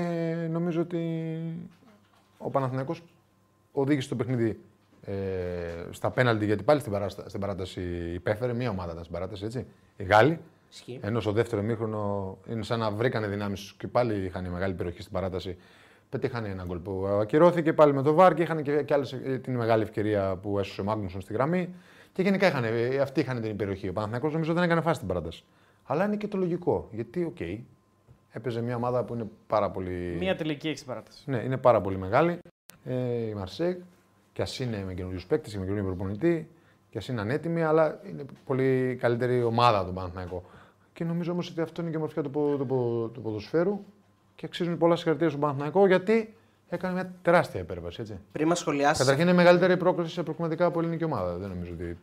νομίζω 0.49 0.81
ότι 0.81 1.37
ο 2.37 2.49
Παναθηναϊκός 2.49 3.03
οδήγησε 3.71 4.09
το 4.09 4.15
παιχνίδι 4.15 4.59
ε, 5.05 5.13
στα 5.89 6.09
πέναλτι 6.11 6.45
γιατί 6.45 6.63
πάλι 6.63 6.79
στην, 6.79 6.91
παράστα- 6.91 7.29
στην 7.29 7.39
παράταση 7.39 7.81
υπέφερε. 8.13 8.53
Μία 8.53 8.69
ομάδα 8.69 8.91
ήταν 8.91 9.03
στην 9.03 9.15
παράταση, 9.15 9.45
έτσι. 9.45 9.65
Οι 9.97 10.03
Γάλλοι. 10.03 10.39
Ισχύει. 10.71 10.99
Ενώ 11.01 11.19
στο 11.19 11.31
δεύτερο 11.31 11.61
ημίχρονο 11.61 12.37
είναι 12.49 12.63
σαν 12.63 12.79
να 12.79 12.91
βρήκανε 12.91 13.27
δυνάμεις 13.27 13.73
και 13.77 13.87
πάλι 13.87 14.25
είχαν 14.25 14.45
μεγάλη 14.49 14.73
περιοχή 14.73 15.01
στην 15.01 15.13
παράταση. 15.13 15.57
Πετύχανε 16.09 16.47
ένα 16.47 16.63
γκολ 16.63 16.77
που 16.77 17.07
ακυρώθηκε 17.07 17.73
πάλι 17.73 17.93
με 17.93 18.01
το 18.01 18.13
VAR 18.13 18.33
και 18.33 18.41
είχαν 18.41 18.61
και, 18.61 18.83
και 18.83 18.93
άλλες, 18.93 19.13
ε, 19.13 19.37
την 19.37 19.55
μεγάλη 19.55 19.83
ευκαιρία 19.83 20.35
που 20.41 20.59
έσωσε 20.59 20.81
ο 20.81 20.83
Μάγνουσον 20.83 21.21
στη 21.21 21.33
γραμμή. 21.33 21.69
Και 22.13 22.21
γενικά 22.21 22.47
είχαν, 22.47 22.63
ε, 22.63 22.97
αυτοί 22.97 23.19
είχαν 23.19 23.41
την 23.41 23.55
περιοχή. 23.55 23.89
Ο 23.89 23.93
Παναθηναϊκός 23.93 24.33
νομίζω 24.33 24.53
δεν 24.53 24.63
έκανε 24.63 24.81
φάση 24.81 24.95
στην 24.95 25.07
παράταση. 25.07 25.43
Αλλά 25.91 26.05
είναι 26.05 26.15
και 26.15 26.27
το 26.27 26.37
λογικό. 26.37 26.87
Γιατί, 26.91 27.23
οκ, 27.23 27.37
έπαιζε 28.31 28.61
μια 28.61 28.75
ομάδα 28.75 29.03
που 29.03 29.13
είναι 29.13 29.27
πάρα 29.47 29.69
πολύ. 29.69 30.15
Μία 30.19 30.35
τελική 30.35 30.67
έχει 30.67 30.75
στην 30.75 30.87
παράταση. 30.87 31.23
Ναι, 31.29 31.37
είναι 31.37 31.57
πάρα 31.57 31.81
πολύ 31.81 31.97
μεγάλη. 31.97 32.39
Ε, 32.83 32.95
η 33.27 33.33
Μαρσέγ, 33.33 33.75
και 34.33 34.41
ας 34.41 34.59
είναι 34.59 34.83
με 34.87 34.93
καινούριους 34.93 35.25
παίκτες 35.25 35.51
και 35.51 35.57
με 35.57 35.63
καινούριο 35.63 35.85
προπονητή, 35.85 36.49
και 36.89 36.97
ας 36.97 37.07
είναι 37.07 37.21
ανέτοιμη, 37.21 37.63
αλλά 37.63 37.99
είναι 38.09 38.25
πολύ 38.45 38.95
καλύτερη 38.99 39.43
ομάδα 39.43 39.85
τον 39.85 39.93
Παναθηναϊκό. 39.93 40.43
Και 40.93 41.03
νομίζω 41.03 41.31
όμως 41.31 41.49
ότι 41.49 41.61
αυτό 41.61 41.81
είναι 41.81 41.89
και 41.89 41.97
η 41.97 41.99
μορφιά 41.99 42.23
του, 42.23 42.29
πο- 42.29 42.55
του, 42.57 42.65
πο- 42.65 43.09
του 43.13 43.21
ποδοσφαίρου 43.21 43.79
και 44.35 44.45
αξίζουν 44.45 44.77
πολλά 44.77 44.95
συγχαρητήρια 44.95 45.29
στον 45.29 45.41
Παναθηναϊκό 45.41 45.87
γιατί 45.87 46.33
έκανε 46.69 46.93
μια 46.93 47.13
τεράστια 47.21 47.59
υπέρβαση. 47.61 48.01
Έτσι. 48.01 48.19
Πριν 48.31 48.47
μας 48.47 48.59
σχολιάσει. 48.59 48.99
Καταρχήν 48.99 49.23
είναι 49.27 49.33
μεγαλύτερη 49.33 49.77
πρόκληση 49.77 50.13
σε 50.13 50.23
προκριματικά 50.23 50.65
από 50.65 50.79
ελληνική 50.79 51.03
ομάδα. 51.03 51.37
Δεν 51.37 51.49
νομίζω 51.49 51.73
ότι 51.73 51.97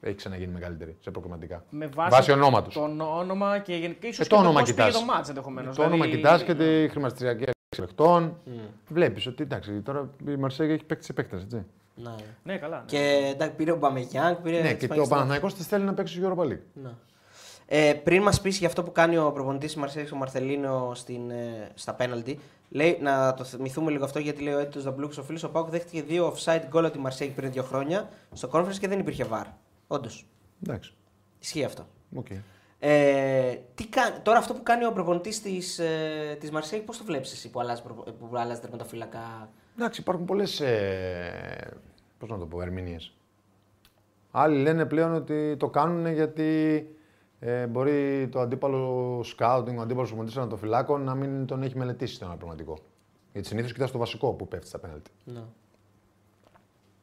έχει 0.00 0.14
ξαναγίνει 0.14 0.52
μεγαλύτερη 0.52 0.96
σε 1.00 1.10
προκριματικά. 1.10 1.64
Με 1.70 1.86
βάση, 1.86 2.10
Βάσει 2.10 2.32
ονόματος. 2.32 2.74
Το 2.74 2.90
όνομα 3.18 3.58
και 3.58 3.74
γενικά 3.74 4.06
ίσως 4.06 4.18
Ε, 4.18 4.22
και 4.22 4.28
το 4.28 4.34
το 4.34 4.40
όνομα 4.40 4.60
πώς 4.60 4.72
πήγε 4.72 4.86
κοιτάς. 4.88 5.00
το 5.00 5.06
μάτς 5.12 5.28
ενδεχομένως. 5.28 5.76
Το 5.76 5.82
όνομα 5.82 6.06
κοιτάς 6.08 6.42
και 6.42 6.54
τη 6.54 6.88
χρηματιστηριακή 6.88 7.42
αξία 7.42 7.84
παιχτών. 7.84 8.36
Βλέπεις 8.88 9.26
ότι 9.26 9.42
εντάξει, 9.42 9.80
τώρα 9.80 10.10
η 10.28 10.36
Μαρσέγ 10.36 10.70
έχει 10.70 10.84
παίκτη 10.84 11.04
σε 11.04 11.12
παίκτες. 11.12 11.42
Έτσι. 11.42 11.64
Ναι. 11.94 12.10
Ναι, 12.42 12.56
καλά. 12.58 12.76
Ναι. 12.76 12.82
Και 12.86 13.30
εντάξει, 13.32 13.54
πήρε 13.56 13.70
ο 13.72 13.76
Μπαμεγιάνγκ, 13.76 14.36
πήρε. 14.36 14.60
Ναι, 14.60 14.68
έτσι 14.68 14.76
και 14.80 14.86
πάει 14.86 14.98
το 14.98 15.04
στα- 15.04 15.14
Παναθηναϊκός 15.14 15.54
τη 15.54 15.62
θέλει 15.62 15.84
να 15.84 15.94
παίξει 15.94 16.14
στο 16.14 16.34
Europa 16.36 16.42
League. 16.46 16.58
Ναι. 16.72 16.90
Ε, 17.72 17.92
πριν 17.94 18.22
μας 18.22 18.40
πεις 18.40 18.58
για 18.58 18.66
αυτό 18.68 18.82
που 18.82 18.92
κάνει 18.92 19.16
ο 19.18 19.30
προπονητής 19.32 19.72
της 19.72 19.80
Μαρσέλη, 19.80 20.08
ο 20.12 20.16
Μαρθελίνο 20.16 20.90
στην, 20.94 21.30
ε, 21.30 21.68
στα 21.74 21.94
πέναλτι, 21.94 22.38
λέει, 22.68 22.98
να 23.02 23.34
το 23.34 23.44
θυμηθούμε 23.44 23.90
λίγο 23.90 24.04
αυτό 24.04 24.18
γιατί 24.18 24.42
λέει 24.42 24.54
ο 24.54 24.58
Έτο 24.58 24.80
Δαμπλούκ 24.80 25.12
ο 25.18 25.22
φίλος 25.22 25.42
ο 25.42 25.48
Πάουκ 25.50 25.68
δέχτηκε 25.70 26.02
δύο 26.02 26.32
offside 26.34 26.60
goal 26.72 26.84
από 26.84 26.90
τη 26.90 26.98
Μαρσέλη 26.98 27.30
πριν 27.30 27.52
δύο 27.52 27.62
χρόνια 27.62 28.08
στο 28.32 28.48
conference 28.52 28.76
και 28.80 28.88
δεν 28.88 28.98
υπήρχε 28.98 29.24
βαρ. 29.24 29.46
Όντως. 29.92 30.26
Εντάξει. 30.62 30.94
Ισχύει 31.40 31.64
αυτό. 31.64 31.86
Οκ. 32.14 32.26
Ε, 32.78 33.54
τι 33.74 33.88
κα... 33.88 34.22
Τώρα 34.22 34.38
αυτό 34.38 34.54
που 34.54 34.62
κάνει 34.62 34.84
ο 34.84 34.92
προπονητής 34.92 35.42
της 35.42 35.78
ε, 35.78 36.36
της 36.40 36.50
Μαρσέη, 36.50 36.80
πώς 36.80 36.98
το 36.98 37.04
βλέπεις 37.04 37.32
εσύ 37.32 37.50
που 37.50 37.60
αλλάζει, 37.60 37.82
προπο- 37.82 38.10
που 38.12 38.36
αλλάζει 38.36 38.60
τερματοφύλακα; 38.60 39.50
Εντάξει, 39.76 40.00
υπάρχουν 40.00 40.24
πολλές. 40.24 40.60
Ε, 40.60 41.80
Πώς 42.18 42.28
να 42.28 42.38
το 42.38 42.46
πω, 42.46 42.60
ερμηνείες. 42.62 43.12
Άλλοι 44.30 44.62
λένε 44.62 44.86
πλέον 44.86 45.14
ότι 45.14 45.56
το 45.58 45.68
κάνουν 45.68 46.06
γιατί 46.12 46.88
ε, 47.38 47.66
μπορεί 47.66 48.28
το 48.28 48.40
αντίπαλο 48.40 49.20
σκάουτινγκ, 49.24 49.78
ο 49.78 49.82
αντίπαλος 49.82 50.08
προπονητής 50.08 50.38
τερματοφυλάκων 50.38 51.02
να 51.02 51.14
μην 51.14 51.46
τον 51.46 51.62
έχει 51.62 51.76
μελετήσει 51.76 52.14
τον 52.14 52.36
αναπληρωματικό. 52.36 52.78
Γιατί 53.32 53.48
συνήθως 53.48 53.72
κοιτάς 53.72 53.90
το 53.90 53.98
βασικό 53.98 54.32
που 54.32 54.48
πέφτει 54.48 54.66
στα 54.66 54.78
πέναλτι. 54.78 55.10
Ναι. 55.24 55.42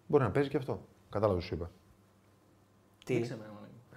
Μπορεί 0.08 0.24
να 0.24 0.32
παίζει 0.32 0.50
και 0.50 0.58
αυτό. 0.58 0.82
Κατάλαβες 1.10 1.44
σου 1.44 1.54
είπα. 1.54 1.72
Τι; 3.08 3.16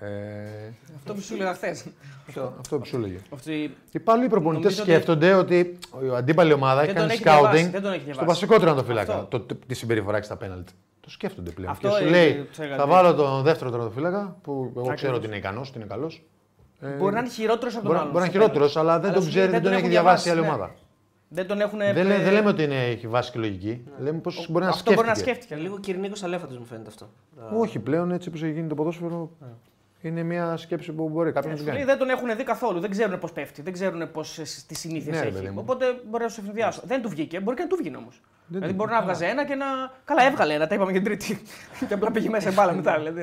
Ε, 0.02 0.72
Αυτό 0.96 1.14
που 1.14 1.20
σου 1.20 1.34
έλεγα 1.34 1.54
χθες. 1.54 1.84
Ποιο. 2.26 2.54
αυτό 2.60 2.78
που 2.78 2.84
σου 2.86 2.96
έλεγε. 2.96 3.18
Ότι 3.28 3.52
Οι 3.90 4.00
άλλοι 4.04 4.28
προπονητές 4.28 4.64
Νομίζω 4.64 4.82
ότι- 4.82 4.90
σκέφτονται 4.92 5.34
ότι 5.34 5.78
η 6.10 6.14
αντίπαλη 6.16 6.52
ομάδα 6.52 6.82
έχει 6.82 6.92
Δεν 6.92 6.96
τον 7.00 7.08
κάνει 7.08 7.12
έχει 7.12 7.22
διαβάσει, 7.22 7.64
scouting 7.66 7.70
δεν 7.72 7.82
τον 7.82 7.90
έχει 7.92 8.00
στο 8.00 8.04
διαβάσει. 8.12 8.26
βασικό 8.26 8.58
τερματοφύλακα. 8.58 9.14
Αυτό. 9.14 9.40
Το, 9.40 9.54
τη 9.66 9.74
συμπεριφορά 9.74 10.16
έχει 10.16 10.26
στα 10.26 10.36
πέναλτ. 10.36 10.68
Το 11.00 11.10
σκέφτονται 11.10 11.50
πλέον. 11.50 11.70
Αυτό 11.70 11.88
και 11.88 11.94
σου 11.94 12.00
είναι, 12.02 12.10
λέει, 12.10 12.34
τους 12.34 12.58
έλεγα, 12.58 12.76
θα 12.76 12.86
ναι. 12.86 12.90
βάλω 12.92 13.14
τον 13.14 13.42
δεύτερο 13.42 13.70
τερματοφύλακα 13.70 14.36
που 14.42 14.52
εγώ 14.52 14.70
ξέρω 14.72 14.90
Ακριβώς. 14.92 15.16
ότι 15.16 15.26
είναι 15.26 15.36
ικανός, 15.36 15.68
ότι 15.68 15.78
είναι 15.78 15.86
καλός. 15.86 16.22
μπορεί 16.98 17.12
να 17.14 17.18
είναι 17.20 17.28
χειρότερος 17.28 17.74
από 17.74 17.82
τον 17.82 17.90
Μπορεί, 17.92 17.98
άλλον. 17.98 18.12
μπορεί 18.12 18.24
να 18.24 18.30
είναι 18.30 18.42
στο 18.44 18.52
χειρότερο, 18.58 18.80
αλλά 18.80 18.94
δεν 18.98 19.04
Αλλά 19.04 19.14
τον 19.14 19.22
σου 19.22 19.28
ξέρει, 19.28 19.44
λέει, 19.44 19.52
δεν 19.54 19.62
τον 19.62 19.70
έχει 19.72 19.80
έχουν 19.80 19.90
διαβάσει 19.92 20.28
η 20.28 20.30
άλλη 20.30 20.40
ναι. 20.40 20.46
ομάδα. 20.46 20.74
Δεν 21.32 21.46
τον 21.46 21.60
έχουν. 21.60 21.78
Δεν, 21.78 22.06
λέ- 22.06 22.22
δεν 22.22 22.32
λέμε 22.32 22.48
ότι 22.48 22.62
είναι, 22.62 22.84
έχει 22.86 23.06
βάση 23.06 23.30
και 23.32 23.38
λογική. 23.38 23.84
Λέμε 23.98 24.18
πω 24.18 24.30
μπορεί 24.48 24.64
να 24.64 24.70
Αυτό 24.70 24.92
μπορεί 24.92 25.06
να 25.06 25.14
σκέφτηκε. 25.14 25.40
σκέφτηκε. 25.42 25.62
Λίγο 25.68 25.78
Κυρνίκος 25.78 26.22
Αλέφαντο 26.22 26.58
μου 26.58 26.64
φαίνεται 26.64 26.88
αυτό. 26.88 27.10
Όχι, 27.58 27.78
πλέον 27.78 28.10
έτσι 28.12 28.28
όπως 28.28 28.42
έχει 28.42 28.52
γίνει 28.52 28.68
το 28.68 28.74
ποδόσφαιρο 28.74 29.30
είναι 30.02 30.22
μια 30.22 30.56
σκέψη 30.56 30.92
που 30.92 31.08
μπορεί 31.08 31.32
κάποιο 31.32 31.50
να 31.50 31.56
την 31.56 31.64
Σου 31.64 31.70
λέει, 31.72 31.80
κάνει. 31.84 31.90
δεν 31.98 31.98
τον 32.08 32.10
έχουν 32.16 32.36
δει 32.36 32.44
καθόλου, 32.44 32.80
δεν 32.80 32.90
ξέρουν 32.90 33.18
πώς 33.18 33.32
πέφτει, 33.32 33.62
δεν 33.62 33.72
ξέρουν 33.72 34.10
πώς 34.12 34.40
τι 34.66 34.74
συνήθειες 34.74 35.14
Ναι, 35.16 35.20
ρε 35.22 35.28
έχει. 35.28 35.34
παιδί 35.36 35.48
μου. 35.50 35.58
Οπότε 35.60 35.84
μπορεί 36.10 36.22
να 36.22 36.28
σου 36.28 36.40
ευνηδιάσω. 36.40 36.82
Δεν 36.84 37.02
του 37.02 37.08
βγήκε, 37.08 37.40
μπορεί 37.40 37.56
και 37.56 37.62
να 37.62 37.68
του 37.68 37.76
βγει 37.76 37.92
όμως. 37.96 38.20
Δηλαδή 38.46 38.68
του- 38.70 38.74
μπορεί 38.76 38.90
να 38.90 39.02
βγάζει 39.02 39.24
ένα 39.24 39.44
και 39.46 39.54
να. 39.54 39.64
Καλά, 40.04 40.22
έβγαλε 40.26 40.54
ένα, 40.54 40.66
τα 40.66 40.74
είπαμε 40.74 40.92
και 40.92 41.00
την 41.00 41.06
τρίτη. 41.06 41.42
και 41.88 41.94
απλά 41.94 42.10
πήγε 42.10 42.28
μέσα 42.28 42.50
η 42.50 42.52
μπάλα 42.52 42.72
μετά. 42.72 42.98
Δηλαδή. 42.98 43.20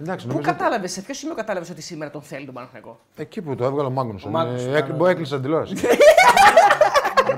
Εντάξει, 0.00 0.26
Πού 0.26 0.32
νομίζω 0.32 0.50
ότι 0.50 0.58
κατάλαβες, 0.58 0.92
σε 0.92 1.00
ποιο 1.02 1.14
σημείο 1.14 1.34
κατάλαβες 1.34 1.70
ότι 1.70 1.82
σήμερα 1.82 2.10
τον 2.10 2.22
θέλει 2.22 2.44
τον 2.44 2.54
Παναθηναϊκό; 2.54 3.00
εκεί 3.16 3.42
που 3.42 3.54
το 3.54 3.64
έβγαλε 3.64 3.88
ο 3.88 3.90
Μάγνουσον. 3.90 4.30
Μάγνουσον, 4.30 4.68
ε, 4.68 4.70
ναι, 4.72 4.78
έκ- 4.78 4.88
ναι. 4.88 4.94
μπο- 4.94 5.06
Έκλεισε 5.06 5.34
την 5.34 5.42
τηλεόραση. 5.42 5.74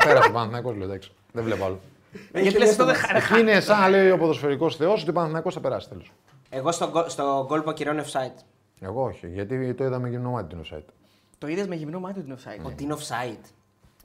Ε, 0.02 0.06
Πέρασε 0.08 0.28
ο 0.28 0.32
Παναθηναϊκός, 0.32 0.74
λέω 0.76 0.84
εντάξει. 0.84 1.10
Δεν 1.32 1.44
βλέπω 1.44 1.64
άλλο. 1.64 1.80
Γιατί 2.32 2.58
λες 2.58 2.70
αυτό 2.70 2.84
δεν 2.84 2.94
Εκεί 3.14 3.40
είναι 3.40 3.60
σαν 3.60 3.80
να 3.80 3.88
λέει 3.88 4.10
ο 4.10 4.18
ποδοσφαιρικός 4.18 4.76
θεός 4.76 5.00
ότι 5.00 5.10
ο 5.10 5.12
Παναθηναϊκός 5.12 5.54
θα 5.54 5.60
περάσει 5.60 5.88
τέλος. 5.88 6.12
Εγώ 6.50 6.72
στο, 6.72 6.88
γκολ- 6.90 7.08
στο 7.08 7.44
γκολ 7.48 7.60
που 7.60 7.70
ακυρώνει 7.70 8.02
offside. 8.06 8.42
Εγώ 8.80 9.02
όχι, 9.04 9.28
γιατί 9.28 9.74
το 9.74 9.84
είδαμε 9.84 10.08
γυμνό 10.08 10.30
μάτι 10.30 10.48
την 10.54 10.64
offside. 10.64 10.84
Το 11.38 11.46
είδες 11.48 11.66
με 11.66 11.74
γυμνό 11.74 12.00
μάτι 12.00 12.20
την 12.22 12.34
offside; 12.36 12.64
Ότι 12.66 12.82
είναι 12.84 12.94
offside. 12.98 13.44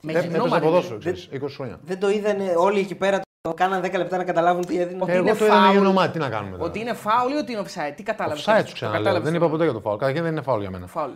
Με 0.02 0.12
Ε, 0.12 0.20
γυμνό 0.20 0.36
Έπαιζε 0.36 0.48
μάτι. 0.48 0.64
ποδόσφαιρο, 0.64 0.98
ξέρεις, 0.98 1.28
20 1.32 1.38
χρόνια. 1.56 1.78
Δεν 1.84 1.98
το 1.98 2.10
είδανε 2.10 2.54
όλοι 2.56 2.80
εκεί 2.80 2.94
πέρα. 2.94 3.20
Το 3.40 3.54
κάναν 3.54 3.82
10 3.84 3.96
λεπτά 3.96 4.16
να 4.16 4.24
καταλάβουν 4.24 4.66
τι 4.66 4.80
έδινε. 4.80 5.02
Ότι 5.02 5.12
Εγώ 5.12 5.20
είναι 5.22 5.34
το 5.36 5.44
είδαμε 5.44 5.68
foul. 5.68 5.72
γυμνό 5.72 5.92
μάτι, 5.92 6.12
τι 6.12 6.18
να 6.18 6.28
κάνουμε 6.28 6.56
τώρα. 6.56 6.68
Ότι 6.68 6.80
είναι 6.80 6.92
φάουλ 6.94 7.32
ή 7.32 7.36
ότι 7.36 7.52
είναι 7.52 7.62
offside. 7.66 7.92
Τι 7.96 8.02
κατάλαβες. 8.02 8.44
Offside 8.48 8.62
σου 8.66 8.72
ξαναλέω. 8.74 9.20
Δεν 9.20 9.34
είπα 9.34 9.48
ποτέ 9.48 9.64
για 9.64 9.72
το 9.72 9.80
φάουλ. 9.80 9.96
Καταρχήν 9.98 10.22
δεν 10.22 10.32
είναι 10.32 10.42
φάουλ 10.42 10.60
για 10.60 10.70
μένα. 10.70 10.86
Φάουλ. 10.86 11.10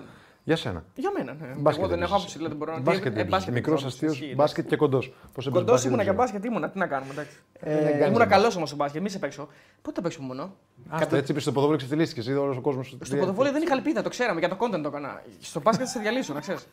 Για 0.44 0.56
σένα. 0.56 0.84
Για 0.94 1.10
μένα, 1.16 1.36
ναι. 1.40 1.46
Μπάσκετ 1.56 1.82
Εγώ 1.84 1.90
δεν 1.90 2.02
έχω 2.02 2.14
έπαιζες. 2.14 2.14
άποψη, 2.14 2.36
δηλαδή 2.36 2.54
μπορώ 2.54 2.72
να 2.72 2.80
Μπάσκετ 2.80 3.16
ε, 3.16 3.20
έπαιζες. 3.20 3.46
Μικρός 3.46 3.80
έπαιζα, 3.80 3.86
αστείος, 3.86 4.20
ισχύει, 4.20 4.34
μπάσκετ 4.34 4.66
και 4.66 4.76
κοντός. 4.76 5.12
Κοντός 5.52 5.84
ήμουνα 5.84 6.04
και 6.04 6.12
μπάσκετ 6.12 6.44
ήμουνα. 6.44 6.70
Τι 6.70 6.78
να 6.78 6.86
κάνουμε, 6.86 7.12
εντάξει. 7.12 7.36
δεν 7.60 7.72
κάνεις 7.72 7.94
ήμουνα 7.94 8.10
μπάσκετ. 8.10 8.28
καλός 8.28 8.56
όμως 8.56 8.68
στο 8.68 8.76
μπάσκετ, 8.76 9.02
μη 9.02 9.08
σε 9.08 9.18
παίξω. 9.18 9.48
Πότε 9.82 9.96
θα 9.96 10.02
παίξουμε 10.02 10.26
μόνο; 10.26 10.54
Άστα, 10.88 11.16
έτσι 11.16 11.32
είπες 11.32 11.42
στο 11.42 11.52
ποδόσφαιρο 11.52 11.78
ξεφτυλίστηκες. 11.78 12.26
Είδε 12.26 12.38
όλος 12.38 12.56
ο 12.56 12.60
κόσμος. 12.60 12.96
Στο 13.02 13.16
ποδοβόλιο 13.16 13.52
δεν 13.52 13.62
είχα 13.62 13.74
ελπίδα, 13.74 14.02
το 14.02 14.08
ξέραμε, 14.08 14.38
για 14.38 14.48
το 14.48 14.56
content 14.60 14.80
το 14.82 14.88
έκανα. 14.88 15.22
Στο 15.40 15.60
μπάσκετ 15.60 15.86
θα 15.86 15.92
σε 15.92 15.98
διαλύσω, 15.98 16.32
να 16.32 16.40
ξέρεις. 16.40 16.66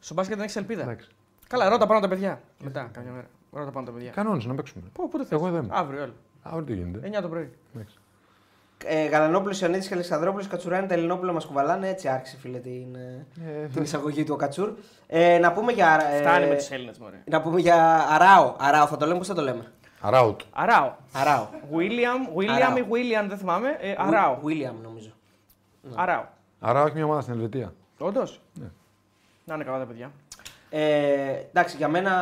Στο 0.00 0.14
μπάσκετ 0.14 0.34
δεν 0.34 0.44
έχεις 0.44 0.56
ελπίδα. 0.56 0.82
Εντάξει. 0.82 1.08
Καλά, 1.48 1.68
ρώτα 1.68 1.86
πάνω 1.86 2.00
τα 2.00 2.08
παιδιά. 2.08 2.40
Μετά, 2.62 2.90
καμιά 2.92 3.10
μέρα. 3.10 3.26
Ρώτα 3.52 3.70
πάνω 3.70 3.86
τα 3.86 3.92
παιδιά. 3.92 4.10
Κανόνες 4.10 4.44
να 4.44 4.54
παίξουμε. 4.54 4.84
Πού, 4.92 5.08
πότε 5.08 5.24
θες; 5.24 5.32
Εγώ 5.32 5.46
εδώ 5.46 5.56
είμαι. 5.56 5.68
Αύριο, 5.70 6.02
άλλο. 6.02 6.14
Αύριο 6.42 6.64
τι 6.64 6.74
γίνεται. 6.74 7.18
9 7.18 7.22
το 7.22 7.28
πρωί. 7.28 7.50
Εντάξει. 7.74 7.94
Ε, 8.84 9.04
Γαλανόπουλος, 9.06 9.60
Ιωνίδη 9.60 9.86
και 9.88 9.94
Αλεξανδρόπουλος, 9.94 10.46
Κατσουράνη, 10.46 10.86
τα 10.86 10.94
Ελληνόπουλα 10.94 11.32
μας 11.32 11.44
κουβαλάνε. 11.44 11.88
Έτσι 11.88 12.08
άρχισε 12.08 12.36
φίλε 12.36 12.58
την, 12.58 12.94
ε, 12.94 13.26
Ε, 13.62 13.66
την 13.66 13.82
εισαγωγή 13.82 14.24
του 14.24 14.32
ο 14.34 14.36
Κατσούρ. 14.36 14.72
Ε, 15.06 15.38
να 15.38 15.52
πούμε 15.52 15.72
για. 15.72 16.06
ε, 16.12 16.20
Φτάνει 16.20 16.46
με 16.48 16.54
τους 16.54 16.70
Έλληνες, 16.70 16.98
μωρέ. 16.98 17.22
Να 17.24 17.40
πούμε 17.42 17.60
για 17.60 18.06
Αράο. 18.10 18.54
Αράο, 18.58 18.86
θα 18.86 18.96
το 18.96 19.06
λέμε, 19.06 19.18
πώς 19.18 19.26
θα 19.26 19.34
το 19.34 19.42
λέμε; 19.42 19.72
Αράουτ. 20.00 20.40
Αράο. 20.52 20.92
Αράο. 21.12 21.46
William, 21.76 22.38
William 22.38 22.48
Αράο. 22.62 22.76
ή 22.76 22.84
William, 22.90 23.24
δεν 23.28 23.38
θυμάμαι. 23.38 23.76
Ε, 23.80 23.94
Αράο. 23.98 24.38
Βίλιαμ, 24.42 24.76
νομίζω. 24.82 25.10
Αράο. 25.94 26.24
Αράο 26.60 26.86
έχει 26.86 26.94
μια 26.94 27.04
ομάδα 27.04 27.20
στην 27.20 27.34
Ελβετία. 27.34 27.72
Όντως. 27.98 28.40
Ναι. 28.54 28.66
Να 29.44 29.54
είναι 29.54 29.64
καλά 29.64 29.78
τα 29.78 29.84
παιδιά. 29.84 30.10
Ε, 30.72 30.80
εντάξει, 31.48 31.76
για 31.76 31.88
μένα 31.88 32.12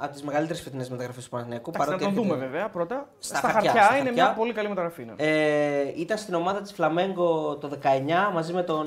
από 0.00 0.12
τις 0.12 0.22
μεγαλύτερες 0.22 0.62
φετινές 0.62 0.88
μεταγραφές 0.90 1.24
του 1.24 1.30
Παναθηναϊκού. 1.30 1.70
Εντάξει, 1.74 1.90
να 1.90 1.96
τον 1.98 2.06
έρχεται- 2.08 2.26
δούμε 2.28 2.40
βέβαια 2.46 2.68
πρώτα. 2.68 3.08
Στα 3.18 3.36
Στα, 3.36 3.48
χαρτιά, 3.48 3.70
χαρτιά, 3.70 3.84
στα 3.86 3.94
είναι 3.96 4.04
χαρτιά. 4.04 4.24
μια 4.24 4.32
πολύ 4.34 4.52
καλή 4.52 4.68
μεταγραφή. 4.68 5.04
ναι. 5.04 5.12
Ε, 5.16 5.92
ήταν 5.96 6.18
στην 6.18 6.34
ομάδα 6.34 6.60
της 6.60 6.72
Φλαμέγκο 6.72 7.56
το 7.56 7.68
19 7.68 8.30
μαζί 8.32 8.52
με 8.52 8.62
τον, 8.62 8.86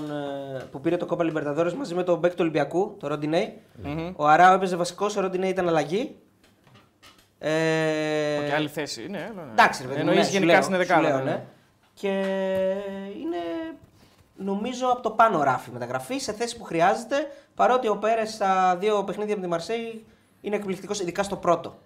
ε, 0.57 0.61
που 0.71 0.81
πήρε 0.81 0.97
το 0.97 1.05
Κόπα 1.05 1.23
Λιμπερταδόρες 1.23 1.73
μαζί 1.73 1.93
με 1.95 2.03
τον 2.03 2.19
μπακ 2.19 2.31
του 2.31 2.37
Ολυμπιακού, 2.41 2.95
τον 2.99 3.09
Ροντινέη. 3.09 3.53
Μμμ. 3.83 4.13
Ο 4.15 4.27
Αράο 4.27 4.53
έπαιζε 4.53 4.75
βασικός, 4.75 5.15
ο 5.17 5.21
Ροντινέη 5.21 5.49
ήταν 5.49 5.67
αλλαγή. 5.67 6.15
Ε, 7.39 7.49
Και 8.47 8.53
άλλη 8.55 8.67
θέση, 8.67 9.01
ναι. 9.09 9.17
ναι, 9.17 9.41
ναι. 9.41 9.51
Εντάξει, 9.51 9.81
ρε 9.81 9.87
παιδί 9.87 10.01
μου, 10.01 10.07
Εννοείς 10.09 10.17
ναι, 10.19 10.25
σου 10.25 10.31
γενικά 10.31 10.51
λέω, 10.53 10.61
στην 10.61 10.73
σου 10.75 10.79
δεκάδα. 10.81 11.07
λέω, 11.07 11.17
ναι. 11.17 11.23
ναι. 11.23 11.43
Και 11.93 12.09
είναι 13.21 13.37
νομίζω 14.35 14.87
από 14.87 15.01
το 15.01 15.09
πάνω 15.09 15.43
ράφι 15.43 15.71
μεταγραφή 15.71 16.17
σε 16.19 16.33
θέση 16.33 16.57
που 16.57 16.63
χρειάζεται. 16.63 17.15
Παρότι 17.55 17.87
ο 17.87 17.97
Πέρες 17.97 18.33
στα 18.33 18.77
δύο 18.79 19.03
παιχνίδια 19.03 19.35
με 19.35 19.41
τη 19.41 19.47
Μαρσέη 19.47 20.05
είναι 20.41 20.55
εκπληκτικός, 20.55 20.99
ειδικά 20.99 21.23
στο 21.23 21.35
πρώτο. 21.35 21.77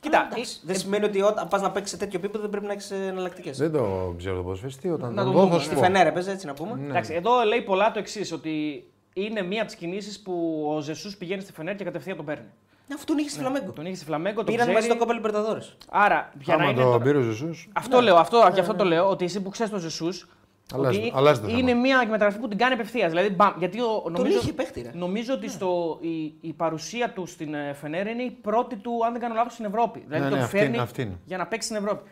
Κοίτα, 0.00 0.18
Αλλά, 0.18 0.28
εντάξει, 0.32 0.60
ε, 0.62 0.66
δεν 0.66 0.76
σημαίνει 0.78 1.04
ότι 1.04 1.20
όταν 1.22 1.48
πας 1.48 1.60
να 1.62 1.70
παίξεις 1.70 1.90
σε 1.90 1.96
τέτοιο 1.96 2.18
επίπεδο 2.18 2.40
δεν 2.42 2.50
πρέπει 2.50 2.66
να 2.66 2.72
έχεις 2.72 2.90
εναλλακτικές. 2.90 3.58
Δεν 3.58 3.72
το 3.72 4.14
ξέρω 4.18 4.36
το 4.36 4.42
ποδοσφαιριστή. 4.42 4.90
Όταν 4.90 5.14
Να 5.14 5.22
τον 5.24 5.32
το 5.32 5.38
δω 5.38 5.44
δούμε, 5.44 5.50
θα 5.50 5.56
ναι. 5.56 5.60
σου 5.62 5.66
Στη 5.66 5.74
πω. 5.74 5.80
Φενέρ 5.82 6.06
έπαιζε 6.06 6.30
έτσι 6.30 6.46
να 6.46 6.54
πούμε. 6.54 6.74
Ναι. 6.74 6.86
Εντάξει, 6.90 7.14
εδώ 7.14 7.42
λέει 7.44 7.62
πολλά 7.62 7.90
το 7.90 7.98
εξής, 7.98 8.32
ότι 8.32 8.84
είναι 9.12 9.42
μία 9.42 9.58
από 9.60 9.70
τις 9.70 9.78
κινήσεις 9.80 10.20
που 10.20 10.64
ο 10.76 10.80
Ζεσούς 10.80 11.16
πηγαίνει 11.16 11.42
στη 11.42 11.52
Φενέρ 11.52 11.76
και 11.76 11.84
κατευθείαν 11.84 12.16
τον 12.16 12.24
παίρνει. 12.26 12.44
Ναι, 12.88 12.94
αφού 12.94 13.04
τον 13.04 13.18
είχε 13.18 13.28
στη 13.28 13.38
Φλαμέγκο. 13.38 13.70
Τον 13.72 13.86
είχε 13.86 13.94
στη 13.96 14.04
Φλαμέγκο, 14.04 14.36
τον 14.36 14.44
Πήραν 14.44 14.58
ξέρει. 14.60 14.74
μαζί 14.74 14.88
το 14.88 14.96
κόπα 14.96 15.12
Λιμπερταδόρε. 15.14 15.60
Άρα, 15.90 16.32
για 16.40 16.56
να 16.56 16.62
Άμα 16.62 16.70
είναι. 16.72 16.80
το 16.80 16.86
τώρα- 16.86 17.04
πήρε 17.04 17.18
ο 17.18 17.20
Ζεσούς, 17.22 17.68
Αυτό 17.72 18.00
λέω, 18.00 18.16
αυτό, 18.16 18.50
γι' 18.54 18.60
αυτό 18.60 18.74
το 18.74 18.84
λέω, 18.84 19.08
ότι 19.08 19.24
εσύ 19.24 19.40
που 19.42 19.50
ξέρεις 19.50 19.72
τον 19.72 19.80
Ζεσούς. 19.80 20.28
Αλλάζει 20.72 20.98
Ότι 20.98 21.10
το- 21.10 21.16
αλλάζει 21.16 21.40
το 21.40 21.46
θέμα. 21.46 21.58
είναι 21.58 21.74
μια 21.74 21.98
μεταγραφή 22.08 22.38
που 22.38 22.48
την 22.48 22.58
κάνει 22.58 22.74
απευθείας. 22.74 23.10
Δηλαδή, 23.10 23.28
μπαμ, 23.30 23.52
γιατί 23.58 23.80
ο, 23.80 24.04
νομίζω, 24.10 24.38
είχε 24.38 24.52
παίχτη, 24.52 24.82
ρε. 24.82 24.90
νομίζω 24.94 25.34
ότι 25.34 25.48
στο, 25.48 25.98
η, 26.00 26.34
η 26.40 26.52
παρουσία 26.52 27.10
του 27.12 27.26
στην 27.26 27.54
ε, 27.54 27.72
Φενέρ 27.72 28.06
είναι 28.06 28.22
η 28.22 28.30
πρώτη 28.30 28.76
του, 28.76 29.04
αν 29.06 29.12
δεν 29.12 29.20
κάνω 29.20 29.34
λάθος, 29.34 29.52
στην 29.52 29.64
Ευρώπη. 29.64 29.98
Δηλαδή 30.06 30.22
Ναι, 30.24 30.28
τον 30.28 30.38
ναι, 30.38 30.44
αυτή 30.44 30.56
φέρνει 30.56 30.74
είναι, 30.74 30.82
αυτή 30.82 31.02
είναι. 31.02 31.18
για 31.24 31.36
να 31.36 31.46
παίξει 31.46 31.68
στην 31.68 31.80
Ευρώπη. 31.84 32.10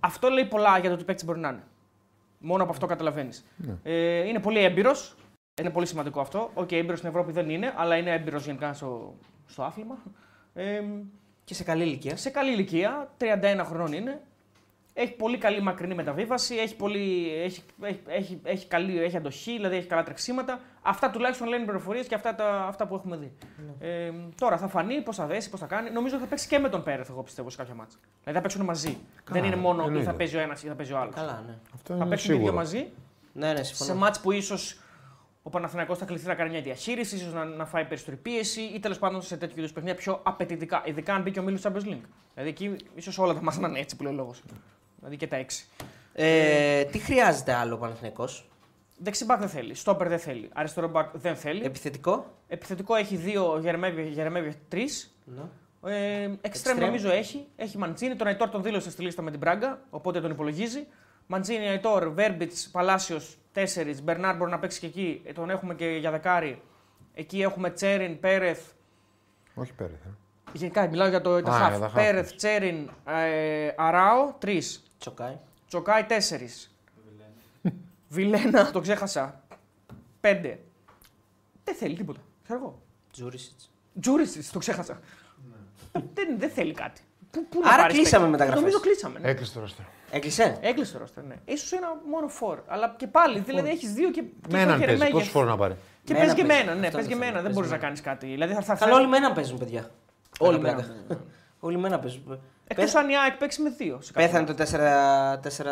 Αυτό 0.00 0.28
λέει 0.28 0.44
πολλά 0.44 0.78
για 0.78 0.90
το 0.90 0.96
τι 0.96 1.04
παίκτη 1.04 1.24
μπορεί 1.24 1.38
να 1.38 1.48
είναι. 1.48 1.62
Μόνο 2.38 2.62
από 2.62 2.72
αυτό 2.72 2.86
καταλαβαίνεις. 2.86 3.44
Ναι. 3.56 3.74
Ε, 3.82 4.28
είναι 4.28 4.38
πολύ 4.40 4.58
έμπειρος. 4.58 5.14
Είναι 5.60 5.70
πολύ 5.70 5.86
σημαντικό 5.86 6.20
αυτό. 6.20 6.50
Ok, 6.54 6.68
okay, 6.68 6.72
έμπειρος 6.74 6.98
στην 6.98 7.10
Ευρώπη 7.10 7.32
δεν 7.32 7.48
είναι, 7.50 7.72
αλλά 7.76 7.96
είναι 7.96 8.10
έμπειρος 8.10 8.44
γενικά 8.44 8.72
στο, 8.72 9.14
στο 9.46 9.62
άθλημα. 9.62 9.98
Ε, 10.54 10.82
Και 11.44 11.54
σε 11.54 11.64
καλή 11.64 11.82
ηλικία. 11.82 12.16
σε 12.16 12.30
καλή 12.30 12.52
ηλικία, 12.52 13.10
31 13.18 13.64
χρονών 13.64 13.92
είναι. 13.92 14.20
Έχει 14.96 15.12
πολύ 15.12 15.38
καλή 15.38 15.62
μακρινή 15.62 15.94
μεταβίβαση, 15.94 16.54
έχει, 16.54 16.76
πολύ, 16.76 17.32
έχει, 17.44 17.62
έχει, 17.82 18.00
έχει, 18.06 18.40
έχει, 18.44 18.66
καλή, 18.66 19.02
έχει 19.02 19.16
αντοχή, 19.16 19.52
δηλαδή 19.52 19.76
έχει 19.76 19.86
καλά 19.86 20.02
τρεξίματα. 20.02 20.60
Αυτά 20.82 21.10
τουλάχιστον 21.10 21.48
λένε 21.48 21.64
πληροφορίες 21.64 22.06
και 22.06 22.14
αυτά, 22.14 22.34
τα, 22.34 22.64
αυτά 22.64 22.86
που 22.86 22.94
έχουμε 22.94 23.16
δει. 23.16 23.32
Ε, 23.78 24.10
τώρα 24.40 24.58
θα 24.58 24.68
φανεί 24.68 25.02
πώς 25.02 25.16
θα 25.16 25.26
δέσει, 25.26 25.50
πώς 25.50 25.60
θα 25.60 25.66
κάνει. 25.66 25.90
Νομίζω 25.90 26.14
ότι 26.14 26.24
θα 26.24 26.30
παίξει 26.30 26.48
και 26.48 26.58
με 26.58 26.68
τον 26.68 26.82
Πέρεθ, 26.82 27.08
εγώ 27.10 27.22
πιστεύω, 27.22 27.50
σε 27.50 27.56
κάποια 27.56 27.74
μάτσα. 27.74 27.98
Δηλαδή 28.20 28.38
θα 28.38 28.42
παίξουν 28.42 28.64
μαζί. 28.64 28.98
Δεν 29.30 29.44
είναι 29.44 29.56
μόνο 29.56 29.82
ή 29.82 29.86
εννοείται. 29.86 30.10
θα 30.10 30.14
παίζει 30.16 30.36
ο 30.36 30.40
ένας 30.40 30.62
ή 30.62 30.66
θα 30.66 30.74
παίζει 30.74 30.92
ο 30.92 30.98
άλλος. 30.98 31.14
Καλά, 31.14 31.44
ναι. 31.46 31.58
Αυτό 31.74 31.92
Θα 31.92 32.00
είναι 32.00 32.08
παίξουν 32.08 32.28
και 32.28 32.34
οι 32.34 32.38
δύο 32.38 32.46
σίγουρο. 32.46 32.62
μαζί 32.62 32.88
Ναι, 33.32 33.52
ναι, 33.52 33.62
σε 33.62 33.74
συμφωνώ. 33.74 33.98
μάτς 33.98 34.20
που 34.20 34.32
ίσως 34.32 34.78
ο 35.42 35.50
Παναθηναϊκός 35.50 35.98
θα 35.98 36.04
κληθεί 36.04 36.26
να 36.26 36.34
κάνει 36.34 36.50
μια 36.50 36.60
διαχείριση, 36.60 37.16
ίσως 37.16 37.32
να, 37.32 37.44
να 37.44 37.66
φάει 37.66 37.84
περισσότερη 37.84 38.16
πίεση 38.16 38.60
ή 38.60 38.80
τέλος 38.80 38.98
πάντων 38.98 39.22
σε 39.22 39.36
τέτοιου 39.36 39.58
είδους 39.58 39.72
παιχνίδια 39.72 39.96
πιο 39.98 40.20
απαιτητικά. 40.22 40.82
Ειδικά 40.84 41.14
αν 41.14 41.22
μπει 41.22 41.30
και 41.30 41.38
ο 41.38 41.42
Μίλου 41.42 41.60
Champions 41.62 41.84
League. 41.84 42.06
Δηλαδή 42.34 42.48
εκεί 42.48 42.76
ίσως 42.94 43.18
όλα 43.18 43.34
τα 43.34 43.42
μάτια 43.42 43.60
να 43.60 43.68
είναι 43.68 43.78
έτσι 43.78 43.96
που 43.96 44.02
λέει 44.02 44.12
ο 44.12 44.16
λόγος. 44.16 44.42
Δηλαδή 45.04 45.16
και 45.16 45.26
τα 45.26 45.36
έξι. 45.36 45.66
Ε, 46.12 46.84
τι 46.84 46.98
χρειάζεται 46.98 47.52
άλλο 47.52 47.74
ο 47.74 47.78
Παναθηναϊκός; 47.78 48.48
Δεξιμπάκ 48.98 49.38
δεν 49.38 49.48
θέλει. 49.48 49.74
Στόπερ 49.74 50.08
δεν 50.08 50.18
θέλει. 50.18 50.50
Αριστερό 50.54 50.88
μπακ 50.88 51.10
δεν 51.12 51.36
θέλει. 51.36 51.64
Επιθετικό; 51.64 52.34
Επιθετικό 52.48 52.94
έχει 52.94 53.16
δύο, 53.16 53.58
Γερεμέβη 54.10 54.54
τρεις. 54.68 55.16
Ναι. 55.24 55.42
Ε, 55.86 56.22
εξτρέμ 56.22 56.36
Εξτρέμ. 56.42 56.78
νομίζω 56.78 57.10
έχει. 57.10 57.46
Έχει 57.56 57.78
Μαντσίνη. 57.78 58.16
Τον 58.16 58.26
Αϊτόρ 58.26 58.48
τον 58.48 58.62
δήλωσε 58.62 58.90
στη 58.90 59.02
λίστα 59.02 59.22
με 59.22 59.30
την 59.30 59.40
Πράγκα, 59.40 59.80
οπότε 59.90 60.20
τον 60.20 60.30
υπολογίζει. 60.30 60.86
Μαντσίνη, 61.26 61.68
Αϊτόρ, 61.68 62.08
Βέρμπιτς, 62.08 62.68
Παλάσιος 62.70 63.36
4. 63.54 64.00
Μπερνάρ 64.02 64.36
μπορεί 64.36 64.50
να 64.50 64.58
παίξει 64.58 64.80
και 64.80 64.86
εκεί. 64.86 65.22
Ε, 65.24 65.32
τον 65.32 65.50
έχουμε 65.50 65.74
και 65.74 65.86
για 65.86 66.10
δεκάρι. 66.10 66.62
Εκεί 67.14 67.42
έχουμε 67.42 67.70
Τσέριν, 67.70 68.20
Πέρεθ. 68.20 68.70
Όχι 69.54 69.72
πέρα. 69.72 69.90
Γενικά 70.52 70.88
μιλάω 70.88 71.08
για 71.08 71.20
το 71.20 71.42
τα 71.42 71.52
Α, 71.52 71.66
half. 71.66 71.70
για 71.70 71.78
τα 71.78 71.90
half. 71.90 71.94
Πέρεθ, 71.94 72.32
Τσέριν, 72.34 72.90
ε, 73.08 73.68
Αράο 73.76 74.34
3. 74.44 74.58
Τσοκάι. 75.04 75.36
Τσοκάι 75.68 76.06
4. 76.08 76.12
Βιλένα, 78.08 78.70
το 78.70 78.80
ξέχασα. 78.80 79.40
5. 80.20 80.56
Δεν 81.64 81.74
θέλει 81.74 81.96
τίποτα. 81.96 82.20
Ξέρω 82.44 82.58
εγώ. 82.58 82.82
Τζούρισιτς. 83.12 83.70
Τζούρισιτς, 84.00 84.50
το 84.50 84.58
ξέχασα. 84.58 85.00
δεν, 86.14 86.38
δεν 86.38 86.50
θέλει 86.50 86.72
κάτι. 86.72 87.00
Πού, 87.30 87.46
πού 87.48 87.60
να 87.60 87.68
Άρα 87.68 87.76
πάρεις 87.82 87.96
κλείσαμε 87.96 88.16
παίκτη. 88.24 88.30
μεταγραφές. 88.30 88.60
Νομίζω 88.62 88.80
κλείσαμε. 88.80 89.18
Ναι. 89.18 89.28
Έκλεισε 89.30 89.52
το 89.54 89.60
ρόστερ. 89.60 89.84
Έκλεισε; 90.10 90.58
Έκλεισε 90.60 90.92
το 90.92 90.98
ρόστερ, 90.98 91.24
ναι. 91.24 91.34
σω 91.56 91.76
ένα 91.76 91.88
μόνο 92.10 92.28
φόρ. 92.28 92.58
Αλλά 92.66 92.94
και 92.98 93.06
πάλι, 93.06 93.38
δηλαδή 93.40 93.68
έχεις 93.68 93.92
δύο 93.92 94.10
και. 94.10 94.20
και 94.20 94.28
Με 94.50 94.60
έναν 94.60 94.66
το 94.80 94.84
παίζει. 94.84 94.84
Γερεμέγεφ. 94.84 95.12
Πόσο 95.12 95.30
φόρο 95.30 95.46
να 95.48 95.56
πάρει; 95.56 95.74
Και 96.04 96.12
Με 96.12 96.18
παίζει 96.18 96.32
έναν 96.32 96.36
και 96.36 96.44
παίζει. 96.52 96.64
μένα, 96.64 96.78
ναι, 96.80 96.86
Αυτό 96.86 96.96
παίζει 96.98 97.08
και 97.08 97.14
είναι 97.14 97.24
το 97.24 97.30
μένα. 97.32 97.42
θέμα. 97.42 97.42
Δεν 97.42 97.42
Παίζει 97.42 97.54
μπορείς 97.54 97.70
να 97.70 97.76
με 97.76 97.82
κάνεις 97.82 98.00
κάτι. 98.00 98.26
Δηλαδή 98.26 98.52
θα, 98.54 98.60
θα 98.62 98.74
Καλό, 98.74 98.78
φέρει- 98.80 98.96
όλοι 98.98 99.08
με 99.08 99.16
έναν 99.16 99.32
παίζουν, 99.34 99.58
παιδιά. 99.58 99.90
Όλοι 100.38 100.58
Καλά 100.60 100.76
με 100.76 100.82
πλάκα. 100.82 101.20
Όλοι 101.60 101.78
με 101.78 101.86
έναν 101.86 102.00
παίζουν. 102.00 102.40
Εκτό 102.66 102.98
αν 102.98 103.08
η 103.08 103.16
ΑΕΚ 103.18 103.36
παίξει 103.36 103.62
με 103.62 103.70
δύο. 103.70 103.98
σε 104.00 104.12
κάποιο 104.12 104.26
Πέθανε 104.28 104.46
μάτς. 104.46 104.70
το 105.50 105.64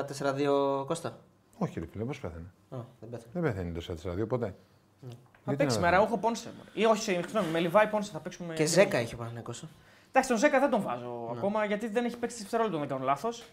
4-4-2 0.83 0.85
Κώστα. 0.87 1.19
Όχι, 1.59 1.81
ρε 1.81 1.87
φίλε, 1.87 2.05
πώς 2.05 2.21
πέθανε; 2.21 2.45
Α, 2.71 2.77
δεν 3.01 3.09
πέθανε. 3.11 3.31
Δεν 3.33 3.43
πέθανε 3.43 3.73
το 3.73 3.81
4-4-2 4.23 4.27
ποτέ. 4.29 4.55
Θα 5.45 5.51
Γιατί 5.51 5.57
παίξει 5.65 5.77
να 5.77 5.83
με 5.83 5.91
δεν- 5.91 5.99
Ραούχο 5.99 6.19
Πόνσε. 6.19 6.51
Ή 6.73 6.85
όχι, 6.85 7.03
συγγνώμη, 7.03 7.49
με 7.53 7.59
Λιβάη 7.59 7.87
Πόνσε 7.87 8.11
θα 8.13 8.19
παίξουμε. 8.19 8.55
Και 8.55 8.65
Ζέκα 8.65 9.01
είχε 9.01 9.15
ο 9.15 9.19
Παναγενικός. 9.19 9.65
Εντάξει, 10.09 10.29
τον 10.29 10.39
Ζέκα 10.39 10.61
δεν 10.61 10.71
τον 10.71 10.83
βάζω 10.83 11.31
ακόμα 11.37 11.65
γιατί 11.65 11.89
δεν 11.89 12.05
έχει 12.05 12.17
παίξει 12.17 12.37
δευτερόλεπτο, 12.39 12.79
αν 12.79 12.87
δεν 12.87 12.97
κάνω 12.97 13.09
λάθος. 13.11 13.45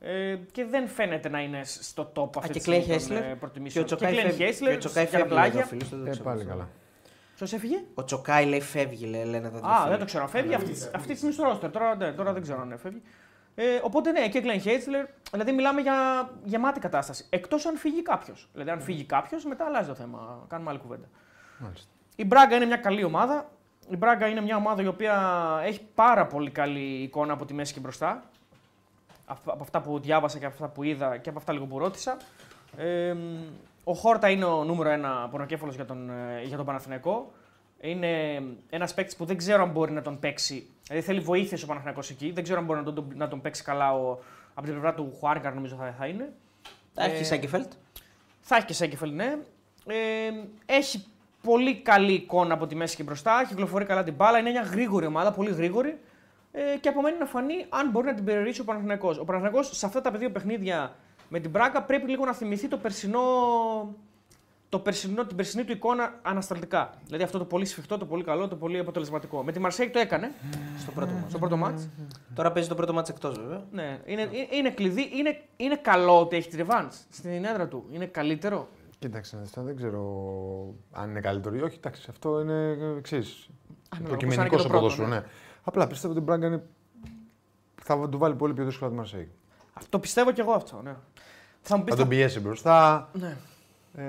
Ε, 0.00 0.36
και 0.52 0.64
δεν 0.64 0.88
φαίνεται 0.88 1.28
να 1.28 1.40
είναι 1.40 1.60
στο 1.64 2.12
top 2.16 2.30
αυτή 2.36 2.52
και 2.52 2.58
τη 2.58 2.64
Κλέιν 2.64 2.82
στιγμή 2.82 2.98
των, 3.00 3.08
Χέσλερ. 3.08 3.22
ε, 3.22 3.26
Και 3.26 3.32
ο 3.32 3.36
προτιμήσεων. 3.36 3.84
Τσοκάη 3.84 4.12
Κλέιν 4.12 4.26
φεύγει. 4.26 4.44
Χέσλερ, 4.44 4.70
Και 4.70 4.76
ο 4.76 4.78
Τσοκάη 4.78 5.04
για 5.04 5.12
φεύγει, 5.18 5.28
πλάγια. 5.34 5.52
λέει, 5.54 5.62
ο 5.62 5.66
φίλος 5.66 5.88
του, 5.88 5.96
δεν 5.96 6.06
Ε, 6.06 6.10
ξέρω 6.10 6.24
πάλι 6.24 6.38
πώς. 6.42 6.48
καλά. 6.48 6.68
Ποιος 7.36 7.52
έφυγε; 7.52 7.84
Ο 7.94 8.04
Τσοκάη 8.04 8.44
λέει 8.46 8.60
φεύγει, 8.60 9.06
λέει, 9.06 9.24
λένε 9.24 9.46
εδώ. 9.46 9.66
Α, 9.68 9.86
δεν 9.88 9.98
το 9.98 10.04
ξέρω. 10.04 10.26
Φεύγει 10.26 10.54
αυτής, 10.54 10.90
αυτή 10.94 11.08
τη 11.08 11.16
στιγμή 11.16 11.34
στο 11.34 11.42
ρόστερ. 11.44 11.70
Τώρα, 11.70 11.96
ναι, 11.96 12.12
τώρα 12.12 12.32
δεν 12.32 12.42
ξέρω 12.42 12.60
αν 12.60 12.78
φεύγει. 12.78 13.02
Ε, 13.54 13.80
οπότε 13.82 14.10
ναι, 14.12 14.28
και 14.28 14.42
Glenn 14.44 14.60
Χέιτσλερ, 14.60 15.06
δηλαδή 15.32 15.52
μιλάμε 15.52 15.80
για 15.80 16.28
γεμάτη 16.44 16.80
κατάσταση. 16.80 17.26
Εκτός 17.30 17.66
αν 17.66 17.76
φύγει 17.76 18.02
κάποιος. 18.02 18.48
Δηλαδή, 18.52 18.70
αν 18.70 18.80
φύγει 18.80 19.04
κάποιος, 19.04 19.44
μετά 19.44 19.64
αλλάζει 19.64 19.88
το 19.88 19.94
θέμα. 19.94 20.44
Κάνουμε 20.48 20.70
άλλη 20.70 20.78
κουβέντα. 20.78 21.06
Μάλιστα. 21.58 21.88
Η 22.16 22.24
Μπράγκα 22.24 22.56
είναι 22.56 22.64
μια 22.64 22.76
καλή 22.76 23.04
ομάδα. 23.04 23.50
Η 23.90 23.96
Μπράγκα 23.96 24.26
είναι 24.26 24.40
μια 24.40 24.56
ομάδα 24.56 24.82
η 24.82 24.86
οποία 24.86 25.42
έχει 25.64 25.80
πάρα 25.94 26.26
πολύ 26.26 26.50
καλή 26.50 27.02
εικόνα 27.02 27.32
από 27.32 27.44
τη 27.44 27.54
μέση 27.54 27.72
και 27.72 27.80
μπροστά. 27.80 28.22
Απ- 29.26 29.50
Από 29.50 29.62
αυτά 29.62 29.80
που 29.80 29.98
διάβασα 30.00 30.38
και 30.38 30.44
από 30.44 30.54
αυτά 30.54 30.68
που 30.68 30.82
είδα 30.82 31.16
και 31.16 31.28
από 31.28 31.38
αυτά 31.38 31.52
λίγο 31.52 31.64
που 31.64 31.78
ρώτησα. 31.78 32.16
Ε, 32.76 33.14
ο 33.88 33.94
Χόρτα 33.94 34.30
είναι 34.30 34.44
ο 34.44 34.64
νούμερο 34.64 34.88
ένα 34.90 35.28
πονοκέφαλο 35.30 35.72
για 35.72 35.84
τον, 35.84 36.10
ε, 36.10 36.42
για 36.44 36.56
τον 36.56 36.66
Παναθηναϊκό. 36.66 37.32
Είναι 37.80 38.42
ένας 38.70 38.94
παίκτης 38.94 39.16
που 39.16 39.24
δεν 39.24 39.36
ξέρω 39.36 39.62
αν 39.62 39.70
μπορεί 39.70 39.92
να 39.92 40.02
τον 40.02 40.18
παίξει. 40.18 40.66
Δηλαδή 40.86 41.06
θέλει 41.06 41.20
βοήθεια 41.20 41.58
ο 41.62 41.66
Παναθηναϊκός 41.66 42.10
εκεί. 42.10 42.30
Δεν 42.30 42.42
ξέρω 42.42 42.58
αν 42.58 42.64
μπορεί 42.64 42.78
να 42.78 42.92
τον, 42.92 43.12
να 43.14 43.28
τον 43.28 43.40
παίξει 43.40 43.62
καλά 43.62 43.94
ο, 43.94 44.10
από 44.54 44.62
την 44.62 44.70
πλευρά 44.70 44.94
του 44.94 45.16
Χουάρκαρ, 45.18 45.54
νομίζω 45.54 45.76
θα, 45.76 45.94
θα 45.98 46.06
είναι. 46.06 46.32
Θα 46.94 47.04
έχει 47.04 47.14
Ε, 47.14 47.18
και 47.18 47.24
Σέγκεφελτ. 47.24 47.72
Θα 48.40 48.56
έχει 48.56 48.66
και 48.66 48.72
Σέγκεφελ, 48.72 49.14
ναι. 49.14 49.38
Ε, 49.86 50.30
έχει 50.66 51.04
πολύ 51.42 51.76
καλή 51.76 52.12
εικόνα 52.12 52.54
από 52.54 52.66
τη 52.66 52.74
μέση 52.74 52.96
και 52.96 53.02
μπροστά. 53.02 53.44
Κυκλοφορεί 53.48 53.84
καλά 53.84 54.02
την 54.04 54.14
μπάλα. 54.14 54.38
Είναι 54.38 54.50
μια 54.50 54.62
γρήγορη 54.62 55.06
ομάδα, 55.06 55.32
πολύ 55.32 55.50
γρήγορη. 55.52 55.98
Ε, 56.52 56.78
και 56.80 56.88
απομένει 56.88 57.18
να 57.18 57.26
φανεί 57.26 57.66
αν 57.68 57.90
μπορεί 57.90 58.06
να 58.06 58.14
την 58.14 58.24
περιορίσει 58.24 58.60
ο 58.60 58.64
Παναθηναϊκός. 58.64 59.18
Ο 59.18 59.24
Παναθηναϊκός 59.24 59.76
σε 59.76 59.86
αυτά 59.86 60.00
τα 60.00 60.10
δύο 60.10 60.30
παιχνίδια 60.30 60.94
με 61.28 61.40
την 61.40 61.50
Μπράκα 61.50 61.82
πρέπει 61.82 62.10
λίγο 62.10 62.24
να 62.24 62.32
θυμηθεί 62.32 62.68
το 62.68 62.76
περσινό, 62.76 63.20
το 64.68 64.78
περσινό, 64.78 65.26
την 65.26 65.36
περσινή 65.36 65.64
του 65.64 65.72
εικόνα 65.72 66.18
ανασταλτικά. 66.22 66.94
Δηλαδή 67.04 67.24
αυτό 67.24 67.38
το 67.38 67.44
πολύ 67.44 67.64
σφιχτό, 67.64 67.98
το 67.98 68.06
πολύ 68.06 68.24
καλό, 68.24 68.48
το 68.48 68.56
πολύ 68.56 68.78
αποτελεσματικό. 68.78 69.42
Με 69.42 69.52
τη 69.52 69.58
Μαρσέικ 69.58 69.92
το 69.92 69.98
έκανε 69.98 70.32
Στο 70.78 70.92
πρώτο 70.92 71.12
μα. 71.12 71.28
στο 71.28 71.38
πρώτο 71.38 71.56
μάτς. 71.56 71.88
Τώρα 72.34 72.52
παίζει 72.52 72.68
το 72.68 72.74
πρώτο 72.74 72.92
μάτς 72.92 73.08
εκτός 73.08 73.38
βέβαια. 73.38 73.64
Ναι, 73.70 74.00
είναι, 74.04 74.22
είναι, 74.22 74.48
είναι 74.50 74.70
κλειδί. 74.70 75.10
Είναι, 75.14 75.42
είναι 75.56 75.76
καλό 75.76 76.20
ότι 76.20 76.36
έχει 76.36 76.48
τη 76.48 76.56
ρεβάνς 76.56 76.96
στην 77.10 77.44
έδρα 77.44 77.68
του. 77.68 77.84
Είναι 77.90 78.06
καλύτερο. 78.06 78.68
Κοίταξε, 78.98 79.38
αυτό 79.42 79.62
δεν 79.62 79.76
ξέρω 79.76 80.02
αν 80.92 81.10
είναι 81.10 81.20
καλύτερο 81.20 81.56
ή 81.56 81.60
όχι. 81.60 81.76
Εντάξει, 81.76 82.06
αυτό 82.10 82.40
είναι 82.40 82.76
εξή. 82.98 83.22
Ανάλογα, 83.88 84.16
Προκειμενικό 84.16 84.26
πώς 84.26 84.34
θα 84.34 84.40
είναι 84.40 84.48
και 84.48 84.56
στο 84.56 84.62
το 84.62 84.68
πρώτο, 84.68 84.80
ποδόσφαιρο, 84.80 85.08
ναι. 85.08 85.22
Απλά 85.62 85.86
πιστεύω 85.86 86.12
ότι 86.12 86.22
η 86.22 86.24
Μπράγκα 86.26 86.46
είναι... 86.46 86.62
θα 87.82 88.08
του 88.08 88.18
βάλει 88.18 88.34
πολύ 88.34 88.54
πιο 88.54 88.64
δύσκολα 88.64 88.90
τη 88.90 88.96
Μαρσέη. 88.96 89.30
Αυτό 89.72 89.98
πιστεύω 89.98 90.32
κι 90.32 90.40
εγώ 90.40 90.52
αυτό. 90.52 90.80
Ναι. 90.82 90.96
Θα 91.68 91.76
μου 91.76 91.84
πεις. 91.84 91.94
Θα 91.94 92.00
τον 92.00 92.08
πιέσει 92.08 92.40
μπροστά. 92.40 93.08
Ναι. 93.12 93.36
Ε, 93.98 94.02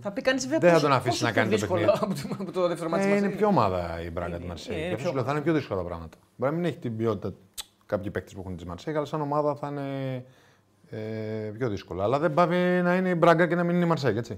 Θα 0.00 0.10
πει 0.10 0.22
κανείς 0.22 0.42
βέβαια. 0.48 0.58
Δεν 0.60 0.68
θα 0.68 0.74
πόσο- 0.74 0.86
τον 0.88 0.96
αφήσει 0.96 1.08
πόσο 1.10 1.24
να 1.24 1.30
πιο 1.32 1.40
κάνει 1.40 1.50
το 1.54 1.56
δύσκολο 1.56 1.80
παιχνίδι. 1.80 2.04
Από 2.28 2.36
το, 2.36 2.42
από 2.42 2.52
το 2.52 2.68
δεύτερο 2.68 2.90
μάτι 2.90 3.04
ε, 3.04 3.08
μας 3.08 3.18
είναι 3.18 3.28
πιο 3.28 3.46
ομάδα 3.46 4.00
η 4.06 4.10
Μπράγκα 4.10 4.28
Είναι- 4.28 4.38
τη 4.38 4.46
Μαρσέη. 4.46 4.76
είναι 4.76 4.86
Γι' 4.86 4.92
αυτό 4.94 4.96
πιο 5.02 5.08
σου 5.08 5.14
λέω, 5.14 5.24
θα 5.24 5.30
είναι 5.32 5.40
πιο 5.40 5.52
δύσκολα 5.52 5.80
τα 5.80 5.86
πράγματα. 5.86 6.16
Μπορεί 6.36 6.52
να 6.52 6.58
μην 6.58 6.66
έχει 6.68 6.78
την 6.78 6.96
ποιότητα 6.96 7.32
κάποιοι 7.86 8.10
παίκτες 8.10 8.32
που 8.34 8.40
έχουν 8.40 8.56
της 8.56 8.64
Μαρσέη, 8.64 8.94
αλλά 8.94 9.04
σαν 9.04 9.20
ομάδα 9.20 9.54
θα 9.54 9.68
είναι 9.68 10.24
ε, 10.90 10.98
πιο 11.58 11.68
δύσκολα. 11.68 12.04
Αλλά 12.04 12.18
δεν 12.18 12.34
πάει 12.34 12.82
να 12.82 12.96
είναι 12.96 13.08
η 13.08 13.14
Μπράγκα 13.18 13.46
και 13.46 13.54
να 13.54 13.62
μην 13.64 13.74
είναι 13.76 13.84
η 13.84 13.88
Μαρσέη, 13.88 14.16
έτσι. 14.16 14.32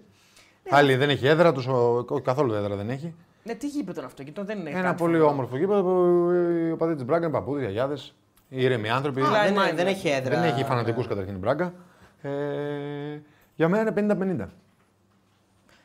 Ναι. 0.70 0.77
Άλλη 0.77 0.97
δεν 0.97 1.11
έχει 1.11 1.27
έδρα, 1.27 1.53
τους, 1.53 1.66
ο- 1.66 2.05
όχι 2.09 2.23
καθόλου 2.23 2.53
έδρα 2.55 2.77
δεν 2.77 2.90
έχει. 2.90 3.15
Ναι, 3.44 3.55
τι 3.55 3.66
γήπεδο 3.66 3.99
είναι 3.99 4.07
αυτό, 4.07 4.23
γιατί 4.23 4.40
δεν 4.44 4.59
είναι. 4.59 4.70
Ένα 4.70 4.82
κάτι 4.82 4.97
πολύ 4.97 5.12
φοβερό. 5.12 5.31
όμορφο 5.32 5.57
γήπεδο 5.57 5.82
που 5.82 6.31
οι 6.66 6.70
οπαδοί 6.70 6.94
της 6.94 7.05
Μπράγκα 7.05 7.24
είναι 7.27 7.35
παππούδες, 7.34 7.60
γιαγιάδες, 7.60 7.94
ήρεμοι 8.49 8.89
άνθρωποι. 8.90 9.20
Α, 9.23 9.24
Κλάιν 9.28 9.44
δεν, 9.44 9.55
Μάιντερ. 9.55 9.77
δεν 9.77 9.86
έχει 9.86 10.09
έδρα. 10.09 10.40
Δεν 10.40 10.49
έχει 10.53 10.65
φανατικούς 10.65 11.07
καταρχήν 11.07 11.35
η 11.35 11.39
Μπράγκα. 11.39 11.73
Ε, 12.23 13.20
για 13.55 13.69
μένα 13.69 13.93
είναι 14.01 14.44
50-50. 14.44 14.49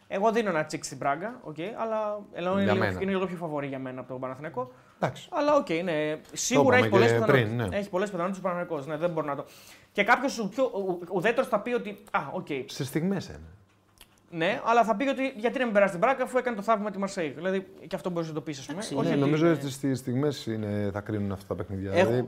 Εγώ 0.08 0.32
δίνω 0.32 0.50
ένα 0.50 0.66
τσικ 0.66 0.84
στην 0.84 0.98
Μπράγκα, 0.98 1.42
okay, 1.50 1.72
αλλά 1.78 2.20
ενώ 2.34 2.52
είναι, 2.52 2.64
Για 2.64 2.74
λίγο, 2.74 2.86
μένα. 2.86 3.02
είναι 3.02 3.12
λίγο 3.12 3.26
πιο 3.26 3.36
φαβορή 3.38 3.68
για 3.68 3.80
μένα 3.80 4.00
από 4.00 4.10
τον 4.12 4.20
Παναθηναϊκό. 4.20 4.72
Εντάξει. 5.00 5.28
Αλλά 5.32 5.56
οκ, 5.56 5.70
ναι. 5.84 6.20
Σίγουρα 6.34 6.78
είπαμε 6.78 6.80
έχει 6.80 6.90
πολλές 6.90 7.08
και 7.12 7.14
πιθανότητες. 7.18 7.50
πριν, 7.56 7.70
ναι. 7.70 7.78
Έχει 7.78 7.90
πολλές 7.90 8.10
πιθανότητες 8.10 8.40
ο 8.40 8.44
Παναθηναϊκός. 8.48 8.88
Ναι, 8.88 8.98
δεν 8.98 9.10
μπορώ 9.10 9.28
να 9.28 9.36
το. 9.36 9.46
Και 9.92 10.04
κάποιος 10.04 10.48
πιο 10.52 10.72
ουδέτερος 11.12 11.48
θα 11.50 11.60
πει 11.60 11.74
ότι. 11.74 11.98
Α, 12.12 12.20
οκ. 12.32 12.48
Στι 12.66 12.84
στιγμές 12.84 13.28
είναι. 13.28 13.38
Ναι, 14.30 14.62
αλλά 14.66 14.84
θα 14.84 14.96
πει 14.96 15.08
ότι 15.08 15.34
γιατί 15.38 15.58
να 15.60 15.64
μην 15.66 15.74
περάσει 15.74 15.92
την 15.92 16.02
Μπράγκα 16.02 16.24
αφού 16.24 16.38
έκανε 16.38 16.56
το 16.56 16.62
θαύμα 16.62 16.84
με 16.84 16.92
τη 16.92 16.98
Μαρσέη. 17.00 17.30
Δηλαδή 17.30 17.68
και 17.88 17.96
αυτό 17.96 18.10
μπορείς 18.10 18.28
να 18.28 18.34
το 18.34 18.42
πεις, 18.42 18.60
ας 18.60 18.66
πούμε. 18.66 18.78
Εντάξει, 18.78 18.96
Όχι 18.96 19.06
Ναι, 19.08 19.12
ότι 19.12 19.20
νομίζω 19.20 19.46
είναι- 19.46 19.56
ότι 19.56 19.70
στις 19.70 20.00
στιγμές 20.00 20.48
θα 20.94 21.02
κρίνουν 21.02 21.32
αυτά 21.32 21.48
τα 21.48 21.56
παιχνίδια. 21.56 21.92
Έχουμε. 21.94 22.16
Δηλαδή, 22.16 22.28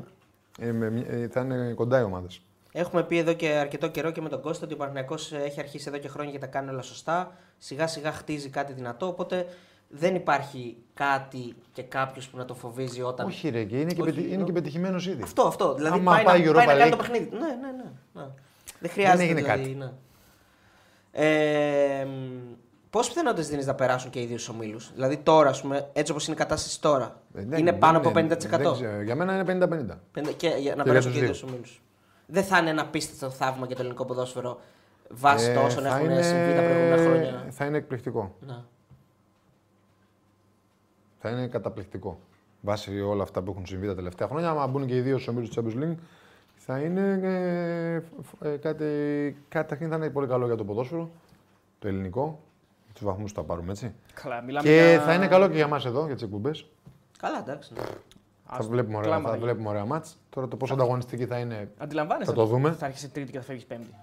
ε, 0.60 0.72
με 0.72 0.90
μια- 0.90 1.06
ε, 1.08 1.28
θα 1.28 1.42
είναι 1.42 1.74
κοντά 1.74 2.00
οι 2.00 2.04
ομάδες. 2.04 2.42
Έχουμε 2.72 3.04
πει 3.04 3.18
εδώ 3.18 3.34
και 3.34 3.48
αρκετό 3.50 3.88
καιρό 3.88 4.12
και 4.12 4.22
με 4.22 4.30
τον 4.30 4.42
Κώστα 4.42 4.66
ότι 4.66 4.74
ο 4.74 4.78
Παναθηναϊκός 4.78 5.32
έχει 5.32 5.60
αρχίσει 5.60 5.86
εδώ 5.88 5.98
και 5.98 6.08
χρόνια 6.08 6.32
και 6.32 6.40
τα 6.40 6.48
κάνει 6.48 6.70
όλα 6.70 6.82
σωστά. 6.82 7.32
Σιγά 7.58 7.88
σιγά 7.88 8.12
χτίζει 8.12 8.50
κάτι 8.50 8.74
δυνατό. 8.74 9.08
Οπότε 9.08 9.48
δεν 9.90 10.16
υπάρχει 10.16 10.78
κάτι 10.94 11.56
και 11.74 11.82
κάποιος 11.82 12.28
που 12.30 12.38
να 12.38 12.46
το 12.46 12.54
φοβίζει 12.54 13.02
όταν. 13.02 13.26
Όχι, 13.28 13.50
ρε, 13.50 13.64
και 13.64 13.80
είναι 13.80 13.94
και, 13.94 14.02
Όχι, 14.02 14.12
πετυ... 14.14 14.28
είναι 14.28 14.38
νο- 14.38 14.46
και 14.46 14.52
πετυχημένος 14.52 15.08
ήδη. 15.08 15.22
Αυτό, 15.24 15.42
αυτό. 15.42 15.74
Δηλαδή 15.74 15.98
Άμα 15.98 16.12
πάει, 16.14 16.24
πάει 16.24 16.40
να, 16.44 16.52
Europa 16.52 16.54
πάει 16.54 16.66
να 16.66 16.74
κάνει 16.74 16.88
League. 16.92 16.98
το 16.98 16.98
παιχνίδι. 16.98 17.30
Ναι, 17.32 17.38
ναι, 17.40 17.46
ναι. 17.78 17.90
ναι. 18.22 18.28
Δεν 18.80 18.90
χρειάζεται. 18.92 19.24
έγινε 19.24 19.42
δηλαδή, 19.42 19.60
κάτι. 19.62 19.76
Ναι. 19.76 19.92
Ε, 21.12 22.08
Πόσε 22.90 23.10
πιθανότητες 23.10 23.48
δίνεις 23.50 23.66
να 23.66 23.76
περάσουν 23.76 24.10
και 24.12 24.22
οι 24.22 24.26
δύο 24.26 24.38
στου 24.38 24.54
ομίλους; 24.56 24.92
Δηλαδή 24.94 25.18
τώρα, 25.18 25.50
ας 25.50 25.62
πούμε, 25.62 25.90
έτσι 25.94 26.12
όπως 26.12 26.26
είναι 26.28 26.36
η 26.36 26.40
κατάσταση 26.40 26.82
τώρα, 26.82 27.22
Ε, 27.36 27.44
δεν- 27.46 27.60
είναι 27.60 27.72
δεν 27.72 27.80
πάνω 27.80 27.98
από 27.98 28.10
50%. 28.10 28.14
είναι- 28.60 28.64
δεν 28.64 28.72
ξέρω. 28.74 29.02
για 29.02 29.16
μένα 29.16 29.34
είναι 29.34 29.44
50-50. 29.44 30.00
Πέντε- 30.12 30.34
και, 30.38 30.48
για 30.48 30.76
να 30.76 30.84
Και 30.84 30.90
περάσουν 30.90 31.12
για 31.12 31.20
και 31.20 31.26
οι 31.26 31.30
τους 31.30 31.40
δύο 31.40 31.48
στου 31.48 31.48
ομίλους. 31.50 31.82
Δεν 32.32 32.44
θα 32.44 32.58
είναι 32.58 32.70
ένα 32.70 32.82
απίστευτο 32.82 33.30
θαύμα 33.30 33.66
για 33.66 33.76
το 33.76 33.82
ελληνικό 33.82 34.06
ποδόσφαιρο 34.06 34.60
βάσει 35.10 35.54
των 35.54 35.64
όσων 35.66 35.86
Ε, 35.86 35.90
θα 35.90 35.96
έχουν 35.98 36.10
είναι- 36.10 36.22
συμβεί 36.22 36.54
τα 36.56 36.62
προηγούμενα 36.62 36.98
χρόνια. 36.98 37.46
Θα 37.50 37.66
είναι 37.66 37.78
εκπληκτικό. 37.78 38.36
Να. 38.40 38.66
Θα 41.20 41.30
είναι 41.30 41.48
καταπληκτικό. 41.48 42.20
Βάσει 42.62 43.02
όλα 43.02 43.24
αυτά 43.24 43.42
που 43.42 43.52
έχουν 43.52 43.66
συμβεί 43.66 43.88
τα 43.88 43.96
τελευταία 43.96 44.28
χρόνια, 44.28 44.50
άμα 44.50 44.68
μπουν 44.68 44.86
και 44.86 44.96
οι 44.96 45.02
δύο 45.02 45.18
στου 45.18 45.34
ομίλου 45.36 45.50
του 45.50 45.56
Champions 45.64 45.84
League, 45.84 45.98
θα 46.56 46.80
είναι 46.80 47.20
ε, 47.24 48.00
φ- 48.22 48.44
ε, 48.46 48.56
κάτι. 48.58 48.86
Καταρχήν 49.50 49.90
θα 49.90 49.96
είναι 49.96 50.10
πολύ 50.10 50.28
καλό 50.28 50.46
για 50.46 50.56
το 50.56 50.66
ποδόσφαιρο, 50.66 51.10
το 51.80 51.88
ελληνικό. 51.88 52.40
Τους 52.94 53.04
βαθμούς 53.04 53.32
που 53.34 53.40
θα 53.40 53.46
πάρουμε 53.46 53.72
έτσι. 53.72 53.94
Καλά, 54.14 54.42
μιλάμε 54.42 54.68
Και 54.70 54.76
για... 54.92 55.02
θα 55.02 55.14
είναι 55.14 55.28
καλό 55.28 55.48
και 55.48 55.56
για 55.56 55.64
εμά 55.64 55.82
εδώ, 55.86 56.06
για 56.06 56.14
τις 56.16 56.24
εκπομπές. 56.24 56.66
Καλά, 57.20 57.38
εντάξει. 57.40 57.74
ναι. 57.74 57.82
Θα 58.52 58.58
Ας- 58.58 58.68
βλέπουμε 58.68 58.98
ωραία, 58.98 59.10
κλάμα 59.10 59.30
θα 59.30 59.36
θα 59.36 59.42
βλέπουμε 59.42 59.70
ωραία 59.70 59.86
μάτς. 59.86 60.18
Τώρα 60.30 60.48
το 60.48 60.56
πόσο 60.56 60.74
ανταγωνιστική 60.74 61.26
θα 61.26 61.38
είναι, 61.38 61.70
Αντιλαμβάνεσαι. 61.78 62.30
θα 62.30 62.36
το 62.36 62.46
δούμε. 62.46 62.72
Θα 62.80 62.86
έρχεσαι 62.86 63.08
τρίτη 63.08 63.32
και 63.32 63.38
θα 63.38 63.44
φεύγεις 63.44 63.66
πέμπτη. 63.66 63.94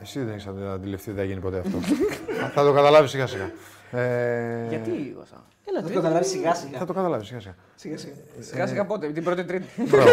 Εσύ 0.00 0.20
δεν 0.22 0.34
έχει 0.34 0.48
αντιληφθεί 0.72 1.10
ότι 1.10 1.18
θα 1.18 1.24
γίνει 1.24 1.40
ποτέ 1.40 1.58
αυτό. 1.58 1.78
θα 2.54 2.64
το 2.64 2.72
καταλάβεις 2.72 3.10
σιγά 3.10 3.26
σιγά. 3.26 3.50
Ε, 3.90 4.66
Γιατί, 4.68 5.14
Βασά. 5.18 5.44
Έλα, 5.64 5.76
Θα 5.76 5.82
το 5.82 5.86
τρίτη. 5.86 5.94
καταλάβεις 5.94 6.28
σιγά 6.28 6.48
Θα 6.54 6.54
σιγά. 6.54 6.84
το 6.84 6.92
καταλάβεις 6.92 7.26
σιγά 7.26 7.40
σιγά. 7.40 7.54
Σιγά 7.74 7.98
σιγά. 7.98 8.12
Σιγά 8.40 8.66
σιγά 8.66 8.84
πότε, 8.86 9.10
την 9.12 9.24
πρώτη 9.24 9.44
τρίτη. 9.44 9.66
Μπράβο. 9.88 10.08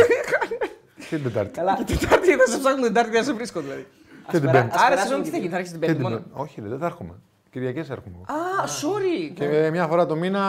Και 1.10 1.16
την 1.16 1.24
Τετάρτη. 1.24 1.52
Καλά. 1.52 1.76
Την 1.84 2.00
Τετάρτη 2.00 2.32
θα 2.36 2.46
σε 2.48 2.58
ψάχνουν 2.58 2.84
την 2.84 2.94
Τετάρτη 2.94 3.12
και 3.12 3.18
να 3.18 3.24
σε 3.24 3.34
βρίσκω 3.34 3.60
δηλαδή. 3.62 3.88
Και 4.32 4.40
την 4.40 4.42
περά- 4.46 4.62
Πέμπτη. 4.62 4.76
ας 4.76 4.82
Άρα 4.82 4.90
περάσουμε 4.90 5.24
συγγνώμη 5.24 5.24
τι 5.24 5.30
και 5.30 5.36
θα 5.36 5.38
γίνει, 5.38 5.50
θα 5.52 5.58
έρχεσαι 5.58 5.72
την 5.74 5.82
Και 5.82 5.88
πέμπτη 5.88 6.02
την 6.04 6.12
μόνο. 6.12 6.24
Πέμπτη. 6.24 6.42
Όχι, 6.42 6.62
ρε, 6.62 6.68
δεν 6.68 6.80
θα 6.80 6.86
έρχομαι. 6.86 7.14
Κυριακές 7.52 7.90
έρχομαι. 7.90 8.16
εγώ. 8.16 8.40
Α, 8.40 8.66
sorry. 8.66 9.32
Και 9.34 9.70
μια 9.72 9.88
φορά 9.88 10.06
το 10.06 10.16
μήνα 10.16 10.42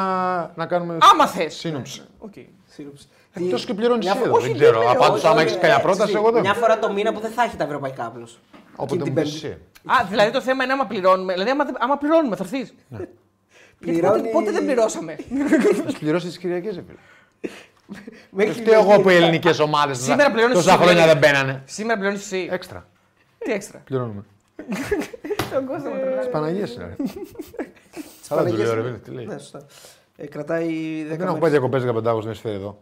να 0.54 0.66
κάνουμε 0.66 0.96
Άμα 1.12 1.26
θες. 1.26 1.54
σύνοψη. 1.54 2.02
Οκ. 2.18 2.32
Εκτός 3.32 3.64
και 3.64 3.74
πληρώνεις 3.74 4.04
Μια 4.04 4.12
εσύ 4.14 4.20
φο- 4.22 4.28
εδώ. 4.28 4.36
όχι, 4.38 4.46
Δεν 4.48 4.56
ξέρω. 4.56 4.78
δεν 4.78 4.88
Απάντω 4.88 5.14
όχι, 5.14 5.26
άμα 5.26 5.34
όχι, 5.34 5.44
έχεις 5.44 5.58
κανένα 5.58 5.78
ε, 5.78 5.82
πρόταση, 5.82 6.02
έτσι, 6.02 6.14
εγώ 6.16 6.30
δεν. 6.30 6.40
Μια 6.40 6.54
φορά 6.54 6.78
το 6.78 6.92
μήνα 6.92 7.12
που 7.12 7.20
δεν 7.20 7.30
θα 7.30 7.42
έχει 7.42 7.56
τα 7.56 7.64
ευρωπαϊκά 7.64 8.06
απλώς. 8.06 8.38
Όποτε 8.76 9.02
την 9.02 9.12
μου 9.12 9.20
πεις 9.22 9.32
Πέμπτη. 9.40 9.46
εσύ. 9.46 9.58
Α, 9.84 10.04
δηλαδή 10.08 10.30
το 10.30 10.40
θέμα 10.40 10.64
είναι 10.64 10.72
άμα 10.72 10.86
πληρώνουμε. 10.86 11.32
Δηλαδή, 11.32 11.50
άμα, 11.50 11.64
άμα 11.78 11.96
πληρώνουμε, 11.98 12.36
θα 12.36 12.42
έρθεις. 12.44 12.74
Πληρώνει- 13.80 14.22
Πότε, 14.22 14.28
πότε 14.32 14.50
δεν 14.50 14.64
πληρώσαμε; 14.64 15.16
Θα 15.86 15.98
πληρώσεις 15.98 16.28
τις 16.28 16.38
Κυριακές, 16.38 16.74
ρε 16.74 16.82
φίλε. 16.86 16.98
Μέχρι 18.30 18.52
Δεν 18.52 18.62
φταίω 18.62 18.80
εγώ 18.80 19.00
που 19.00 19.08
οι 19.10 19.14
ελληνικές 19.14 19.58
ομάδες 19.58 19.98
Σήμερα 19.98 20.30
πληρώνεις 20.30 20.56
τόσα 20.56 20.70
εσύ, 20.72 20.82
χρόνια 20.82 21.02
δηλαδή. 21.02 21.20
δεν 21.20 21.30
μπαίνανε. 21.30 21.62
Σήμερα 21.66 21.98
πληρώνεις 21.98 22.22
εσύ. 22.22 22.48
Έξτρα. 22.52 22.86
Τι 23.38 23.52
έξτρα; 23.52 23.82
Πληρώνουμε. 23.84 24.24
Τον 25.54 25.66
κόσμο 25.66 25.90
Τις 26.18 26.28
Παναγίες 26.30 26.74
είναι. 26.74 26.96
Καλά 28.28 28.44
του 28.44 28.56
λέω, 28.56 28.74
ρε 28.74 28.82
φίλε. 28.82 28.96
Τι 28.96 29.10
λέει. 29.10 29.26
Ναι, 29.26 29.38
σωστά. 29.38 29.66
Ε, 30.16 30.26
κρατάει 30.26 30.66
10 30.68 31.06
Δεν 31.08 31.12
έχω 31.20 31.24
μέρες. 31.24 31.38
πάει 31.40 31.50
διακοπές 31.50 31.82
15 31.82 31.86
Αύγουστο 32.06 32.24
να 32.24 32.30
εισφέρει 32.30 32.54
εδώ. 32.54 32.78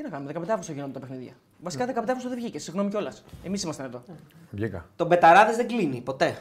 Τι 0.00 0.06
να 0.06 0.12
κάνουμε, 0.12 0.32
15 0.32 0.50
Αύγουστο 0.50 0.72
γίνονται 0.72 0.92
τα 0.92 0.98
παιχνίδια. 0.98 1.32
Βασικά 1.62 1.86
15 1.86 1.90
Αύγουστο 2.08 2.28
δεν 2.28 2.38
βγήκε, 2.38 2.58
συγγνώμη 2.58 2.90
κιόλας. 2.90 3.24
Εμείς 3.44 3.62
ήμασταν 3.62 3.86
εδώ. 3.86 4.02
Βγήκα. 4.50 4.86
Τον 4.96 5.08
Πεταράδε 5.08 5.52
δεν 5.56 5.66
κλείνει 5.68 6.00
ποτέ. 6.00 6.36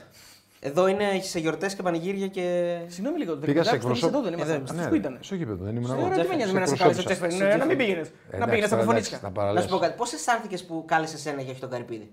Εδώ 0.59 0.87
είναι 0.87 1.03
σε 1.21 1.39
γιορτές 1.39 1.75
και 1.75 1.81
πανηγύρια 1.81 2.27
και. 2.27 2.77
Συγγνώμη 2.87 3.17
λίγο. 3.17 3.35
Πήγα 3.35 3.63
σε 3.63 3.69
δεν 3.71 3.79
ήμασταν 3.81 3.91
εκπροσώπ- 3.91 4.13
εδώ, 4.13 4.21
δεν 4.23 4.33
ήμασταν. 4.33 4.55
Εδώ 4.55 4.63
Αυτός 4.63 4.77
Ναι, 4.83 4.87
που 4.89 4.95
ήταν. 4.95 5.17
Στο 5.19 5.35
γήπεδο, 5.35 5.63
δεν 5.63 5.75
ήμουν 5.75 5.89
Ωραία, 5.91 6.05
εγώ. 6.05 6.21
τι 6.21 6.27
με 6.27 6.35
νοιάζει 6.35 6.47
Σε 6.51 6.53
με 6.53 6.59
να 6.59 6.65
σε 6.65 6.75
κάλεσε 6.75 6.99
ο 6.99 7.01
εκπροσώπησα. 7.01 7.27
Τσέφερ. 7.27 7.49
Ναι, 7.49 7.55
Να 7.55 7.65
μην 7.65 7.77
πήγαινες. 7.77 8.07
Να 8.07 8.35
Εντάξει, 8.35 8.49
πήγαινες 8.49 8.67
στα 8.67 8.75
τώρα, 8.75 8.81
προφωνίτσια. 8.83 9.17
εντάξει, 9.17 9.21
τα 9.21 9.27
Να 9.27 9.31
παραλες. 9.33 9.63
σου 9.63 9.69
πω 9.69 9.77
κάτι, 9.77 9.93
πώς 9.97 10.13
αισθάνθηκες 10.13 10.65
που 10.65 10.83
κάλεσες 10.87 11.19
εσένα 11.19 11.41
και 11.41 11.51
όχι 11.51 11.59
τον 11.59 11.69
Καρυπίδη. 11.69 12.11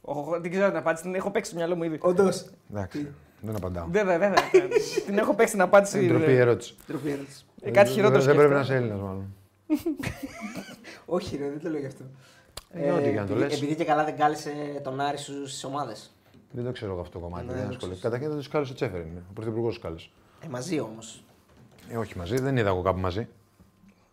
Οχ, 0.00 0.38
Δεν 0.40 0.50
ξέρω 0.50 0.68
την 0.68 0.76
απάντηση, 0.76 1.02
την 1.02 1.14
έχω 1.14 1.30
παίξει 1.30 1.50
στο 1.50 1.58
μυαλό 1.58 1.76
μου 1.76 1.82
ήδη. 1.82 1.98
Όντως. 2.00 2.46
Εντάξει, 2.70 3.12
δεν 3.40 3.56
απαντάω. 3.56 3.86
Βέβαια, 3.90 4.18
βέβαια. 4.18 4.42
Την 5.06 5.18
έχω 5.18 5.34
παίξει 5.34 5.52
την 5.52 5.62
απάντηση. 5.62 5.98
Είναι 6.04 6.12
ντροπή 6.14 6.32
η 6.32 6.36
ερώτηση. 6.36 6.74
Τροπή 6.86 7.10
ερώτηση. 7.10 7.44
Ε, 7.62 7.70
Κάτι 7.70 7.90
χειρότερο 7.90 8.22
Δεν 8.22 8.36
πρέπει 8.36 8.52
να 8.54 8.62
σκέφτομαι. 8.64 8.86
είσαι 8.86 8.92
Έλληνας, 8.94 9.08
μάλλον. 9.08 9.34
Όχι, 11.06 11.36
ρε, 11.36 11.48
δεν 11.50 11.60
το 11.62 11.68
λέω 11.70 11.80
γι' 11.80 11.86
αυτό. 11.86 12.04
Ε, 12.70 12.90
ό,τι 12.90 13.02
και 13.02 13.08
να 13.10 13.26
το 13.26 13.32
επειδή- 13.32 13.38
λες. 13.38 13.56
Επειδή 13.56 13.74
και 13.74 13.84
καλά 13.84 14.04
δεν 14.04 14.16
κάλεσε 14.16 14.80
τον 14.84 15.00
Άρη 15.00 15.18
στις 15.18 15.64
ομάδες. 15.64 16.14
Δεν 16.50 16.64
το 16.64 16.72
ξέρω 16.72 16.92
εγώ 16.92 17.00
αυτό 17.00 17.18
το 17.18 17.24
κομμάτι. 17.24 17.44
Ναι, 17.46 17.52
δεν 17.52 17.60
δεν 17.60 17.70
ασχολήθηκα. 17.70 17.86
ξέρω. 17.96 18.02
Καταρχήν 18.02 18.28
δεν 18.28 18.38
τους 18.38 18.48
κάλεσε 18.48 18.72
ο 18.72 18.74
Τσέφερ. 18.74 19.00
Είναι. 19.00 19.22
Ο 19.30 19.32
πρωθυπουργός 19.34 19.74
τους 19.74 19.82
κάλεσε. 19.82 20.08
Ε, 20.44 20.48
μαζί 20.48 20.80
όμως. 20.80 21.24
Ε, 21.88 21.96
όχι 21.96 22.18
μαζί, 22.18 22.36
δεν 22.40 22.56
είδα 22.56 22.68
εγώ 22.68 22.82
κάπου 22.82 23.00
μαζί. 23.00 23.28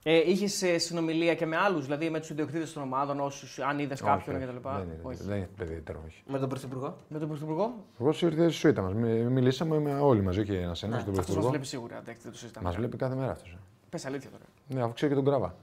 Ε, 0.04 0.18
Είχες 0.32 0.64
συνομιλία 0.84 1.36
και 1.36 1.46
με 1.46 1.58
άλλους, 1.58 1.84
δηλαδή 1.86 2.10
με 2.10 2.20
τους 2.20 2.30
ιδιοκτήτες 2.30 2.74
των 2.74 2.84
ομάδων, 2.84 3.20
όσους 3.20 3.60
αν 3.60 3.80
είδες 3.80 4.02
κάποιον 4.02 4.36
Όχι, 4.36 4.46
κτλ. 4.46 4.56
Δεν 4.70 4.74
είναι, 4.84 5.00
Όχι. 5.04 5.24
δεν 5.24 5.38
είναι 5.38 5.50
παιδί 5.58 5.84
όχι. 6.06 6.24
Με 6.28 6.40
τον 6.40 6.50
Πρωθυπουργό; 6.50 6.98
Με 7.08 7.20
τον 7.20 7.28
Πρωθυπουργό; 7.28 7.74
Ο 7.98 8.08
ήρθε 8.08 8.44
στη 8.44 8.52
σουίτα 8.52 8.82
μας. 8.82 8.94
Μιλήσαμε 9.30 9.80
με 9.80 9.94
όλοι 10.00 10.22
μαζί, 10.22 10.40
όχι 10.40 10.54
ένας 10.54 10.84
ένας, 10.84 10.84
τον 10.84 10.94
Αυτός 10.94 11.06
μας 11.16 11.16
Πρωθυπουργό. 11.26 11.50
βλέπει 11.50 11.66
σίγουρα. 11.66 11.98
εντάξει, 11.98 12.22
Δεν 12.22 12.32
το 12.32 12.38
συζητάμε. 12.38 12.68
Μας 12.68 12.76
βλέπει 12.76 12.98
κάθε 12.98 13.16
μέρα 13.16 13.32
αυτός. 13.32 13.58
Πες 13.90 14.06
αλήθεια 14.06 14.30
τώρα. 14.30 14.44
Ναι, 14.74 14.82
αφού 14.84 14.94
ξέρει 14.94 15.10
και 15.12 15.22
τον 15.22 15.26
κράβα. 15.26 15.56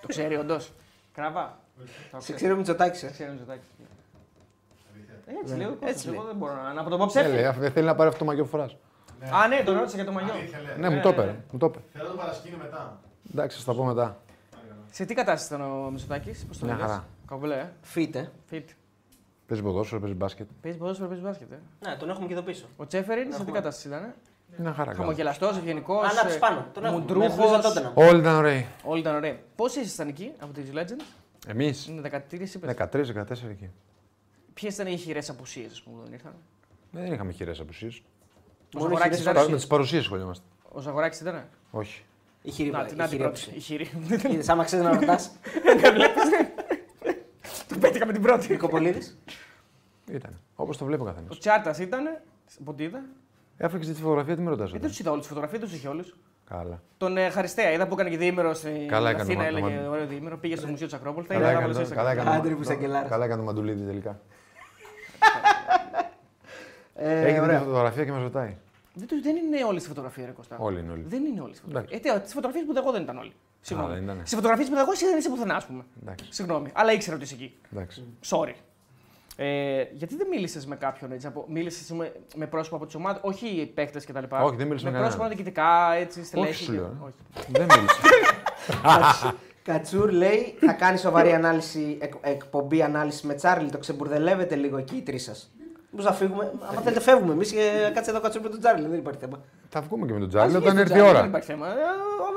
Το 0.00 0.06
ξέρει 0.06 0.36
όντως. 0.36 0.72
Κραβά. 1.14 1.58
Το 2.10 2.20
Σε 2.20 2.32
ξέρω 2.32 2.56
Μητσοτάκη. 2.56 3.04
ε. 3.06 3.10
ξέρει 3.10 3.28
ο 3.28 3.32
Μητσοτάκης. 3.32 3.66
Έτσι 5.40 5.52
Ναι, 5.52 5.58
λέω. 5.62 5.70
έτσι 5.70 5.86
Έτσι 5.88 6.06
λέει. 6.08 6.16
Εγώ 6.16 6.24
δεν 6.26 6.36
μπορώ 6.36 6.54
να, 6.62 6.72
να 6.72 6.82
πω 6.84 6.90
το 6.90 6.96
πω 6.96 7.04
Ε, 7.04 7.06
ψεύδι. 7.06 7.32
λέει, 7.32 7.44
αφού 7.44 7.60
δεν 7.60 7.72
θέλει 7.72 7.86
να 7.86 7.94
πάρει 7.94 8.08
αυτό 8.08 8.18
το 8.18 8.24
μαγιό 8.24 8.42
που 8.44 8.48
φοράς. 8.50 8.76
Α, 9.42 9.48
ναι, 9.48 9.62
τον 9.64 9.74
ρώτησα 9.76 9.96
για 9.96 10.04
το 10.04 10.12
μαγιό. 10.12 10.32
Αλήθεια, 10.32 10.58
λέει. 10.60 10.76
Ναι, 10.78 10.88
Ναι, 10.88 10.94
μου 10.94 11.00
το 11.02 11.08
ναι, 11.08 11.14
έπαιρε. 11.14 11.30
ναι. 11.30 11.38
Μου 11.50 11.58
το 11.58 11.66
έπαιρε. 11.66 11.84
Θέλω 11.92 12.04
να 12.04 12.10
το 12.10 12.16
παρασκήνω 12.16 12.56
μετά. 12.56 13.00
Εντάξει, 13.32 13.58
θα 13.62 13.64
τα 13.72 13.78
πω 13.78 13.84
μετά. 13.84 14.16
Σε 14.90 15.04
τι 15.04 15.14
κατάσταση 15.14 15.54
ήταν 15.54 15.84
ο 15.86 15.90
Μητσοτάκης, 15.90 16.44
πώς 16.46 16.58
το 16.58 16.64
Μια 16.66 16.74
λέγες; 16.74 16.90
χαρά. 16.90 17.04
Καμπλέ, 17.26 17.54
ε. 17.58 17.70
Φίτε. 17.82 18.30
Fit. 18.50 18.62
Παίζει 19.46 19.62
ποδόσφαιρο, 19.62 20.00
παίζει 20.00 20.14
μπάσκετ. 20.16 20.48
Παίζει 20.62 20.78
ποδόσφαιρο, 20.78 21.08
παίζει 21.08 21.22
μπάσκετ. 21.22 21.52
Ε. 21.52 21.58
Ναι, 21.88 21.96
τον 21.96 22.10
έχουμε 22.10 22.26
και 22.26 22.32
εδώ 22.32 22.42
πίσω. 22.42 22.66
Ο 22.76 22.86
Τσέφεριν 22.86 23.24
σε 23.24 23.28
τι 23.30 23.34
Έχουμε. 23.34 23.50
κατάσταση 23.58 23.88
ήταν. 23.88 24.14
Ε; 24.58 24.62
Μια 24.62 24.72
χαρά. 24.72 24.90
καλά. 24.90 24.96
Χαμογελαστός, 25.04 25.56
ευγενικός. 25.56 26.08
Ανάψει 26.18 26.38
πάνω. 26.38 26.66
Τον 26.72 26.84
έχουμε. 26.84 26.98
Με 26.98 27.06
Μουντρούχος. 27.14 27.34
μπλούζα 27.36 27.60
τότε 27.60 27.80
να. 27.80 27.92
Όλοι 27.94 28.18
ήταν 28.18 28.34
ωραίοι. 28.36 28.66
Όλοι 28.84 29.00
ήταν 29.00 29.14
ωραίοι. 29.14 29.38
Πόσοι 29.56 29.80
ήσασταν 29.80 30.08
εκεί 30.08 30.32
από 30.38 30.52
τι 30.52 30.62
Legends, 30.74 31.04
Εμείς 31.46 31.86
είναι 31.86 32.00
13 32.00 32.32
είπες. 32.32 32.58
13-14 32.60 33.48
εκεί. 33.50 33.70
Ποιες 34.54 34.74
ήταν 34.74 34.86
οι 34.86 34.96
χειρές 34.96 35.28
απουσίες, 35.30 35.70
ας 35.72 35.82
πούμε, 35.82 35.96
που 35.96 36.02
δεν 36.04 36.12
ήρθαν; 36.12 36.32
Δεν 36.90 37.12
είχαμε 37.12 37.32
χειρές 37.32 37.60
απουσίες. 37.60 37.96
Ο 37.96 38.02
Μόνο 38.78 38.88
Ζαγοράκης 38.88 39.18
χειρές 39.18 39.32
ήταν. 39.32 39.50
Με 39.50 39.56
τι 39.58 39.66
παρουσίες 39.66 40.04
σχολιόμαστε. 40.04 40.44
Ο 40.72 40.80
Ζαγοράκης 40.80 41.20
ήταν; 41.20 41.44
Όχι. 41.70 42.02
Η 42.42 42.50
χειρή 42.50 42.70
Να, 42.70 42.80
η 42.82 42.84
την- 42.86 42.96
να 42.96 43.02
την 43.08 43.10
χειρή 43.18 43.22
πρώτη. 43.22 43.40
άποψη. 43.42 43.58
Η 43.58 43.60
χειρή. 43.60 43.90
Είδες, 44.32 44.48
άμα 44.48 44.64
ξέρεις 44.64 44.84
να 44.84 44.92
ρωτάς. 44.94 45.30
Του 47.68 47.78
πέτυχα 47.78 48.06
με 48.06 48.12
την 48.12 48.22
πρώτη. 48.22 48.50
Νικοπολίδης. 48.52 49.18
Ήταν. 50.10 50.40
Όπως 50.54 50.76
το 50.76 50.84
βλέπει 50.84 51.02
ο 51.02 51.04
καθένας. 51.04 51.36
Ο 51.36 51.38
Τσάρτας 51.38 51.78
ήταν. 51.78 52.20
Από 52.60 52.74
ό,τι 53.54 53.64
είδα. 53.64 53.66
Έφραξε 53.66 53.92
τη 53.92 54.00
φωτογραφία, 54.00 54.36
τι 54.36 54.42
με 54.42 54.50
ρωτάς. 54.50 54.72
Ε, 54.72 54.78
δεν 54.78 54.88
τους 54.88 54.98
είδα 54.98 55.10
όλες 55.10 55.20
τις 55.26 55.32
φωτογραφίες, 55.34 55.62
τους 55.62 55.72
είχε 55.78 55.88
όλου. 55.88 56.04
Καλά. 56.48 56.82
Τον 56.96 57.16
ε, 57.16 57.28
Χαριστέα, 57.30 57.72
είδα 57.72 57.86
που 57.86 57.94
έκανε 57.94 58.10
και 58.10 58.16
διήμερο 58.16 58.54
στην 58.54 58.88
Καλά 58.88 59.10
έκανε 59.10 59.22
Αθήνα, 59.22 59.40
το 59.42 59.46
έλεγε 59.56 59.80
μα- 59.80 59.88
ωραίο 59.88 60.06
διήμερο. 60.06 60.38
Πήγε 60.38 60.56
στο 60.56 60.66
Μουσείο 60.66 60.86
της 60.86 60.94
Ακρόπολης. 60.94 61.28
Τα 61.28 61.34
Καλά 61.34 61.46
είδα 61.50 61.58
έκανε 61.58 61.70
όλα 61.72 61.78
το- 61.80 61.86
στο 61.86 61.94
καλά 61.94 62.10
Instagram. 62.10 62.12
έκανε 62.16 62.30
Άντε, 62.30 62.42
το- 62.42 62.48
ρε, 62.48 62.54
Βουσαγγελάρας. 62.54 63.08
Καλά 63.10 63.24
έκανε 63.24 63.40
το 63.40 63.46
μαντουλίδι 63.46 63.84
τελικά. 63.84 64.20
Ε, 66.96 67.20
Έχει 67.20 67.26
δει 67.26 67.32
τη 67.34 67.40
ωραία. 67.40 67.58
φωτογραφία 67.60 68.04
και 68.04 68.12
μας 68.12 68.22
ρωτάει. 68.22 68.56
Δεν, 68.94 69.08
τους- 69.08 69.22
δεν 69.22 69.36
είναι 69.36 69.64
όλες 69.64 69.82
τι 69.82 69.88
φωτογραφίες, 69.88 70.26
ρε 70.26 70.32
Κωστά. 70.32 70.56
Όλοι 70.58 70.80
είναι 70.80 70.92
όλοι. 70.92 71.02
Δεν 71.06 71.24
είναι 71.24 71.40
όλες 71.40 71.56
τι 71.56 71.62
φωτογραφίες. 71.62 72.00
Ε, 72.00 72.20
τι 72.20 72.32
φωτογραφίες 72.32 72.64
που 72.64 72.70
είδα 72.70 72.80
εγώ 72.80 72.92
δεν 72.92 73.02
ήταν 73.02 73.18
όλοι. 73.18 73.32
Συγγνώμη. 73.60 73.92
δεν 73.94 74.02
ήτανε. 74.02 74.18
Στις 74.20 74.34
φωτογραφίες 74.34 74.66
που 74.68 74.74
είδα 74.74 74.82
εγώ 74.82 74.92
εσύ 74.92 75.04
δεν 75.04 75.18
είσαι 75.18 75.28
πουθενά, 75.28 75.54
ας 75.54 75.66
πούμε. 75.66 75.84
Εντάξει. 76.02 76.26
Συγγνώμη. 76.30 76.70
Αλλά 76.74 76.92
ήξερα 76.92 77.16
ότι 77.16 77.24
είσαι 77.24 77.34
εκεί. 77.34 77.54
Εντάξει. 77.72 78.04
Sorry. 78.26 78.52
Ε, 79.36 79.82
γιατί 79.92 80.16
δεν 80.16 80.26
μίλησες 80.30 80.66
με 80.66 80.76
κάποιον 80.76 81.12
έτσι, 81.12 81.26
από, 81.26 81.44
μίλησες 81.48 81.90
με, 81.90 82.12
με 82.34 82.46
πρόσωπα 82.46 82.76
από 82.76 82.86
τη 82.86 82.96
ομάδα, 82.96 83.18
όχι 83.22 83.46
οι 83.46 83.66
παίκτες 83.66 84.04
κτλ. 84.04 84.24
Όχι, 84.42 84.56
δεν 84.56 84.66
μίλησα 84.66 84.84
με 84.84 84.90
με 84.90 84.98
πρόσωπα 84.98 85.16
κανέναν. 85.22 85.28
διοικητικά, 85.28 85.94
έτσι, 86.00 86.24
στελέχη. 86.24 86.50
Όχι, 86.50 86.64
σου 86.64 86.72
λέω, 86.72 86.84
ε. 86.84 87.04
Όχι. 87.04 87.46
Δεν 87.48 87.62
μίλησε. 87.64 88.00
Κατσούρ 89.64 90.10
λέει 90.12 90.54
θα 90.60 90.72
κάνει 90.72 90.98
σοβαρή 90.98 91.32
ανάλυση, 91.32 91.96
εκ, 92.00 92.12
εκπομπή 92.20 92.82
ανάλυση 92.82 93.26
με 93.26 93.34
Τσάρλι. 93.34 93.70
Το 93.70 93.78
ξεμπουρδελεύετε 93.78 94.54
λίγο 94.54 94.76
εκεί 94.76 94.96
οι 94.96 95.02
τρεις 95.02 95.22
σας. 95.22 95.50
Πώς 95.96 96.04
να 96.04 96.12
φύγουμε; 96.12 96.52
Αν 96.76 96.82
θέλετε, 96.82 97.00
φεύγουμε 97.00 97.32
εμείς 97.32 97.52
και 97.52 97.90
κάτσε 97.94 98.10
εδώ 98.10 98.20
Κατσούρ 98.20 98.42
με 98.42 98.48
τον 98.48 98.58
Τσάρλι. 98.60 98.88
Δεν 98.88 98.98
υπάρχει 98.98 99.20
θέμα. 99.20 99.40
Θα 99.68 99.80
βγούμε 99.80 100.06
και 100.06 100.12
με 100.12 100.18
τον 100.18 100.28
Ας 100.28 100.34
Τζάλι 100.34 100.50
βγεις 100.50 100.62
όταν 100.62 100.74
το 100.74 100.80
έρθει 100.80 100.92
η 100.92 100.96
τζάλι, 100.96 101.10
Δεν 101.12 101.16
ώρα. 101.20 101.26
υπάρχει 101.28 101.46
θέμα. 101.46 101.66
Ε, 101.68 101.70
α, 101.70 101.74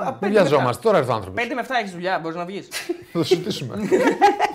Δεν 0.06 0.18
πέντε 0.19 0.34
με 0.34 0.40
βιαζόμαστε, 0.40 0.82
τώρα 0.84 0.98
έρθει 0.98 1.11
ο 1.11 1.14
άνθρωπος. 1.14 1.41
εφτά. 1.41 1.56
Πέντε 1.56 1.68
με 1.69 1.76
7 1.76 1.80
έχεις 1.82 1.91
δουλειά, 1.94 2.19
μπορείς 2.22 2.38
να 2.38 2.45
βγεις. 2.45 2.68
Θα 3.11 3.19
το 3.19 3.24
συζητήσουμε. 3.24 3.76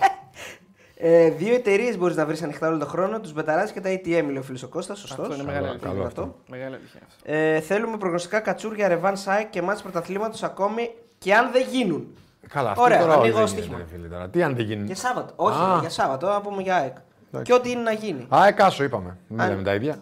Ε, 1.05 1.31
δύο 1.31 1.55
εταιρείες 1.55 1.99
μπορείς 1.99 2.17
να 2.17 2.27
βρεις 2.27 2.43
ανοιχτά 2.43 2.69
όλο 2.69 2.79
τον 2.79 2.89
χρόνο. 2.89 3.21
Τους 3.21 3.33
Μπεταράζ 3.33 3.71
και 3.71 3.81
τα 3.81 3.91
ATM, 3.91 4.05
λέει 4.07 4.37
ο 4.39 4.43
φίλος 4.43 4.63
ο 4.63 4.69
Κώστας. 4.69 4.99
Σωστός. 4.99 5.19
Αυτό 5.19 5.35
είναι 5.35 5.45
μεγάλη 5.45 5.67
αλήθεια. 5.69 5.89
καλό 5.89 6.05
αυτό. 6.05 6.37
Μεγάλη 6.49 6.75
αλήθεια. 6.75 7.01
Ε, 7.23 7.61
θέλουμε 7.61 7.97
προγνωστικά 7.97 8.41
κατσούρ 8.41 8.75
για 8.75 8.89
ρεβάν 8.89 9.17
σάικ 9.17 9.51
και 9.51 9.63
μάτς 9.63 9.83
πρωταθλήματος 9.83 10.43
ακόμη 10.43 10.91
και 11.19 11.35
αν 11.35 11.53
δεν 11.53 11.67
γίνουν. 11.71 12.07
Καλά, 12.49 12.71
αυτό 12.71 12.83
Ωραία, 12.83 13.01
τώρα 13.01 13.13
όλοι 13.13 13.21
ανοίγω 13.23 13.39
δεν 13.39 13.47
στοίχημα. 13.47 13.75
γίνεται, 13.77 13.91
ρε 13.93 13.97
φίλε, 13.97 14.09
τώρα. 14.09 14.29
Τι 14.29 14.43
αν 14.43 14.57
δεν 14.57 14.65
γίνει. 14.65 14.85
Για 14.87 14.95
Σάββατο. 14.97 15.33
Όχι, 15.37 15.59
Α. 15.63 15.75
ρε, 15.75 15.81
για 15.81 15.91
Σάββατο, 15.91 16.27
να 16.29 16.41
πούμε 16.41 16.63
για 16.63 16.77
ΑΕΚ. 16.77 16.97
Εντάξει. 17.29 17.53
Και 17.53 17.59
ό,τι 17.59 17.71
είναι 17.71 17.81
να 17.83 17.93
γίνει. 17.93 18.27
Α, 18.35 18.47
εκάσο 18.47 18.85
είπαμε. 18.85 19.17
Μην 19.29 19.41
Αν- 19.41 19.49
λέμε 19.49 19.63
τα 19.63 19.75
ίδια. 19.75 19.93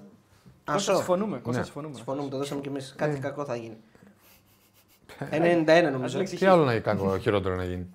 Κώστα, 0.65 0.73
Ασό. 0.93 0.95
συμφωνούμε. 0.95 1.39
Κώστα, 1.39 1.59
Ναι. 1.59 1.65
συμφωνούμε. 1.65 1.95
Συμφωνούμε, 1.95 2.29
το 2.31 2.37
δώσαμε 2.37 2.61
κι 2.61 2.69
εμείς. 2.69 2.95
Κάτι 2.97 3.15
Ε. 3.15 3.19
κακό 3.19 3.45
θα 3.45 3.57
γίνει. 3.57 3.77
91 5.31 5.91
νομίζω. 5.93 6.19
λέξει 6.19 6.37
Τι 6.37 6.47
άλλο 6.47 6.65
να 6.65 6.79
κάνω 6.79 7.19
χειρότερο 7.19 7.55
να 7.57 7.65
γίνει. 7.65 7.87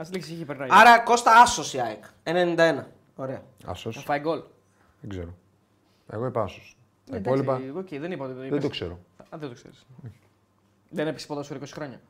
Α 0.00 0.02
λήξει 0.12 0.32
είχε 0.32 0.44
περνάει. 0.44 0.68
Άρα 0.70 0.98
Κώστα 0.98 1.40
άσος 1.42 1.74
η 1.74 1.80
ΑΕΚ. 1.80 2.04
91. 2.22 2.84
Ωραία. 3.16 3.42
Άσος. 3.66 3.96
Θα 3.96 4.02
φάει 4.02 4.18
γκολ. 4.20 4.42
Δεν 5.00 5.10
ξέρω. 5.10 5.34
Εγώ 6.12 6.26
είπα 6.26 6.42
άσος. 6.42 6.76
Τα 7.10 7.16
Ε, 7.16 7.18
υπόλοιπα 7.18 7.54
εντάξει, 7.56 7.78
οκ, 7.78 8.00
δεν 8.00 8.12
είπα 8.12 8.24
ότι 8.24 8.32
δεν 8.32 8.40
δεν 8.42 8.48
είπες. 8.50 8.62
το 8.62 8.68
ξέρω. 8.68 8.98
Α, 9.18 9.38
δεν 9.38 9.48
το 9.48 9.54
ξέρεις. 9.54 9.86
Δεν 10.90 11.06
έπαιξε 11.06 11.26
ποδόσφαιρο 11.26 11.60
20 11.64 11.66
χρόνια. 11.72 12.00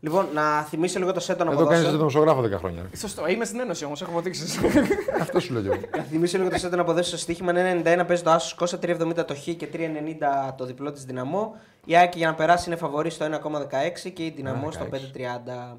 Λοιπόν, 0.00 0.28
να 0.34 0.62
θυμίσω 0.62 0.98
λίγο 0.98 1.12
το 1.12 1.20
σετ 1.20 1.38
να 1.42 1.50
Εδώ 1.50 1.64
κάνεις 1.66 1.68
τον 1.68 1.76
αποδώσω. 1.94 1.96
δημοσιογράφο 1.96 2.40
10 2.42 2.58
χρόνια. 2.58 2.82
ρε. 2.90 2.96
Σωστό, 2.96 3.28
είμαι 3.28 3.44
στην 3.44 3.60
Ένωση 3.60 3.84
όμως, 3.84 4.02
έχω 4.02 4.10
αποδείξεις. 4.10 4.58
Αυτό 5.20 5.40
σου 5.40 5.52
λέω 5.52 5.62
κι 5.62 5.68
εγώ. 5.68 5.80
Να 5.96 6.02
θυμίσω 6.02 6.38
λίγο 6.38 6.50
το 6.50 6.58
σετ 6.58 6.74
να 6.74 6.80
αποδώσω 6.80 7.08
στο 7.08 7.16
στοίχημα. 7.16 7.50
Είναι 7.50 7.82
91 8.02 8.06
παίζει 8.06 8.22
το 8.22 8.30
άσος 8.30 8.54
Κώστα, 8.54 8.78
3,70 8.82 9.24
το 9.26 9.34
χ 9.34 9.42
και 9.42 9.68
3,90 9.72 10.54
το 10.56 10.64
διπλό 10.64 10.92
της 10.92 11.04
δυναμό. 11.04 11.56
Η 11.84 11.96
ΑΕΚ 11.96 12.16
για 12.16 12.26
να 12.26 12.34
περάσει 12.34 12.68
είναι 12.68 12.78
φαβορή 12.78 13.10
στο 13.10 13.24
1,16 13.24 14.10
και 14.12 14.24
η 14.24 14.30
δυναμό 14.30 14.70
στο 14.70 14.86
1,16. 14.90 14.94
5,30. 14.94 15.76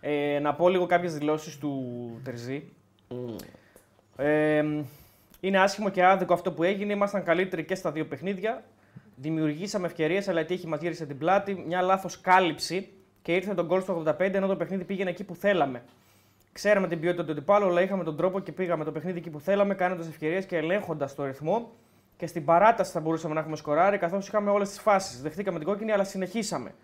Ε, 0.00 0.38
να 0.38 0.54
πω 0.54 0.68
λίγο 0.68 0.86
κάποιες 0.86 1.14
δηλώσεις 1.14 1.58
του 1.58 2.20
Τερζή. 2.24 2.68
Ε, 4.16 4.64
είναι 5.40 5.58
άσχημο 5.58 5.88
και 5.88 6.04
άδικο 6.04 6.32
αυτό 6.32 6.52
που 6.52 6.62
έγινε. 6.62 6.92
Ήμασταν 6.92 7.24
καλύτεροι 7.24 7.64
και 7.64 7.74
στα 7.74 7.92
δύο 7.92 8.06
παιχνίδια. 8.06 8.64
Δημιουργήσαμε 9.16 9.86
ευκαιρίες, 9.86 10.28
αλλά 10.28 10.40
η 10.40 10.44
τύχη 10.44 10.66
μας 10.66 10.80
γύρισε 10.80 11.06
την 11.06 11.18
πλάτη. 11.18 11.64
Μια 11.66 11.82
λάθος 11.82 12.20
κάλυψη 12.20 12.88
και 13.22 13.34
ήρθε 13.34 13.54
τον 13.54 13.66
γκολ 13.66 13.80
στο 13.80 14.02
85 14.06 14.20
ενώ 14.20 14.46
το 14.46 14.56
παιχνίδι 14.56 14.84
πήγαινε 14.84 15.10
εκεί 15.10 15.24
που 15.24 15.34
θέλαμε. 15.34 15.82
Ξέραμε 16.52 16.88
την 16.88 17.00
ποιότητα 17.00 17.24
του 17.24 17.32
αντιπάλου, 17.32 17.66
αλλά 17.66 17.82
είχαμε 17.82 18.04
τον 18.04 18.16
τρόπο 18.16 18.40
και 18.40 18.52
πήγαμε 18.52 18.84
το 18.84 18.92
παιχνίδι 18.92 19.18
εκεί 19.18 19.30
που 19.30 19.40
θέλαμε, 19.40 19.74
κάνοντας 19.74 20.08
ευκαιρίες 20.08 20.44
και 20.44 20.56
ελέγχοντας 20.56 21.14
το 21.14 21.24
ρυθμό. 21.24 21.72
Και 22.16 22.26
στην 22.26 22.44
παράταση 22.44 22.92
θα 22.92 23.00
μπορούσαμε 23.00 23.34
να 23.34 23.40
έχουμε 23.40 23.56
σκοράρει, 23.56 23.98
καθώς 23.98 24.28
είχαμε 24.28 24.50
όλες 24.50 24.68
τις 24.68 24.80
φάσεις. 24.80 25.22
Δεχτήκαμε 25.22 25.58
την 25.58 25.66
κόκκινη, 25.66 25.92
αλλά 25.92 26.04
συνεχίσαμε. 26.04 26.74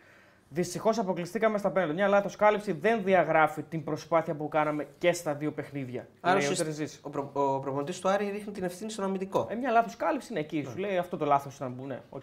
Δυστυχώς 0.49 0.99
αποκλειστήκαμε 0.99 1.59
στα 1.59 1.71
πέναλτι. 1.71 1.95
Μια 1.95 2.09
λάθος 2.09 2.37
κάλυψη 2.37 2.73
δεν 2.73 3.03
διαγράφει 3.05 3.63
την 3.63 3.85
προσπάθεια 3.85 4.35
που 4.35 4.49
κάναμε 4.49 4.87
και 4.99 5.13
στα 5.13 5.35
δύο 5.35 5.53
παιχνίδια. 5.53 6.09
Άρα 6.21 6.39
λέει 6.39 6.47
ο 6.47 6.51
ουσιαστικά 6.51 6.77
Τερζής. 6.77 7.01
ο, 7.03 7.11
προ, 7.11 7.31
ο 7.33 7.59
προπονητής 7.59 8.01
του 8.01 8.09
Άρη 8.09 8.31
ρίχνει 8.31 8.53
την 8.53 8.65
ευθύνη 8.65 8.91
στον 8.91 9.05
αμυντικό. 9.05 9.47
Ε, 9.51 9.55
μια 9.55 9.71
λάθος 9.71 9.97
κάλυψη 9.97 10.29
είναι 10.31 10.41
εκεί. 10.41 10.67
Σου 10.71 10.79
λέει 10.79 10.97
αυτό 10.97 11.17
το 11.17 11.25
λάθος 11.25 11.57
ήταν 11.57 11.77
που 11.77 11.87
ναι, 11.87 12.01
οκ. 12.11 12.23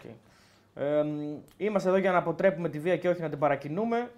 Ε, 0.74 1.02
μ, 1.02 1.36
είμαστε 1.56 1.88
εδώ 1.88 1.98
για 1.98 2.12
να 2.12 2.18
αποτρέπουμε 2.18 2.68
τη 2.68 2.78
βία 2.78 2.96
και 2.96 3.08
όχι 3.08 3.20
να 3.20 3.28
την 3.28 3.38
παρακινούμε. 3.38 4.10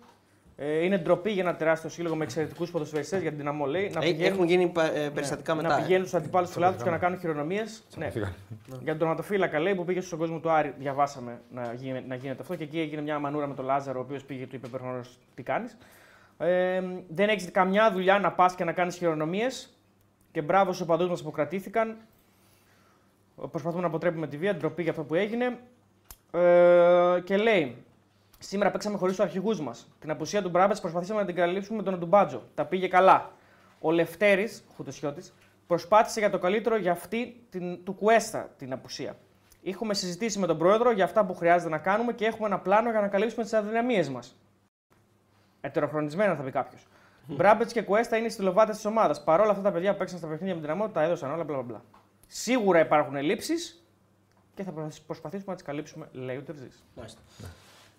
Ε, 0.58 0.84
είναι 0.84 0.98
ντροπή 0.98 1.30
για 1.30 1.42
ένα 1.42 1.54
τεράστιο 1.56 1.90
σύλλογο 1.90 2.16
με 2.16 2.24
εξαιρετικούς 2.24 2.70
ποδοσφαιριστές 2.70 3.20
για 3.20 3.28
την 3.30 3.38
Δυναμό 3.38 3.66
λέει. 3.66 3.90
Να 3.94 4.04
Ε, 4.04 4.16
έχουν 4.26 4.46
γίνει 4.46 4.66
πα- 4.68 4.94
ε, 4.96 5.08
περιστατικά 5.10 5.54
ναι, 5.54 5.62
μετά. 5.62 5.74
Να 5.74 5.80
ε. 5.80 5.82
πηγαίνουν 5.84 6.06
στους 6.06 6.18
αντιπάλους 6.20 6.50
του 6.50 6.58
Ελλάδο 6.58 6.84
και 6.84 6.90
να 6.90 6.98
κάνουν 6.98 7.18
χειρονομίες. 7.18 7.82
Ναι. 7.96 8.10
Σιγά. 8.10 8.32
Για 8.66 8.86
τον 8.92 8.98
τερματοφύλακα 8.98 9.58
λέει 9.58 9.74
που 9.74 9.84
πήγε 9.84 10.00
στον 10.00 10.18
κόσμο 10.18 10.38
του 10.38 10.50
Άρη, 10.50 10.74
διαβάσαμε 10.78 11.40
να, 11.50 11.72
γίνει, 11.72 12.04
να 12.08 12.14
γίνεται 12.14 12.42
αυτό 12.42 12.54
και 12.54 12.62
εκεί 12.64 12.80
έγινε 12.80 13.02
μια 13.02 13.18
μανούρα 13.18 13.46
με 13.46 13.54
τον 13.54 13.64
Λάζαρο, 13.64 13.98
ο 13.98 14.02
οποίος 14.02 14.24
πήγε 14.24 14.40
και 14.40 14.46
του 14.46 14.56
είπε 14.56 14.66
προφανώς 14.68 15.18
τι 15.34 15.42
κάνεις. 15.42 15.76
Ε, 16.38 16.82
δεν 17.08 17.28
έχεις 17.28 17.50
καμιά 17.50 17.92
δουλειά 17.92 18.18
να 18.18 18.32
πας 18.32 18.54
και 18.54 18.64
να 18.64 18.72
κάνεις 18.72 18.96
χειρονομίες. 18.96 19.70
Και 20.32 20.42
μπράβο 20.42 20.72
στους 20.72 20.80
οπαδούς 20.86 21.08
μας 21.08 21.22
που 21.22 21.30
κρατήθηκαν. 21.30 21.96
Προσπαθούμε 23.50 23.80
να 23.82 23.86
αποτρέπουμε 23.88 24.26
τη 24.26 24.36
βία, 24.36 24.54
ντροπή 24.54 24.82
για 24.82 24.90
αυτό 24.90 25.02
που 25.04 25.14
έγινε. 25.14 25.58
Ε, 26.30 27.20
και 27.24 27.36
λέει, 27.36 27.76
σήμερα 28.38 28.70
παίξαμε 28.70 28.96
χωρίς 28.96 29.16
τους 29.16 29.24
αρχηγούς 29.24 29.60
μας. 29.60 29.88
Την 29.98 30.10
απουσία 30.10 30.42
του 30.42 30.48
Μπράμπετς 30.48 30.80
προσπαθήσαμε 30.80 31.20
να 31.20 31.26
την 31.26 31.34
καλύψουμε 31.34 31.76
με 31.76 31.82
τον 31.82 31.98
Ντουμπάτζο. 31.98 32.42
Τα 32.54 32.64
πήγε 32.64 32.88
καλά. 32.88 33.30
Ο 33.80 33.90
Λευτέρης, 33.90 34.64
Χουτεσιώτη, 34.76 35.22
προσπάθησε 35.66 36.20
για 36.20 36.30
το 36.30 36.38
καλύτερο 36.38 36.76
για 36.76 36.92
αυτή 36.92 37.46
την, 37.50 37.84
του 37.84 37.92
Κουέστα 37.92 38.48
την 38.58 38.72
απουσία. 38.72 39.16
Έχουμε 39.62 39.94
συζητήσει 39.94 40.38
με 40.38 40.46
τον 40.46 40.58
πρόεδρο 40.58 40.90
για 40.90 41.04
αυτά 41.04 41.24
που 41.24 41.34
χρειάζεται 41.34 41.70
να 41.70 41.78
κάνουμε 41.78 42.12
και 42.12 42.24
έχουμε 42.24 42.46
ένα 42.46 42.58
πλάνο 42.58 42.90
για 42.90 43.00
να 43.00 43.08
καλύψουμε 43.08 43.42
τις 43.42 43.52
αδυναμίες 43.52 44.08
μας. 44.08 44.36
Ετεροχρονισμένα 45.60 46.34
θα 46.34 46.42
πει 46.42 46.50
κάποιος. 46.50 46.86
Μπράμπετς 47.26 47.72
και 47.72 47.82
Κουέστα 47.82 48.16
είναι 48.16 48.26
οι 48.26 48.30
στυλοβάτες 48.30 48.76
της 48.76 48.84
ομάδας. 48.84 49.24
Παρόλα 49.24 49.50
αυτά 49.50 49.62
τα 49.62 49.72
παιδιά 49.72 49.92
που 49.92 49.98
παίξαν 49.98 50.18
στα 50.18 50.26
παιχνίδια 50.26 50.54
με 50.54 50.60
την 50.60 50.70
Δυναμό 50.70 50.92
τα 50.92 51.02
έδωσαν 51.02 51.30
όλα. 51.30 51.44
Μπλα, 51.44 51.56
μπλα, 51.56 51.64
μπλα. 51.64 51.84
Σίγουρα 52.26 52.80
υπάρχουν 52.80 53.16
ελλείψεις 53.16 53.84
και 54.54 54.62
θα 54.62 54.72
προσπαθήσουμε 55.06 55.50
να 55.50 55.54
τις 55.54 55.64
καλύψουμε, 55.64 56.08
λέει 56.12 56.36
ο 56.36 56.42
Τερζής. 56.42 56.84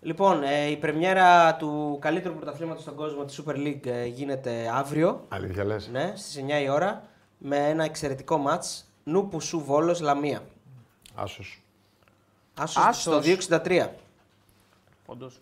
Μάλιστα. 0.02 0.24
Λοιπόν, 0.24 0.44
ε, 0.44 0.70
η 0.70 0.78
πρεμιέρα 0.78 1.56
του 1.56 1.98
καλύτερου 2.02 2.36
πρωταθλήματος 2.36 2.82
στον 2.82 2.96
κόσμο 2.96 3.26
της 3.26 3.42
Super 3.46 3.56
League 3.56 3.86
ε, 3.86 4.06
γίνεται 4.06 4.72
αύριο. 4.74 5.26
Αλήθεια 5.28 5.64
λες; 5.64 5.88
Ναι, 5.92 6.14
στις 6.16 6.44
9 6.48 6.62
η 6.64 6.70
ώρα 6.70 7.04
με 7.38 7.58
ένα 7.70 7.84
εξαιρετικό 7.84 8.38
μάτς. 8.38 8.86
Νούπου 9.04 9.42
σου 9.42 9.60
Βόλος 9.60 10.00
Λαμία. 10.00 10.42
Άσος. 11.16 11.62
Άσος, 12.54 12.84
Άσος. 12.86 13.02
στο 13.02 13.20
263. 13.20 13.90
Όντως. 15.06 15.40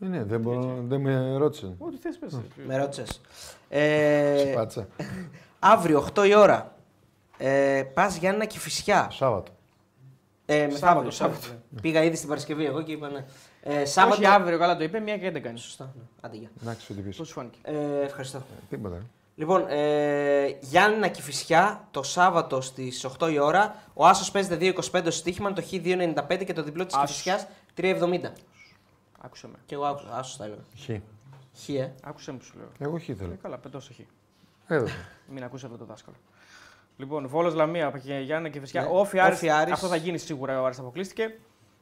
Ε, 0.00 0.06
ναι, 0.06 0.24
δεν, 0.24 0.40
μπορώ, 0.40 0.78
δεν 0.88 1.00
με 1.00 1.36
ρώτησες. 1.36 1.70
Ό,τι 1.78 1.96
θες, 1.96 2.18
πες. 2.18 2.40
Με 2.66 2.76
ρώτησες. 2.76 3.20
Ε, 3.68 4.50
Σπάτσα. 4.52 4.88
αύριο 5.58 6.06
8 6.14 6.26
η 6.26 6.34
ώρα. 6.34 6.74
Ε, 7.38 7.82
πας 7.94 8.16
Γιάννα 8.16 8.44
και 8.44 8.58
Φυσιά. 8.58 9.08
Σάββατο. 9.10 9.52
Ε, 10.46 10.54
Σάββατο, 10.58 10.72
μεθαύριο, 10.72 11.10
Σάββατο. 11.10 11.42
Σάββατο. 11.42 11.62
Πήγα 11.80 12.02
ήδη 12.02 12.16
στην 12.16 12.28
Παρασκευή 12.28 12.64
εγώ 12.64 12.82
και 12.82 12.92
είπα 12.92 13.08
ναι. 13.08 13.24
Ε, 13.62 13.84
Σάββατο. 13.84 14.16
Όχι 14.16 14.26
αύριο, 14.26 14.58
καλά 14.58 14.76
το 14.76 14.84
είπε, 14.84 15.00
μία 15.00 15.18
και 15.18 15.28
11 15.28 15.34
είναι. 15.36 15.56
Σωστά. 15.56 15.92
Ναι. 15.96 16.02
Άντε, 16.20 16.36
γεια. 16.36 16.50
Εντάξει, 16.62 16.92
ό,τι 16.92 17.00
πεις. 17.00 17.16
Πώς 17.16 17.26
σου 17.28 17.32
φάνηκε. 17.34 17.58
Ε, 17.62 18.00
ευχαριστώ. 18.04 18.42
Τίποτα. 18.70 19.02
Λοιπόν, 19.34 19.64
ε, 19.68 20.46
Γιάννα 20.60 21.08
και 21.08 21.22
Φυσιά 21.22 21.88
το 21.90 22.02
Σάββατο 22.02 22.60
στις 22.60 23.04
8 23.18 23.30
η 23.32 23.38
ώρα. 23.38 23.74
Ο 23.94 24.06
Άσος 24.06 24.30
παίζεται 24.30 24.56
2,25 24.56 25.00
στο 25.00 25.10
στοίχημα, 25.10 25.52
το 25.52 25.62
Χ 25.62 25.68
2,95 25.70 26.44
και 26.44 26.52
το 26.52 26.62
διπλό 26.62 26.86
της 26.86 26.94
Άσος. 26.94 27.22
Κηφισιά 27.22 27.48
3,70. 27.74 28.32
Άκουσε 29.20 29.46
με. 29.46 29.54
Και 29.66 29.74
εγώ 29.74 29.84
άκουσα, 29.84 30.08
Άσος 30.16 30.36
τα 30.36 30.44
έλεγα. 30.44 30.60
Χ. 30.78 30.90
Χ, 31.64 31.68
ε. 31.68 31.92
Άκουσε 32.02 32.32
με 32.32 32.38
που 32.38 32.44
σου 32.44 32.54
λέω. 32.58 32.68
Εγώ 32.78 32.98
χ 32.98 33.08
Ε, 33.08 33.14
θέλω. 33.14 33.36
καλά, 33.42 33.58
πετώ 33.58 33.80
στο 33.80 33.92
χ. 33.94 33.98
Έδωσα. 34.66 34.94
Μην 35.28 35.44
ακούσει 35.44 35.64
αυτό 35.64 35.76
το 35.78 35.84
δάσκαλο. 35.84 36.16
Λοιπόν, 36.96 37.28
Βόλος 37.28 37.54
Λαμία, 37.54 37.92
και 38.04 38.14
Γιάννα 38.18 38.48
και 38.48 38.60
Φυσιά. 38.60 38.82
Ναι. 38.82 38.88
Όφι 38.90 39.18
Άρης, 39.18 39.36
Όφι 39.36 39.48
Άρης. 39.50 39.72
Αυτό 39.72 39.86
θα 39.86 39.96
γίνει 39.96 40.18
σίγουρα. 40.18 40.60
Ο 40.60 40.64
Άρης 40.64 40.78
αποκλείστηκε. 40.78 41.34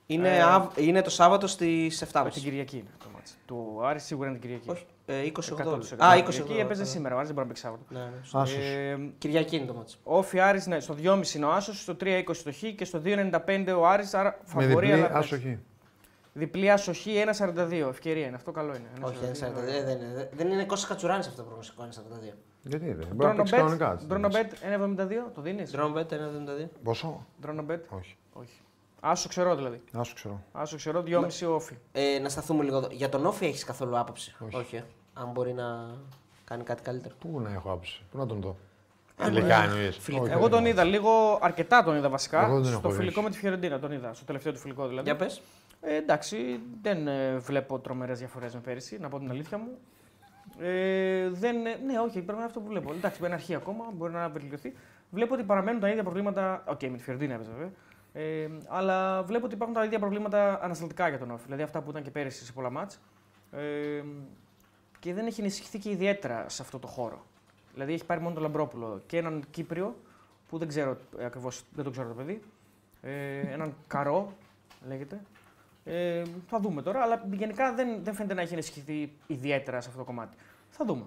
Είναι, 0.07 0.36
Ε, 0.36 0.43
αυ- 0.43 0.78
είναι 0.78 1.03
το 1.03 1.11
Σάββατο 1.11 1.47
στις 1.47 2.03
7. 2.03 2.23
Με 2.24 2.31
την 2.31 2.43
Κυριακή 2.43 2.77
είναι 2.77 2.89
το 2.99 3.07
μάτς. 3.15 3.36
Του 3.47 3.81
Άρης 3.85 4.05
σίγουρα 4.05 4.28
είναι 4.28 4.39
την 4.39 4.49
Κυριακή. 4.49 4.70
Όχι, 4.70 4.86
ε, 5.07 5.23
28. 5.23 5.62
100%. 5.62 6.05
Α, 6.05 6.16
28. 6.16 6.43
Κυριακή 6.43 6.61
έπαιζε 6.61 6.85
σήμερα. 6.85 7.15
Ο 7.15 7.19
Άρης 7.19 7.31
δεν 7.32 7.36
μπορεί 7.36 7.49
να 7.49 7.55
παίξει 7.55 7.62
Σάββατο. 7.62 7.85
Ναι, 7.89 7.99
ναι, 7.99 8.20
σωστό. 8.23 8.39
Άσος. 8.39 8.57
Ε, 8.59 8.99
Κυριακή 9.19 9.57
είναι 9.57 9.66
το 9.66 9.74
μάτσο. 9.74 9.97
Όφι 10.03 10.41
Άρης, 10.41 10.66
ναι, 10.66 10.81
στο 10.81 10.95
2,5 10.95 11.35
είναι 11.35 11.45
ο 11.45 11.51
Άσος, 11.53 11.81
στο 11.82 11.95
3,20 11.95 12.43
το 12.45 12.53
Χ 12.53 12.74
και 12.77 12.85
στο 12.85 12.99
2,95 12.99 13.73
ο 13.78 13.86
Άρης, 13.86 14.15
άρα 14.15 14.39
Με 14.41 14.45
φαβορεί. 14.45 14.86
διπλή 14.86 14.93
αλλά 15.03 15.16
άσο 15.19 15.36
χ. 15.36 15.43
Διπλή 16.36 16.70
Άσο 16.70 16.93
Χ 16.93 17.06
1,42. 17.06 17.73
Ευκαιρία 17.89 18.27
είναι. 18.27 18.36
Αυτό 18.36 18.52
καλό 18.52 18.74
είναι. 18.74 18.89
1,42. 19.01 19.06
Όχι, 19.09 19.24
είναι 19.24 19.35
42. 19.35 19.69
ε, 19.69 19.85
δεν 19.85 19.98
είναι. 20.01 20.28
Δεν 20.32 20.51
είναι 20.51 20.65
Κώστας 20.65 20.89
Κατσουράνης 20.89 21.27
αυτό 21.27 21.36
το 21.39 21.43
προγνωστικό, 21.47 21.82
είναι 21.82 21.93
42. 22.32 22.36
Γιατί 22.62 22.93
δεν. 22.93 23.06
Μπορεί 23.15 23.28
να 23.31 23.36
παίξει 23.36 23.52
κανονικά. 23.55 23.93
έτσι. 23.93 24.06
Ντρόνομπετ 24.06 24.52
1,72. 24.62 25.31
Το 25.35 25.40
δίνεις; 25.40 25.70
Ντρόμπετ 25.70 26.12
1,72. 26.12 26.69
Πόσο; 26.82 27.27
Ντρόνομπετ. 27.40 27.85
Όχι. 27.90 28.16
Όχι. 28.32 28.61
Άσο 29.01 29.28
ξέρω 29.28 29.55
δηλαδή. 29.56 29.82
Άσο 29.93 30.15
ξέρω. 30.15 30.43
Άσο 30.52 30.77
ξέρω 30.77 31.02
2,5 31.06 31.47
όφι. 31.55 31.74
Ε, 31.93 32.19
να 32.19 32.28
σταθούμε 32.28 32.65
λίγο 32.65 32.77
εδώ. 32.77 32.89
Για 32.90 33.09
τον 33.09 33.27
Όφη 33.27 33.47
έχεις 33.47 33.65
καθόλου 33.65 33.98
άποψη; 33.98 34.35
Όχι. 34.52 34.77
ε. 34.77 34.85
Αν 35.15 35.31
μπορεί 35.31 35.52
να 35.52 35.90
κάνει 36.44 36.62
κάτι 36.62 36.82
καλύτερο. 36.82 37.15
Πού 37.19 37.40
να 37.40 37.52
έχω 37.52 37.70
άποψη; 37.70 38.02
Πού 38.11 38.19
να 38.19 38.27
τον 38.27 38.40
δω; 38.40 38.56
Αν 39.16 39.27
Φιλικά 39.27 39.56
μπορεί- 39.61 39.70
εννοείς. 39.70 39.97
Φιλικά. 39.97 40.23
Όχι, 40.24 40.32
Εγώ 40.32 40.40
όχι, 40.40 40.51
τον 40.51 40.61
όχι. 40.62 40.69
είδα 40.70 40.85
λίγο, 40.85 41.39
αρκετά 41.43 41.85
τον 41.85 41.97
είδα 41.97 42.09
βασικά. 42.09 42.44
Εγώ 42.44 42.52
δεν 42.55 42.62
τον 42.62 42.70
έχω 42.70 42.81
στο 42.81 42.89
δεις. 42.89 42.98
φιλικό 42.98 43.20
με 43.23 43.31
τη 43.31 43.36
Φιωρεντίνα 43.39 43.78
τον 43.78 43.93
είδα. 43.93 44.15
Στο 44.15 44.24
τελευταίο 44.24 44.52
του 44.52 44.59
φιλικό 44.59 44.86
δηλαδή. 44.89 45.05
Για 45.09 45.16
πες. 45.16 45.43
Ε, 45.86 45.94
εντάξει, 45.94 46.61
δεν 46.82 47.09
ε, 47.09 47.36
βλέπω 47.36 47.78
τρομερές 47.78 48.19
διαφορές 48.19 48.55
με 48.55 48.61
πέρυσι, 48.61 48.98
να 48.98 49.09
πω 49.09 49.19
την 49.19 49.31
αλήθεια 49.31 49.59
μου. 49.59 49.78
Ε, 50.59 51.28
δεν, 51.28 51.66
ε, 51.66 51.77
ναι, 51.86 51.98
όχι, 51.98 52.12
πρέπει 52.12 52.27
να 52.27 52.35
είναι 52.35 52.44
αυτό 52.44 52.61
που 52.61 52.66
βλέπω. 52.66 52.93
Εντάξει, 52.93 53.24
είναι 53.24 53.35
αρχή 53.35 53.55
ακόμα, 53.55 53.85
μπορεί 53.93 54.12
να 54.12 54.28
βελτιωθεί. 54.28 54.74
Βλέπω 55.11 55.35
ότι 55.35 55.43
παραμένουν 55.43 55.81
τα 55.81 55.89
ίδια 55.89 56.02
προβλήματα. 56.02 56.65
Οκ, 56.66 56.82
με 56.82 56.97
τη 56.97 57.02
Φιορεντίνα 57.02 57.35
έπαιζε 57.35 57.51
βέβαια. 57.51 57.70
Ε, 58.12 58.48
αλλά 58.69 59.23
βλέπω 59.23 59.44
ότι 59.44 59.55
υπάρχουν 59.55 59.77
τα 59.77 59.85
ίδια 59.85 59.98
προβλήματα 59.98 60.62
ανασταλτικά 60.62 61.09
για 61.09 61.19
τον 61.19 61.31
ΟΦΗ. 61.31 61.44
Δηλαδή 61.44 61.62
αυτά 61.62 61.82
που 61.82 61.90
ήταν 61.90 62.02
και 62.02 62.11
πέρυσι 62.11 62.44
σε 62.44 62.52
πολλά 62.52 62.70
ματς. 62.70 63.01
Ε, 63.52 64.02
και 64.98 65.15
δεν 65.15 65.27
έχει 65.27 65.40
ενισχυθεί 65.40 65.78
και 65.78 65.90
ιδιαίτερα 65.90 66.48
σε 66.48 66.62
αυτό 66.62 66.78
το 66.78 66.86
χώρο. 66.86 67.24
Δηλαδή 67.73 67.93
έχει 67.93 68.05
πάρει 68.05 68.20
μόνο 68.20 68.35
τον 68.35 68.43
Λαμπρόπουλο 68.43 69.02
και 69.06 69.16
έναν 69.16 69.44
Κύπριο 69.51 69.97
που 70.48 70.59
δεν 70.59 70.69
ξέρω 70.69 70.97
ακριβώς, 71.20 71.65
δεν 71.74 71.85
το 71.85 71.90
ξέρω 71.90 72.09
το 72.09 72.15
παιδί. 72.15 72.40
Ε, 73.02 73.39
έναν 73.39 73.74
Καρό 73.86 74.32
λέγεται. 74.86 75.20
Ε, 75.85 76.23
θα 76.47 76.61
δούμε 76.61 76.82
τώρα, 76.82 77.01
αλλά 77.01 77.23
γενικά 77.32 77.74
δεν, 77.74 77.89
δεν 78.02 78.15
φαίνεται 78.15 78.35
να 78.35 78.40
έχει 78.40 78.52
ενισχυθεί 78.52 79.12
ιδιαίτερα 79.27 79.81
σε 79.81 79.86
αυτό 79.89 80.01
το 80.01 80.06
κομμάτι. 80.06 80.36
Θα 80.70 80.85
δούμε. 80.85 81.05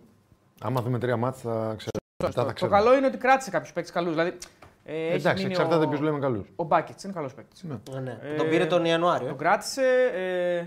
Άμα 0.62 0.82
δούμε 0.82 1.00
τρία 1.00 1.18
μάτια 1.18 1.42
θα 1.42 1.74
ξέρω. 1.78 1.92
Μετά 2.24 2.42
θα 2.42 2.48
το 2.48 2.54
ξέρω. 2.54 2.72
καλό 2.72 2.96
είναι 2.96 3.06
ότι 3.06 3.18
κράτησε 3.18 3.50
κάποιους 3.50 3.74
παίκτες 3.74 3.94
καλούς. 3.94 4.12
Δηλαδή, 4.12 4.38
ε, 4.84 5.06
έχει 5.06 5.14
Εντάξει, 5.14 5.44
μείνει 5.44 5.56
εξαρτάται 5.56 5.86
ο... 5.86 5.88
ποιους 5.88 6.02
λέμε 6.02 6.20
καλούς. 6.20 6.48
Ο 6.56 6.64
Μπάκετς 6.64 7.04
είναι 7.04 7.14
καλός 7.14 7.34
παίκτης. 7.34 7.64
Ναι, 7.64 8.00
ναι. 8.00 8.20
Ε, 8.22 8.36
τον 8.36 8.50
πήρε 8.50 8.66
τον 8.66 8.86
Ιανουάριο. 8.86 9.28
Τον 9.28 9.38
κράτησε. 9.38 10.12
Ε, 10.14 10.66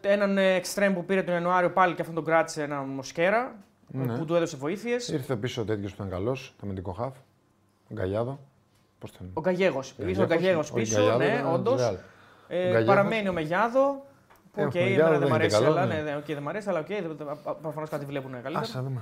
έναν 0.00 0.38
εξτρέμ 0.38 0.94
που 0.94 1.04
πήρε 1.04 1.22
τον 1.22 1.34
Ιανουάριο 1.34 1.70
πάλι 1.70 1.94
και 1.94 2.00
αυτόν 2.00 2.16
τον 2.16 2.24
κράτησε 2.24 2.62
έναν 2.62 2.84
Μοσκέρα 2.84 3.54
Ναι. 3.86 4.18
που 4.18 4.24
του 4.24 4.34
έδωσε 4.34 4.56
βοήθειες. 4.56 5.08
Ήρθε 5.08 5.36
πίσω 5.36 5.62
ο 5.62 5.64
τέτοιος 5.64 5.94
που 5.94 6.02
ήταν 6.02 6.18
καλός, 6.18 6.54
το 6.56 6.60
αμυντικό 6.64 6.92
χαφ. 6.92 7.16
Ο 7.90 7.94
Γκαλιάδο. 7.94 8.38
Πώς 8.98 9.12
τον 9.12 9.30
Ο 9.34 9.40
Γκαγέγο. 9.40 9.80
Ήρθε 9.96 10.22
ο 10.22 10.26
Γκαγέγο 10.26 10.62
πίσω, 10.74 11.16
ναι, 11.16 11.44
όντως. 11.52 11.94
Ο 12.50 12.54
Ε, 12.54 12.62
Γκαγέγος. 12.62 12.84
παραμένει 12.86 13.28
ο 13.28 13.32
Μεγιάδο. 13.32 14.06
Που, 14.52 14.60
Ε, 14.60 14.64
ο 14.64 14.66
οκ, 14.66 14.74
Μεγιάδο 14.74 15.00
εμένα 15.00 15.10
δεν 15.10 15.18
δεν 15.18 15.28
μ' 15.28 15.34
είναι 15.34 15.34
αρέσει, 15.34 15.56
καλό, 15.56 15.70
αλλά, 15.70 15.86
ναι. 15.86 15.94
ναι, 15.94 16.02
ναι, 16.02 16.16
οκ, 16.16 16.24
δεν 16.26 16.42
μ' 16.42 16.48
αρέσει, 16.48 16.68
αλλά 16.68 16.78
οκ, 16.78 16.86
προφανώς 17.62 17.90
κάτι 17.90 18.04
βλέπουν 18.04 18.30
καλύτερα. 18.42 18.78
Α 18.78 18.82
δούμε. 18.82 19.00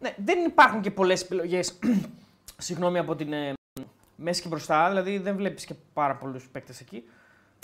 Ναι, 0.00 0.14
δεν 0.24 0.44
υπάρχουν 0.44 0.80
και 0.80 0.90
πολλές 0.90 1.22
επιλογές 1.22 1.78
συγγνώμη, 2.66 2.98
από 2.98 3.16
την 3.16 3.32
ε, 3.32 3.52
μέση 4.16 4.42
και 4.42 4.48
μπροστά. 4.48 4.88
Δηλαδή 4.88 5.18
δεν 5.18 5.36
βλέπεις 5.36 5.64
και 5.64 5.74
πάρα 5.92 6.14
πολλούς 6.16 6.48
παίκτες 6.48 6.80
εκεί. 6.80 7.04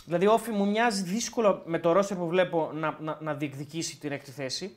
Δηλαδή, 0.05 0.27
ΟΦΗ 0.27 0.51
μου 0.51 0.69
μοιάζει 0.69 1.03
δύσκολο 1.03 1.63
με 1.65 1.79
το 1.79 1.93
ρόστερ 1.93 2.17
που 2.17 2.27
βλέπω 2.29 2.71
να, 2.75 2.97
να, 3.01 3.19
να 3.21 3.35
διεκδικήσει 3.35 3.99
την 3.99 4.13
έκτη 4.13 4.31
θέση. 4.31 4.77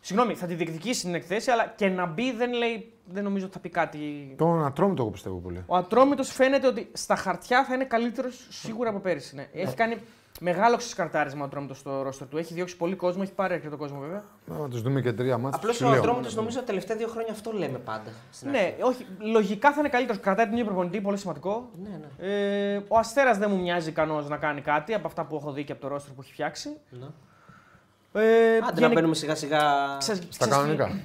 Συγγνώμη, 0.00 0.34
θα 0.34 0.46
τη 0.46 0.54
διεκδικήσει 0.54 1.04
την 1.04 1.14
έκτη 1.14 1.26
θέση, 1.26 1.50
αλλά 1.50 1.72
και 1.76 1.88
να 1.88 2.06
μπει 2.06 2.32
δεν, 2.32 2.52
λέει, 2.52 2.92
δεν 3.04 3.24
νομίζω 3.24 3.44
ότι 3.44 3.54
θα 3.54 3.60
πει 3.60 3.68
κάτι. 3.68 4.34
Τον 4.38 4.64
Ατρόμητο 4.64 5.02
εγώ 5.02 5.10
πιστεύω 5.10 5.36
πολύ. 5.36 5.62
Ο 5.66 5.76
Ατρόμητος 5.76 6.32
φαίνεται 6.32 6.66
ότι 6.66 6.90
στα 6.92 7.16
χαρτιά 7.16 7.64
θα 7.64 7.74
είναι 7.74 7.84
καλύτερος 7.84 8.46
σίγουρα 8.50 8.90
από 8.90 8.98
πέρυσι. 8.98 9.34
Ναι. 9.34 9.48
Έχει 9.52 9.74
κάνει 9.74 9.96
μεγάλο 10.40 10.76
ξεσκαρτάρισμα 10.76 11.42
ο 11.42 11.44
Ατρόμητος 11.44 11.78
στο 11.78 12.02
ρόστερ 12.02 12.28
του. 12.28 12.36
Έχει 12.38 12.54
διώξει 12.54 12.76
πολύ 12.76 12.94
κόσμο, 12.94 13.22
έχει 13.24 13.32
πάρει 13.32 13.54
αρκετό 13.54 13.76
κόσμο 13.76 14.00
βέβαια. 14.00 14.24
Να 14.46 14.68
τους 14.68 14.82
δούμε 14.82 15.00
και 15.00 15.12
τρία 15.12 15.38
μάτια. 15.38 15.58
Απλώς 15.58 15.80
ο 15.80 15.88
Ατρόμητος 15.88 16.34
νομίζω 16.34 16.58
τα 16.58 16.64
τελευταία 16.64 16.96
δύο 16.96 17.08
χρόνια 17.08 17.32
αυτό 17.32 17.52
λέμε 17.52 17.78
πάντα. 17.78 18.10
στην 18.30 18.48
αρχή. 18.48 18.60
Ναι, 18.60 18.84
όχι, 18.84 19.06
λογικά 19.18 19.72
θα 19.72 19.80
είναι 19.80 19.88
καλύτερος. 19.88 20.20
Κρατάει 20.22 20.44
τον 20.44 20.54
ίδιο 20.54 20.66
προπονητή, 20.66 21.00
πολύ 21.00 21.16
σημαντικό. 21.16 21.70
Ναι, 21.82 22.00
ναι. 22.00 22.28
Ε, 22.74 22.82
ο 22.88 22.98
Αστέρας 22.98 23.38
δεν 23.38 23.50
μου 23.50 23.60
μοιάζει 23.60 23.88
ικανός 23.88 24.28
να 24.28 24.36
κάνει 24.36 24.60
κάτι 24.60 24.94
από 24.94 25.06
αυτά 25.06 25.24
που 25.24 25.36
έχω 25.36 25.52
δει 25.52 25.64
και 25.64 25.72
από 25.72 25.80
το 25.80 25.88
ρόστερ 25.88 26.12
που 26.14 26.20
έχει 26.22 26.32
φτιάξει. 26.32 26.76
ναι. 26.90 27.06
Ε, 28.12 28.56
Άντε 28.56 28.62
να 28.62 28.72
γενικ- 28.80 28.94
μπαίνουμε 28.94 29.14
σιγά 29.14 29.34
σιγά. 29.34 29.60
Ξέρεις- 29.98 30.22
Στα 30.22 30.28
ξέρεις 30.46 30.54
τι- 30.68 30.76
κανονικά. 30.76 31.00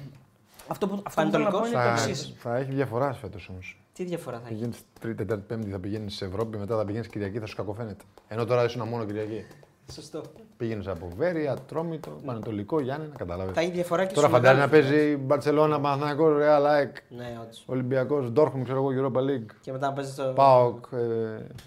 Αυτό 0.68 0.88
που, 0.88 1.02
αυτό 1.04 1.22
που 1.22 1.30
θέλω 1.30 1.44
να 1.44 1.50
πω 1.50 1.58
Πανετολικός. 1.58 1.68
είναι 1.68 1.92
το 1.92 1.96
Θα, 2.00 2.08
εξής. 2.08 2.34
θα 2.38 2.56
έχει 2.56 2.72
διαφορά 2.72 3.12
φέτος 3.12 3.48
όμως. 3.48 3.78
Τι 3.92 4.04
διαφορά 4.04 4.36
θα 4.38 4.42
έχει; 4.46 4.54
Πηγαίνει 4.54 4.74
Τρίτη, 5.00 5.16
Τετάρτη, 5.16 5.44
Πέμπτη 5.46 5.70
θα 5.70 5.78
πηγαίνεις 5.78 6.14
σε 6.16 6.24
Ευρώπη, 6.24 6.58
μετά 6.58 6.76
θα 6.76 6.84
πηγαίνεις 6.84 7.06
Κυριακή, 7.08 7.38
θα 7.38 7.46
σου 7.46 7.56
κακοφαίνεται. 7.56 8.04
Ενώ 8.28 8.44
τώρα 8.44 8.64
ήσουν 8.64 8.88
μόνο 8.88 9.04
Κυριακή. 9.04 9.44
Σωστό. 9.92 10.22
Πήγαινες 10.56 10.86
από 10.86 11.08
Βέρεια, 11.16 11.54
Τρόμητο, 11.68 12.10
Πανετολικό, 12.24 12.80
Γιάννη, 12.80 13.06
να 13.08 13.16
καταλάβει. 13.16 13.52
Θα 13.52 13.60
έχει 13.60 13.70
διαφορά 13.70 14.04
και 14.04 14.14
Τώρα 14.14 14.26
στους 14.26 14.38
φαντάζεσαι 14.38 14.66
να 14.66 14.70
μεγάλους. 14.72 14.90
παίζει 14.96 15.16
Μπαρσελόνα, 15.16 15.80
Παναθανικό, 15.80 16.28
Ρεάλ, 16.36 16.66
ΑΕΚ, 16.66 16.96
Ναι, 17.08 17.38
όντως. 17.42 17.62
Ολυμπιακός, 17.66 18.30
Ντόρχμ, 18.30 18.62
ξέρω 18.62 18.78
εγώ, 18.78 18.88
Europa 19.12 19.18
League. 19.20 19.46
Και 19.60 19.72
μετά 19.72 19.86
να 19.86 19.92
παίζεις 19.92 20.12
στο. 20.12 20.32
Πάοκ, 20.34 20.84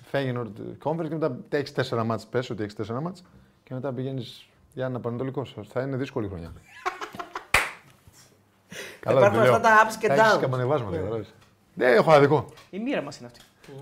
Φέγγινορντ, 0.03 0.57
Conference 0.83 1.07
και 1.07 1.13
μετά 1.15 1.37
έχεις 1.49 1.73
τέσσερα 1.73 2.03
μάτς, 2.03 2.25
πες 2.25 2.49
ότι 2.49 2.61
έχεις 2.63 2.75
τέσσερα 2.75 3.01
μάτς 3.01 3.23
και 3.63 3.73
μετά 3.73 3.93
πηγαίνεις 3.93 4.49
για 4.77 4.85
ένα 4.85 4.99
πανετολικό. 4.99 5.45
Θα 5.67 5.81
είναι 5.81 5.97
δύσκολη 5.97 6.27
χρονιά. 6.27 6.53
Υπάρχουν 9.09 9.21
δεν 9.31 9.39
αυτά 9.39 9.51
λέω. 9.51 9.59
τα 9.59 9.87
ups 9.87 9.95
και 9.99 10.07
Θα 10.07 10.13
έχεις 10.13 10.33
downs. 10.35 10.39
καμπανεβάσματα, 10.41 10.97
καταλάβεις. 10.97 11.33
Ναι, 11.73 11.85
έχω 11.85 12.11
άδικο. 12.11 12.45
Η 12.69 12.79
μοίρα 12.79 13.01
μας 13.01 13.17
είναι 13.17 13.27
αυτή. 13.27 13.39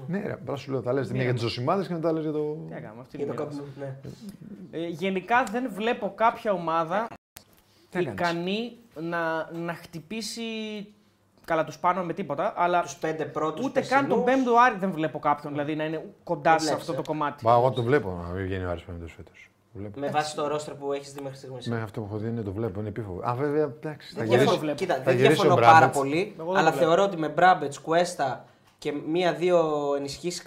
Ναι, 0.07 0.21
ρε, 0.25 0.31
απλά 0.33 0.55
σου 0.55 0.71
λέω, 0.71 0.81
θα 0.81 0.93
λες 0.93 1.07
τη 1.07 1.13
μία 1.13 1.23
για 1.23 1.33
τις 1.33 1.41
ζωσιμάδες 1.41 1.87
και 1.87 1.93
μετά 1.93 2.11
λες 2.11 2.23
για 2.23 2.31
το... 2.31 2.57
Τι 2.67 2.73
να 2.73 2.79
κάνουμε, 2.79 3.01
αυτή 3.01 3.17
είναι 3.21 3.25
Για 3.25 3.33
η 3.33 3.37
το 3.37 3.43
μοίρα 3.43 3.55
μας. 3.55 3.71
καπνού. 3.77 3.97
Ναι. 4.71 4.85
Ε, 4.85 4.87
γενικά 4.87 5.43
δεν 5.43 5.69
βλέπω 5.73 6.13
κάποια 6.15 6.51
ομάδα 6.51 7.07
Τι 7.89 7.99
έκανες; 7.99 8.13
ικανή 8.19 8.77
να, 9.01 9.51
να 9.51 9.73
χτυπήσει 9.73 10.41
καλά 11.45 11.63
τους 11.63 11.77
πάνω 11.77 12.03
με 12.03 12.13
τίποτα, 12.13 12.53
αλλά 12.55 12.81
Τους 12.81 12.95
πέντε 12.95 13.25
πρώτους. 13.25 13.65
ούτε 13.65 13.81
καν 13.81 14.07
τον 14.07 14.23
πέμπτο 14.23 14.55
Άρη 14.57 14.75
δεν 14.79 14.91
βλέπω 14.91 15.19
κάποιον 15.19 15.51
δηλαδή 15.53 15.75
να 15.75 15.83
είναι 15.83 16.05
κοντά 16.23 16.51
Δεν 16.51 16.59
σε 16.59 16.65
βλέπεις, 16.65 16.81
αυτό 16.89 16.93
ε. 16.93 16.95
το 16.95 17.01
κομμάτι. 17.11 17.45
Μα 17.45 17.53
εγώ 17.53 17.71
το 17.71 17.83
βλέπω 17.83 18.21
να 18.27 18.33
μην 18.33 18.43
βγαίνει 18.45 18.63
ο 18.63 18.69
Άρης 18.69 18.83
πέμπτος 18.83 19.13
φέτος. 19.13 19.49
Το 19.75 19.81
βλέπω. 19.81 19.99
Με 19.99 20.09
βάση 20.09 20.35
το 20.35 20.47
ρόστρο 20.47 20.75
που 20.75 20.93
έχεις 20.93 21.13
δει 21.13 21.21
μέχρι 21.21 21.37
στιγμής. 21.37 21.67
Με 21.67 21.81
αυτό 21.81 22.01
που 22.01 22.07
έχω 22.09 22.17
δει 22.17 22.27
είναι 22.27 22.41
το 22.41 22.51
βλέπω, 22.51 22.79
είναι 22.79 22.89
επίφοβο. 22.89 23.21
Α, 23.29 23.33
βέβαια, 23.35 23.63
εντάξει. 23.63 24.13
Θα 24.13 24.17
Δεν 24.19 24.25
γυρίσει. 24.25 24.37
διαφωνώ, 24.45 24.59
βλέπω. 24.61 24.77
κοίτα, 24.77 24.93
Θα 24.95 25.01
δεν 25.03 25.15
γυρίσει 25.15 25.33
διαφωνώ 25.33 25.53
ο 25.53 25.55
πάρα 25.55 25.77
Μπράμπετς. 25.77 25.97
πολύ, 25.97 26.35
Εγώ 26.39 26.51
δεν 26.51 26.57
αλλά 26.59 26.69
το 26.71 26.75
βλέπω. 26.75 26.77
θεωρώ 26.91 27.03
ότι 27.03 27.17
με 27.17 27.29
Μπράμπετς, 27.29 27.79
Κουέστα 27.79 28.45
και 28.77 28.91
μία-δύο 28.91 29.59
ενισχύσεις 29.97 30.43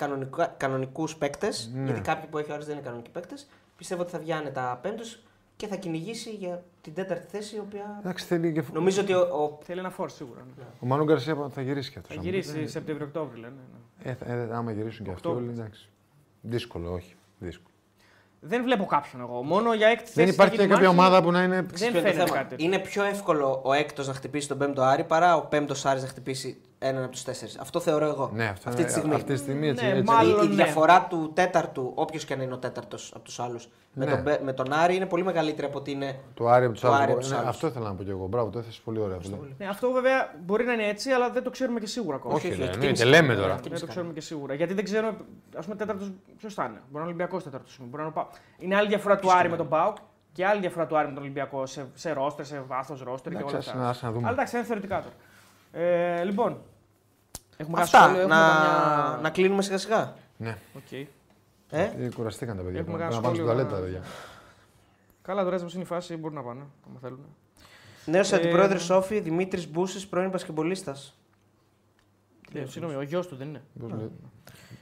κανονικούς 0.57 1.17
παίκτες, 1.17 1.71
Ναι. 1.75 1.85
γιατί 1.85 2.01
κάποιοι 2.01 2.29
που 2.31 2.39
έχει 2.39 2.51
ο 2.51 2.55
Άρης 2.55 2.67
δεν 2.67 2.75
είναι 2.75 2.85
κανονικοί 2.85 3.11
παίκτες, 3.11 3.49
πιστεύω 3.77 4.03
ότι 4.03 4.11
θα 4.11 4.19
βγει 4.19 4.33
άνετα 4.33 4.79
πέμπτο 4.83 5.03
και 5.57 5.67
θα 5.67 5.77
κυνηγήσει 5.77 6.31
για 6.31 6.63
την 6.81 6.95
τέταρτη 6.95 7.27
θέση, 7.29 7.57
η 7.57 7.59
οποία. 7.59 7.97
Εντάξει, 8.01 8.25
θέλει 8.25 8.53
και... 8.53 8.63
Νομίζω 8.73 9.01
ότι 9.01 9.13
ο, 9.13 9.19
ο 9.21 9.59
Θέλει 9.63 9.79
ένα 9.81 9.91
φόρ 9.91 10.11
σίγουρα. 10.11 10.41
ναι. 10.59 10.65
Ο 10.81 10.87
Μανού 10.87 11.05
Γκαρσία 11.05 11.49
θα 11.51 11.63
γυρίσει 11.63 11.91
κι 11.91 11.99
αυτός. 11.99 12.17
Θα 12.17 12.23
γυρίσει 12.23 12.67
Σεπτέμβριο-Οκτώβριο 12.67 13.41
λένε. 13.41 13.55
ναι. 14.03 14.11
Ε, 14.11 14.15
θα- 14.15 14.33
ε, 14.33 14.49
άμα 14.53 14.73
γυρίσουν 14.73 15.05
κι 15.05 15.11
αυτοί 15.11 15.29
όλοι, 15.29 15.37
Οκτώβρης. 15.37 15.59
εντάξει. 15.61 15.89
Δύσκολο, 16.41 16.93
όχι. 16.93 17.15
Δύσκολο. 17.39 17.75
Δεν 18.41 18.63
βλέπω 18.63 18.85
κάποιον 18.85 19.23
εγώ. 19.23 19.43
Μόνο 19.43 19.75
για 19.75 19.89
έκτη 19.89 20.05
θέση. 20.05 20.15
Δεν 20.15 20.27
θα 20.27 20.33
υπάρχει 20.33 20.55
γίνει 20.55 20.67
και 20.67 20.73
κάποια 20.75 20.87
μάχη. 20.93 20.99
ομάδα 21.01 21.23
που 21.23 21.31
να 21.31 21.43
είναι. 21.43 21.55
Δεν 21.55 21.67
Ποιο 21.67 21.87
είναι 21.87 21.95
το 21.95 22.01
φαίνεται 22.01 22.25
θέμα. 22.25 22.37
κάτι. 22.37 22.49
τέτοιο. 22.49 22.67
Είναι 22.67 22.79
πιο 22.79 23.05
εύκολο 23.05 23.61
ο 23.65 23.73
έκτος 23.73 24.07
να 24.07 24.15
χτυπήσει 24.15 24.49
τον 24.49 24.59
πέμπτο 24.59 24.83
Άρη 24.83 25.05
παρά 25.05 25.37
ο 25.37 25.41
πέμπτος 25.41 25.87
Άρης 25.87 26.03
να 26.03 26.09
χτυπήσει 26.09 26.61
έναν 26.79 27.03
από 27.03 27.13
τους 27.13 27.23
τέσσερις. 27.25 27.59
Αυτό 27.59 27.81
θεωρώ 27.81 28.05
εγώ. 28.07 28.31
Ναι, 28.35 28.45
αυτό 28.45 28.69
αυτή 28.69 28.81
είναι- 28.81 28.91
τη 28.91 28.97
στιγμή. 28.99 29.15
Αυτή 29.15 29.33
τη 29.33 29.39
στιγμή 29.39 29.69
έτσι. 29.69 29.85
Ναι, 29.85 29.91
έτσι. 29.91 30.03
μάλλον. 30.03 30.37
η, 30.39 30.41
η 30.45 30.49
ναι. 30.49 30.55
διαφορά 30.55 31.07
του 31.11 31.31
τέταρτου, 31.35 31.93
όποιος 31.95 32.25
και 32.25 32.33
αν 32.33 32.41
είναι 32.41 32.55
ο 32.55 32.59
τέταρτος 32.59 33.13
από 33.15 33.25
τους 33.25 33.41
άλλους, 33.41 33.69
με, 33.93 34.05
Ναι. 34.05 34.11
τον, 34.11 34.23
Μπε- 34.23 34.43
με 34.43 34.53
τον 34.53 34.73
Άρη 34.73 34.97
είναι 34.97 35.07
πολύ 35.07 35.25
μεγαλύτερη 35.25 35.67
από 35.67 35.79
ότι 35.79 35.91
είναι. 35.91 36.19
Το 36.35 36.49
Άρη 36.49 36.65
από 36.65 36.73
τους 36.73 36.83
Το 36.83 36.89
Άρη 36.93 36.97
άλλους. 36.97 37.11
από 37.13 37.21
τους 37.21 37.31
Ναι, 37.31 37.37
άλλους. 37.37 37.49
αυτό 37.49 37.67
ήθελα 37.67 37.89
να 37.89 37.95
πω 37.95 38.03
κι 38.03 38.11
εγώ. 38.11 38.27
Μπράβο, 38.27 38.51
το 38.51 38.59
έθεσες 38.59 38.81
πολύ 38.81 38.99
ωραία. 38.99 39.17
αυτό. 39.17 39.39
Ναι, 39.59 39.67
αυτό 39.67 39.91
βέβαια 39.93 40.35
μπορεί 40.45 40.65
να 40.65 40.73
είναι 40.73 40.87
έτσι, 40.87 41.11
αλλά 41.11 41.31
δεν 41.31 41.43
το 41.43 41.51
ξέρουμε 41.51 41.81
και 41.81 41.87
σίγουρα 41.87 42.17
ακόμα. 42.17 42.35
Όχι, 42.35 42.47
όχι, 42.49 42.59
ναι, 42.59 42.65
εκτίμηση 42.65 43.03
εννοείται, 43.03 43.05
λέμε 43.21 43.29
κάνω. 43.29 43.41
τώρα. 43.41 43.55
Εκτίμηση 43.55 43.71
Δεν 43.71 43.81
το 43.81 43.87
κάνω. 43.87 43.91
ξέρουμε 43.91 44.13
και 44.13 44.21
σίγουρα. 44.21 44.55
Γιατί 44.55 44.75
δεν 44.75 44.85
ξέρω, 44.85 45.17
ας 45.57 45.65
πούμε, 45.65 45.77
τέταρτος 45.77 46.13
ποιος 46.39 46.55
θα 46.55 46.63
είναι. 46.65 46.73
Μπορεί 46.73 46.83
να 46.93 46.99
είναι 46.99 47.09
Ολυμπιακός 47.09 47.43
τέταρτος. 47.45 47.77
Μπορεί 47.81 47.91
να 47.97 48.03
είναι 48.03 48.09
ο 48.17 48.23
Πάου. 48.23 48.27
Είναι 48.59 48.77
άλλη 48.77 48.89
διαφορά 48.89 49.17
του 49.19 49.33
Άρη 49.33 49.49
με 49.51 49.57
τον 49.57 49.69
ΠΑΟΚ 49.69 49.97
και 50.33 50.47
άλλη 50.47 50.61
διαφορά 50.61 50.87
του 50.87 50.97
Άρη 50.99 51.07
με 51.09 51.13
τον 51.15 51.23
Ολυμπιακό 51.23 51.67
σε, 51.67 51.87
σε 51.95 52.13
ρόστερ, 52.13 52.45
σε 52.45 52.63
βάθος 52.67 53.03
ρόστερ 53.03 53.33
και 53.33 53.39
όλα 53.43 53.49
Εντάξει, 53.51 53.71
αυτά. 53.71 53.83
ας- 53.83 53.97
ας 53.97 54.03
να 54.03 54.11
δούμε. 54.13 54.23
Αλλά 54.27 54.33
εντάξει, 54.37 54.57
είναι 54.57 54.65
θεωρητικά 54.67 54.97
τώρα. 54.97 55.15
Ε, 55.73 56.25
λοιπόν. 56.25 56.61
Έχουμε 57.57 57.77
ένα 57.77 57.85
Αυτά. 57.85 58.03
σχόλιο, 58.03 58.27
Να, 58.27 58.37
έχουμε 58.37 58.57
καμιά- 58.67 59.19
να 59.23 59.31
κλείνουμε 59.31 59.63
σιγά 59.63 59.79
σιγά. 59.79 60.15
Ναι, 60.37 60.57
Οκ. 60.77 60.93
Ε; 60.93 61.07
Ε, 61.71 62.09
κουραστήκαν 62.15 62.57
τα 62.57 62.63
παιδιά. 62.63 62.81
Έχουμε 62.81 62.97
Πρέπει 62.97 63.11
κανένα 63.13 63.15
να 63.15 63.21
πάνε 63.21 63.35
στην 63.35 63.35
σχόλιο 63.35 63.45
τουαλέτα, 63.45 63.71
να- 63.71 63.77
τα 63.77 63.83
παιδιά. 63.83 64.03
Καλά, 65.23 65.45
τώρα 65.45 65.57
είναι 65.73 65.83
η 65.83 65.85
φάση, 65.85 66.17
μπορούν 66.17 66.37
να 66.37 66.43
πάνε, 66.43 66.63
άμα 66.89 66.99
θέλουν. 67.01 67.21
Νέος 68.05 68.33
Ε, 68.33 68.37
αντιπρόεδρος 68.37 68.85
Σόφι 68.85 69.21
Δημήτρης 69.21 69.69
Μπούσης, 69.71 70.07
πρώην 70.07 70.31
Πασχεμπολίστα. 70.31 70.97
Ε, 72.53 72.65
Συγγνώμη, 72.65 72.95
ο 72.97 73.03
γιος 73.03 73.27
του 73.27 73.37
δεν 73.37 73.49
είναι. 73.49 73.63
Πώς 73.81 73.91
λέει; 73.93 74.11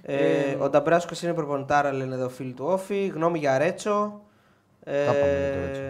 Ε, 0.02 0.54
ο 0.54 0.68
Νταμπράσκος 0.70 1.22
είναι 1.22 1.34
προπονητάρα, 1.34 1.92
λένε 1.92 2.14
εδώ 2.14 2.28
φίλοι 2.28 2.52
του 2.52 2.64
Όφη. 2.64 3.06
Γνώμη 3.06 3.38
για 3.38 3.58
Ρέτσο. 3.58 4.20
Ε, 4.84 5.04
Τα 5.06 5.12
πάμε 5.12 5.22
για 5.22 5.52
το 5.52 5.60
Ρέτσο. 5.66 5.82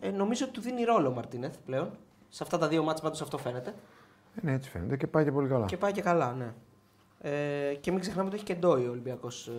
ε, 0.00 0.10
νομίζω 0.10 0.44
ότι 0.44 0.54
του 0.54 0.60
δίνει 0.60 0.82
ρόλο 0.84 1.08
ο 1.08 1.12
Μαρτίνεθ 1.12 1.54
πλέον. 1.66 1.90
Σε 2.28 2.42
αυτά 2.42 2.58
τα 2.58 2.68
δύο 2.68 2.82
μάτια 2.82 3.02
πάντως 3.02 3.20
αυτό 3.22 3.38
φαίνεται. 3.38 3.70
Ε, 4.36 4.40
Ναι, 4.42 4.52
έτσι 4.52 4.70
φαίνεται 4.70 4.96
και 4.96 5.06
πάει 5.06 5.24
και 5.24 5.32
πολύ 5.32 5.48
καλά. 5.48 5.66
Και 5.66 5.76
πάει 5.76 5.92
και 5.92 6.02
καλά, 6.02 6.32
ναι. 6.32 6.52
Ε, 7.20 7.74
και 7.74 7.90
μην 7.90 8.00
ξεχνάμε 8.00 8.26
ότι 8.28 8.36
έχει 8.36 8.44
και 8.44 8.54
ντόι 8.54 8.86
ο 8.86 8.90
Ολυμπιακός. 8.90 9.50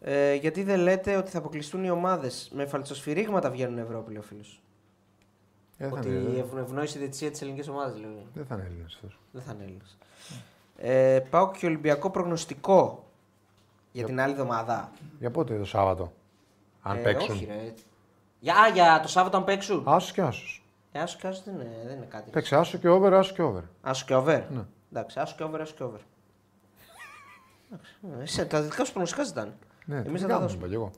Ε, 0.00 0.30
ε, 0.30 0.34
γιατί 0.34 0.62
δεν 0.62 0.80
λέτε 0.80 1.16
ότι 1.16 1.30
θα 1.30 1.38
αποκλειστούν 1.38 1.84
οι 1.84 1.90
ομάδες 1.90 2.50
με 2.54 2.66
φαλτσοσφυρίγματα 2.66 3.50
βγαίνουν 3.50 3.78
Ευρώπη, 3.78 4.08
λέει 4.10 4.18
ο 4.18 4.22
φίλο. 4.22 4.40
Ε, 5.76 5.88
δεν 5.88 5.90
θα 5.90 5.98
Ότι 5.98 6.08
είναι, 6.08 6.18
η 6.18 6.22
δεν- 6.24 6.38
ευ- 6.38 6.56
ευνόησε 6.58 6.96
η 6.98 7.00
διετησία 7.00 7.30
της 7.30 7.40
ελληνικής 7.42 7.68
ομάδας, 7.68 7.98
λέει. 7.98 8.26
Δεν 8.34 8.46
θα 8.46 8.54
είναι 8.54 8.64
Έλληνας 8.64 8.94
αυτός. 8.94 9.18
Δεν 9.32 9.42
θα 9.42 9.52
είναι 9.52 9.64
Έλληνας. 9.64 9.98
Ε, 10.76 11.20
πάω 11.30 11.50
και 11.50 11.66
Ολυμπιακό 11.66 12.10
προγνωστικό 12.10 13.04
για 13.92 14.04
την 14.04 14.20
άλλη 14.20 14.32
εβδομάδα. 14.32 14.90
Για 15.18 15.30
πότε 15.30 15.58
το 15.58 15.64
Σάββατο. 15.64 16.12
Αν 16.82 16.96
ε, 16.96 17.00
παίξουν; 17.00 17.30
Όχι, 17.34 17.44
ρε. 17.44 17.74
Για, 18.40 18.54
α, 18.54 18.68
για 18.68 19.00
το 19.02 19.08
Σάββατο 19.08 19.36
αν 19.36 19.44
παίξουν. 19.44 19.82
Άσο 19.86 20.12
και 20.12 20.20
άσο. 20.22 20.61
Ε, 20.92 21.00
άσο 21.00 21.18
και 21.20 21.26
άσο 21.26 21.42
δεν 21.44 21.54
είναι, 21.54 21.70
δεν 21.86 21.96
είναι 21.96 22.06
κάτι. 22.08 22.30
Παίξε 22.30 22.56
άσο 22.56 22.78
και 22.78 22.88
over, 22.88 23.12
άσο 23.12 23.34
και 23.34 23.42
over. 23.42 23.62
Άσο 23.80 24.04
και 24.06 24.14
over. 24.14 24.42
Ναι. 24.50 24.62
Εντάξει, 24.92 25.18
άσο 25.20 25.34
και 25.36 25.42
over, 25.42 25.60
άσο 25.60 25.74
και 25.74 25.82
over. 25.82 25.98
Εντάξει, 27.70 27.94
ε, 28.18 28.22
Εσύ, 28.22 28.46
τα 28.46 28.62
δικά 28.62 28.84
σου 28.84 28.90
προγνωστικά 28.92 29.24
ζητάνε. 29.24 29.52
Ναι, 29.84 29.94
Εμείς 29.94 30.08
Εμείς 30.08 30.20
θα 30.20 30.26
θα 30.26 30.32
τα 30.32 30.38
τα 30.38 30.44
δώσουμε. 30.46 30.60
είπα 30.60 30.68
κι 30.68 30.74
εγώ. 30.74 30.90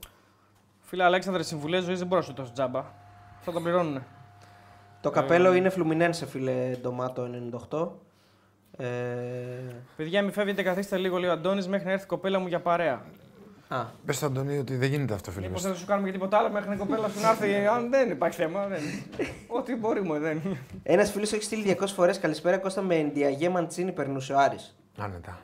Φίλε 0.81 1.03
Αλέξανδρε, 1.03 1.43
συμβουλές 1.43 1.83
ζωής 1.83 1.97
δεν 1.99 2.07
μπορώ 2.07 2.21
να 2.21 2.27
σου 2.27 2.33
δώσω 2.33 2.51
τζάμπα. 2.51 2.83
Θα 3.41 3.51
τον 3.51 3.63
πληρώνουν. 3.63 4.03
Το 5.01 5.09
καπέλο 5.09 5.53
είναι 5.53 5.69
Φλουμινένσε, 5.69 6.25
φίλε 6.25 6.75
Ντομάτο 6.81 7.27
98. 7.69 7.87
Ε, 8.77 8.85
Παιδιά, 9.95 10.21
μην 10.21 10.31
φεύγετε, 10.31 10.63
καθίστε 10.63 10.97
λίγο, 10.97 11.17
λέει 11.17 11.29
ο 11.29 11.33
Αντώνης, 11.33 11.67
μέχρι 11.67 11.85
να 11.85 11.91
έρθει 11.91 12.03
η 12.03 12.07
κοπέλα 12.07 12.39
μου 12.39 12.47
για 12.47 12.61
παρέα. 12.61 13.01
Α, 13.67 13.85
Πες 14.05 14.15
στον 14.15 14.29
Αντωνίου 14.31 14.59
ότι 14.59 14.75
δεν 14.75 14.89
γίνεται 14.89 15.13
αυτό, 15.13 15.31
φίλε. 15.31 15.47
Μήπως 15.47 15.61
μας. 15.61 15.63
δεν 15.63 15.73
θα 15.73 15.79
σου 15.79 15.85
κάνουμε 15.85 16.07
και 16.07 16.13
τίποτα 16.13 16.37
άλλο 16.37 16.49
μέχρι 16.51 16.69
να 16.69 16.75
η 16.75 16.77
κοπέλα 16.77 17.07
σου 17.09 17.21
να 17.21 17.29
έρθει. 17.29 17.65
Αν 17.65 17.89
δεν 17.89 18.09
υπάρχει 18.09 18.37
θέμα, 18.41 18.67
δεν. 18.67 18.81
Ό,τι 19.47 19.75
μπορούμε, 19.75 20.19
δεν. 20.19 20.41
Ένας 20.83 21.11
φίλος 21.11 21.33
έχει 21.33 21.43
στείλει 21.43 21.77
200 21.81 21.87
φορές 21.87 22.19
καλησπέρα 22.19 22.57
Κώστα 22.57 22.81
με 22.81 22.95
Ενδιαγέ 22.95 23.49
Μαντσίνη 23.49 23.91
περνούσε 23.91 24.33
ο 24.33 24.39
Άρης. 24.39 24.75
Άνετα. 24.97 25.39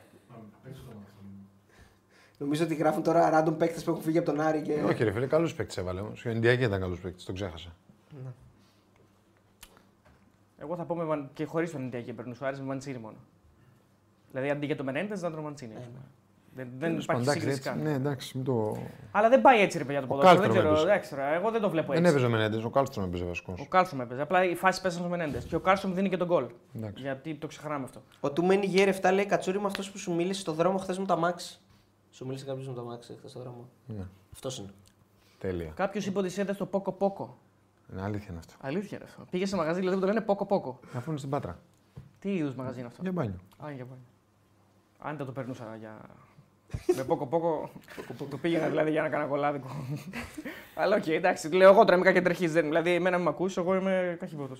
Νομίζω 2.38 2.64
ότι 2.64 2.74
γράφουν 2.74 3.02
τώρα 3.02 3.44
random 3.44 3.58
παίκτες 3.58 3.84
που 3.84 3.90
έχουν 3.90 4.02
φύγει 4.02 4.18
από 4.18 4.30
τον 4.30 4.40
Άρη 4.40 4.62
και. 4.62 4.72
Όχι, 4.86 5.04
ρε 5.04 5.12
φίλε, 5.12 5.26
καλούς 5.26 5.54
παίκτες 5.54 5.76
έβαλε 5.76 6.00
όμως. 6.00 6.24
Ο 6.24 6.28
Ενδιάκη 6.28 6.62
ήταν 6.64 6.80
καλό 6.80 6.96
παίκτη, 7.02 7.24
το 7.24 7.32
ξέχασα. 7.32 7.74
Εγώ 10.58 10.76
θα 10.76 10.84
πω 10.84 10.94
με, 10.96 11.04
Μαν- 11.04 11.30
και 11.34 11.44
χωρίς 11.44 11.70
τον 11.70 11.84
Ιντιακή 11.84 12.12
περνούσε 12.12 12.44
ο 12.44 12.46
Άρης 12.46 12.58
με 12.60 12.64
Μαντσίνη 12.66 12.98
μόνο. 12.98 13.16
Δηλαδή 14.30 14.50
αντί 14.50 14.66
για 14.66 14.76
το 14.76 14.84
Μενέντες 14.84 15.22
να 15.22 15.30
τον 15.30 15.40
Μαντσίνη. 15.42 15.72
ας 15.76 15.84
πούμε. 15.84 15.98
Δεν, 16.54 16.68
δεν 16.78 16.88
Τέλος 16.88 17.04
υπάρχει 17.04 17.24
πάντων, 17.24 17.40
σύγκριση 17.40 17.60
εντάξει, 17.68 17.82
καν. 17.82 17.90
Ναι, 17.90 17.92
εντάξει, 17.96 18.36
μην 18.36 18.44
το. 18.46 18.76
Αλλά 19.10 19.28
δεν 19.28 19.40
πάει 19.40 19.60
έτσι 19.60 19.78
ρε 19.78 19.84
παιδιά 19.84 20.00
το 20.00 20.06
Ο 20.06 20.08
ποδόσφαιρο. 20.08 20.40
Δεν 20.40 20.50
Κάλτρομ 20.50 20.72
ξέρω, 20.74 20.88
έπαιζε. 20.88 20.92
δεν 20.92 21.00
ξέρω. 21.00 21.34
Εγώ 21.34 21.50
δεν 21.50 21.60
το 21.60 21.70
βλέπω 21.70 21.92
Δεν 21.92 22.00
έτσι. 22.02 22.10
έπαιζε 22.10 22.26
ο 22.26 22.30
Μενέντες, 22.30 22.64
ο 22.64 22.70
Κάλστρομ 22.70 23.04
έπαιζε 23.04 23.24
βασικός. 23.24 23.60
Ο 23.60 23.66
Κάλσομ 23.68 24.00
έπαιζε. 24.00 24.22
Απλά 24.22 24.44
οι 24.44 24.54
φάσεις 24.54 24.80
πέσαν 24.82 25.00
στο 25.00 25.08
Μενέντες. 25.08 25.44
Και 25.44 25.56
ο 25.56 25.60
Κάλσομ 25.60 25.92
δίνει 25.94 26.08
και 26.08 26.16
τον 26.16 26.26
γκολ. 26.26 26.46
Εντάξει. 26.76 27.02
Γιατί 27.02 27.34
το 27.34 27.46
ξεχνάμε 27.46 27.84
αυτό. 27.84 28.02
Ο 28.20 28.30
του 28.32 28.44
μένει 28.44 28.66
γέρ 28.66 28.94
7 29.00 29.10
λέει 29.12 29.26
Κατσούρη 29.26 29.60
με 29.60 29.66
αυτός 29.66 29.90
που 29.90 29.98
σου 29.98 30.14
μίλησε 30.14 30.40
στο 30.40 30.52
δρόμο 30.52 30.78
χθες 30.78 30.98
με 30.98 31.06
τα 31.06 31.16
μάξι. 31.16 31.60
Σου 32.10 32.26
μίλησε 32.26 32.44
κάποιος 32.44 32.68
με 32.68 32.74
τα 32.74 32.82
μάξι 32.82 33.14
χθες 33.18 33.30
στο 33.30 33.40
δρόμο. 33.40 33.68
Ναι, 33.86 34.04
Αυτός 34.32 34.58
είναι. 34.58 34.70
τέλεια. 35.38 35.72
Κάποιος 35.74 36.06
είπε 36.06 36.18
ότι 36.18 36.40
είδε 36.40 36.52
στο 36.52 36.66
Πόκο 36.66 36.92
Πόκο. 36.92 37.38
Είναι 37.92 38.02
αλήθεια 38.02 38.26
είναι 38.30 38.38
αυτό. 38.38 38.54
Αλήθεια 38.60 38.96
είναι 38.96 39.06
αυτό. 39.10 39.24
Πήγε 39.30 39.46
σε 39.46 39.56
μαγαζί 39.56 39.78
δηλαδή 39.78 39.94
που 39.96 40.00
το 40.02 40.06
λένε 40.08 40.20
Πόκο 40.20 40.46
Πόκο. 40.46 40.80
Αφού 40.96 41.10
είναι 41.10 41.18
στην 41.18 41.30
Πάτρα. 41.30 41.58
Τι 42.18 42.34
είδους 42.34 42.54
μαγαζί 42.54 42.78
είναι 42.78 42.86
αυτό; 42.88 43.02
Για 43.02 43.12
μπάνιο. 43.12 43.38
Α, 43.64 43.70
για 43.70 43.84
πάλι. 43.84 44.00
Αν 44.98 45.16
δεν 45.16 45.26
το 45.26 45.32
περνούσα 45.32 45.76
για. 45.78 45.96
Με 46.96 47.02
πόκο 47.02 47.26
πόκο, 47.26 47.70
το 48.30 48.36
πήγαινα 48.36 48.68
δηλαδή 48.68 48.90
για 48.90 49.02
να 49.02 49.08
κάνω 49.08 49.26
κολλάδικο. 49.26 49.68
Αλλά 50.74 50.96
οκ, 50.96 51.06
εντάξει, 51.06 51.48
λέω 51.48 51.70
εγώ 51.70 51.84
τώρα 51.84 51.94
είμαι 51.96 52.04
κακεντρεχής. 52.04 52.52
Δηλαδή, 52.52 52.94
εμένα 52.94 53.16
μην 53.16 53.24
με 53.24 53.30
ακούσει, 53.30 53.60
εγώ 53.60 53.74
είμαι 53.74 54.16
καχυβότο. 54.20 54.56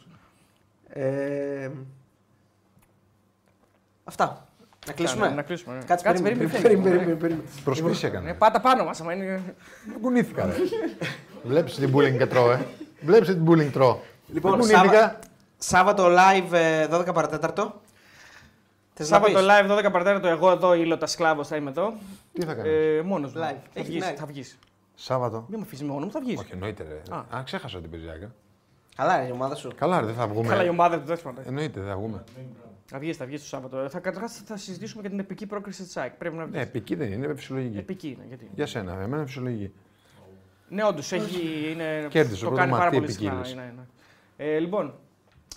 Ε, 0.88 1.70
αυτά. 4.04 4.46
Να 4.86 4.92
κλείσουμε; 4.92 5.28
Να 5.28 5.42
κλείσουμε. 5.42 5.74
ναι. 5.76 5.82
Κάτσε, 5.84 6.04
Κάτσε, 6.04 6.22
περίμενε. 6.22 6.50
περίμενε. 6.50 6.74
περίμενε, 6.82 6.96
περίμενε, 6.96 7.18
περίμενε. 7.20 7.48
Προσπίσει 7.64 8.04
Ε, 8.06 8.08
έκανε. 8.08 8.34
Πάτα 8.34 8.60
πάνω 8.60 8.84
μας, 8.84 9.00
άμα 9.00 9.12
είναι. 9.14 9.24
Δεν 9.86 10.00
κουνήθηκα, 10.00 10.46
ρε. 10.46 10.52
Βλέπεις 11.50 11.74
την 11.74 11.92
bullying 11.96 12.16
και 12.18 12.26
τρώω, 12.26 12.50
ε. 12.52 12.66
Βλέπεις 13.00 13.28
την 13.28 13.44
bullying 13.48 13.70
τρώω. 13.72 13.98
Λοιπόν, 14.32 14.50
Δεν 14.50 14.60
κουνήθηκα. 14.60 14.82
Σάββα- 14.92 15.18
Σάββατο 15.58 16.06
live 16.06 16.52
ε, 16.52 16.86
12 16.90 17.14
παρατέταρτο. 17.14 17.80
Θες 19.02 19.10
να 19.10 19.16
Σάββατο 19.18 19.38
πεις; 19.38 19.78
live 19.82 19.86
12 19.88 19.92
παρατέταρτο, 19.92 20.28
εγώ 20.28 20.50
εδώ, 20.50 20.74
ήλωτα 20.74 21.06
σκλάβος 21.06 21.48
θα 21.48 21.56
είμαι 21.56 21.70
εδώ. 21.70 21.94
Τι 22.32 22.44
θα 22.44 22.54
κάνεις; 22.54 22.72
Ε, 22.72 23.02
Μόνος 23.04 23.32
μου. 23.32 23.40
Live. 23.40 23.44
Θα 23.44 23.80
Έχεις 23.80 23.90
βγεις, 23.90 24.04
live. 24.10 24.14
θα 24.16 24.26
βγεις. 24.26 24.58
Σάββατο. 24.94 25.46
Μην 25.48 25.58
με 25.58 25.64
αφήσεις 25.66 25.86
μόνος 25.86 26.04
μου, 26.04 26.10
θα 26.10 26.20
βγεις. 26.20 26.38
Όχι, 26.40 26.52
εννοείται, 26.52 26.82
ρε. 26.88 27.14
Α. 27.16 27.38
Α, 27.38 27.42
ξέχασα 27.42 27.78
ότι 27.78 27.88
παίζει 27.88 28.08
άκρα. 28.08 28.34
Καλά, 28.96 29.18
είναι 29.20 29.28
η 29.28 29.32
ομάδα 29.32 29.54
σου. 29.54 29.70
Καλά, 29.76 30.00
ρε, 30.00 30.06
δεν 30.06 30.14
θα 30.14 30.20
Καλά, 30.26 30.32
η 30.40 30.42
βγούμε. 30.42 30.68
ομάδα 30.68 31.00
του 31.00 31.06
δεν 31.06 31.18
Εννοείται, 31.46 31.80
δεν 31.80 31.88
θα 31.88 31.96
βγούμε. 31.96 32.24
Θα 32.84 32.98
βγεις, 32.98 33.16
θα 33.16 33.26
βγεις 33.26 33.40
το 33.40 33.46
Σάββατο. 33.46 33.88
Θα, 33.88 33.98
καταρχάς 34.00 34.42
θα 34.44 34.56
συζητήσουμε 34.56 35.00
για 35.00 35.10
την 35.10 35.18
επική 35.18 35.46
πρόκριση 35.46 35.82
της 35.82 35.96
ΑΕΚ. 35.96 36.12
Πρέπει 36.12 36.36
να 36.36 36.42
βγεις. 36.44 36.54
Ναι, 36.56 36.62
επική 36.62 36.94
δεν 36.94 37.12
είναι, 37.12 37.24
είναι 37.24 37.34
φυσιολογική. 37.34 37.78
Επική 37.78 38.08
είναι. 38.08 38.24
Γιατί. 38.28 38.50
Για 38.54 38.66
σένα, 38.66 38.92
εμένα 38.92 39.16
είναι 39.16 39.26
φυσιολογική. 39.26 39.72
Ναι, 40.68 40.84
όντως 40.84 41.12
έχει. 41.12 41.70
Είναι, 41.72 42.06
Κέρδισε, 42.10 42.44
το 42.44 42.50
ο 42.50 42.54
κάνει 42.54 42.70
πρώτο 42.70 42.82
πάρα 42.82 42.84
μάτι 42.84 42.96
πολύ 42.96 43.12
συχνά. 43.12 43.30
επικύλης. 43.32 43.52
Είναι, 43.52 43.72
είναι. 43.72 43.86
Ε, 44.36 44.58
λοιπόν, 44.58 44.94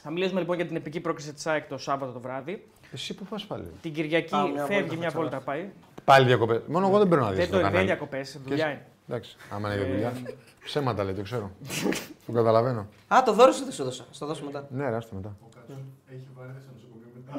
θα 0.02 0.12
μιλήσουμε 0.12 0.40
λοιπόν 0.40 0.56
για 0.56 0.66
την 0.66 0.76
επική 0.76 1.00
πρόκριση 1.00 1.34
της 1.34 1.48
ΑΕΚ 1.48 1.68
το 1.68 1.78
Σάββατο 1.78 2.12
το 2.12 2.20
βράδυ. 2.20 2.68
Εσύ 2.96 3.14
που 3.14 3.26
πας 3.26 3.46
πάλι. 3.46 3.64
Την 3.82 3.94
Κυριακή 3.94 4.30
Πάω 4.30 4.48
μια 4.48 4.66
φεύγει 4.66 4.82
βόλτα, 4.82 4.98
μια 4.98 5.10
θα 5.10 5.20
βόλτα 5.20 5.40
πάει. 5.40 5.70
Πάλι 6.04 6.26
διακοπές. 6.26 6.62
Μόνο 6.68 6.88
εγώ 6.88 6.98
δεν 6.98 7.08
παίρνω 7.08 7.24
να 7.24 7.32
δει 7.32 7.36
Δεν 7.38 7.46
το 7.46 7.52
το 7.52 7.58
είναι 7.58 7.68
κανάλι. 7.68 7.86
διακοπές, 7.86 8.40
δουλειά 8.46 8.70
είναι. 8.70 8.86
Εντάξει, 9.10 9.36
άμα 9.50 9.74
είναι 9.74 9.84
για 9.84 9.92
δουλειά. 9.94 10.14
Ψέματα 10.64 11.04
λέει, 11.04 11.14
το 11.14 11.22
ξέρω. 11.22 11.52
το 12.26 12.32
καταλαβαίνω. 12.32 12.88
Α, 13.08 13.24
το 13.26 13.34
δώρο 13.34 13.52
σου 13.52 13.64
δεν 13.64 13.74
σου 13.74 13.84
δώσα. 13.84 14.06
Στο 14.12 14.26
δώσω 14.26 14.44
μετά. 14.46 14.68
Ναι, 14.70 14.90
ρε, 14.90 14.96
άστο 14.96 15.16
μετά. 15.16 15.36
Ο 15.42 15.48
Κάτσον 15.56 15.78
έχει 16.14 16.28
βάρεθε 16.38 16.60
στο 16.60 16.72
νοσοκομείο 16.74 17.10
μετά. 17.16 17.34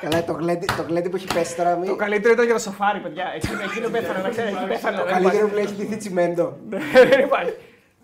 Καλά, 0.00 0.24
το 0.24 0.32
γλέντι, 0.32 0.66
το 0.66 0.82
γλέντι 0.88 1.08
που 1.08 1.16
έχει 1.16 1.26
πέσει 1.34 1.56
τώρα. 1.56 1.76
Μη... 1.76 1.86
Το 1.86 1.96
καλύτερο 1.96 2.32
ήταν 2.32 2.44
για 2.44 2.54
το 2.54 2.60
σαφάρι, 2.60 2.98
παιδιά. 3.00 3.24
Εκείνο, 3.34 3.62
εκείνο 3.62 3.88
πέθανε, 3.88 4.22
να 4.22 4.28
ξέρει. 4.28 4.48
Εκεί 4.48 4.64
πέθανε. 4.68 4.96
Το 4.96 5.04
δεν 5.04 5.12
καλύτερο 5.12 5.48
που 5.48 5.56
έχει 5.56 5.74
ντυθεί 5.74 5.96
τσιμέντο. 5.96 6.56
υπάρχει. 6.70 7.08
Δεν 7.08 7.20
υπάρχει. 7.20 7.52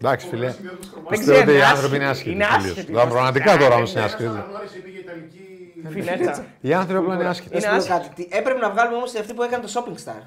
Εντάξει, 0.03 0.27
φίλε. 0.27 0.51
Συνδυασμός 0.51 0.87
χρωμάτων. 0.93 1.11
Δεν 1.11 1.19
Πιστεύω 1.19 1.41
ότι 1.41 1.51
οι 1.51 1.55
είναι 1.55 1.65
άνθρωποι 1.65 1.97
είναι 1.97 2.07
άσχετοι. 2.07 2.31
άσχετοι. 2.43 2.45
Είναι 2.45 2.45
τελείως. 2.57 2.71
άσχετοι. 2.71 2.93
Τώρα, 2.93 3.07
Πραγματικά 3.07 3.57
τώρα 3.57 3.75
όμω 3.75 3.85
είναι 3.87 3.99
Ένας 4.01 4.13
άσχετοι. 4.13 4.29
αναγνώρισε, 4.29 4.79
πήγε 4.79 4.99
Ιταλική. 4.99 5.43
Φινέτσα. 5.89 6.45
Οι 6.61 6.73
άνθρωποι 6.75 7.01
απλά 7.03 7.15
είναι 7.15 7.23
Να 7.25 7.31
άσχετοι. 7.31 7.61
σου 7.63 7.69
πω 7.77 7.85
κάτι. 7.89 8.09
Τι- 8.15 8.37
Έπρεπε 8.37 8.59
να 8.59 8.71
βγάλουμε 8.71 8.97
όμω 8.97 9.05
αυτή 9.05 9.35
που 9.35 9.43
έκανε 9.43 9.65
το 9.67 9.71
shopping 9.75 9.97
star. 10.05 10.23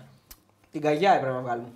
Την 0.71 0.81
καγιά 0.81 1.11
έπρεπε 1.13 1.33
να 1.33 1.41
βγάλουμε. 1.41 1.67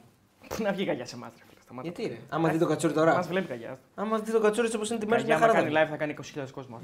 Πού 0.50 0.56
να 0.64 0.72
βγει 0.72 0.86
καγιά 0.86 1.06
σε 1.06 1.16
εμά, 1.16 1.26
ρε 1.38 1.44
φίλε. 1.50 1.62
σταμάτα. 1.64 1.88
Γιατί 1.88 2.08
ρε. 2.14 2.18
Άμα 2.30 2.50
δει 2.50 2.58
το 2.58 2.66
κατσούρι 2.66 2.94
Μα 2.94 3.00
τώρα. 3.04 3.22
βλέπει 3.22 3.48
καγιά. 3.48 3.78
Άμα 3.96 4.18
δει 4.20 4.32
το 4.32 4.40
κατσούρι 4.40 4.68
όπω 4.76 4.86
είναι 4.90 5.00
τη 5.00 5.08
μέρα, 5.08 5.24
μια 5.24 5.32
Καγιά, 5.34 5.36
άμα 5.36 5.46
χαρά. 5.54 5.54
κάνει 5.66 5.76
θα 5.76 5.86
live 5.86 5.90
θα 5.90 5.96
κάνει 5.98 6.14
20.000 6.14 6.52
κόσμο. 6.52 6.82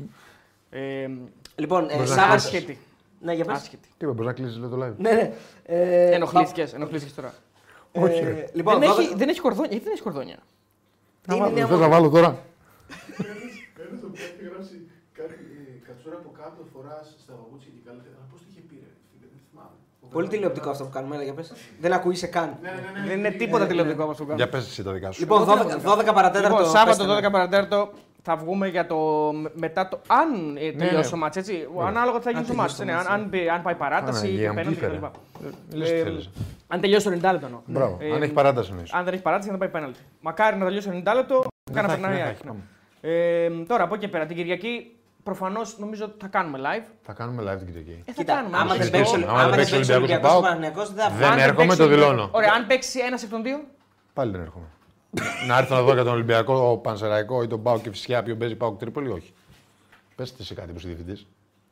Ε, 0.70 1.08
Λοιπόν, 1.56 1.84
ε, 1.84 1.94
Μπορεί 1.96 2.00
να 2.00 2.06
Σάββατο. 2.16 2.34
άσχετη. 2.34 2.78
Ναι, 3.22 3.34
για 3.34 3.46
πες. 3.46 3.56
Άσχετη. 3.56 3.88
Τι 3.98 4.06
είπα, 4.06 4.14
μπορεί 4.14 4.28
να 4.28 4.34
κλείσει 4.34 4.60
το 4.60 4.80
live. 4.86 4.94
Ναι, 4.98 5.12
ναι. 5.12 5.32
Ε, 5.66 6.12
Ενοχλήθηκε 6.16 6.68
ενοχλήθηκες 6.76 7.14
τώρα. 7.16 7.34
ε, 7.92 8.00
Όχι, 8.00 8.24
ρε. 8.24 8.46
Λοιπόν, 8.54 8.80
δεν, 8.80 8.90
12 8.90 9.00
έχει, 9.00 9.16
δεν 9.16 9.30
έχει 9.30 9.40
κορδόνια. 9.40 9.70
Γιατί 9.70 9.84
δεν 9.84 9.94
έχει 9.94 10.02
κορδόνια. 10.04 10.38
Να 11.28 11.36
είναι 11.36 11.44
βάλω, 11.44 11.56
μια 11.56 11.66
θες 11.68 11.80
να 11.80 11.88
μόδα. 11.88 11.90
βάλω 11.96 12.10
τώρα; 12.10 12.30
Ένα 12.30 13.96
το 14.02 14.08
οποίο 14.12 14.24
έχει 14.32 14.44
γράψει 14.50 14.76
κάτι 15.20 15.36
ε, 15.58 15.88
κατσούρα 15.88 16.16
από 16.22 16.30
κάτω 16.42 16.60
φοράς 16.74 17.06
στα 17.24 17.34
παπούτσια 17.40 17.72
και 17.76 17.82
καλά. 17.88 18.02
Αλλά 18.18 18.26
πώς 18.32 18.40
το 18.44 18.48
είχε 18.52 18.62
πει, 18.70 18.76
ρε. 18.84 18.90
φίλε, 19.10 19.28
Δεν 19.34 19.40
θυμάμαι. 19.50 19.76
Πολύ 20.16 20.28
τηλεοπτικό 20.34 20.70
αυτό 20.74 20.84
που 20.88 20.94
κάνουμε, 20.98 21.14
έλα, 21.16 21.24
για 21.28 21.34
πες. 21.38 21.48
Δεν 21.84 21.92
ακούγεσαι 21.98 22.28
καν. 22.36 22.50
Ναι, 22.62 22.70
ναι, 22.72 23.00
ναι. 23.00 23.08
Δεν 23.10 23.18
είναι 23.20 23.32
τίποτα 23.42 23.66
τηλεοπτικό 23.70 24.04
όπω 24.04 24.14
το 24.20 24.24
Για 24.24 24.36
κάνω. 24.36 24.52
πες 24.54 24.64
εσύ 24.70 24.82
τα 24.88 24.92
δικά 24.96 25.12
σου. 25.12 25.20
Λοιπόν, 25.24 25.40
12, 25.48 25.50
12 25.50 26.14
παρατέταρτο. 26.20 26.58
Λοιπόν, 26.58 26.66
Σάββατο 26.76 27.04
πέστε 27.06 27.22
με. 27.22 27.28
12 27.28 27.32
παρατέταρτο 27.38 27.80
θα 28.22 28.36
βγούμε 28.36 28.68
για 28.68 28.86
το. 28.88 28.98
με- 29.34 29.52
μετά 29.54 29.88
το. 29.88 30.02
Αν 30.08 30.58
ε, 30.58 30.72
τελειώσει 30.72 30.96
ναι. 30.96 31.10
το 31.10 31.18
μάτς, 31.18 31.38
έτσι. 31.38 31.68
Ανάλογα 31.86 32.18
τι 32.18 32.24
θα 32.24 32.30
γίνει 32.30 32.42
Αν 32.44 32.48
το 32.50 32.54
μάτς. 32.56 32.76
τελειώσει 32.76 32.78
το 32.78 32.84
ναι, 32.86 32.92
μάτς, 32.94 33.08
αν, 33.08 33.22
αν, 33.22 33.28
μπει- 33.30 33.50
αν 33.50 33.62
πάει 33.62 33.76
παράταση 33.76 34.22
Παναγία 34.22 34.42
και 34.42 34.48
μου, 34.48 34.56
πέναλτι 34.56 34.80
τι 34.80 34.86
κτλ. 34.86 34.94
έφερε. 34.94 35.12
Λες 35.74 35.90
τι 35.90 35.96
Ε, 35.96 36.04
θέλεις. 36.04 36.30
Αν 36.68 36.80
τελειώσει 36.82 37.06
το 37.06 37.12
90 37.12 37.32
λεπτό 37.32 37.46
εννοώ. 37.46 37.62
Μπράβο. 37.66 37.98
ε, 38.02 38.14
Αν 38.14 38.22
έχει 38.22 38.32
παράταση 38.34 38.70
εννοείς. 38.72 38.94
Αν 38.94 39.04
δεν 39.04 39.14
έχει 39.14 39.22
παράταση, 39.24 39.50
θα 39.50 39.58
πάει 39.58 39.70
πέναλτι. 39.70 40.00
Μακάρι 40.20 40.58
να 40.58 40.66
τελειώσει 40.66 40.88
το 40.90 40.94
90 41.06 41.14
λεπτό, 41.16 41.44
Δεν 41.64 41.76
κάνα 41.76 41.88
θα 41.88 41.94
έχει, 41.94 42.02
περνάει. 42.02 42.18
δεν 42.22 42.28
θα 42.28 42.30
ΑΕΚ, 42.30 42.36
έχει, 42.36 42.46
ναι. 42.46 42.52
πάμε. 42.52 43.62
Ε, 43.62 43.66
τώρα 43.68 43.84
από 43.84 43.94
εκεί 43.96 44.06
και 44.06 44.12
πέρα, 44.12 44.26
την 44.26 44.36
Κυριακή 44.36 44.96
προφανώς 45.24 45.80
νομίζω 45.80 46.14
θα 46.20 46.28
κάνουμε 46.28 46.60
live. 46.62 46.84
Θα 47.02 47.14
κάνουμε 47.14 47.42
live 47.52 47.58
την 47.58 47.66
Κυριακή. 47.68 47.92
Ε, 48.06 48.12
θα 48.12 48.12
Κοίτα, 48.12 48.34
κάνουμε. 48.34 48.58
άμα 48.58 48.68
δεν 48.74 48.78
συζητήσουμε. 48.78 49.18
παίξει 49.18 49.30
Άμα 49.30 49.40
άμα 49.40 49.40
δεν 49.42 49.50
δεν 49.50 49.58
παίξει 49.60 49.74
παίξει 49.76 49.92
ο 49.92 49.94
ο 49.94 49.98
Ολυμπιακός 49.98 50.32
Ολυμπιακός 50.32 50.34
ο 50.34 50.38
ο 50.38 50.42
ΠΑΟΚ, 50.42 50.44
Παναθηναϊκός, 50.44 50.88
δεν 50.94 51.04
θα 51.04 51.10
δεν 51.10 51.18
βγάλει. 51.18 51.34
Αν 51.42 51.48
έρχομαι, 51.48 51.62
παίξει 51.66 51.78
το 51.78 51.84
ο 51.84 51.86
Ολυμπιακός- 51.88 52.14
δηλώνω. 52.16 52.30
Ωραία, 52.38 52.52
αν 52.58 52.68
παίξει 52.68 53.00
ένας 53.00 53.24
εκ 53.24 53.30
των 53.30 53.44
δύο. 53.44 53.58
Πάλι 54.14 54.32
δεν 54.32 54.42
έρχομαι. 54.42 54.66
Να 55.48 55.58
έρθω 55.58 55.76
να 55.76 55.82
δω 55.82 55.94
για 55.94 56.04
τον 56.04 56.14
Ολυμπιακό, 56.14 56.54
ο 56.72 56.78
Πανσεραϊκό 56.78 57.44
ή 57.44 57.48
τον 57.48 57.62
Πάο 57.64 57.80
και 57.80 57.90
φυσικά 57.90 58.24
ποιον 58.24 58.38
παίζει 58.38 58.56
Πάο 58.56 58.72
Τρίπολη, 58.72 59.10
όχι. 59.10 59.34
Πες 60.16 60.34
τις 60.34 60.46
σε 60.46 60.54
κάτι 60.54 60.72
που 60.72 60.78
είσαι 60.78 60.88
διευθυντής. 60.88 61.28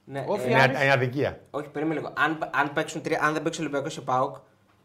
Ναι, 0.06 0.24
Όφι, 0.28 0.48
ε, 0.48 0.52
Είναι, 0.52 0.62
Άρης. 0.62 0.82
είναι 0.82 0.92
αδικία. 0.92 1.40
Όχι, 1.52 1.68
περίμενε 1.68 2.00
λίγο. 2.00 2.14
Αν, 2.18 2.50
αν, 2.54 2.74
παίξουν, 2.74 3.02
τρία- 3.02 3.20
αν 3.24 3.34
δεν 3.34 3.42
παίξει 3.44 3.60
ο 3.60 3.64
Ολυμπιακός 3.64 3.94
και 3.94 4.00
ο 4.00 4.04
ΠΑΟΚ, 4.04 4.36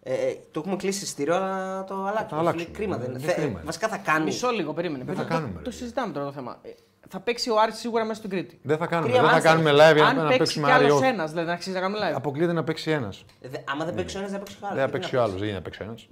ε, 0.02 0.12
ε, 0.14 0.36
το 0.50 0.60
έχουμε 0.60 0.76
κλείσει 0.76 1.04
εισιτήριο, 1.04 1.34
αλλά 1.34 1.76
να 1.76 1.84
το 1.84 1.94
αλλάξουμε. 1.94 2.26
το 2.28 2.36
αλλάξουμε. 2.36 2.62
Είναι 2.68 2.72
Κρίμα 2.78 2.96
δεν 2.96 3.10
Είναι 3.10 3.18
είναι. 3.18 3.32
Θε- 3.32 3.40
κρίμα. 3.44 3.60
Βασικά 3.64 3.88
θα 3.88 3.96
κάνει. 3.96 4.24
Μισό 4.24 4.50
λίγο, 4.50 4.72
περίμενε. 4.72 5.04
Δεν 5.04 5.14
θα 5.14 5.22
Το- 5.22 5.28
κάνουμε, 5.28 5.52
Το, 5.52 5.58
ρε. 5.58 5.64
το 5.64 5.70
συζητάμε 5.70 6.12
τώρα 6.12 6.26
το 6.26 6.32
θέμα. 6.32 6.58
Ε, 6.62 6.68
Θα 7.08 7.20
παίξει 7.20 7.50
ο 7.50 7.60
Άρης 7.60 7.76
σίγουρα 7.78 8.04
μέσα 8.04 8.18
στην 8.18 8.30
Κρήτη. 8.30 8.58
Δεν 8.62 8.76
θα 8.78 8.86
κάνουμε. 8.86 9.08
Τρία 9.08 9.20
δεν 9.20 9.30
θα 9.30 9.36
μάτσα. 9.36 9.48
κάνουμε 9.48 9.70
live 9.70 9.94
για 9.94 10.06
Αν 10.06 10.16
να, 10.16 10.22
να 10.22 10.28
παίξει 10.28 10.38
παίξουμε 10.38 10.66
κι 10.66 10.72
άλλος 10.72 10.98
Άρη. 11.00 11.06
ένας, 11.08 11.30
δηλαδή 11.30 11.48
να 11.48 11.54
αξίζει 11.54 11.74
να 11.74 11.80
κάνουμε 11.80 12.10
live. 12.10 12.14
Αποκλείεται 12.16 12.52
να 12.52 12.64
παίξει 12.64 12.90
ένας. 12.90 13.24
Ε, 13.40 13.48
δε- 13.48 13.58
άμα 13.70 13.84
δεν 13.84 13.94
παίξει 13.94 14.16
ο 14.16 14.18
ένας, 14.18 14.30
δεν 14.30 14.40
παίξει 14.40 14.56
ο 14.62 14.66
άλλος. 14.66 14.76
Δεν 14.78 14.86
θα 14.86 14.92
παίξει 14.92 15.16
ο 15.16 15.22
άλλος. 15.22 15.34
Δεν 15.34 15.44
γίνεται 15.48 15.58
να 15.58 15.62
παίξει 15.64 15.80
ένας. 15.82 16.06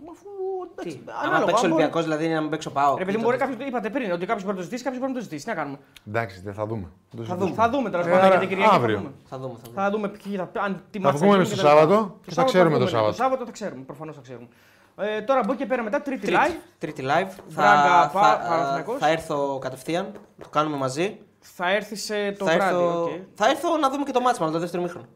Αφού, 0.62 0.74
Τι, 0.82 0.88
εντάξει, 0.88 1.02
άμα 1.08 1.20
ανάλογα, 1.28 1.44
παίξει 1.46 1.64
ο 1.64 1.66
αν 1.66 1.70
μπορεί- 1.70 1.72
Ολυμπιακός, 1.72 2.02
δηλαδή 2.02 2.24
είναι 2.24 2.34
να 2.34 2.40
μην 2.40 2.50
παίξει 2.50 2.68
ο 2.68 2.70
ΠΑΟΚ. 2.70 2.98
Ρε 2.98 3.04
παιδί 3.04 3.16
μου, 3.16 3.22
μπορεί 3.24 3.36
κάποιο. 3.36 3.66
Είπατε 3.66 3.90
πριν 3.90 4.12
ότι 4.12 4.26
κάποιος 4.26 4.42
μπορεί 4.44 4.54
να 4.56 4.60
το 4.62 4.66
ζητήσει, 4.68 4.82
κάποιος 4.82 5.00
μπορεί 5.00 5.12
να 5.12 5.18
το 5.18 5.24
ζητήσει. 5.24 5.44
Τι 5.44 5.50
να 5.50 5.56
κάνουμε; 5.56 5.78
Εντάξει, 6.08 6.40
δεν 6.44 6.54
θα 6.54 6.66
δούμε. 6.66 6.82
Το 6.82 6.88
Θα 6.88 7.16
συζητήσουμε. 7.16 7.44
δούμε. 7.44 7.54
Θα 7.62 7.68
δούμε 7.70 7.90
τώρα 7.90 8.08
Ε, 8.08 8.10
πάνω 8.10 8.26
για 8.28 8.38
την 8.38 8.48
Κυριακή. 8.48 8.74
αύριο. 8.74 8.96
Θα 8.96 9.02
δούμε. 9.02 9.12
Θα 9.28 9.38
δούμε. 9.38 9.54
Θα 9.62 9.70
δούμε. 9.70 9.80
Θα 9.82 9.90
δούμε 9.90 10.08
ποιοι 10.08 10.36
θα. 10.36 10.48
Αν, 10.66 10.82
τι 10.90 10.98
Θα 10.98 11.04
μάτς 11.06 11.18
βγούμε 11.20 11.32
γίνει 11.34 11.46
στο 11.46 11.54
και 11.56 11.62
τα 11.62 11.68
λοιπά. 11.68 11.80
Σάββατο 11.80 12.16
και 12.22 12.28
Το 12.28 12.34
θα 12.34 12.44
ξέρουμε 12.44 12.70
το 12.70 12.74
βγούμε. 12.76 12.90
Σάββατο. 12.90 13.10
Το 13.16 13.22
Σάββατο 13.22 13.44
θα 13.44 13.52
ξέρουμε. 13.52 13.82
Προφανώς 13.82 14.14
θα 14.14 14.20
ξέρουμε. 14.20 14.48
Ε, 14.96 15.20
τώρα 15.22 15.40
από 15.40 15.52
εκεί 15.52 15.60
και 15.62 15.66
πέρα 15.68 15.82
μετά, 15.82 16.02
τρίτη 16.02 16.26
Τρίτη, 16.26 16.40
live. 16.46 16.56
τρίτη 16.78 17.02
live. 17.06 17.30
Μπράγκα, 17.54 18.08
Θα, 18.08 18.18
Πα- 18.20 18.40
θα, 18.42 18.48
Παναθηναϊκός. 18.48 18.98
θα 18.98 19.08
έρθω 19.08 19.58
κατευθείαν. 19.58 20.06
Το 20.42 20.48
κάνουμε 20.48 20.76
μαζί. 20.76 21.18
Θα 21.40 21.70
έρθει 21.72 21.96
σε 21.96 22.32
το 22.32 22.44
θα, 22.44 22.52
βράδυ. 22.52 22.74
έρθω, 22.74 23.02
οκ. 23.02 23.10
θα 23.34 23.48
έρθω 23.48 23.76
να 23.76 23.90
δούμε 23.90 24.04
και 24.04 24.12
το 24.12 24.20
μάτς 24.20 24.38
μας, 24.38 24.50
το 24.52 24.58
δεύτερο 24.58 24.82
ημίχρονο. 24.82 25.06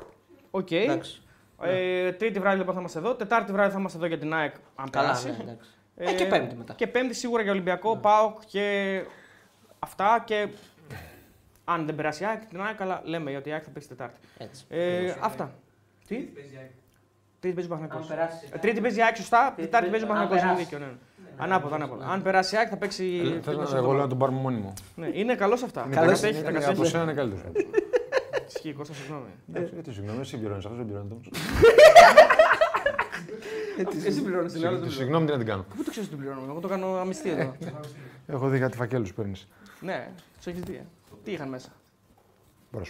Οκ. 0.51 0.68
Εντάξει. 1.61 1.81
Ε, 2.07 2.12
τρίτη 2.12 2.39
βράδυ 2.39 2.59
λοιπόν 2.59 2.74
θα 2.74 2.81
είμαστε 2.81 2.99
εδώ. 2.99 3.15
Τετάρτη 3.15 3.53
βράδυ 3.53 3.73
θα 3.73 3.78
είμαστε 3.78 3.99
εδώ 3.99 4.07
για 4.07 4.19
την 4.19 4.35
ΑΕΚ. 4.35 4.55
Αν 4.74 4.91
Καλά, 4.91 5.07
περάσει. 5.07 5.28
ναι, 5.28 5.37
εντάξει. 5.43 5.70
Ε, 5.97 6.12
και 6.12 6.24
πέμπτη 6.27 6.55
μετά. 6.55 6.73
Και 6.74 6.87
πέμπτη 6.87 7.15
σίγουρα 7.15 7.43
για 7.43 7.53
Ολυμπιακό, 7.53 7.97
ΠΑΟΚ 7.97 8.39
και 8.47 9.03
αυτά. 9.78 10.23
Και 10.27 10.49
αν 11.65 11.87
δεν 11.87 11.95
περάσει 11.95 12.23
η 12.23 12.27
ΑΕΚ, 12.27 12.45
την 12.47 12.61
ΑΕΚ, 12.62 12.81
αλλά 12.81 13.01
λέμε 13.05 13.37
ότι 13.37 13.49
η 13.49 13.53
ΑΕΚ 13.53 13.62
θα 13.65 13.70
παίξει 13.70 13.89
Τετάρτη. 13.89 14.19
Έτσι. 14.39 14.65
Ε, 14.69 15.15
αυτά. 15.20 15.51
Τι; 16.07 16.16
Τρίτη 17.41 17.55
παίζει 17.57 17.70
ο 17.70 17.74
Αν 17.74 17.81
Παναγιώτο. 17.81 18.07
περάσει. 18.15 18.49
Τρίτη 18.61 18.81
παίζει 18.81 18.99
η 18.99 19.03
ΑΕΚ, 19.03 19.16
σωστά. 19.16 19.53
Τρίτη 19.57 19.70
Τετάρτη 19.70 19.91
παίζει 19.91 20.05
ο 20.05 20.09
αν 20.09 20.15
Παναγιώτο. 20.15 20.43
Είναι 20.45 20.53
περάσει. 20.55 20.65
δίκιο. 20.65 20.78
Ναι. 20.78 20.93
Ανάποδα, 21.37 21.74
ανάποδα. 21.74 22.07
Αν 22.07 22.23
περάσει 22.23 22.55
η 22.55 22.59
ΑΕΚ 22.59 22.66
θα 22.70 22.77
παίξει. 22.77 23.19
Θέλω 23.23 23.41
τέλος 23.41 23.57
να 23.57 23.62
εγώ 23.62 23.77
εβδομάδα. 23.77 24.03
να 24.03 24.09
τον 24.09 24.19
πάρουμε 24.19 24.41
μόνιμο. 24.41 24.73
Ναι, 24.95 25.09
είναι 25.12 25.35
καλός 25.35 25.62
αυτά. 25.62 25.83
Είναι 25.87 25.95
Τα 25.95 26.01
καλός. 26.01 26.20
κατέχει, 26.20 26.43
τα 26.43 26.49
Είναι- 26.51 26.59
Από 26.59 26.66
κατέχει. 26.69 26.87
σένα 26.91 27.03
είναι 27.03 27.12
καλύτερος. 27.12 27.53
Ισχύει, 28.55 28.73
Κώστα, 28.73 28.94
συγγνώμη. 28.94 29.31
Γιατί 29.73 29.93
συγγνώμη, 29.93 30.20
εσύ 30.20 30.36
πληρώνεις 30.39 30.64
αυτό, 30.64 30.77
δεν 30.77 30.86
πληρώνεις. 30.86 31.28
Εσύ 34.06 34.23
πληρώνεις 34.23 34.52
την 34.52 34.66
άλλη. 34.66 34.90
Συγγνώμη, 34.90 35.27
τι 35.27 35.32
να 35.32 35.39
την 35.39 35.47
κάνω. 35.47 35.62
Πού 35.77 35.82
το 35.85 35.90
ξέρεις 35.90 36.09
ότι 36.09 36.09
την 36.09 36.18
πληρώνουμε, 36.18 36.51
εγώ 36.52 36.60
το 36.60 36.68
κάνω 36.68 36.97
αμυστή 36.97 37.31
εδώ. 37.31 37.56
Έχω 38.27 38.48
δει 38.48 38.59
κάτι 38.59 38.77
φακέλους 38.77 39.12
παίρνεις. 39.14 39.48
Ναι, 39.81 40.10
τους 40.36 40.47
έχεις 40.47 40.60
δει. 40.60 40.74
ε. 40.74 40.85
Τι 41.24 41.32
είχαν 41.32 41.48
μέσα; 41.48 41.68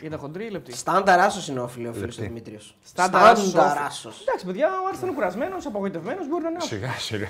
Ήταν 0.03 0.19
χοντρή 0.19 0.45
ή 0.45 0.51
λεπτή; 0.51 0.73
Στάνταρ 0.77 1.21
άσος 1.21 1.49
είναι 1.49 1.61
ο 1.61 1.69
φίλο 1.69 1.89
ο 1.97 1.99
Λεπτή. 1.99 2.21
Δημήτριος. 2.23 2.77
Στάνταρ 2.85 3.37
Στάνταρ 3.37 3.67
άσος. 3.79 3.87
άσος. 3.87 4.21
Εντάξει, 4.23 4.47
παιδιά, 4.47 4.69
ο 4.85 4.87
Άρης 4.87 4.99
ήταν 5.01 5.15
κουρασμένος, 5.15 5.67
απογοητευμένος. 5.67 6.29
Μπορεί 6.29 6.43
να 6.43 6.49
είναι 6.49 6.59
άσος. 6.59 6.69
Σιγά, 6.71 6.91
σιγά. 6.93 7.29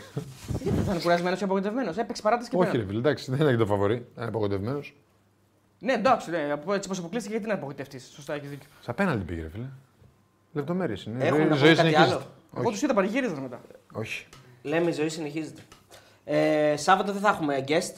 Γιατί 0.63 0.79
θα 0.79 0.93
είναι 0.93 1.03
κουρασμένος 1.03 1.39
και 1.39 1.45
απογοητευμένος; 1.45 1.97
Έπαιξε 1.97 2.23
παράταση 2.23 2.51
και 2.51 2.57
Όχι, 2.57 2.67
ρε 2.71 2.73
πέρα. 2.73 2.87
φίλε, 2.87 2.99
εντάξει, 2.99 3.31
δεν 3.31 3.41
είναι 3.49 3.57
το 3.57 3.67
φαβορή. 3.67 4.07
Είναι 4.17 4.27
απογοητευμένος. 4.27 4.95
Ναι, 5.79 5.93
εντάξει, 5.93 6.31
ναι, 6.31 6.53
από- 6.53 6.75
έτσι 6.75 6.89
όπω 6.91 6.99
αποκλείστηκε, 7.01 7.35
γιατί 7.35 7.49
να 7.51 7.55
απογοητευτείς; 7.55 8.11
Σωστά, 8.15 8.35
έχεις 8.35 8.49
δίκιο. 8.49 8.69
Σα 8.81 8.93
πέναλτι 8.95 9.25
πήγε, 9.25 9.43
ρε 9.43 9.49
φίλε. 9.49 9.65
Λεπτομέρειες 10.53 11.05
είναι. 11.05 11.25
Έχουν 11.25 11.41
Η 11.41 11.45
να 11.45 11.55
ζωή 11.55 11.69
πούνε 11.69 11.75
κάτι 11.75 11.89
συνεχίζεται. 11.89 12.15
άλλο. 12.15 12.31
Εγώ 12.57 12.71
τους 12.71 12.83
είδα 12.83 12.95
πανηγύριζαν 12.95 13.39
μετά. 13.39 13.61
Όχι. 13.93 14.27
Λέμε 14.63 14.89
η 14.91 14.93
ζωή 14.93 15.09
συνεχίζεται. 15.09 15.61
Ε, 16.25 16.77
Σάββατο 16.77 17.13
δεν 17.13 17.21
θα 17.23 17.29
έχουμε 17.29 17.65
guest. 17.69 17.95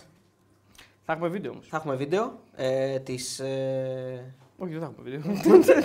Θα 1.04 1.12
έχουμε 1.12 1.28
βίντεο 1.28 1.50
όμως. 1.52 1.66
Θα 1.68 1.76
έχουμε 1.76 1.94
βίντεο 1.94 2.38
ε, 2.56 2.98
της, 2.98 3.38
ε, 3.38 4.24
Όχι, 4.58 4.72
δεν 4.72 4.80
θα 4.80 4.92
έχουμε 4.92 5.10
βίντεο. 5.10 5.32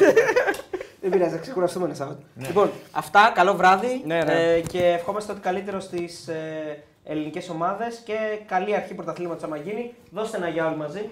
Δεν 1.01 1.11
πειράζει, 1.11 1.31
θα 1.35 1.41
ξεκουραστούμε 1.41 1.85
ένα 1.85 1.93
Σάββατο. 1.93 2.21
Λοιπόν, 2.35 2.71
αυτά. 2.91 3.31
Καλό 3.35 3.55
βράδυ. 3.55 4.03
Ναι, 4.05 4.23
ναι. 4.23 4.53
Ε, 4.53 4.61
και 4.61 4.85
ευχόμαστε 4.87 5.31
ότι 5.31 5.41
καλύτερο 5.41 5.79
στις 5.79 6.27
ε, 6.27 6.83
ελληνικές 7.03 7.49
ομάδες 7.49 8.01
και 8.05 8.15
καλή 8.45 8.75
αρχή 8.75 8.93
πρωταθλήματος 8.93 9.43
άμα 9.43 9.57
γίνει. 9.57 9.93
Δώστε 10.11 10.37
ένα 10.37 10.47
γεια 10.47 10.65
όλοι 10.67 10.75
μαζί. 10.75 11.09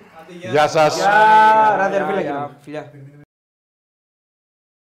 Γεια 0.51 0.67
σας. 0.67 0.95
Γεια, 0.95 1.75
ράδια, 1.77 1.97
Γεια, 1.97 2.07
φίλε. 2.07 2.21
γεια. 2.21 2.51
Φιλιά. 2.61 2.91